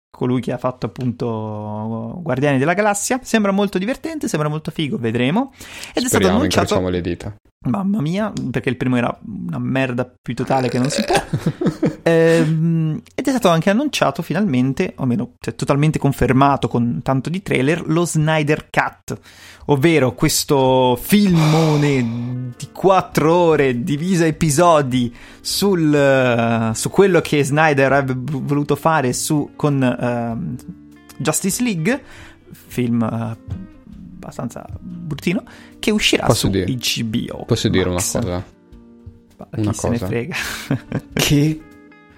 colui 0.10 0.42
che 0.42 0.52
ha 0.52 0.58
fatto 0.58 0.88
appunto 0.88 2.20
Guardiani 2.22 2.58
della 2.58 2.74
Galassia. 2.74 3.20
Sembra 3.22 3.52
molto 3.52 3.78
divertente, 3.78 4.28
sembra 4.28 4.50
molto 4.50 4.72
figo, 4.72 4.98
vedremo. 4.98 5.52
Ed 5.54 5.60
è 5.60 6.00
stato 6.00 6.08
Speriamo, 6.08 6.38
annunciato... 6.38 6.90
le 6.90 7.02
dita. 7.02 7.36
Mamma 7.66 8.02
mia, 8.02 8.32
perché 8.52 8.70
il 8.70 8.78
primo 8.78 8.98
era 8.98 9.16
una 9.26 9.60
merda 9.60 10.10
più 10.22 10.36
totale 10.36 10.70
che 10.70 10.80
non 10.80 10.90
si 10.90 11.04
può. 11.04 11.16
Ehm, 12.08 13.02
ed 13.14 13.28
è 13.28 13.30
stato 13.32 13.50
anche 13.50 13.70
annunciato 13.70 14.22
finalmente, 14.22 14.94
o 14.96 15.02
almeno 15.02 15.34
cioè, 15.42 15.56
totalmente 15.56 16.00
confermato 16.00 16.70
con 16.70 17.02
tanto 17.04 17.30
di 17.30 17.42
trailer, 17.42 17.86
lo 17.86 18.06
Snyder 18.06 18.70
Cut, 18.70 19.20
ovvero 19.70 20.14
questo 20.14 20.98
filmone 21.02 22.52
di 22.58 22.68
quattro 22.72 23.34
ore 23.34 23.84
diviso 23.84 24.24
episodi 24.24 25.14
sul, 25.42 25.94
eh, 25.94 26.72
su 26.74 26.90
quello 26.90 27.22
che 27.22 27.44
Snyder 27.44 27.92
avrebbe 27.92 28.38
voluto 28.40 28.76
fare 28.76 29.14
su, 29.14 29.52
con 29.56 29.82
ehm, 29.84 30.56
Justice 31.18 31.64
League, 31.64 32.04
film 32.52 33.02
eh, 33.04 33.38
abbastanza 34.16 34.66
bruttino, 34.80 35.44
che 35.80 35.92
uscirà 35.92 36.26
Posso 36.26 36.48
su 36.48 36.50
dire- 36.50 36.66
HBO. 36.74 37.46
Posso 37.46 37.68
dire 37.70 37.86
una 37.86 37.94
Max. 37.96 38.14
cosa? 38.20 38.44
Ma 39.38 39.48
Una 39.58 39.72
chi 39.72 39.78
se 39.78 39.90
ne 39.90 39.94
cosa? 40.00 40.08
frega. 40.08 40.36
Che 41.14 41.62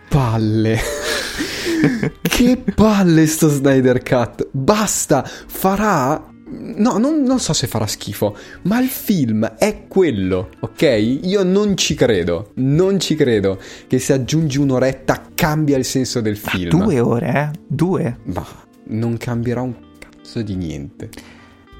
palle. 0.07 0.80
che 2.21 2.57
palle 2.76 3.27
sto 3.27 3.49
Snyder 3.49 4.01
Cut. 4.03 4.47
Basta, 4.51 5.23
farà 5.23 6.23
No, 6.51 6.97
non, 6.97 7.21
non, 7.21 7.39
so 7.39 7.53
se 7.53 7.67
farà 7.67 7.85
schifo, 7.85 8.35
ma 8.63 8.80
il 8.80 8.88
film 8.88 9.45
è 9.57 9.85
quello, 9.88 10.49
ok? 10.59 11.19
Io 11.23 11.43
non 11.43 11.77
ci 11.77 11.93
credo, 11.93 12.51
non 12.55 12.99
ci 12.99 13.15
credo 13.15 13.59
che 13.88 13.99
se 13.99 14.13
aggiungi 14.13 14.57
un'oretta 14.57 15.30
cambia 15.35 15.77
il 15.77 15.85
senso 15.85 16.21
del 16.21 16.38
film. 16.38 16.77
Ma 16.77 16.84
due 16.85 16.99
ore, 16.99 17.34
eh? 17.53 17.59
Due? 17.67 18.17
Ma 18.23 18.45
non 18.85 19.17
cambierà 19.17 19.61
un 19.61 19.76
cazzo 19.99 20.41
di 20.41 20.55
niente. 20.55 21.09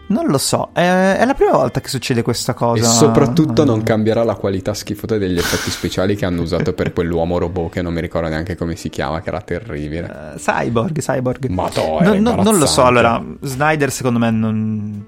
Non 0.10 0.26
lo 0.26 0.40
so, 0.40 0.69
è, 0.73 1.23
la 1.23 1.34
prima 1.36 1.52
volta 1.52 1.81
che 1.81 1.88
succede 1.88 2.23
questa 2.23 2.56
cosa. 2.56 2.81
E 2.81 2.86
soprattutto 2.86 3.64
non 3.64 3.84
cambierà 3.84 4.23
la 4.23 4.34
qualità 4.34 4.73
schifosa 4.73 5.19
degli 5.19 5.38
effetti 5.38 5.69
speciali 5.69 6.15
che 6.15 6.26
hanno 6.26 6.41
usato 6.41 6.73
per 6.73 6.94
quell'uomo 6.94 7.38
robot 7.38 7.73
che 7.73 7.84
non 7.84 7.94
mi 7.94 8.02
ricordo 8.02 8.27
neanche 8.27 8.56
come 8.56 8.76
si 8.76 8.90
chiama, 8.90 9.22
che 9.22 9.30
era 9.30 9.41
terribile. 9.41 10.34
Uh, 10.34 10.38
cyborg, 10.38 10.99
Cyborg. 10.99 11.45
Ma 11.49 11.69
to, 11.69 11.99
no, 12.02 12.19
no, 12.19 12.41
non 12.41 12.57
lo 12.57 12.65
so, 12.65 12.86
allora, 12.86 13.23
Snyder 13.41 13.91
secondo 13.91 14.18
me 14.18 14.31
non, 14.31 15.06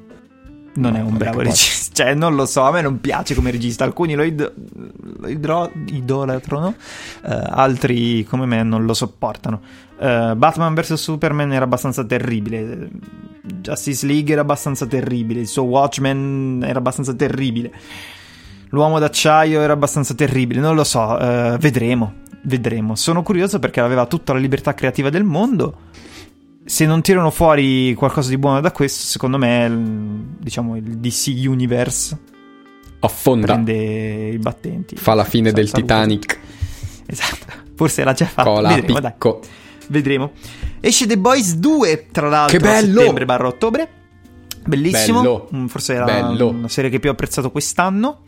non 0.75 0.91
no, 0.91 0.97
è 0.97 1.01
un 1.01 1.17
bravo 1.17 1.41
regista. 1.41 1.79
Cioè, 2.03 2.13
non 2.13 2.35
lo 2.35 2.45
so, 2.45 2.61
a 2.61 2.71
me 2.71 2.81
non 2.81 3.01
piace 3.01 3.35
come 3.35 3.51
regista. 3.51 3.83
Alcuni 3.83 4.13
lo, 4.13 4.23
id- 4.23 4.53
lo 5.19 5.27
idro- 5.27 5.71
idolatrano, 5.87 6.67
uh, 6.67 6.73
altri 7.23 8.23
come 8.23 8.45
me 8.45 8.63
non 8.63 8.85
lo 8.85 8.93
sopportano. 8.93 9.59
Uh, 10.01 10.35
Batman 10.35 10.73
vs 10.73 10.95
Superman 10.95 11.53
era 11.53 11.65
abbastanza 11.65 12.03
terribile. 12.03 12.89
Justice 13.43 14.03
League 14.07 14.31
era 14.31 14.41
abbastanza 14.41 14.87
terribile. 14.87 15.41
Il 15.41 15.47
suo 15.47 15.63
Watchmen 15.63 16.63
era 16.65 16.79
abbastanza 16.79 17.13
terribile. 17.13 17.71
L'uomo 18.69 18.97
d'acciaio 18.97 19.61
era 19.61 19.73
abbastanza 19.73 20.15
terribile. 20.15 20.59
Non 20.59 20.73
lo 20.73 20.83
so, 20.83 21.01
uh, 21.01 21.55
vedremo. 21.57 22.15
Vedremo. 22.41 22.95
Sono 22.95 23.21
curioso 23.21 23.59
perché 23.59 23.79
aveva 23.79 24.07
tutta 24.07 24.33
la 24.33 24.39
libertà 24.39 24.73
creativa 24.73 25.11
del 25.11 25.23
mondo. 25.23 25.89
Se 26.65 26.87
non 26.87 27.03
tirano 27.03 27.29
fuori 27.29 27.93
qualcosa 27.93 28.29
di 28.29 28.39
buono 28.39 28.59
da 28.59 28.71
questo, 28.71 29.03
secondo 29.05 29.37
me, 29.37 30.25
diciamo, 30.39 30.77
il 30.77 30.97
DC 30.97 31.43
Universe 31.45 32.17
affonda. 33.01 33.45
Prende 33.45 34.29
i 34.29 34.37
battenti. 34.39 34.95
Fa 34.95 35.13
la 35.13 35.25
fine 35.25 35.51
del 35.51 35.69
Titanic. 35.69 36.39
Esatto. 37.05 37.45
Forse 37.75 38.03
l'ha 38.03 38.13
già 38.13 38.25
fatto. 38.25 38.49
Cola, 38.49 38.69
Vedremo, 38.69 38.99
picco. 38.99 38.99
Dai 38.99 39.13
vedremo. 39.91 40.31
Esce 40.79 41.05
The 41.05 41.17
Boys 41.17 41.55
2, 41.55 42.07
tra 42.11 42.27
l'altro, 42.29 42.57
che 42.57 42.63
bello! 42.63 42.99
settembre 43.01 43.25
barra 43.25 43.47
ottobre. 43.47 43.89
Bellissimo. 44.65 45.21
Bello. 45.21 45.49
Mm, 45.55 45.65
forse 45.67 45.93
era 45.93 46.05
bello. 46.05 46.49
una 46.49 46.67
serie 46.67 46.89
che 46.89 46.99
più 46.99 47.09
ho 47.09 47.13
apprezzato 47.13 47.51
quest'anno. 47.51 48.21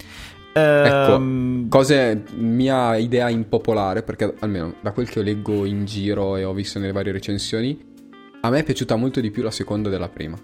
Ecco, 0.56 1.16
Ehm, 1.16 1.68
cose, 1.68 2.24
mia 2.36 2.96
idea 2.98 3.30
impopolare, 3.30 4.04
perché 4.04 4.36
almeno 4.40 4.76
da 4.82 4.92
quel 4.92 5.10
che 5.10 5.24
leggo 5.24 5.66
in 5.66 5.86
giro 5.86 6.36
e 6.36 6.44
ho 6.44 6.54
visto 6.54 6.78
nelle 6.78 6.92
varie 6.92 7.12
recensioni, 7.12 7.80
a 8.42 8.50
me 8.50 8.60
è 8.60 8.64
piaciuta 8.64 8.96
molto 8.96 9.20
di 9.20 9.32
più 9.32 9.42
la 9.42 9.52
seconda 9.52 9.90
della 9.90 10.10
prima. 10.10 10.38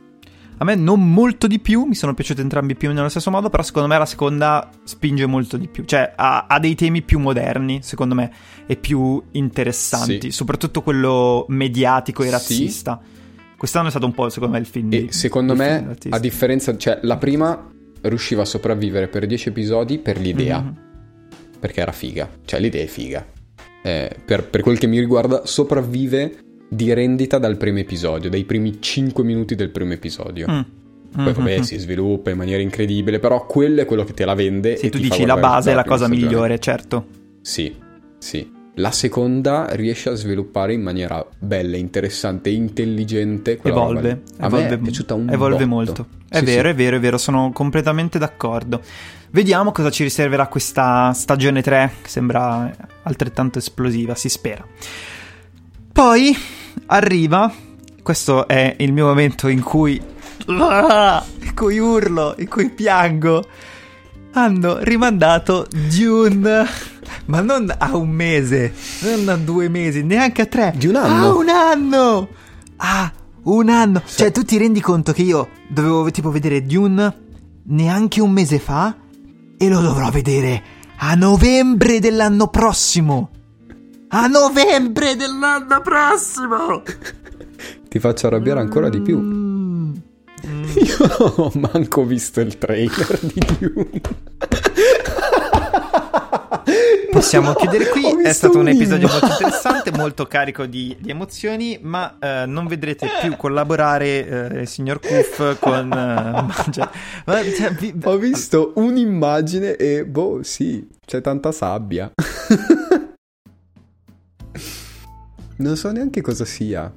A 0.62 0.66
me 0.66 0.76
non 0.76 1.14
molto 1.14 1.48
di 1.48 1.60
più, 1.60 1.84
mi 1.86 1.96
sono 1.96 2.14
piaciuti 2.14 2.42
entrambi 2.42 2.76
più 2.76 2.92
nello 2.92 3.08
stesso 3.08 3.32
modo, 3.32 3.50
però 3.50 3.64
secondo 3.64 3.88
me 3.88 3.98
la 3.98 4.06
seconda 4.06 4.70
spinge 4.84 5.26
molto 5.26 5.56
di 5.56 5.70
più, 5.70 5.86
cioè 5.86 6.12
ha, 6.18 6.48
ha 6.50 6.60
dei 6.60 6.76
temi 6.76 7.02
più 7.02 7.18
moderni, 7.18 7.80
secondo 7.82 8.14
me, 8.14 8.30
e 8.66 8.76
più 8.76 9.24
interessanti, 9.32 10.20
Sì. 10.24 10.32
soprattutto 10.32 10.82
quello 10.82 11.46
mediatico 11.48 12.24
e 12.24 12.26
Sì. 12.26 12.32
razzista. 12.32 13.00
Quest'anno 13.58 13.88
è 13.88 13.90
stato 13.90 14.06
un 14.06 14.14
po', 14.14 14.28
secondo 14.30 14.54
me, 14.56 14.60
il 14.60 14.66
film 14.66 14.92
E 14.92 15.06
di- 15.06 15.12
secondo 15.14 15.56
me, 15.56 15.96
a 16.10 16.20
differenza, 16.20 16.76
cioè 16.78 17.00
la 17.04 17.16
prima 17.16 17.70
riusciva 18.02 18.42
a 18.42 18.46
sopravvivere 18.46 19.08
per 19.08 19.26
10 19.26 19.48
episodi 19.50 19.98
per 20.00 20.20
l'idea, 20.20 20.60
Mhm. 20.60 20.74
perché 21.58 21.80
era 21.80 21.92
figa, 21.94 22.30
cioè 22.44 22.60
l'idea 22.60 22.84
è 22.84 22.88
figa. 22.88 23.26
Eh, 23.82 24.14
per, 24.26 24.44
per 24.50 24.62
quel 24.62 24.78
che 24.78 24.88
mi 24.88 25.00
riguarda, 25.00 25.46
sopravvive 25.46 26.38
di 26.70 26.94
rendita 26.94 27.38
dal 27.40 27.58
primo 27.58 27.80
episodio, 27.80 28.30
dai 28.30 28.44
primi 28.46 28.80
5 28.80 29.24
minuti 29.24 29.56
del 29.56 29.70
primo 29.72 29.94
episodio. 29.94 30.48
Mm. 30.50 30.62
Poi 31.24 31.34
vabbè, 31.34 31.58
Mhm. 31.58 31.62
si 31.64 31.78
sviluppa 31.80 32.30
in 32.30 32.38
maniera 32.38 32.62
incredibile, 32.62 33.18
però 33.18 33.46
quello 33.48 33.82
è 33.82 33.86
quello 33.86 34.04
che 34.04 34.14
te 34.14 34.26
la 34.26 34.36
vende. 34.36 34.78
Sì, 34.78 34.90
tu 34.90 35.00
dici 35.00 35.26
la 35.26 35.38
base 35.38 35.72
è 35.72 35.74
la 35.74 35.84
cosa 35.84 36.06
stagione. 36.06 36.26
migliore, 36.28 36.60
certo. 36.60 37.08
Sì, 37.42 37.76
sì. 38.20 38.58
La 38.76 38.92
seconda 38.92 39.68
riesce 39.72 40.10
a 40.10 40.14
sviluppare 40.14 40.72
in 40.74 40.82
maniera 40.82 41.26
bella, 41.40 41.76
interessante 41.76 42.50
intelligente. 42.52 43.60
Evolve, 43.62 44.22
evolve, 44.40 44.80
un 45.16 45.30
evolve 45.30 45.66
molto. 45.66 46.06
È 46.30 46.38
Sì, 46.38 46.46
vero, 46.46 46.68
sì. 46.68 46.74
è 46.74 46.76
vero, 46.76 46.96
è 46.96 47.00
vero, 47.00 47.18
sono 47.18 47.52
completamente 47.52 48.20
d'accordo. 48.20 48.82
Vediamo 49.32 49.72
cosa 49.72 49.90
ci 49.90 50.04
riserverà 50.04 50.48
questa 50.48 51.12
stagione 51.14 51.62
3, 51.62 51.92
che 52.04 52.10
sembra 52.10 52.72
altrettanto 53.04 53.58
esplosiva, 53.58 54.16
si 54.16 54.30
spera. 54.30 54.66
Poi 55.92 56.36
arriva, 56.88 57.52
questo 58.02 58.48
è 58.48 58.76
il 58.80 58.94
mio 58.94 59.06
momento 59.06 59.48
in 59.48 59.62
cui... 59.62 60.02
in 60.48 61.54
cui 61.54 61.78
urlo, 61.78 62.36
in 62.38 62.48
cui 62.48 62.70
piango. 62.70 63.46
Hanno 64.32 64.78
rimandato 64.80 65.68
Dune, 65.70 66.66
ma 67.26 67.42
non 67.42 67.74
a 67.78 67.96
un 67.96 68.10
mese, 68.10 68.74
non 69.02 69.28
a 69.30 69.36
due 69.36 69.70
mesi, 69.70 70.04
neanche 70.04 70.44
a 70.44 70.46
tre. 70.46 70.74
Di 70.76 70.88
un 70.88 70.96
anno? 70.96 71.26
A 71.26 71.34
un 71.36 71.50
anno! 71.50 72.28
Ah, 72.78 73.12
un 73.44 73.70
anno! 73.70 74.02
Cioè, 74.06 74.32
tu 74.32 74.44
ti 74.44 74.58
rendi 74.58 74.82
conto 74.82 75.14
che 75.14 75.24
io 75.24 75.50
dovevo 75.68 76.10
tipo 76.12 76.30
vedere 76.30 76.64
Dune 76.64 77.28
neanche 77.64 78.22
un 78.22 78.32
mese 78.32 78.60
fa 78.60 78.96
e 79.58 79.68
lo 79.68 79.82
dovrò 79.82 80.10
vedere 80.10 80.64
a 80.98 81.16
novembre 81.16 82.00
dell'anno 82.00 82.48
prossimo! 82.48 83.32
A 84.12 84.26
novembre 84.26 85.16
dell'anno 85.16 85.82
prossimo! 85.82 86.82
Ti 87.88 88.00
faccio 88.00 88.26
arrabbiare 88.26 88.60
ancora 88.60 88.90
di 88.90 89.02
più. 89.02 89.20
Mm. 89.20 89.94
Io 90.76 90.98
non 91.00 91.34
ho 91.36 91.52
manco 91.72 92.04
visto 92.06 92.40
il 92.42 92.58
trailer 92.58 93.20
di 93.22 93.42
Dune. 93.60 94.02
Possiamo 97.12 97.54
chiudere 97.54 97.90
qui. 97.90 98.24
È 98.24 98.34
stato 98.34 98.58
un 98.58 98.70
episodio 98.70 99.08
inno. 99.08 99.20
molto 99.20 99.28
interessante, 99.28 99.92
molto 99.92 100.26
carico 100.26 100.66
di, 100.66 100.98
di 101.00 101.12
emozioni, 101.12 101.78
ma 101.80 102.18
eh, 102.20 102.46
non 102.48 102.66
vedrete 102.66 103.08
più 103.22 103.36
collaborare 103.36 104.28
eh, 104.52 104.62
il 104.62 104.68
signor 104.68 105.00
Kuff 105.00 105.60
con 105.60 105.92
eh, 105.92 106.42
ma, 107.26 107.44
cioè, 107.56 107.72
vi- 107.74 107.94
Ho 108.06 108.18
visto 108.18 108.72
un'immagine 108.76 109.76
e 109.76 110.04
boh, 110.04 110.40
sì, 110.42 110.88
c'è 111.06 111.22
tanta 111.22 111.52
sabbia. 111.52 112.12
Non 115.60 115.76
so 115.78 115.92
neanche 115.92 116.22
cosa 116.22 116.44
sia. 116.46 116.92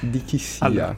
Di 0.00 0.22
chi 0.24 0.38
sia. 0.38 0.66
Allora, 0.66 0.96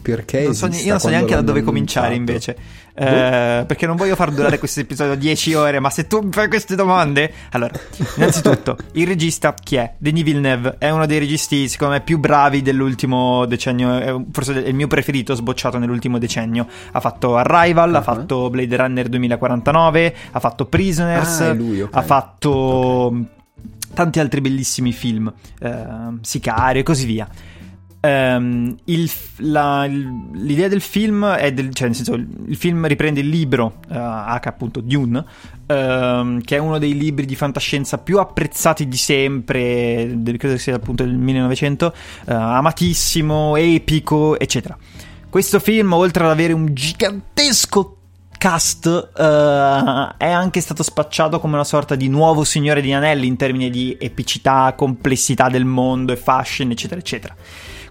perché 0.00 0.42
non 0.44 0.54
so 0.54 0.66
io 0.66 0.90
non 0.90 1.00
so 1.00 1.08
neanche 1.08 1.34
da 1.34 1.42
dove 1.42 1.62
cominciare 1.62 2.14
invece. 2.14 2.56
Eh, 2.94 3.64
perché 3.66 3.86
non 3.86 3.96
voglio 3.96 4.14
far 4.16 4.30
durare 4.32 4.58
questo 4.58 4.80
episodio 4.80 5.14
10 5.14 5.54
ore, 5.54 5.80
ma 5.80 5.88
se 5.90 6.06
tu 6.06 6.20
mi 6.20 6.30
fai 6.32 6.48
queste 6.48 6.74
domande... 6.74 7.32
Allora, 7.52 7.72
innanzitutto, 8.16 8.76
il 8.92 9.06
regista 9.06 9.54
chi 9.54 9.76
è? 9.76 9.94
Denis 9.98 10.24
Villeneuve 10.24 10.76
è 10.78 10.90
uno 10.90 11.06
dei 11.06 11.18
registi, 11.18 11.68
secondo 11.68 11.94
me, 11.94 12.00
più 12.00 12.18
bravi 12.18 12.60
dell'ultimo 12.62 13.46
decennio, 13.46 14.26
forse 14.30 14.62
è 14.64 14.68
il 14.68 14.74
mio 14.74 14.88
preferito 14.88 15.34
sbocciato 15.34 15.78
nell'ultimo 15.78 16.18
decennio. 16.18 16.66
Ha 16.92 17.00
fatto 17.00 17.36
Arrival, 17.36 17.94
ha 17.94 17.98
Ah. 17.98 18.02
fatto 18.02 18.50
Blade 18.50 18.76
Runner 18.76 19.08
2049, 19.08 20.14
ha 20.32 20.40
fatto 20.40 20.66
Prisoners, 20.66 21.40
Ah, 21.40 21.50
è 21.50 21.54
lui, 21.54 21.80
ok. 21.80 21.94
ha 21.96 22.02
fatto 22.02 23.14
tanti 23.94 24.20
altri 24.20 24.40
bellissimi 24.40 24.92
film, 24.92 25.32
ehm, 25.60 26.20
Sicario 26.22 26.80
e 26.80 26.84
così 26.84 27.06
via. 27.06 27.28
Ehm, 28.04 28.76
il 28.86 29.08
la- 29.36 29.84
l'idea 29.84 30.66
del 30.66 30.80
film 30.80 31.24
è 31.24 31.52
del, 31.52 31.72
cioè 31.72 31.86
nel 31.86 31.94
senso 31.94 32.14
il, 32.14 32.26
il 32.48 32.56
film 32.56 32.84
riprende 32.88 33.20
il 33.20 33.28
libro 33.28 33.76
eh, 33.88 33.94
H 33.96 34.40
appunto 34.42 34.80
Dune 34.80 35.24
ehm, 35.68 36.40
che 36.40 36.56
è 36.56 36.58
uno 36.58 36.78
dei 36.78 36.98
libri 36.98 37.26
di 37.26 37.36
fantascienza 37.36 37.98
più 37.98 38.18
apprezzati 38.18 38.88
di 38.88 38.96
sempre 38.96 40.14
del- 40.16 40.36
credo 40.36 40.56
sia 40.58 40.74
appunto 40.74 41.04
del 41.04 41.14
1900 41.14 41.94
eh, 42.26 42.32
amatissimo 42.34 43.54
epico 43.56 44.36
eccetera 44.36 44.76
questo 45.30 45.60
film 45.60 45.92
oltre 45.92 46.24
ad 46.24 46.30
avere 46.30 46.52
un 46.54 46.74
gigantesco 46.74 47.98
cast 48.42 49.12
eh, 49.16 50.14
è 50.16 50.28
anche 50.28 50.60
stato 50.60 50.82
spacciato 50.82 51.38
come 51.38 51.54
una 51.54 51.62
sorta 51.62 51.94
di 51.94 52.08
nuovo 52.08 52.42
Signore 52.42 52.80
di 52.80 52.92
Anelli 52.92 53.28
in 53.28 53.36
termini 53.36 53.70
di 53.70 53.96
epicità, 54.00 54.74
complessità 54.76 55.48
del 55.48 55.64
mondo 55.64 56.12
e 56.12 56.16
fashion, 56.16 56.72
eccetera, 56.72 56.98
eccetera. 56.98 57.36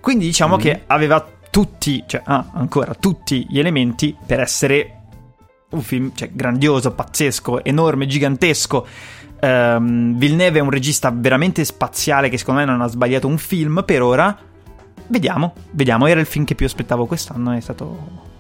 Quindi 0.02 0.26
diciamo 0.26 0.58
che 0.58 0.84
aveva 0.88 1.26
tutti, 1.50 2.04
cioè 2.06 2.24
ha 2.26 2.50
ancora 2.54 2.94
tutti 2.96 3.48
gli 3.48 3.60
elementi 3.60 4.14
per 4.26 4.42
essere 4.42 5.04
un 5.70 5.82
film 5.82 6.12
cioè, 6.14 6.32
grandioso, 6.34 6.92
pazzesco, 6.92 7.64
enorme, 7.64 8.06
gigantesco. 8.06 8.86
Ehm, 9.40 10.18
Villeneuve 10.18 10.60
è 10.60 10.62
un 10.62 10.70
regista 10.70 11.14
veramente 11.16 11.64
spaziale 11.64 12.28
che 12.28 12.38
secondo 12.38 12.60
me 12.60 12.66
non 12.66 12.82
ha 12.82 12.88
sbagliato 12.88 13.26
un 13.26 13.38
film 13.38 13.84
per 13.86 14.02
ora. 14.02 14.38
Vediamo, 15.08 15.54
vediamo. 15.72 16.08
Era 16.08 16.20
il 16.20 16.26
film 16.26 16.44
che 16.44 16.56
più 16.56 16.66
aspettavo 16.66 17.06
quest'anno, 17.06 17.54
è 17.54 17.60
stato 17.62 18.31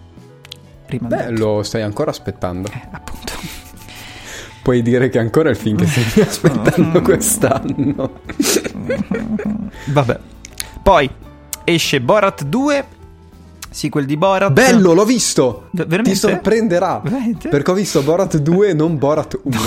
rimandato. 0.92 1.32
Beh, 1.32 1.38
lo 1.38 1.64
stai 1.64 1.82
ancora 1.82 2.12
aspettando. 2.12 2.70
Eh, 2.72 2.88
appunto. 2.92 3.34
Puoi 4.62 4.82
dire 4.84 5.10
che 5.10 5.18
ancora 5.18 5.50
è 5.50 5.52
il 5.52 5.58
film 5.58 5.78
che 5.78 5.88
stai 5.88 6.22
aspettando 6.28 7.02
quest'anno. 7.02 8.20
Vabbè. 9.88 10.20
Poi 10.84 11.10
esce 11.64 12.02
Borat 12.02 12.44
2 12.44 12.86
Sì, 13.70 13.90
quel 13.90 14.06
di 14.06 14.18
Borat. 14.18 14.52
Bello, 14.52 14.94
l'ho 14.94 15.06
visto! 15.06 15.68
V- 15.72 15.78
veramente? 15.86 16.12
Ti 16.12 16.16
sorprenderà. 16.18 17.00
Veramente? 17.04 17.48
Perché 17.50 17.72
ho 17.72 17.74
visto 17.74 18.02
Borat 18.02 18.38
2 18.38 18.70
e 18.70 18.74
non 18.74 18.98
Borat 18.98 19.40
1. 19.42 19.58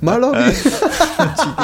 Ma 0.00 0.16
l'ho, 0.16 0.30
vi- 0.30 0.52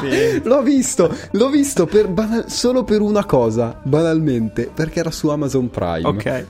credo. 0.01 0.49
l'ho 0.49 0.63
visto, 0.63 1.17
l'ho 1.33 1.49
visto 1.49 1.87
per 1.87 2.09
banal- 2.09 2.51
solo 2.51 2.85
per 2.85 3.01
una 3.01 3.25
cosa, 3.25 3.79
banalmente, 3.83 4.71
perché 4.73 5.01
era 5.01 5.11
su 5.11 5.29
Amazon 5.29 5.71
Prime. 5.71 6.07
Ok. 6.07 6.45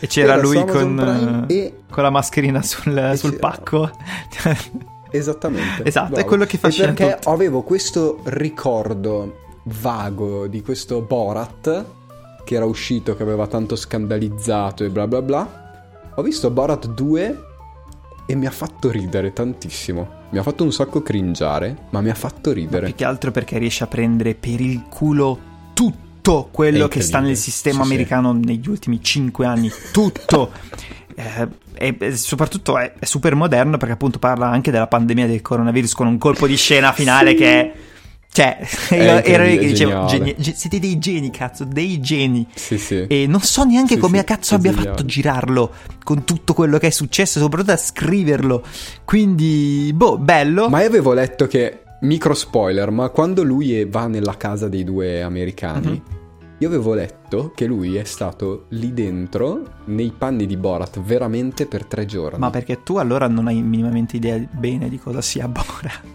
E 0.00 0.06
c'era 0.06 0.36
lui 0.36 0.64
con, 0.64 1.46
eh, 1.48 1.54
e- 1.54 1.74
con 1.90 2.02
la 2.02 2.10
mascherina 2.10 2.62
sul, 2.62 3.12
sul 3.16 3.36
pacco. 3.38 3.90
Esattamente. 5.10 5.82
Esatto, 5.86 6.08
è 6.08 6.12
bravo. 6.14 6.28
quello 6.28 6.44
che 6.44 6.58
fascina 6.58 6.92
perché 6.92 7.14
tutti. 7.14 7.28
avevo 7.28 7.62
questo 7.62 8.20
ricordo 8.24 9.44
vago 9.64 10.46
di 10.46 10.62
questo 10.62 11.00
Borat 11.00 11.84
che 12.44 12.54
era 12.54 12.64
uscito, 12.64 13.16
che 13.16 13.22
aveva 13.22 13.46
tanto 13.48 13.74
scandalizzato 13.74 14.84
e 14.84 14.88
bla 14.88 15.08
bla 15.08 15.22
bla. 15.22 15.64
Ho 16.14 16.22
visto 16.22 16.50
Borat 16.50 16.88
2 16.88 17.44
e 18.26 18.34
mi 18.34 18.46
ha 18.46 18.50
fatto 18.50 18.90
ridere 18.90 19.32
tantissimo. 19.32 20.24
Mi 20.30 20.38
ha 20.38 20.42
fatto 20.42 20.64
un 20.64 20.72
sacco 20.72 21.02
cringiare, 21.02 21.86
ma 21.90 22.00
mi 22.00 22.10
ha 22.10 22.14
fatto 22.14 22.52
ridere. 22.52 22.86
Più 22.86 22.94
che 22.94 23.04
altro 23.04 23.30
perché 23.30 23.58
riesce 23.58 23.84
a 23.84 23.86
prendere 23.88 24.34
per 24.34 24.60
il 24.60 24.84
culo 24.88 25.38
tutto 25.72 26.05
quello 26.50 26.86
È 26.86 26.88
che 26.88 27.00
sta 27.00 27.20
nel 27.20 27.36
sistema 27.36 27.82
Sì, 27.82 27.86
sì. 27.88 27.92
americano 27.94 28.32
negli 28.32 28.68
ultimi 28.68 29.02
5 29.02 29.46
anni. 29.46 29.70
Tutto. 29.92 30.50
Eh, 31.14 31.96
e, 31.98 32.16
soprattutto 32.16 32.76
è, 32.78 32.92
è 32.98 33.04
super 33.04 33.34
moderno 33.34 33.76
perché 33.78 33.94
appunto 33.94 34.18
parla 34.18 34.48
anche 34.48 34.70
della 34.70 34.86
pandemia 34.86 35.26
del 35.26 35.40
coronavirus 35.42 35.94
con 35.94 36.06
un 36.06 36.18
colpo 36.18 36.46
di 36.46 36.56
scena 36.56 36.92
finale 36.92 37.30
Sì. 37.30 37.36
che 37.36 37.46
è... 37.60 37.72
Cioè, 38.36 38.58
io 38.90 39.22
ero 39.24 39.44
lì 39.44 39.56
che 39.56 39.66
dicevo. 39.68 40.04
"Geni- 40.04 40.34
ge- 40.36 40.52
siete 40.54 40.78
dei 40.78 40.98
geni, 40.98 41.30
cazzo, 41.30 41.64
dei 41.64 42.00
geni. 42.00 42.46
Sì, 42.54 42.76
sì. 42.76 43.06
E 43.08 43.26
non 43.26 43.40
so 43.40 43.64
neanche 43.64 43.94
Sì, 43.94 44.00
come 44.00 44.18
sì, 44.18 44.24
cazzo 44.24 44.54
abbia 44.56 44.72
geniale. 44.72 44.90
fatto 44.90 45.04
girarlo 45.06 45.72
con 46.04 46.24
tutto 46.24 46.52
quello 46.52 46.76
che 46.76 46.88
è 46.88 46.90
successo, 46.90 47.40
soprattutto 47.40 47.72
a 47.72 47.78
scriverlo. 47.78 48.62
Quindi, 49.06 49.90
boh, 49.94 50.18
bello. 50.18 50.68
Ma 50.68 50.82
io 50.82 50.88
avevo 50.88 51.14
letto 51.14 51.46
che, 51.46 51.80
micro 52.00 52.34
spoiler, 52.34 52.90
ma 52.90 53.08
quando 53.08 53.42
lui 53.42 53.84
va 53.84 54.06
nella 54.06 54.36
casa 54.36 54.68
dei 54.68 54.84
due 54.84 55.22
americani, 55.22 55.86
Mhm. 55.90 56.02
io 56.58 56.68
avevo 56.68 56.94
letto 56.94 57.52
che 57.54 57.66
lui 57.66 57.96
è 57.96 58.04
stato 58.04 58.66
lì 58.70 58.92
dentro, 58.94 59.62
nei 59.86 60.12
panni 60.16 60.46
di 60.46 60.56
Borat, 60.56 61.00
veramente 61.00 61.66
per 61.66 61.84
tre 61.86 62.04
giorni. 62.06 62.38
Ma 62.38 62.50
perché 62.50 62.82
tu 62.82 62.96
allora 62.96 63.28
non 63.28 63.46
hai 63.46 63.60
minimamente 63.62 64.16
idea 64.16 64.38
bene 64.50 64.88
di 64.88 64.98
cosa 64.98 65.20
sia 65.20 65.46
Borat? 65.48 66.14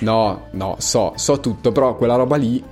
No, 0.00 0.48
no, 0.52 0.76
so, 0.78 1.12
so 1.16 1.40
tutto, 1.40 1.72
però 1.72 1.96
quella 1.96 2.16
roba 2.16 2.36
lì... 2.36 2.62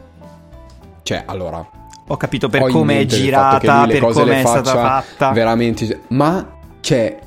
Cioè, 1.02 1.22
allora... 1.26 1.66
Ho 2.08 2.16
capito 2.18 2.48
per 2.50 2.68
come 2.70 3.00
è 3.00 3.06
girata, 3.06 3.86
per 3.86 4.00
come 4.00 4.40
è 4.42 4.44
stata 4.46 4.72
fatta. 4.74 5.30
Veramente... 5.32 6.00
Ma, 6.08 6.46
cioè... 6.80 7.18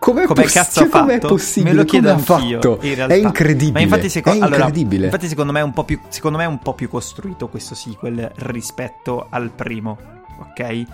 Com'è, 0.00 0.24
Come 0.24 0.42
poss- 0.42 0.52
cazzo 0.54 0.78
ha 0.80 0.82
cioè, 0.84 0.88
com'è 0.90 1.12
fatto? 1.20 1.26
possibile? 1.28 1.72
Me 1.74 1.78
lo 1.80 1.84
chiedo 1.84 2.08
ha 2.08 2.14
anch'io, 2.14 2.60
fatto? 2.60 2.78
in 2.80 2.94
realtà. 2.94 3.14
È 3.14 3.18
incredibile. 3.18 3.72
Ma 3.72 3.80
infatti, 3.80 4.08
seco- 4.08 4.30
è 4.30 4.32
allora, 4.38 4.56
incredibile. 4.56 5.04
infatti 5.04 5.28
secondo 5.28 5.52
me, 5.52 5.60
è 5.60 5.62
un 5.62 5.72
po 5.74 5.84
più, 5.84 6.00
secondo 6.08 6.38
me 6.38 6.44
è 6.44 6.46
un 6.46 6.58
po' 6.58 6.72
più 6.74 6.88
costruito 6.88 7.48
questo 7.48 7.74
sequel 7.74 8.32
rispetto 8.36 9.26
al 9.28 9.50
primo, 9.50 9.98
ok? 10.40 10.84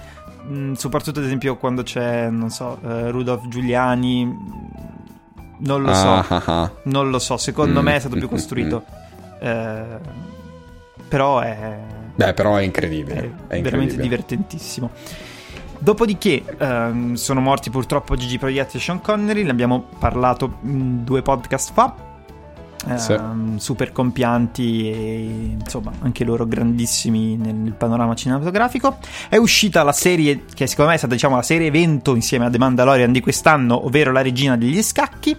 Mm, 0.49 0.73
soprattutto 0.73 1.20
ad 1.20 1.24
esempio 1.24 1.57
quando 1.57 1.85
c'è, 1.85 2.28
non 2.31 2.51
so, 2.51 2.78
eh, 2.85 3.11
Rudolph 3.12 3.47
Giuliani, 3.47 4.24
mm, 4.27 4.37
non 5.59 5.83
lo 5.83 5.95
so, 5.95 6.09
Ah, 6.09 6.27
ah, 6.28 6.43
ah. 6.45 6.73
non 6.85 7.09
lo 7.09 7.20
so, 7.20 7.37
secondo 7.37 7.81
Mm, 7.83 7.85
me 7.85 7.95
è 7.95 7.99
stato 8.01 8.16
mm, 8.16 8.19
più 8.19 8.27
mm, 8.27 8.31
costruito. 8.31 8.85
Eh, 9.41 9.85
però 11.09 11.39
è... 11.41 11.78
Beh, 12.15 12.35
però 12.35 12.57
è 12.57 12.62
incredibile. 12.62 13.15
è 13.15 13.20
È, 13.20 13.28
veramente 13.28 13.57
incredibile. 13.95 14.03
divertentissimo. 14.03 14.91
Dopodiché 15.78 16.43
ehm, 16.59 17.15
sono 17.15 17.40
morti 17.40 17.70
purtroppo 17.70 18.16
Gigi 18.16 18.39
Proietti 18.39 18.77
e 18.77 18.81
Sean 18.81 19.01
Connery, 19.01 19.43
ne 19.43 19.51
abbiamo 19.51 19.89
parlato 19.98 20.59
mm, 20.65 21.05
due 21.05 21.23
podcast 21.23 21.73
fa. 21.73 21.94
Ehm, 22.89 23.57
Super 23.57 23.90
compianti 23.90 24.90
e 24.90 25.57
insomma 25.59 25.90
anche 26.03 26.24
loro 26.24 26.47
grandissimi 26.47 27.36
nel, 27.36 27.55
nel 27.55 27.74
panorama 27.74 28.15
cinematografico. 28.15 28.98
È 29.28 29.36
uscita 29.36 29.82
la 29.82 29.93
serie 29.93 30.44
che 30.55 30.66
secondo 30.66 30.90
me 30.90 30.97
è 30.97 30.98
stata 30.98 31.15
diciamo 31.15 31.36
la 31.36 31.43
serie 31.43 31.66
evento 31.66 32.15
insieme 32.15 32.47
a 32.47 32.51
The 32.51 32.59
Mandalorian 32.59 33.12
di 33.12 33.20
quest'anno, 33.20 33.86
ovvero 33.86 34.12
La 34.12 34.23
regina 34.23 34.57
degli 34.57 34.82
scacchi. 34.82 35.36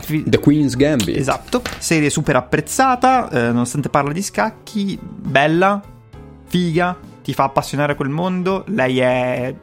Fi- 0.00 0.24
The 0.24 0.38
Queen's 0.38 0.76
Gambit. 0.76 1.16
Esatto, 1.16 1.62
serie 1.78 2.08
super 2.08 2.36
apprezzata, 2.36 3.28
eh, 3.28 3.52
nonostante 3.52 3.88
parla 3.88 4.12
di 4.12 4.22
scacchi, 4.22 4.98
bella, 5.02 5.82
figa, 6.46 6.96
ti 7.24 7.32
fa 7.32 7.44
appassionare 7.44 7.92
a 7.92 7.94
quel 7.96 8.10
mondo, 8.10 8.64
lei 8.68 8.98
è 9.00 9.46
È 9.48 9.54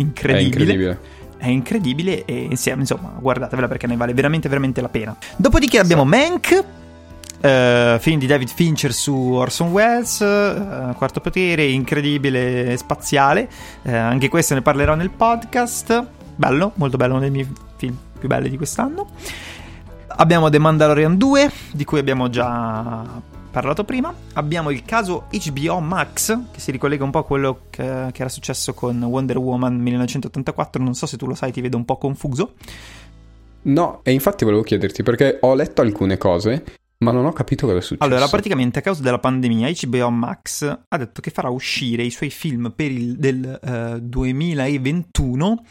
incredibile. 0.00 0.44
incredibile. 0.62 0.98
È 1.36 1.48
incredibile 1.48 2.24
e 2.24 2.34
insieme, 2.50 2.80
insomma, 2.80 3.12
guardatevela 3.20 3.68
perché 3.68 3.86
ne 3.86 3.96
vale 3.96 4.14
veramente, 4.14 4.48
veramente 4.48 4.80
la 4.80 4.88
pena. 4.88 5.14
Dopodiché 5.36 5.78
abbiamo 5.78 6.06
Mank, 6.06 6.64
eh, 7.42 7.98
film 8.00 8.18
di 8.18 8.26
David 8.26 8.48
Fincher 8.48 8.94
su 8.94 9.14
Orson 9.14 9.68
Welles, 9.70 10.22
eh, 10.22 10.94
Quarto 10.96 11.20
Potere, 11.20 11.66
incredibile, 11.66 12.74
spaziale. 12.78 13.48
Eh, 13.82 13.94
anche 13.94 14.30
questo 14.30 14.54
ne 14.54 14.62
parlerò 14.62 14.94
nel 14.94 15.10
podcast. 15.10 16.06
Bello, 16.34 16.72
molto 16.76 16.96
bello, 16.96 17.12
uno 17.12 17.20
dei 17.20 17.30
miei 17.30 17.52
film 17.76 17.96
più 18.18 18.28
belli 18.28 18.48
di 18.48 18.56
quest'anno. 18.56 19.06
Abbiamo 20.18 20.48
The 20.48 20.58
Mandalorian 20.58 21.18
2, 21.18 21.50
di 21.72 21.84
cui 21.84 21.98
abbiamo 21.98 22.30
già 22.30 23.04
parlato 23.56 23.84
prima. 23.84 24.14
Abbiamo 24.34 24.68
il 24.68 24.84
caso 24.84 25.28
HBO 25.30 25.80
Max, 25.80 26.38
che 26.52 26.60
si 26.60 26.70
ricollega 26.70 27.04
un 27.04 27.10
po' 27.10 27.20
a 27.20 27.24
quello 27.24 27.62
che, 27.70 28.10
che 28.12 28.20
era 28.20 28.28
successo 28.28 28.74
con 28.74 29.02
Wonder 29.02 29.38
Woman 29.38 29.76
1984. 29.80 30.82
Non 30.82 30.92
so 30.92 31.06
se 31.06 31.16
tu 31.16 31.26
lo 31.26 31.34
sai, 31.34 31.52
ti 31.52 31.62
vedo 31.62 31.78
un 31.78 31.86
po' 31.86 31.96
confuso. 31.96 32.52
No, 33.62 34.00
e 34.02 34.12
infatti 34.12 34.44
volevo 34.44 34.60
chiederti 34.60 35.02
perché 35.02 35.38
ho 35.40 35.54
letto 35.54 35.80
alcune 35.80 36.18
cose, 36.18 36.64
ma 36.98 37.12
non 37.12 37.24
ho 37.24 37.32
capito 37.32 37.64
cosa 37.64 37.78
è 37.78 37.80
successo. 37.80 38.06
Allora, 38.06 38.28
praticamente 38.28 38.80
a 38.80 38.82
causa 38.82 39.00
della 39.00 39.18
pandemia, 39.20 39.70
HBO 39.70 40.10
Max 40.10 40.78
ha 40.86 40.98
detto 40.98 41.22
che 41.22 41.30
farà 41.30 41.48
uscire 41.48 42.02
i 42.02 42.10
suoi 42.10 42.28
film 42.28 42.74
per 42.76 42.90
il 42.90 43.16
del 43.16 43.58
eh, 43.62 44.02
2021. 44.02 45.64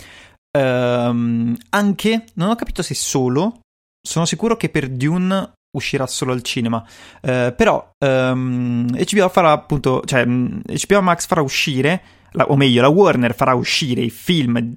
ehm, 0.57 1.55
anche, 1.69 2.25
non 2.33 2.49
ho 2.49 2.55
capito 2.55 2.81
se 2.81 2.95
solo, 2.95 3.59
sono 4.01 4.25
sicuro 4.25 4.57
che 4.57 4.69
per 4.69 4.89
Dune 4.89 5.51
uscirà 5.75 6.07
solo 6.07 6.31
al 6.33 6.41
cinema. 6.41 6.85
Eh, 7.21 7.53
però 7.55 7.91
ehm, 7.97 8.87
HBO 8.87 9.29
farà 9.29 9.51
appunto, 9.51 10.01
cioè 10.05 10.25
mh, 10.25 10.61
HBO 10.87 11.01
Max 11.01 11.27
farà 11.27 11.41
uscire, 11.41 12.01
la- 12.31 12.47
o 12.47 12.55
meglio, 12.55 12.81
la 12.81 12.87
Warner 12.89 13.35
farà 13.35 13.53
uscire 13.53 14.01
i 14.01 14.09
film 14.09 14.73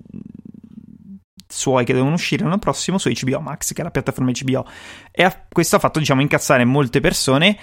suoi 1.50 1.84
che 1.84 1.94
devono 1.94 2.14
uscire 2.14 2.42
l'anno 2.44 2.58
prossimo 2.58 2.98
su 2.98 3.10
HBO 3.10 3.40
Max, 3.40 3.72
che 3.72 3.80
è 3.80 3.84
la 3.84 3.90
piattaforma 3.90 4.30
HBO. 4.30 4.66
E 5.10 5.22
ha- 5.22 5.46
questo 5.48 5.76
ha 5.76 5.78
fatto, 5.78 5.98
diciamo, 5.98 6.20
incazzare 6.20 6.64
molte 6.64 7.00
persone 7.00 7.58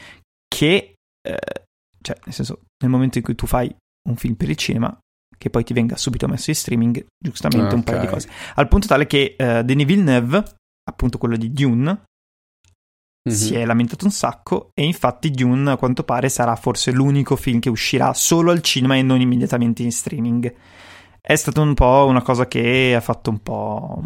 che, 0.47 0.95
eh, 1.21 1.37
cioè, 2.01 2.17
nel 2.25 2.33
senso, 2.33 2.61
nel 2.81 2.89
momento 2.91 3.17
in 3.17 3.23
cui 3.23 3.35
tu 3.35 3.45
fai 3.45 3.73
un 4.09 4.15
film 4.15 4.33
per 4.35 4.49
il 4.49 4.55
cinema, 4.55 4.97
che 5.37 5.49
poi 5.49 5.63
ti 5.63 5.73
venga 5.73 5.97
subito 5.97 6.27
messo 6.27 6.49
in 6.49 6.55
streaming, 6.55 7.05
giustamente 7.17 7.75
un 7.75 7.83
paio 7.83 7.99
di 7.99 8.07
cose. 8.07 8.29
Al 8.55 8.67
punto 8.67 8.87
tale 8.87 9.05
che 9.05 9.35
eh, 9.37 9.63
Denis 9.63 9.85
Villeneuve, 9.85 10.43
appunto 10.89 11.17
quello 11.17 11.35
di 11.35 11.51
Dune, 11.51 12.03
Mhm. 13.27 13.34
si 13.34 13.56
è 13.56 13.65
lamentato 13.65 14.06
un 14.06 14.11
sacco 14.11 14.69
e 14.76 14.84
infatti 14.84 15.31
Dune 15.31 15.72
a 15.72 15.77
quanto 15.77 16.03
pare 16.03 16.30
sarà 16.30 16.56
forse 16.56 16.91
l'unico 16.91 17.35
film 17.35 17.60
che 17.60 17.69
uscirà 17.69 18.14
solo 18.14 18.52
al 18.52 18.61
cinema 18.61 18.95
e 18.95 19.02
non 19.02 19.19
immediatamente 19.19 19.81
in 19.81 19.91
streaming. 19.91 20.53
È 21.19 21.35
stata 21.35 21.60
un 21.61 21.73
po' 21.73 22.06
una 22.07 22.22
cosa 22.22 22.47
che 22.47 22.93
ha 22.95 23.02
fatto 23.02 23.31
un 23.31 23.39
po' 23.39 24.03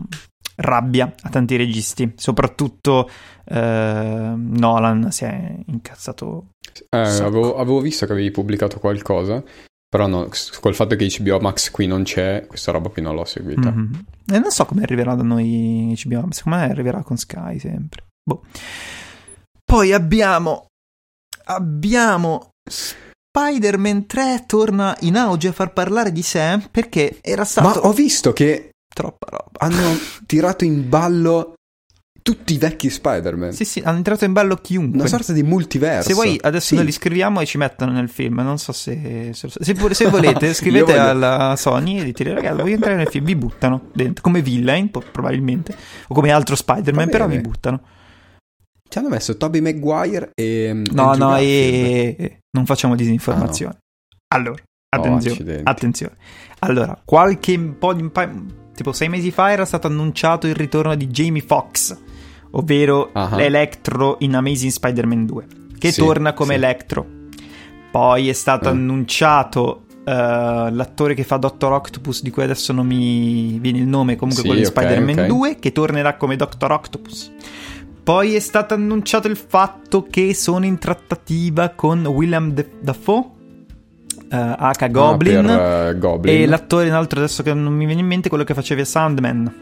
rabbia 0.55 1.13
a 1.21 1.29
tanti 1.29 1.57
registi, 1.57 2.13
soprattutto 2.15 3.09
eh, 3.45 4.33
Nolan 4.35 5.11
si 5.11 5.25
è 5.25 5.53
incazzato. 5.65 6.51
Eh, 6.89 6.97
avevo, 6.97 7.57
avevo 7.57 7.81
visto 7.81 8.05
che 8.05 8.13
avevi 8.13 8.31
pubblicato 8.31 8.79
qualcosa, 8.79 9.43
però 9.89 10.07
no, 10.07 10.29
col 10.61 10.75
fatto 10.75 10.95
che 10.95 11.13
HBO 11.19 11.39
Max 11.39 11.71
qui 11.71 11.87
non 11.87 12.03
c'è, 12.03 12.45
questa 12.47 12.71
roba 12.71 12.87
qui 12.87 13.01
non 13.01 13.15
l'ho 13.15 13.25
seguita. 13.25 13.69
Mhm. 13.69 14.05
E 14.31 14.39
non 14.39 14.51
so 14.51 14.65
come 14.65 14.83
arriverà 14.83 15.15
da 15.15 15.23
noi 15.23 15.93
HBO, 16.01 16.27
secondo 16.31 16.57
me 16.57 16.69
arriverà 16.69 17.03
con 17.03 17.17
Sky 17.17 17.59
sempre. 17.59 18.05
Boh. 18.23 18.43
Poi 19.69 19.93
abbiamo 19.93 20.65
abbiamo 21.45 22.49
Spider-Man 22.67 24.07
3 24.07 24.43
torna 24.47 24.95
in 25.01 25.15
auge 25.15 25.49
a 25.49 25.51
far 25.51 25.73
parlare 25.73 26.11
di 26.11 26.23
sé 26.23 26.59
perché 26.71 27.19
era 27.21 27.41
Ma 27.41 27.45
stato 27.47 27.79
ho 27.81 27.91
visto 27.93 28.33
che 28.33 28.71
troppa 28.91 29.27
roba. 29.29 29.51
hanno 29.59 29.95
tirato 30.25 30.63
in 30.65 30.89
ballo 30.89 31.53
tutti 32.21 32.53
i 32.53 32.57
vecchi 32.57 32.89
Spider-Man. 32.89 33.53
Sì, 33.53 33.63
sì, 33.65 33.79
hanno 33.83 33.97
entrato 33.97 34.25
in 34.25 34.33
ballo 34.33 34.55
chiunque. 34.55 34.99
Una 34.99 35.07
sorta 35.07 35.33
di 35.33 35.41
multiverso. 35.43 36.09
Se 36.09 36.13
vuoi, 36.15 36.37
adesso 36.41 36.67
Sì. 36.67 36.75
noi 36.75 36.85
li 36.85 36.91
scriviamo 36.91 37.39
e 37.39 37.45
ci 37.45 37.57
mettono 37.57 37.91
nel 37.91 38.09
film. 38.09 38.39
Non 38.41 38.57
so 38.59 38.71
se. 38.71 39.31
Se, 39.33 39.49
se- 39.49 39.63
se 39.93 40.05
volete, 40.09 40.51
scrivete 40.53 40.91
Io 40.91 40.97
voglio- 40.97 41.09
alla 41.09 41.55
Sony 41.55 41.99
e 41.99 42.03
dite, 42.03 42.23
ragazzi, 42.33 42.61
voglio 42.61 42.73
entrare 42.75 42.97
nel 42.97 43.07
film. 43.07 43.25
Vi 43.25 43.35
buttano 43.35 43.89
dentro. 43.93 44.21
Come 44.23 44.41
villain, 44.41 44.89
probabilmente. 44.91 45.75
O 46.07 46.13
come 46.15 46.31
altro 46.31 46.55
Spider-Man, 46.55 47.09
però 47.09 47.27
vi 47.27 47.39
buttano. 47.39 47.81
Ci 48.89 48.97
hanno 48.97 49.09
messo 49.09 49.37
Tobey 49.37 49.61
Maguire 49.61 50.31
e. 50.35 50.81
No, 50.91 51.09
Andrew 51.11 51.27
no, 51.29 51.37
e, 51.37 52.15
e- 52.17 52.39
non 52.51 52.65
facciamo 52.65 52.95
disinformazione. 52.95 53.77
Allora, 54.33 54.61
Attenzione, 54.95 55.33
accidenti. 55.35 55.63
attenzione. 55.69 56.15
Allora, 56.59 56.99
qualche 57.05 57.57
po' 57.59 57.93
di 57.93 58.09
tipo 58.73 58.91
sei 58.91 59.09
mesi 59.09 59.29
fa 59.31 59.51
era 59.51 59.65
stato 59.65 59.87
annunciato 59.87 60.47
il 60.47 60.55
ritorno 60.55 60.95
di 60.95 61.07
Jamie 61.07 61.41
Foxx, 61.43 61.95
ovvero 62.51 63.09
Ah. 63.13 63.35
l'Electro 63.35 64.15
in 64.19 64.35
Amazing 64.35 64.71
Spider-Man 64.71 65.25
2, 65.25 65.45
che 65.77 65.91
Sì, 65.91 65.99
torna 66.01 66.33
come 66.33 66.49
sì. 66.53 66.55
Electro. 66.55 67.05
Poi 67.91 68.29
è 68.29 68.33
stato 68.33 68.69
Eh. 68.69 68.71
annunciato 68.71 69.83
eh, 70.05 70.11
l'attore 70.71 71.13
che 71.13 71.23
fa 71.23 71.37
Dr. 71.37 71.71
Octopus, 71.71 72.23
di 72.23 72.31
cui 72.31 72.41
adesso 72.41 72.73
non 72.73 72.87
mi 72.87 73.59
viene 73.59 73.77
il 73.77 73.85
nome, 73.87 74.15
comunque 74.15 74.41
Sì, 74.41 74.47
quello 74.47 74.63
di 74.63 74.67
Spider-Man 74.67 75.19
ok. 75.19 75.25
2, 75.27 75.55
che 75.59 75.71
tornerà 75.71 76.15
come 76.17 76.35
Dr. 76.35 76.71
Octopus. 76.71 77.31
Poi 78.09 78.33
è 78.33 78.39
stato 78.39 78.73
annunciato 78.73 79.27
il 79.27 79.37
fatto 79.37 80.07
che 80.09 80.33
sono 80.33 80.65
in 80.65 80.79
trattativa 80.79 81.69
con 81.69 82.03
William 82.07 82.51
De- 82.53 82.71
Dafoe, 82.81 83.23
eh, 84.31 84.35
H. 84.35 84.89
Goblin, 84.89 85.47
Ah, 85.47 85.57
per, 85.57 85.87
eh, 85.89 85.97
Goblin. 85.99 86.41
e 86.41 86.47
l'attore, 86.47 86.87
un 86.89 86.95
altro 86.95 87.19
adesso 87.19 87.43
che 87.43 87.53
non 87.53 87.71
mi 87.71 87.85
viene 87.85 88.01
in 88.01 88.07
mente, 88.07 88.27
quello 88.27 88.43
che 88.43 88.55
faceva 88.55 88.83
Sandman. 88.83 89.53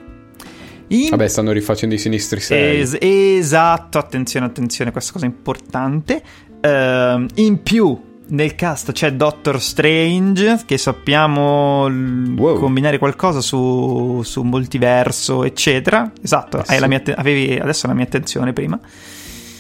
In- 0.88 1.10
Vabbè, 1.10 1.28
stanno 1.28 1.52
rifacendo 1.52 1.94
i 1.94 1.98
sinistri 1.98 2.40
6. 2.40 2.80
Es- 2.80 2.98
esatto, 3.02 3.98
attenzione, 3.98 4.46
attenzione, 4.46 4.94
questa 4.94 5.12
cosa 5.12 5.26
è 5.26 5.28
importante. 5.28 6.24
Ehm, 6.62 7.28
in 7.36 7.62
più, 7.62 8.02
nel 8.30 8.56
cast 8.56 8.92
c'è 8.92 9.14
Doctor 9.14 9.62
Strange, 9.62 10.62
che 10.66 10.78
sappiamo 10.78 11.84
Wow. 11.90 12.60
combinare 12.60 12.98
qualcosa 12.98 13.42
su, 13.42 14.22
su 14.24 14.42
multiverso, 14.44 15.44
eccetera. 15.44 16.12
Esatto, 16.22 16.60
Eh 16.60 16.64
sì. 16.66 16.80
la 16.80 16.88
mia 16.88 16.98
atten- 16.98 17.16
avevi 17.18 17.58
adesso 17.58 17.88
la 17.88 17.94
mia 17.94 18.04
attenzione 18.04 18.54
prima. 18.54 18.80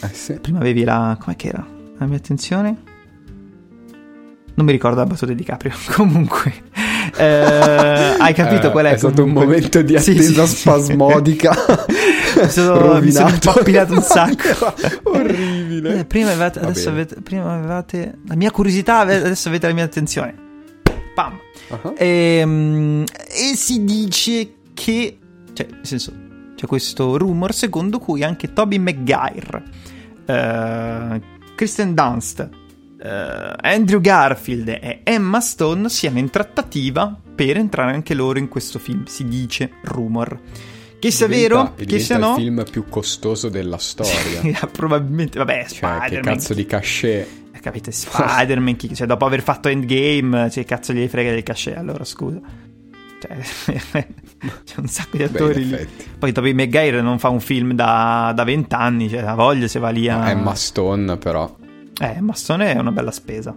Eh 0.03 0.09
sì. 0.13 0.33
Prima 0.39 0.59
avevi 0.59 0.83
la... 0.83 1.17
com'è 1.19 1.35
che 1.35 1.47
era? 1.47 1.65
La 1.97 2.05
mia 2.05 2.17
attenzione? 2.17 2.75
Non 4.55 4.65
mi 4.65 4.71
ricordo 4.71 4.97
la 4.99 5.05
battuta 5.05 5.33
di 5.33 5.43
Caprio. 5.43 5.71
Comunque, 5.93 6.51
eh, 7.15 8.15
hai 8.17 8.33
capito 8.33 8.67
Eh, 8.67 8.71
qual 8.71 8.85
è? 8.85 8.93
È 8.93 8.97
stato 8.97 9.23
un 9.23 9.29
momento 9.31 9.81
di 9.83 9.95
attesa 9.95 10.11
sì, 10.45 10.55
sì. 10.55 10.55
spasmodica. 10.57 11.53
Mi 12.37 12.49
sono- 12.49 12.99
mi 13.01 13.11
sono 13.11 13.33
Rovinato. 13.55 13.93
un 13.93 14.01
sacco. 14.03 14.73
Orribile. 15.03 15.56
Eh, 15.85 16.05
prima 16.05 16.29
avevate, 16.29 16.59
avete, 16.59 17.21
prima 17.21 17.53
avevate 17.53 18.19
la 18.27 18.35
mia 18.35 18.51
curiosità, 18.51 18.99
adesso 18.99 19.49
avete 19.49 19.67
la 19.67 19.73
mia 19.73 19.83
attenzione. 19.83 20.35
Pam. 21.15 21.39
Ah. 21.69 21.93
Ehm, 21.97 23.03
e 23.27 23.55
si 23.55 23.83
dice 23.83 24.53
che, 24.73 25.17
cioè, 25.53 25.67
nel 25.69 25.85
senso, 25.85 26.13
c'è 26.55 26.65
questo 26.65 27.17
rumor 27.17 27.53
secondo 27.53 27.99
cui 27.99 28.23
anche 28.23 28.53
Toby 28.53 28.77
Maguire, 28.77 29.63
eh, 30.25 31.21
Kristen 31.55 31.93
Dunst, 31.93 32.49
eh, 32.99 33.53
Andrew 33.61 34.01
Garfield 34.01 34.67
e 34.67 35.01
Emma 35.03 35.39
Stone 35.39 35.89
siano 35.89 36.19
in 36.19 36.29
trattativa 36.29 37.15
per 37.35 37.57
entrare 37.57 37.93
anche 37.93 38.13
loro 38.13 38.39
in 38.39 38.47
questo 38.47 38.79
film. 38.79 39.05
Si 39.05 39.25
dice 39.25 39.71
rumor. 39.83 40.39
Che 41.07 41.13
sia 41.13 41.27
Diventa- 41.27 41.73
vero, 41.75 41.85
che 41.85 41.99
sia 41.99 42.17
no. 42.17 42.29
il 42.29 42.35
film 42.35 42.65
più 42.69 42.85
costoso 42.89 43.49
della 43.49 43.77
storia. 43.77 44.41
Probabilmente, 44.71 45.37
vabbè, 45.37 45.65
cioè, 45.67 45.67
che 45.67 45.75
Spider-Man. 45.75 46.21
cazzo 46.35 46.53
di 46.53 46.65
cachet. 46.65 47.27
Eh, 47.53 47.59
Capite, 47.59 47.91
Spider-Man, 47.91 48.75
chi- 48.75 48.93
cioè 48.95 49.07
dopo 49.07 49.25
aver 49.25 49.41
fatto 49.41 49.67
Endgame, 49.67 50.49
cioè 50.49 50.63
cazzo 50.65 50.93
gli 50.93 51.07
frega 51.07 51.31
del 51.31 51.43
cachet, 51.43 51.77
allora 51.77 52.03
scusa. 52.03 52.39
Cioè, 53.19 53.37
c'è 54.63 54.75
un 54.77 54.87
sacco 54.87 55.17
di 55.17 55.23
Beh, 55.23 55.23
attori 55.25 55.61
in 55.63 55.69
lì. 55.69 55.87
Poi 56.19 56.31
Tobey 56.31 56.53
Maguire 56.53 57.01
non 57.01 57.17
fa 57.19 57.29
un 57.29 57.39
film 57.39 57.73
da, 57.73 58.31
da 58.35 58.43
20 58.43 58.75
anni, 58.75 59.09
cioè 59.09 59.21
ha 59.21 59.33
voglia 59.33 59.67
se 59.67 59.79
va 59.79 59.89
lì 59.89 60.07
a... 60.07 60.29
Emma 60.29 60.53
Stone, 60.53 61.17
però. 61.17 61.55
Eh, 61.99 62.21
Massone 62.21 62.73
è 62.73 62.77
una 62.77 62.91
bella 62.91 63.11
spesa. 63.11 63.55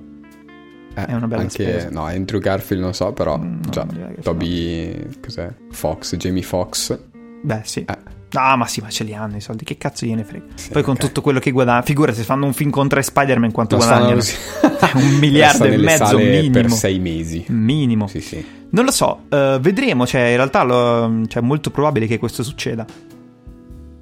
Eh, 0.94 1.04
È 1.04 1.12
una 1.14 1.26
bella 1.28 1.42
anche, 1.42 1.62
spesa. 1.62 1.88
No, 1.90 2.04
Andrew 2.04 2.40
Garfield 2.40 2.82
non 2.82 2.94
so, 2.94 3.12
però. 3.12 3.38
Mm, 3.38 3.60
no, 3.74 3.86
che 4.14 4.22
Toby. 4.22 5.06
Cos'è? 5.22 5.52
Fox, 5.70 6.16
Jamie 6.16 6.42
Fox. 6.42 6.98
Beh, 7.42 7.60
sì. 7.64 7.80
Eh. 7.88 7.98
Ah, 8.34 8.54
ma 8.54 8.66
sì, 8.66 8.80
ma 8.80 8.88
ce 8.90 9.02
li 9.02 9.12
hanno 9.14 9.36
i 9.36 9.40
soldi, 9.40 9.64
che 9.64 9.76
cazzo 9.76 10.06
gliene 10.06 10.22
frega. 10.22 10.44
Sì, 10.54 10.70
Poi 10.70 10.82
con 10.82 10.96
tutto 10.96 11.20
quello 11.20 11.40
che 11.40 11.50
guadagna, 11.50 11.82
figura 11.82 12.12
se 12.12 12.22
fanno 12.22 12.46
un 12.46 12.52
film 12.52 12.70
con 12.70 12.86
tre 12.86 13.02
Spider-Man 13.02 13.50
quanto 13.50 13.76
Non 13.76 13.84
stanno 13.84 14.04
guadagnano? 14.12 15.02
un 15.04 15.18
miliardo 15.18 15.64
Resta 15.64 15.74
e 15.74 15.78
mezzo 15.78 16.18
minimo. 16.18 16.50
per 16.52 16.70
sei 16.70 16.98
mesi. 17.00 17.44
Minimo. 17.48 18.06
Sì, 18.06 18.20
sì. 18.20 18.44
Non 18.70 18.84
lo 18.84 18.92
so, 18.92 19.22
eh, 19.28 19.58
vedremo, 19.60 20.06
cioè 20.06 20.20
in 20.28 20.36
realtà 20.36 20.62
lo- 20.62 21.26
cioè, 21.26 21.42
è 21.42 21.44
molto 21.44 21.70
probabile 21.70 22.06
che 22.06 22.18
questo 22.18 22.44
succeda. 22.44 22.86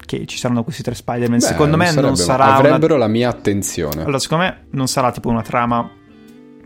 Che 0.04 0.26
ci 0.26 0.36
saranno 0.38 0.62
questi 0.62 0.82
tre 0.82 0.94
Spider-Man. 0.94 1.38
Beh, 1.38 1.44
secondo 1.44 1.76
me 1.78 1.86
sarebbe- 1.86 2.06
non 2.06 2.16
sarà 2.16 2.44
una... 2.44 2.54
Avrebbero 2.56 2.96
la 2.96 3.08
mia 3.08 3.30
attenzione. 3.30 4.02
Allora, 4.02 4.18
secondo 4.18 4.44
me 4.44 4.66
non 4.72 4.88
sarà 4.88 5.10
tipo 5.10 5.28
una 5.30 5.42
trama 5.42 5.90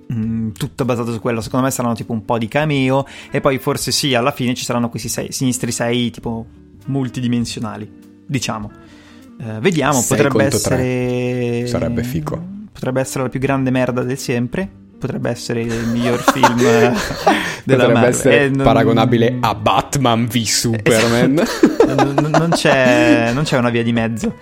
mh, 0.08 0.50
tutta 0.52 0.84
basata 0.84 1.12
su 1.12 1.20
quello. 1.20 1.40
Secondo 1.40 1.66
me 1.66 1.72
saranno 1.72 1.94
tipo 1.94 2.12
un 2.12 2.24
po' 2.24 2.38
di 2.38 2.48
cameo. 2.48 3.04
E 3.30 3.40
poi 3.40 3.58
forse 3.58 3.90
sì, 3.92 4.14
alla 4.14 4.30
fine 4.32 4.54
ci 4.54 4.64
saranno 4.64 4.88
questi 4.88 5.08
sei, 5.08 5.30
sinistri 5.32 5.70
6 5.72 6.10
tipo 6.10 6.46
multidimensionali. 6.86 7.90
Diciamo. 8.26 8.70
Eh, 9.40 9.58
vediamo, 9.60 10.00
Sei 10.00 10.16
potrebbe 10.16 10.44
essere. 10.44 11.66
Sarebbe 11.66 12.02
fico. 12.02 12.40
Potrebbe 12.72 13.00
essere 13.00 13.24
la 13.24 13.28
più 13.28 13.40
grande 13.40 13.70
merda 13.70 14.02
del 14.02 14.18
sempre. 14.18 14.68
Potrebbe 14.98 15.30
essere 15.30 15.62
il 15.62 15.88
miglior 15.88 16.22
film 16.32 16.58
eh, 16.60 16.62
della 16.62 16.94
Potrebbe 17.64 17.92
Marvel. 17.92 18.08
essere 18.10 18.44
Eh, 18.44 18.48
non- 18.50 18.64
paragonabile 18.64 19.36
a 19.40 19.54
Batman 19.54 20.26
v 20.26 20.42
Superman. 20.42 21.42
Esatto. 21.82 22.20
non, 22.20 22.30
non 22.30 22.50
c'è, 22.50 23.32
non 23.34 23.42
c'è 23.42 23.58
una 23.58 23.68
via 23.68 23.82
di 23.82 23.92
mezzo. 23.92 24.36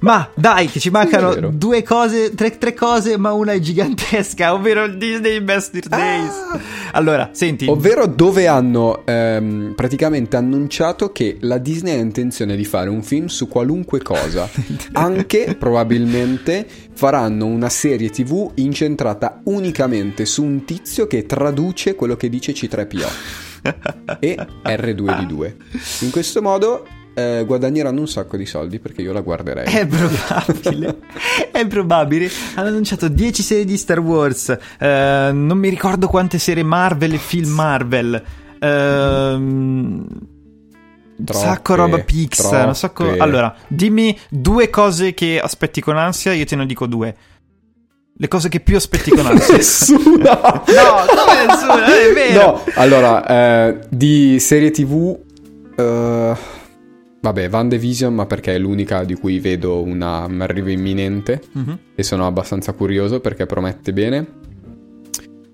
Ma 0.00 0.30
dai, 0.34 0.66
che 0.68 0.80
ci 0.80 0.88
mancano 0.88 1.50
due 1.50 1.82
cose, 1.82 2.34
tre, 2.34 2.56
tre 2.56 2.72
cose, 2.72 3.18
ma 3.18 3.32
una 3.32 3.52
è 3.52 3.58
gigantesca, 3.58 4.52
ovvero 4.54 4.84
il 4.84 4.96
Disney 4.96 5.40
Master 5.40 5.86
Days. 5.86 6.32
Allora, 6.92 7.30
senti, 7.32 7.66
Ovvero 7.66 8.06
dove 8.06 8.46
hanno 8.46 9.04
ehm, 9.04 9.74
praticamente 9.76 10.36
annunciato 10.36 11.12
che 11.12 11.36
la 11.40 11.58
Disney 11.58 11.98
ha 11.98 12.00
intenzione 12.00 12.56
di 12.56 12.64
fare 12.64 12.88
un 12.88 13.02
film 13.02 13.26
su 13.26 13.46
qualunque 13.46 14.00
cosa. 14.00 14.48
Anche 14.92 15.54
probabilmente 15.58 16.66
faranno 16.94 17.44
una 17.46 17.68
serie 17.68 18.08
TV 18.08 18.52
incentrata 18.54 19.42
unicamente 19.44 20.24
su 20.24 20.42
un 20.42 20.64
tizio 20.64 21.06
che 21.06 21.26
traduce 21.26 21.94
quello 21.94 22.16
che 22.16 22.30
dice 22.30 22.52
C3PO 22.52 23.08
e 24.18 24.46
R2D2. 24.64 25.54
In 26.00 26.10
questo 26.10 26.40
modo 26.40 26.86
eh, 27.20 27.44
guadagneranno 27.44 28.00
un 28.00 28.08
sacco 28.08 28.36
di 28.36 28.46
soldi 28.46 28.78
perché 28.78 29.02
io 29.02 29.12
la 29.12 29.20
guarderei. 29.20 29.64
è 29.64 29.86
probabile. 29.86 30.98
è 31.52 31.66
probabile. 31.66 32.30
Hanno 32.54 32.68
annunciato 32.68 33.08
10 33.08 33.42
serie 33.42 33.64
di 33.64 33.76
Star 33.76 34.00
Wars. 34.00 34.56
eh, 34.78 35.30
non 35.32 35.58
mi 35.58 35.68
ricordo 35.68 36.06
quante 36.08 36.38
serie 36.38 36.62
Marvel 36.62 37.14
e 37.14 37.18
film 37.18 37.50
Marvel. 37.50 38.22
Ehm. 38.60 40.06
Troppe, 41.22 41.44
sacco 41.44 41.74
roba 41.74 41.98
Pixar, 41.98 42.66
un 42.66 42.74
sacco... 42.74 43.14
Allora, 43.18 43.54
dimmi 43.68 44.18
due 44.30 44.70
cose 44.70 45.12
che 45.12 45.38
aspetti 45.38 45.82
con 45.82 45.98
ansia, 45.98 46.32
io 46.32 46.46
te 46.46 46.56
ne 46.56 46.64
dico 46.64 46.86
due. 46.86 47.14
Le 48.16 48.28
cose 48.28 48.48
che 48.48 48.60
più 48.60 48.76
aspetti 48.76 49.10
con 49.10 49.26
ansia. 49.26 49.52
Nessuna! 49.56 50.32
no, 50.40 51.04
come 51.06 51.46
nessuna, 51.46 51.84
è 51.84 52.12
vero. 52.14 52.40
No, 52.40 52.62
allora, 52.74 53.26
eh, 53.26 53.78
di 53.90 54.38
serie 54.40 54.70
tv... 54.70 55.18
eh, 55.76 56.58
vabbè, 57.20 57.48
VandeVision, 57.48 58.14
ma 58.14 58.26
perché 58.26 58.54
è 58.54 58.58
l'unica 58.58 59.04
di 59.04 59.14
cui 59.14 59.38
vedo 59.40 59.82
una 59.82 60.24
un 60.24 60.40
arrivo 60.40 60.70
imminente 60.70 61.40
Mhm. 61.52 61.78
e 61.94 62.02
sono 62.02 62.26
abbastanza 62.26 62.72
curioso 62.72 63.20
perché 63.20 63.46
promette 63.46 63.92
bene. 63.92 64.26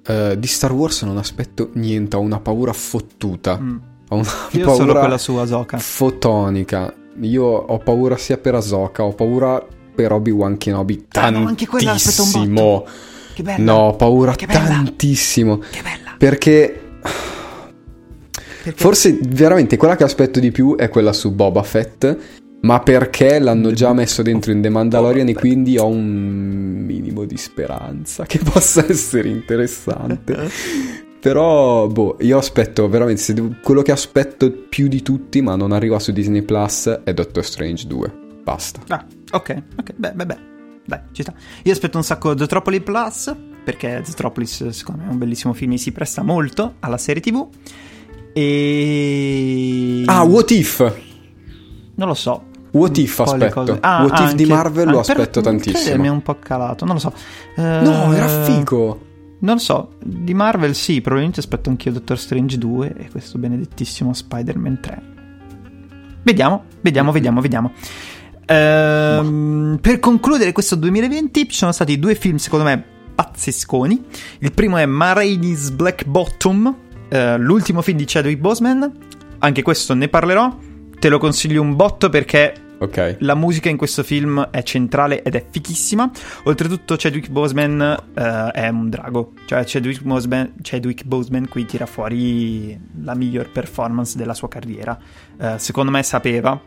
Eh, 0.08 0.36
di 0.38 0.46
Star 0.46 0.72
Wars 0.72 1.02
non 1.02 1.16
aspetto 1.18 1.70
niente, 1.74 2.16
ho 2.16 2.20
una 2.20 2.38
paura 2.38 2.72
fottuta. 2.72 3.58
Mm. 3.60 3.76
Ho 4.10 4.14
una 4.16 4.28
Io 4.52 4.64
paura 4.64 4.74
solo 4.86 4.98
quella 5.00 5.18
su 5.18 5.34
Asoka. 5.34 5.78
fotonica. 5.78 6.94
Io 7.22 7.44
ho 7.44 7.78
paura 7.78 8.16
sia 8.16 8.36
per 8.36 8.54
Ahsoka, 8.54 9.02
ho 9.02 9.12
paura 9.14 9.64
per 9.94 10.12
Obi-Wan 10.12 10.58
Kenobi 10.58 11.06
Ah, 11.12 11.30
no, 11.30 11.46
anche 11.48 11.66
quella 11.66 11.92
aspetto 11.92 12.22
un 12.22 12.30
tantissimo. 12.32 12.86
Che 13.34 13.42
bella. 13.42 13.64
No, 13.64 13.76
ho 13.88 13.96
paura 13.96 14.34
Che 14.36 14.46
tantissimo. 14.46 15.58
Che 15.58 15.82
bella. 15.82 16.14
Perché 16.16 16.80
Perché- 18.66 18.82
forse 18.82 19.18
veramente 19.28 19.76
quella 19.76 19.94
che 19.94 20.02
aspetto 20.02 20.40
di 20.40 20.50
più 20.50 20.74
è 20.76 20.88
quella 20.88 21.12
su 21.12 21.32
Boba 21.32 21.62
Fett. 21.62 22.16
Ma 22.62 22.80
perché 22.80 23.38
l'hanno 23.38 23.70
già 23.70 23.92
messo 23.92 24.22
dentro 24.22 24.50
in 24.50 24.60
The 24.60 24.70
Mandalorian 24.70 25.28
e 25.28 25.34
quindi 25.34 25.78
ho 25.78 25.86
un 25.86 26.82
minimo 26.84 27.24
di 27.24 27.36
speranza 27.36 28.24
che 28.24 28.40
possa 28.40 28.84
essere 28.88 29.28
interessante. 29.28 30.50
Però, 31.20 31.86
boh, 31.86 32.16
io 32.20 32.38
aspetto 32.38 32.88
veramente. 32.88 33.32
devo- 33.34 33.54
quello 33.62 33.82
che 33.82 33.92
aspetto 33.92 34.50
più 34.68 34.88
di 34.88 35.02
tutti, 35.02 35.42
ma 35.42 35.54
non 35.54 35.70
arriva 35.70 35.98
su 36.00 36.10
Disney 36.12 36.42
Plus, 36.42 36.88
è 37.04 37.14
Doctor 37.14 37.44
Strange 37.44 37.86
2. 37.86 38.12
Basta. 38.42 38.80
Ah, 38.88 39.04
ok, 39.32 39.62
ok, 39.78 39.92
beh, 39.94 40.12
beh, 40.12 40.26
beh. 40.26 40.38
Dai, 40.86 41.00
ci 41.12 41.22
sta. 41.22 41.34
Io 41.62 41.72
aspetto 41.72 41.98
un 41.98 42.04
sacco 42.04 42.36
Zootropolis 42.36 42.82
Plus, 42.82 43.34
perché 43.64 44.02
Zootropolis 44.04 44.68
secondo 44.68 45.02
me 45.02 45.08
è 45.08 45.12
un 45.12 45.18
bellissimo 45.18 45.52
film 45.52 45.72
e 45.72 45.78
si 45.78 45.92
presta 45.92 46.22
molto 46.22 46.74
alla 46.80 46.98
serie 46.98 47.20
TV. 47.22 47.46
E... 48.38 50.02
Ah, 50.06 50.22
What 50.24 50.50
If? 50.50 50.94
Non 51.94 52.08
lo 52.08 52.14
so. 52.14 52.42
What 52.72 52.98
If 52.98 53.18
aspetto. 53.20 53.78
Ah, 53.80 54.02
What 54.02 54.18
If 54.20 54.34
di 54.34 54.42
anche- 54.42 54.46
Marvel 54.54 54.90
lo 54.90 54.98
ah, 54.98 55.02
per- 55.02 55.16
aspetto 55.20 55.40
Mi 55.40 55.46
è 55.46 55.48
tantissimo. 55.48 56.12
un 56.12 56.22
po' 56.22 56.36
calato, 56.38 56.84
non 56.84 56.94
lo 56.96 57.00
so. 57.00 57.12
No, 57.56 58.12
Eh, 58.12 58.16
era 58.16 58.28
figo. 58.44 59.00
Non 59.38 59.58
so, 59.58 59.92
di 60.02 60.34
Marvel 60.34 60.74
sì, 60.74 61.00
probabilmente 61.00 61.40
aspetto 61.40 61.70
anch'io 61.70 61.92
Doctor 61.92 62.18
Strange 62.18 62.58
2 62.58 62.94
e 62.96 63.10
questo 63.10 63.38
benedettissimo 63.38 64.12
Spider-Man 64.12 64.80
3. 64.80 65.02
Vediamo, 66.22 66.64
vediamo, 66.82 67.12
vediamo, 67.12 67.40
vediamo. 67.40 67.72
Ehm, 68.46 69.78
per 69.80 69.98
concludere 69.98 70.52
questo 70.52 70.74
2020 70.76 71.48
ci 71.48 71.56
sono 71.56 71.72
stati 71.72 71.98
due 71.98 72.14
film 72.14 72.36
secondo 72.36 72.64
me 72.66 72.82
pazzesconi. 73.14 74.04
Il 74.40 74.52
primo 74.52 74.76
è 74.76 74.86
Ma 74.86 75.12
Rainey's 75.14 75.70
Black 75.70 76.04
Bottom, 76.06 76.74
eh, 77.08 77.36
l'ultimo 77.38 77.82
film 77.82 77.98
di 77.98 78.04
Chadwick 78.06 78.40
Boseman. 78.40 78.92
Anche 79.38 79.62
questo 79.62 79.94
ne 79.94 80.08
parlerò. 80.08 80.56
Te 80.98 81.08
lo 81.08 81.18
consiglio 81.18 81.60
un 81.60 81.76
botto 81.76 82.08
perché 82.08 82.54
Ok. 82.78 83.16
la 83.20 83.34
musica 83.34 83.68
in 83.70 83.76
questo 83.76 84.02
film 84.02 84.48
è 84.50 84.62
centrale 84.62 85.22
ed 85.22 85.34
è 85.34 85.44
fichissima. 85.50 86.10
Oltretutto, 86.44 86.94
Chadwick 86.98 87.28
Boseman 87.30 87.96
eh, 88.14 88.50
è 88.52 88.68
un 88.68 88.88
drago. 88.88 89.32
Cioè, 89.46 89.62
Chadwick 89.66 90.02
Boseman, 90.02 90.54
Chadwick 90.62 91.04
Boseman 91.04 91.48
qui 91.48 91.64
tira 91.66 91.86
fuori 91.86 92.78
la 93.02 93.14
miglior 93.14 93.50
performance 93.50 94.16
della 94.16 94.34
sua 94.34 94.48
carriera. 94.48 94.98
Eh, 95.38 95.54
secondo 95.58 95.90
me 95.90 96.02
sapeva 96.02 96.58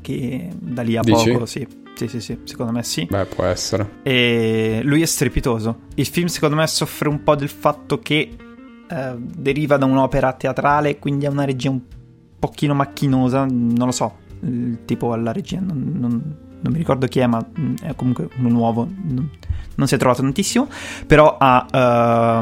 che 0.00 0.48
da 0.58 0.82
lì 0.82 0.96
a 0.96 1.00
Dici? 1.02 1.30
poco, 1.32 1.46
sì. 1.46 1.66
Sì, 1.94 2.08
sì, 2.08 2.20
sì, 2.20 2.38
secondo 2.44 2.72
me 2.72 2.82
sì. 2.82 3.06
Beh, 3.10 3.24
può 3.24 3.44
essere. 3.44 4.00
E 4.02 4.80
lui 4.84 5.00
è 5.00 5.06
strepitoso. 5.06 5.80
Il 5.94 6.06
film, 6.06 6.26
secondo 6.26 6.54
me, 6.56 6.66
soffre 6.66 7.08
un 7.08 7.22
po' 7.22 7.34
del 7.34 7.48
fatto 7.48 7.98
che 8.00 8.36
eh, 8.88 9.14
deriva 9.16 9.76
da 9.76 9.84
un'opera 9.84 10.32
teatrale, 10.32 10.98
quindi 10.98 11.26
ha 11.26 11.30
una 11.30 11.44
regia 11.44 11.70
un 11.70 11.80
pochino 12.38 12.74
macchinosa. 12.74 13.44
Non 13.44 13.86
lo 13.86 13.92
so, 13.92 14.14
tipo 14.84 15.12
alla 15.12 15.32
regia, 15.32 15.60
non, 15.60 15.92
non- 15.94 16.36
non 16.58 16.72
mi 16.72 16.78
ricordo 16.78 17.06
chi 17.06 17.20
è, 17.20 17.26
ma 17.26 17.44
mm, 17.58 17.76
è 17.82 17.94
comunque 17.94 18.28
uno 18.38 18.48
nuovo. 18.48 18.88
Non, 19.04 19.30
non 19.76 19.86
si 19.86 19.94
è 19.94 19.98
trovato 19.98 20.22
tantissimo. 20.22 20.68
Però 21.06 21.36
ha 21.38 21.66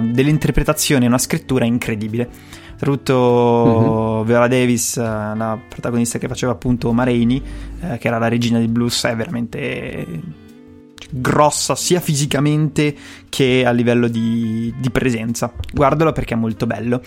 eh, 0.03 0.07
delle 0.13 0.31
interpretazioni 0.31 1.05
e 1.05 1.09
una 1.09 1.19
scrittura 1.19 1.65
incredibile. 1.65 2.29
Soprattutto 2.77 4.25
Viola 4.25 4.49
Davis, 4.49 4.97
eh, 4.97 5.03
la 5.03 5.59
protagonista 5.69 6.19
che 6.19 6.29
faceva 6.29 6.53
appunto 6.53 6.93
Marini, 6.93 7.43
eh, 7.81 7.99
che 7.99 8.09
era 8.09 8.19
la 8.19 8.29
regina 8.29 8.59
di 8.59 8.69
blues, 8.69 9.05
è 9.05 9.15
veramente 9.15 10.07
grossa 11.11 11.75
sia 11.75 12.01
fisicamente 12.01 12.95
che 13.29 13.65
a 13.67 13.71
livello 13.71 14.09
di, 14.09 14.73
di 14.79 14.91
presenza. 14.91 15.53
Guardalo 15.73 16.13
perché 16.13 16.35
è 16.35 16.37
molto 16.37 16.67
bello. 16.67 17.01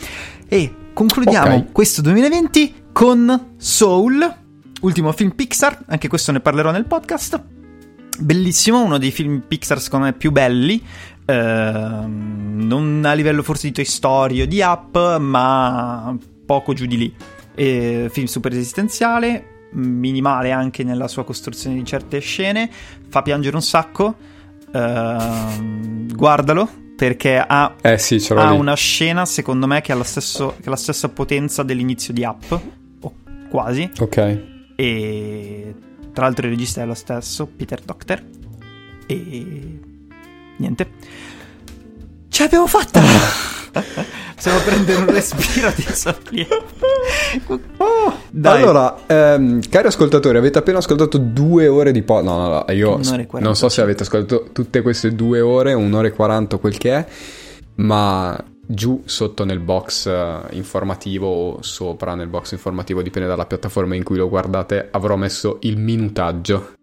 E 0.47 0.73
concludiamo 0.93 1.55
Ok. 1.55 1.71
questo 1.71 2.01
2020 2.01 2.73
con 2.91 3.53
Soul, 3.57 4.35
ultimo 4.81 5.11
film 5.11 5.31
Pixar, 5.31 5.83
anche 5.87 6.07
questo 6.07 6.31
ne 6.31 6.39
parlerò 6.39 6.71
nel 6.71 6.85
podcast. 6.85 7.41
Bellissimo, 8.19 8.83
uno 8.83 8.97
dei 8.97 9.11
film 9.11 9.43
Pixar 9.47 9.79
secondo 9.79 10.05
me 10.07 10.13
più 10.13 10.31
belli. 10.31 10.83
ehm, 11.29 12.61
non 12.65 13.03
a 13.05 13.13
livello 13.13 13.43
forse 13.43 13.67
di 13.67 13.73
Toy 13.73 13.85
Story 13.85 14.41
o 14.41 14.45
di 14.47 14.61
Up, 14.61 15.17
ma 15.17 16.15
poco 16.45 16.73
giù 16.73 16.85
di 16.85 16.97
lì. 16.97 17.13
Eh, 17.53 18.07
film 18.11 18.25
super 18.27 18.51
esistenziale, 18.53 19.56
minimale 19.71 20.51
anche 20.51 20.83
nella 20.83 21.07
sua 21.07 21.23
costruzione 21.23 21.75
di 21.75 21.85
certe 21.85 22.19
scene, 22.19 22.69
fa 23.09 23.21
piangere 23.21 23.55
un 23.55 23.61
sacco. 23.61 24.15
ehm, 24.73 26.13
guardalo 26.13 26.69
perché 26.97 27.37
ha, 27.37 27.75
Eh 27.81 27.97
sì, 27.97 28.21
ha 28.35 28.51
una 28.53 28.75
scena 28.75 29.25
secondo 29.25 29.67
me 29.67 29.81
che 29.81 29.91
ha, 29.91 30.03
stesso- 30.03 30.55
che 30.59 30.67
ha 30.67 30.71
la 30.71 30.75
stessa 30.75 31.09
potenza 31.09 31.63
dell'inizio 31.63 32.11
di 32.13 32.23
Up, 32.23 32.59
o 33.01 33.13
quasi. 33.49 33.89
Ok. 33.99 34.43
E 34.75 35.73
tra 36.11 36.25
l'altro 36.25 36.47
il 36.47 36.51
regista 36.53 36.81
è 36.81 36.85
lo 36.85 36.95
stesso, 36.95 37.45
Peter 37.47 37.79
Docter. 37.81 38.23
E 39.05 39.79
niente. 40.57 40.89
Ce 42.29 42.43
l'abbiamo 42.43 42.67
fatta! 42.67 43.01
Possiamo 44.37 44.59
prendere 44.59 44.99
un 44.99 45.09
respiro 45.11 45.71
di 45.75 45.81
sollievo. 45.81 46.63
Dai. 48.29 48.61
Allora, 48.61 48.97
ehm, 49.07 49.61
cari 49.67 49.87
ascoltatori, 49.87 50.37
avete 50.37 50.59
appena 50.59 50.77
ascoltato 50.77 51.17
due 51.17 51.67
ore 51.67 51.91
di 51.91 52.03
podcast. 52.03 52.25
No, 52.25 52.47
no, 52.47 52.63
no, 52.67 52.73
io 52.73 52.99
non 53.39 53.55
so 53.55 53.67
se 53.67 53.81
avete 53.81 54.03
ascoltato 54.03 54.49
tutte 54.51 54.83
queste 54.83 55.15
due 55.15 55.41
ore, 55.41 55.73
un'ora 55.73 56.07
e 56.07 56.11
quaranta, 56.11 56.57
quel 56.57 56.77
che 56.77 56.93
è, 56.93 57.05
ma 57.75 58.39
giù 58.69 59.01
sotto 59.05 59.43
nel 59.43 59.59
box 59.59 60.07
eh, 60.07 60.39
informativo 60.51 61.27
o 61.27 61.61
sopra 61.61 62.13
nel 62.13 62.27
box 62.27 62.51
informativo, 62.51 63.01
dipende 63.01 63.27
dalla 63.27 63.45
piattaforma 63.45 63.95
in 63.95 64.03
cui 64.03 64.17
lo 64.17 64.29
guardate, 64.29 64.89
avrò 64.91 65.15
messo 65.15 65.57
il 65.61 65.77
minutaggio. 65.77 66.75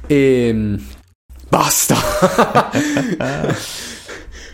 E 0.05 0.77
basta. 1.49 1.95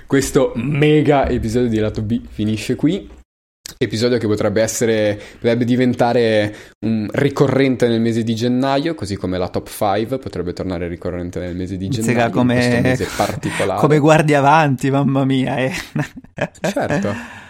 Questo 0.07 0.53
mega 0.55 1.27
episodio 1.27 1.67
di 1.67 1.79
Lato 1.79 2.01
B 2.01 2.21
finisce 2.25 2.75
qui. 2.75 3.16
Episodio 3.77 4.17
che 4.17 4.27
potrebbe 4.27 4.61
essere, 4.61 5.19
potrebbe 5.33 5.65
diventare 5.65 6.55
un 6.85 7.07
ricorrente 7.11 7.87
nel 7.87 8.01
mese 8.01 8.23
di 8.23 8.33
gennaio, 8.33 8.95
così 8.95 9.15
come 9.15 9.37
la 9.37 9.49
top 9.49 9.67
5 9.69 10.17
potrebbe 10.19 10.53
tornare 10.53 10.87
ricorrente 10.87 11.39
nel 11.39 11.55
mese 11.55 11.77
di 11.77 11.87
gennaio. 11.89 12.15
Questo 12.15 12.37
come, 12.37 12.81
mese 12.81 13.07
particolare. 13.15 13.79
come 13.79 13.99
guardi 13.99 14.33
avanti, 14.33 14.89
mamma 14.89 15.25
mia. 15.25 15.57
eh. 15.57 15.71
Certo. 16.61 17.45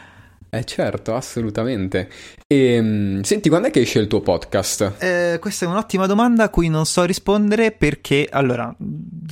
Eh 0.50 0.64
certo, 0.64 1.14
assolutamente. 1.14 2.10
E, 2.48 3.20
senti, 3.22 3.50
quando 3.50 3.68
è 3.68 3.72
che 3.72 3.82
esce 3.82 4.00
il 4.00 4.08
tuo 4.08 4.22
podcast? 4.22 4.94
Eh, 5.00 5.38
questa 5.42 5.66
è 5.66 5.68
un'ottima 5.68 6.06
domanda 6.06 6.46
a 6.46 6.50
cui 6.50 6.70
non 6.70 6.86
so 6.86 7.04
rispondere 7.04 7.72
perché, 7.74 8.28
allora, 8.32 8.74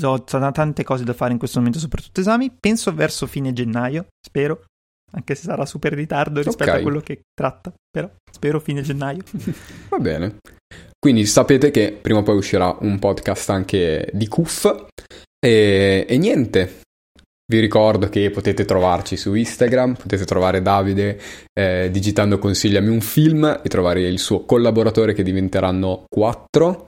ho 0.03 0.23
tante 0.23 0.83
cose 0.83 1.05
da 1.05 1.13
fare 1.13 1.31
in 1.31 1.37
questo 1.37 1.59
momento, 1.59 1.79
soprattutto 1.79 2.19
esami. 2.19 2.51
Penso 2.59 2.93
verso 2.93 3.27
fine 3.27 3.53
gennaio, 3.53 4.07
spero. 4.19 4.61
Anche 5.15 5.35
se 5.35 5.43
sarà 5.43 5.65
super 5.65 5.93
in 5.93 5.99
ritardo 5.99 6.41
rispetto 6.41 6.71
Ok. 6.71 6.77
a 6.77 6.81
quello 6.81 6.99
che 6.99 7.21
tratta, 7.33 7.73
però 7.89 8.09
spero 8.29 8.59
fine 8.59 8.81
gennaio. 8.81 9.23
Va 9.89 9.97
bene. 9.97 10.37
Quindi 10.99 11.25
sapete 11.25 11.71
che 11.71 11.97
prima 12.01 12.19
o 12.19 12.23
poi 12.23 12.35
uscirà 12.35 12.75
un 12.81 12.99
podcast 12.99 13.49
anche 13.49 14.09
di 14.11 14.27
Cuff. 14.27 14.65
E, 15.39 16.05
e 16.07 16.17
niente. 16.17 16.81
Vi 17.47 17.59
ricordo 17.59 18.09
che 18.09 18.31
potete 18.31 18.65
trovarci 18.65 19.15
su 19.15 19.35
Instagram, 19.35 19.93
potete 19.93 20.25
trovare 20.25 20.63
Davide 20.63 21.19
eh, 21.53 21.89
digitando 21.91 22.39
consigliami 22.39 22.89
un 22.89 23.01
film 23.01 23.61
e 23.63 23.69
trovare 23.69 24.01
il 24.01 24.17
suo 24.17 24.45
collaboratore 24.45 25.13
che 25.13 25.21
diventeranno 25.21 26.05
quattro. 26.09 26.87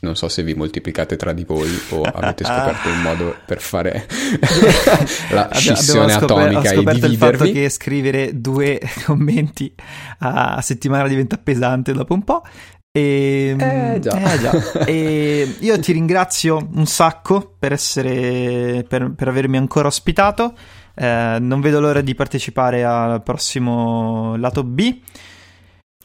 Non 0.00 0.14
so 0.14 0.28
se 0.28 0.42
vi 0.44 0.54
moltiplicate 0.54 1.16
tra 1.16 1.32
di 1.32 1.44
voi 1.44 1.68
o 1.90 2.02
avete 2.14 2.44
scoperto 2.44 2.88
un 2.88 3.00
modo 3.02 3.34
per 3.44 3.60
fare 3.60 4.06
la 5.30 5.48
scissione 5.52 6.12
scoper- 6.12 6.30
atomica 6.38 6.60
ho 6.60 6.72
e 6.72 6.74
scoperto 6.76 7.06
il 7.06 7.16
fatto 7.16 7.30
dividervi. 7.32 7.52
che 7.52 7.68
scrivere 7.68 8.40
due 8.40 8.80
commenti 9.04 9.72
a, 10.20 10.54
a 10.54 10.60
settimana 10.60 11.08
diventa 11.08 11.36
pesante 11.36 11.92
dopo 11.92 12.14
un 12.14 12.22
po'. 12.24 12.42
E, 12.90 13.54
Eh, 13.58 13.98
già. 14.00 14.32
eh, 14.34 14.38
già. 14.38 14.84
E 14.84 15.56
io 15.60 15.78
ti 15.80 15.92
ringrazio 15.92 16.68
un 16.74 16.86
sacco 16.86 17.54
per 17.58 17.72
essere 17.72 18.84
per, 18.88 19.12
per 19.14 19.28
avermi 19.28 19.56
ancora 19.56 19.88
ospitato. 19.88 20.54
Eh, 20.94 21.36
non 21.40 21.60
vedo 21.60 21.80
l'ora 21.80 22.00
di 22.00 22.14
partecipare 22.14 22.84
al 22.84 23.22
prossimo 23.22 24.36
lato 24.36 24.64
B. 24.64 25.00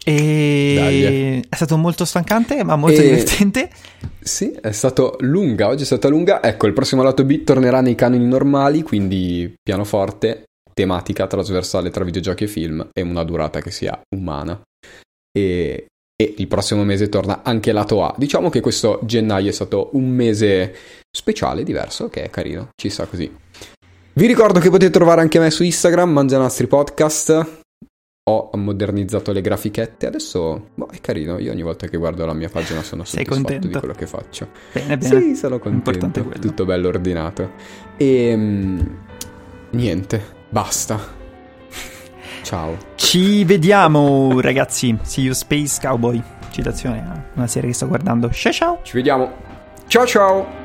E 0.05 0.73
Dai. 0.75 1.45
è 1.49 1.55
stato 1.55 1.77
molto 1.77 2.03
stancante, 2.05 2.63
ma 2.63 2.75
molto 2.75 2.99
E- 2.99 3.03
divertente. 3.03 3.69
Sì, 4.19 4.51
è 4.51 4.71
stato 4.71 5.15
lunga, 5.19 5.67
oggi 5.67 5.83
è 5.83 5.85
stata 5.85 6.07
lunga. 6.07 6.41
Ecco, 6.43 6.67
il 6.67 6.73
prossimo 6.73 7.03
lato 7.03 7.23
B 7.23 7.43
tornerà 7.43 7.81
nei 7.81 7.95
canoni 7.95 8.25
normali, 8.25 8.81
quindi 8.81 9.53
pianoforte, 9.61 10.45
tematica 10.73 11.27
trasversale 11.27 11.89
tra 11.89 12.03
videogiochi 12.03 12.45
e 12.45 12.47
film 12.47 12.89
e 12.91 13.01
una 13.01 13.23
durata 13.23 13.61
che 13.61 13.71
sia 13.71 13.99
umana. 14.15 14.61
E, 15.35 15.85
e 16.15 16.33
il 16.37 16.47
prossimo 16.47 16.83
mese 16.83 17.09
torna 17.09 17.41
anche 17.43 17.71
lato 17.71 18.03
A. 18.03 18.13
Diciamo 18.17 18.49
che 18.49 18.59
questo 18.61 18.99
gennaio 19.03 19.49
è 19.49 19.53
stato 19.53 19.89
un 19.93 20.07
mese 20.09 20.75
speciale, 21.11 21.63
diverso, 21.63 22.09
che 22.09 22.23
è 22.23 22.29
carino, 22.29 22.69
ci 22.75 22.89
sta 22.89 23.05
così. 23.05 23.31
Vi 24.15 24.27
ricordo 24.27 24.59
che 24.59 24.69
potete 24.69 24.91
trovare 24.91 25.21
anche 25.21 25.39
me 25.39 25.49
su 25.49 25.63
Instagram, 25.63 26.11
Mangianastri 26.11 26.67
Podcast. 26.67 27.61
Ho 28.25 28.51
modernizzato 28.53 29.33
le 29.33 29.41
grafichette, 29.41 30.07
adesso 30.07 30.69
boh, 30.75 30.87
è 30.89 31.01
carino. 31.01 31.39
Io 31.39 31.51
ogni 31.51 31.61
volta 31.61 31.87
che 31.87 31.97
guardo 31.97 32.25
la 32.25 32.31
mia 32.31 32.47
pagina 32.47 32.81
sono 32.81 33.03
soddisfatto 33.03 33.41
contento? 33.41 33.67
di 33.67 33.73
quello 33.73 33.93
che 33.93 34.07
faccio. 34.07 34.47
Bene, 34.71 34.97
bene. 34.97 35.19
Sì, 35.21 35.35
sono 35.35 35.59
contento. 35.59 36.23
Tutto 36.39 36.63
bello 36.63 36.87
ordinato. 36.87 37.51
E 37.97 38.33
niente, 39.71 40.23
basta. 40.47 40.97
Ciao. 42.43 42.77
Ci 42.95 43.43
vediamo, 43.43 44.39
ragazzi. 44.39 44.97
See 45.01 45.25
you, 45.25 45.33
Space 45.33 45.81
Cowboy. 45.81 46.23
citazione 46.49 46.99
a 46.99 47.23
una 47.33 47.47
serie 47.47 47.71
che 47.71 47.75
sto 47.75 47.87
guardando. 47.87 48.29
Ciao 48.29 48.53
ciao! 48.53 48.79
Ci 48.83 48.93
vediamo. 48.95 49.31
Ciao 49.87 50.05
ciao! 50.05 50.62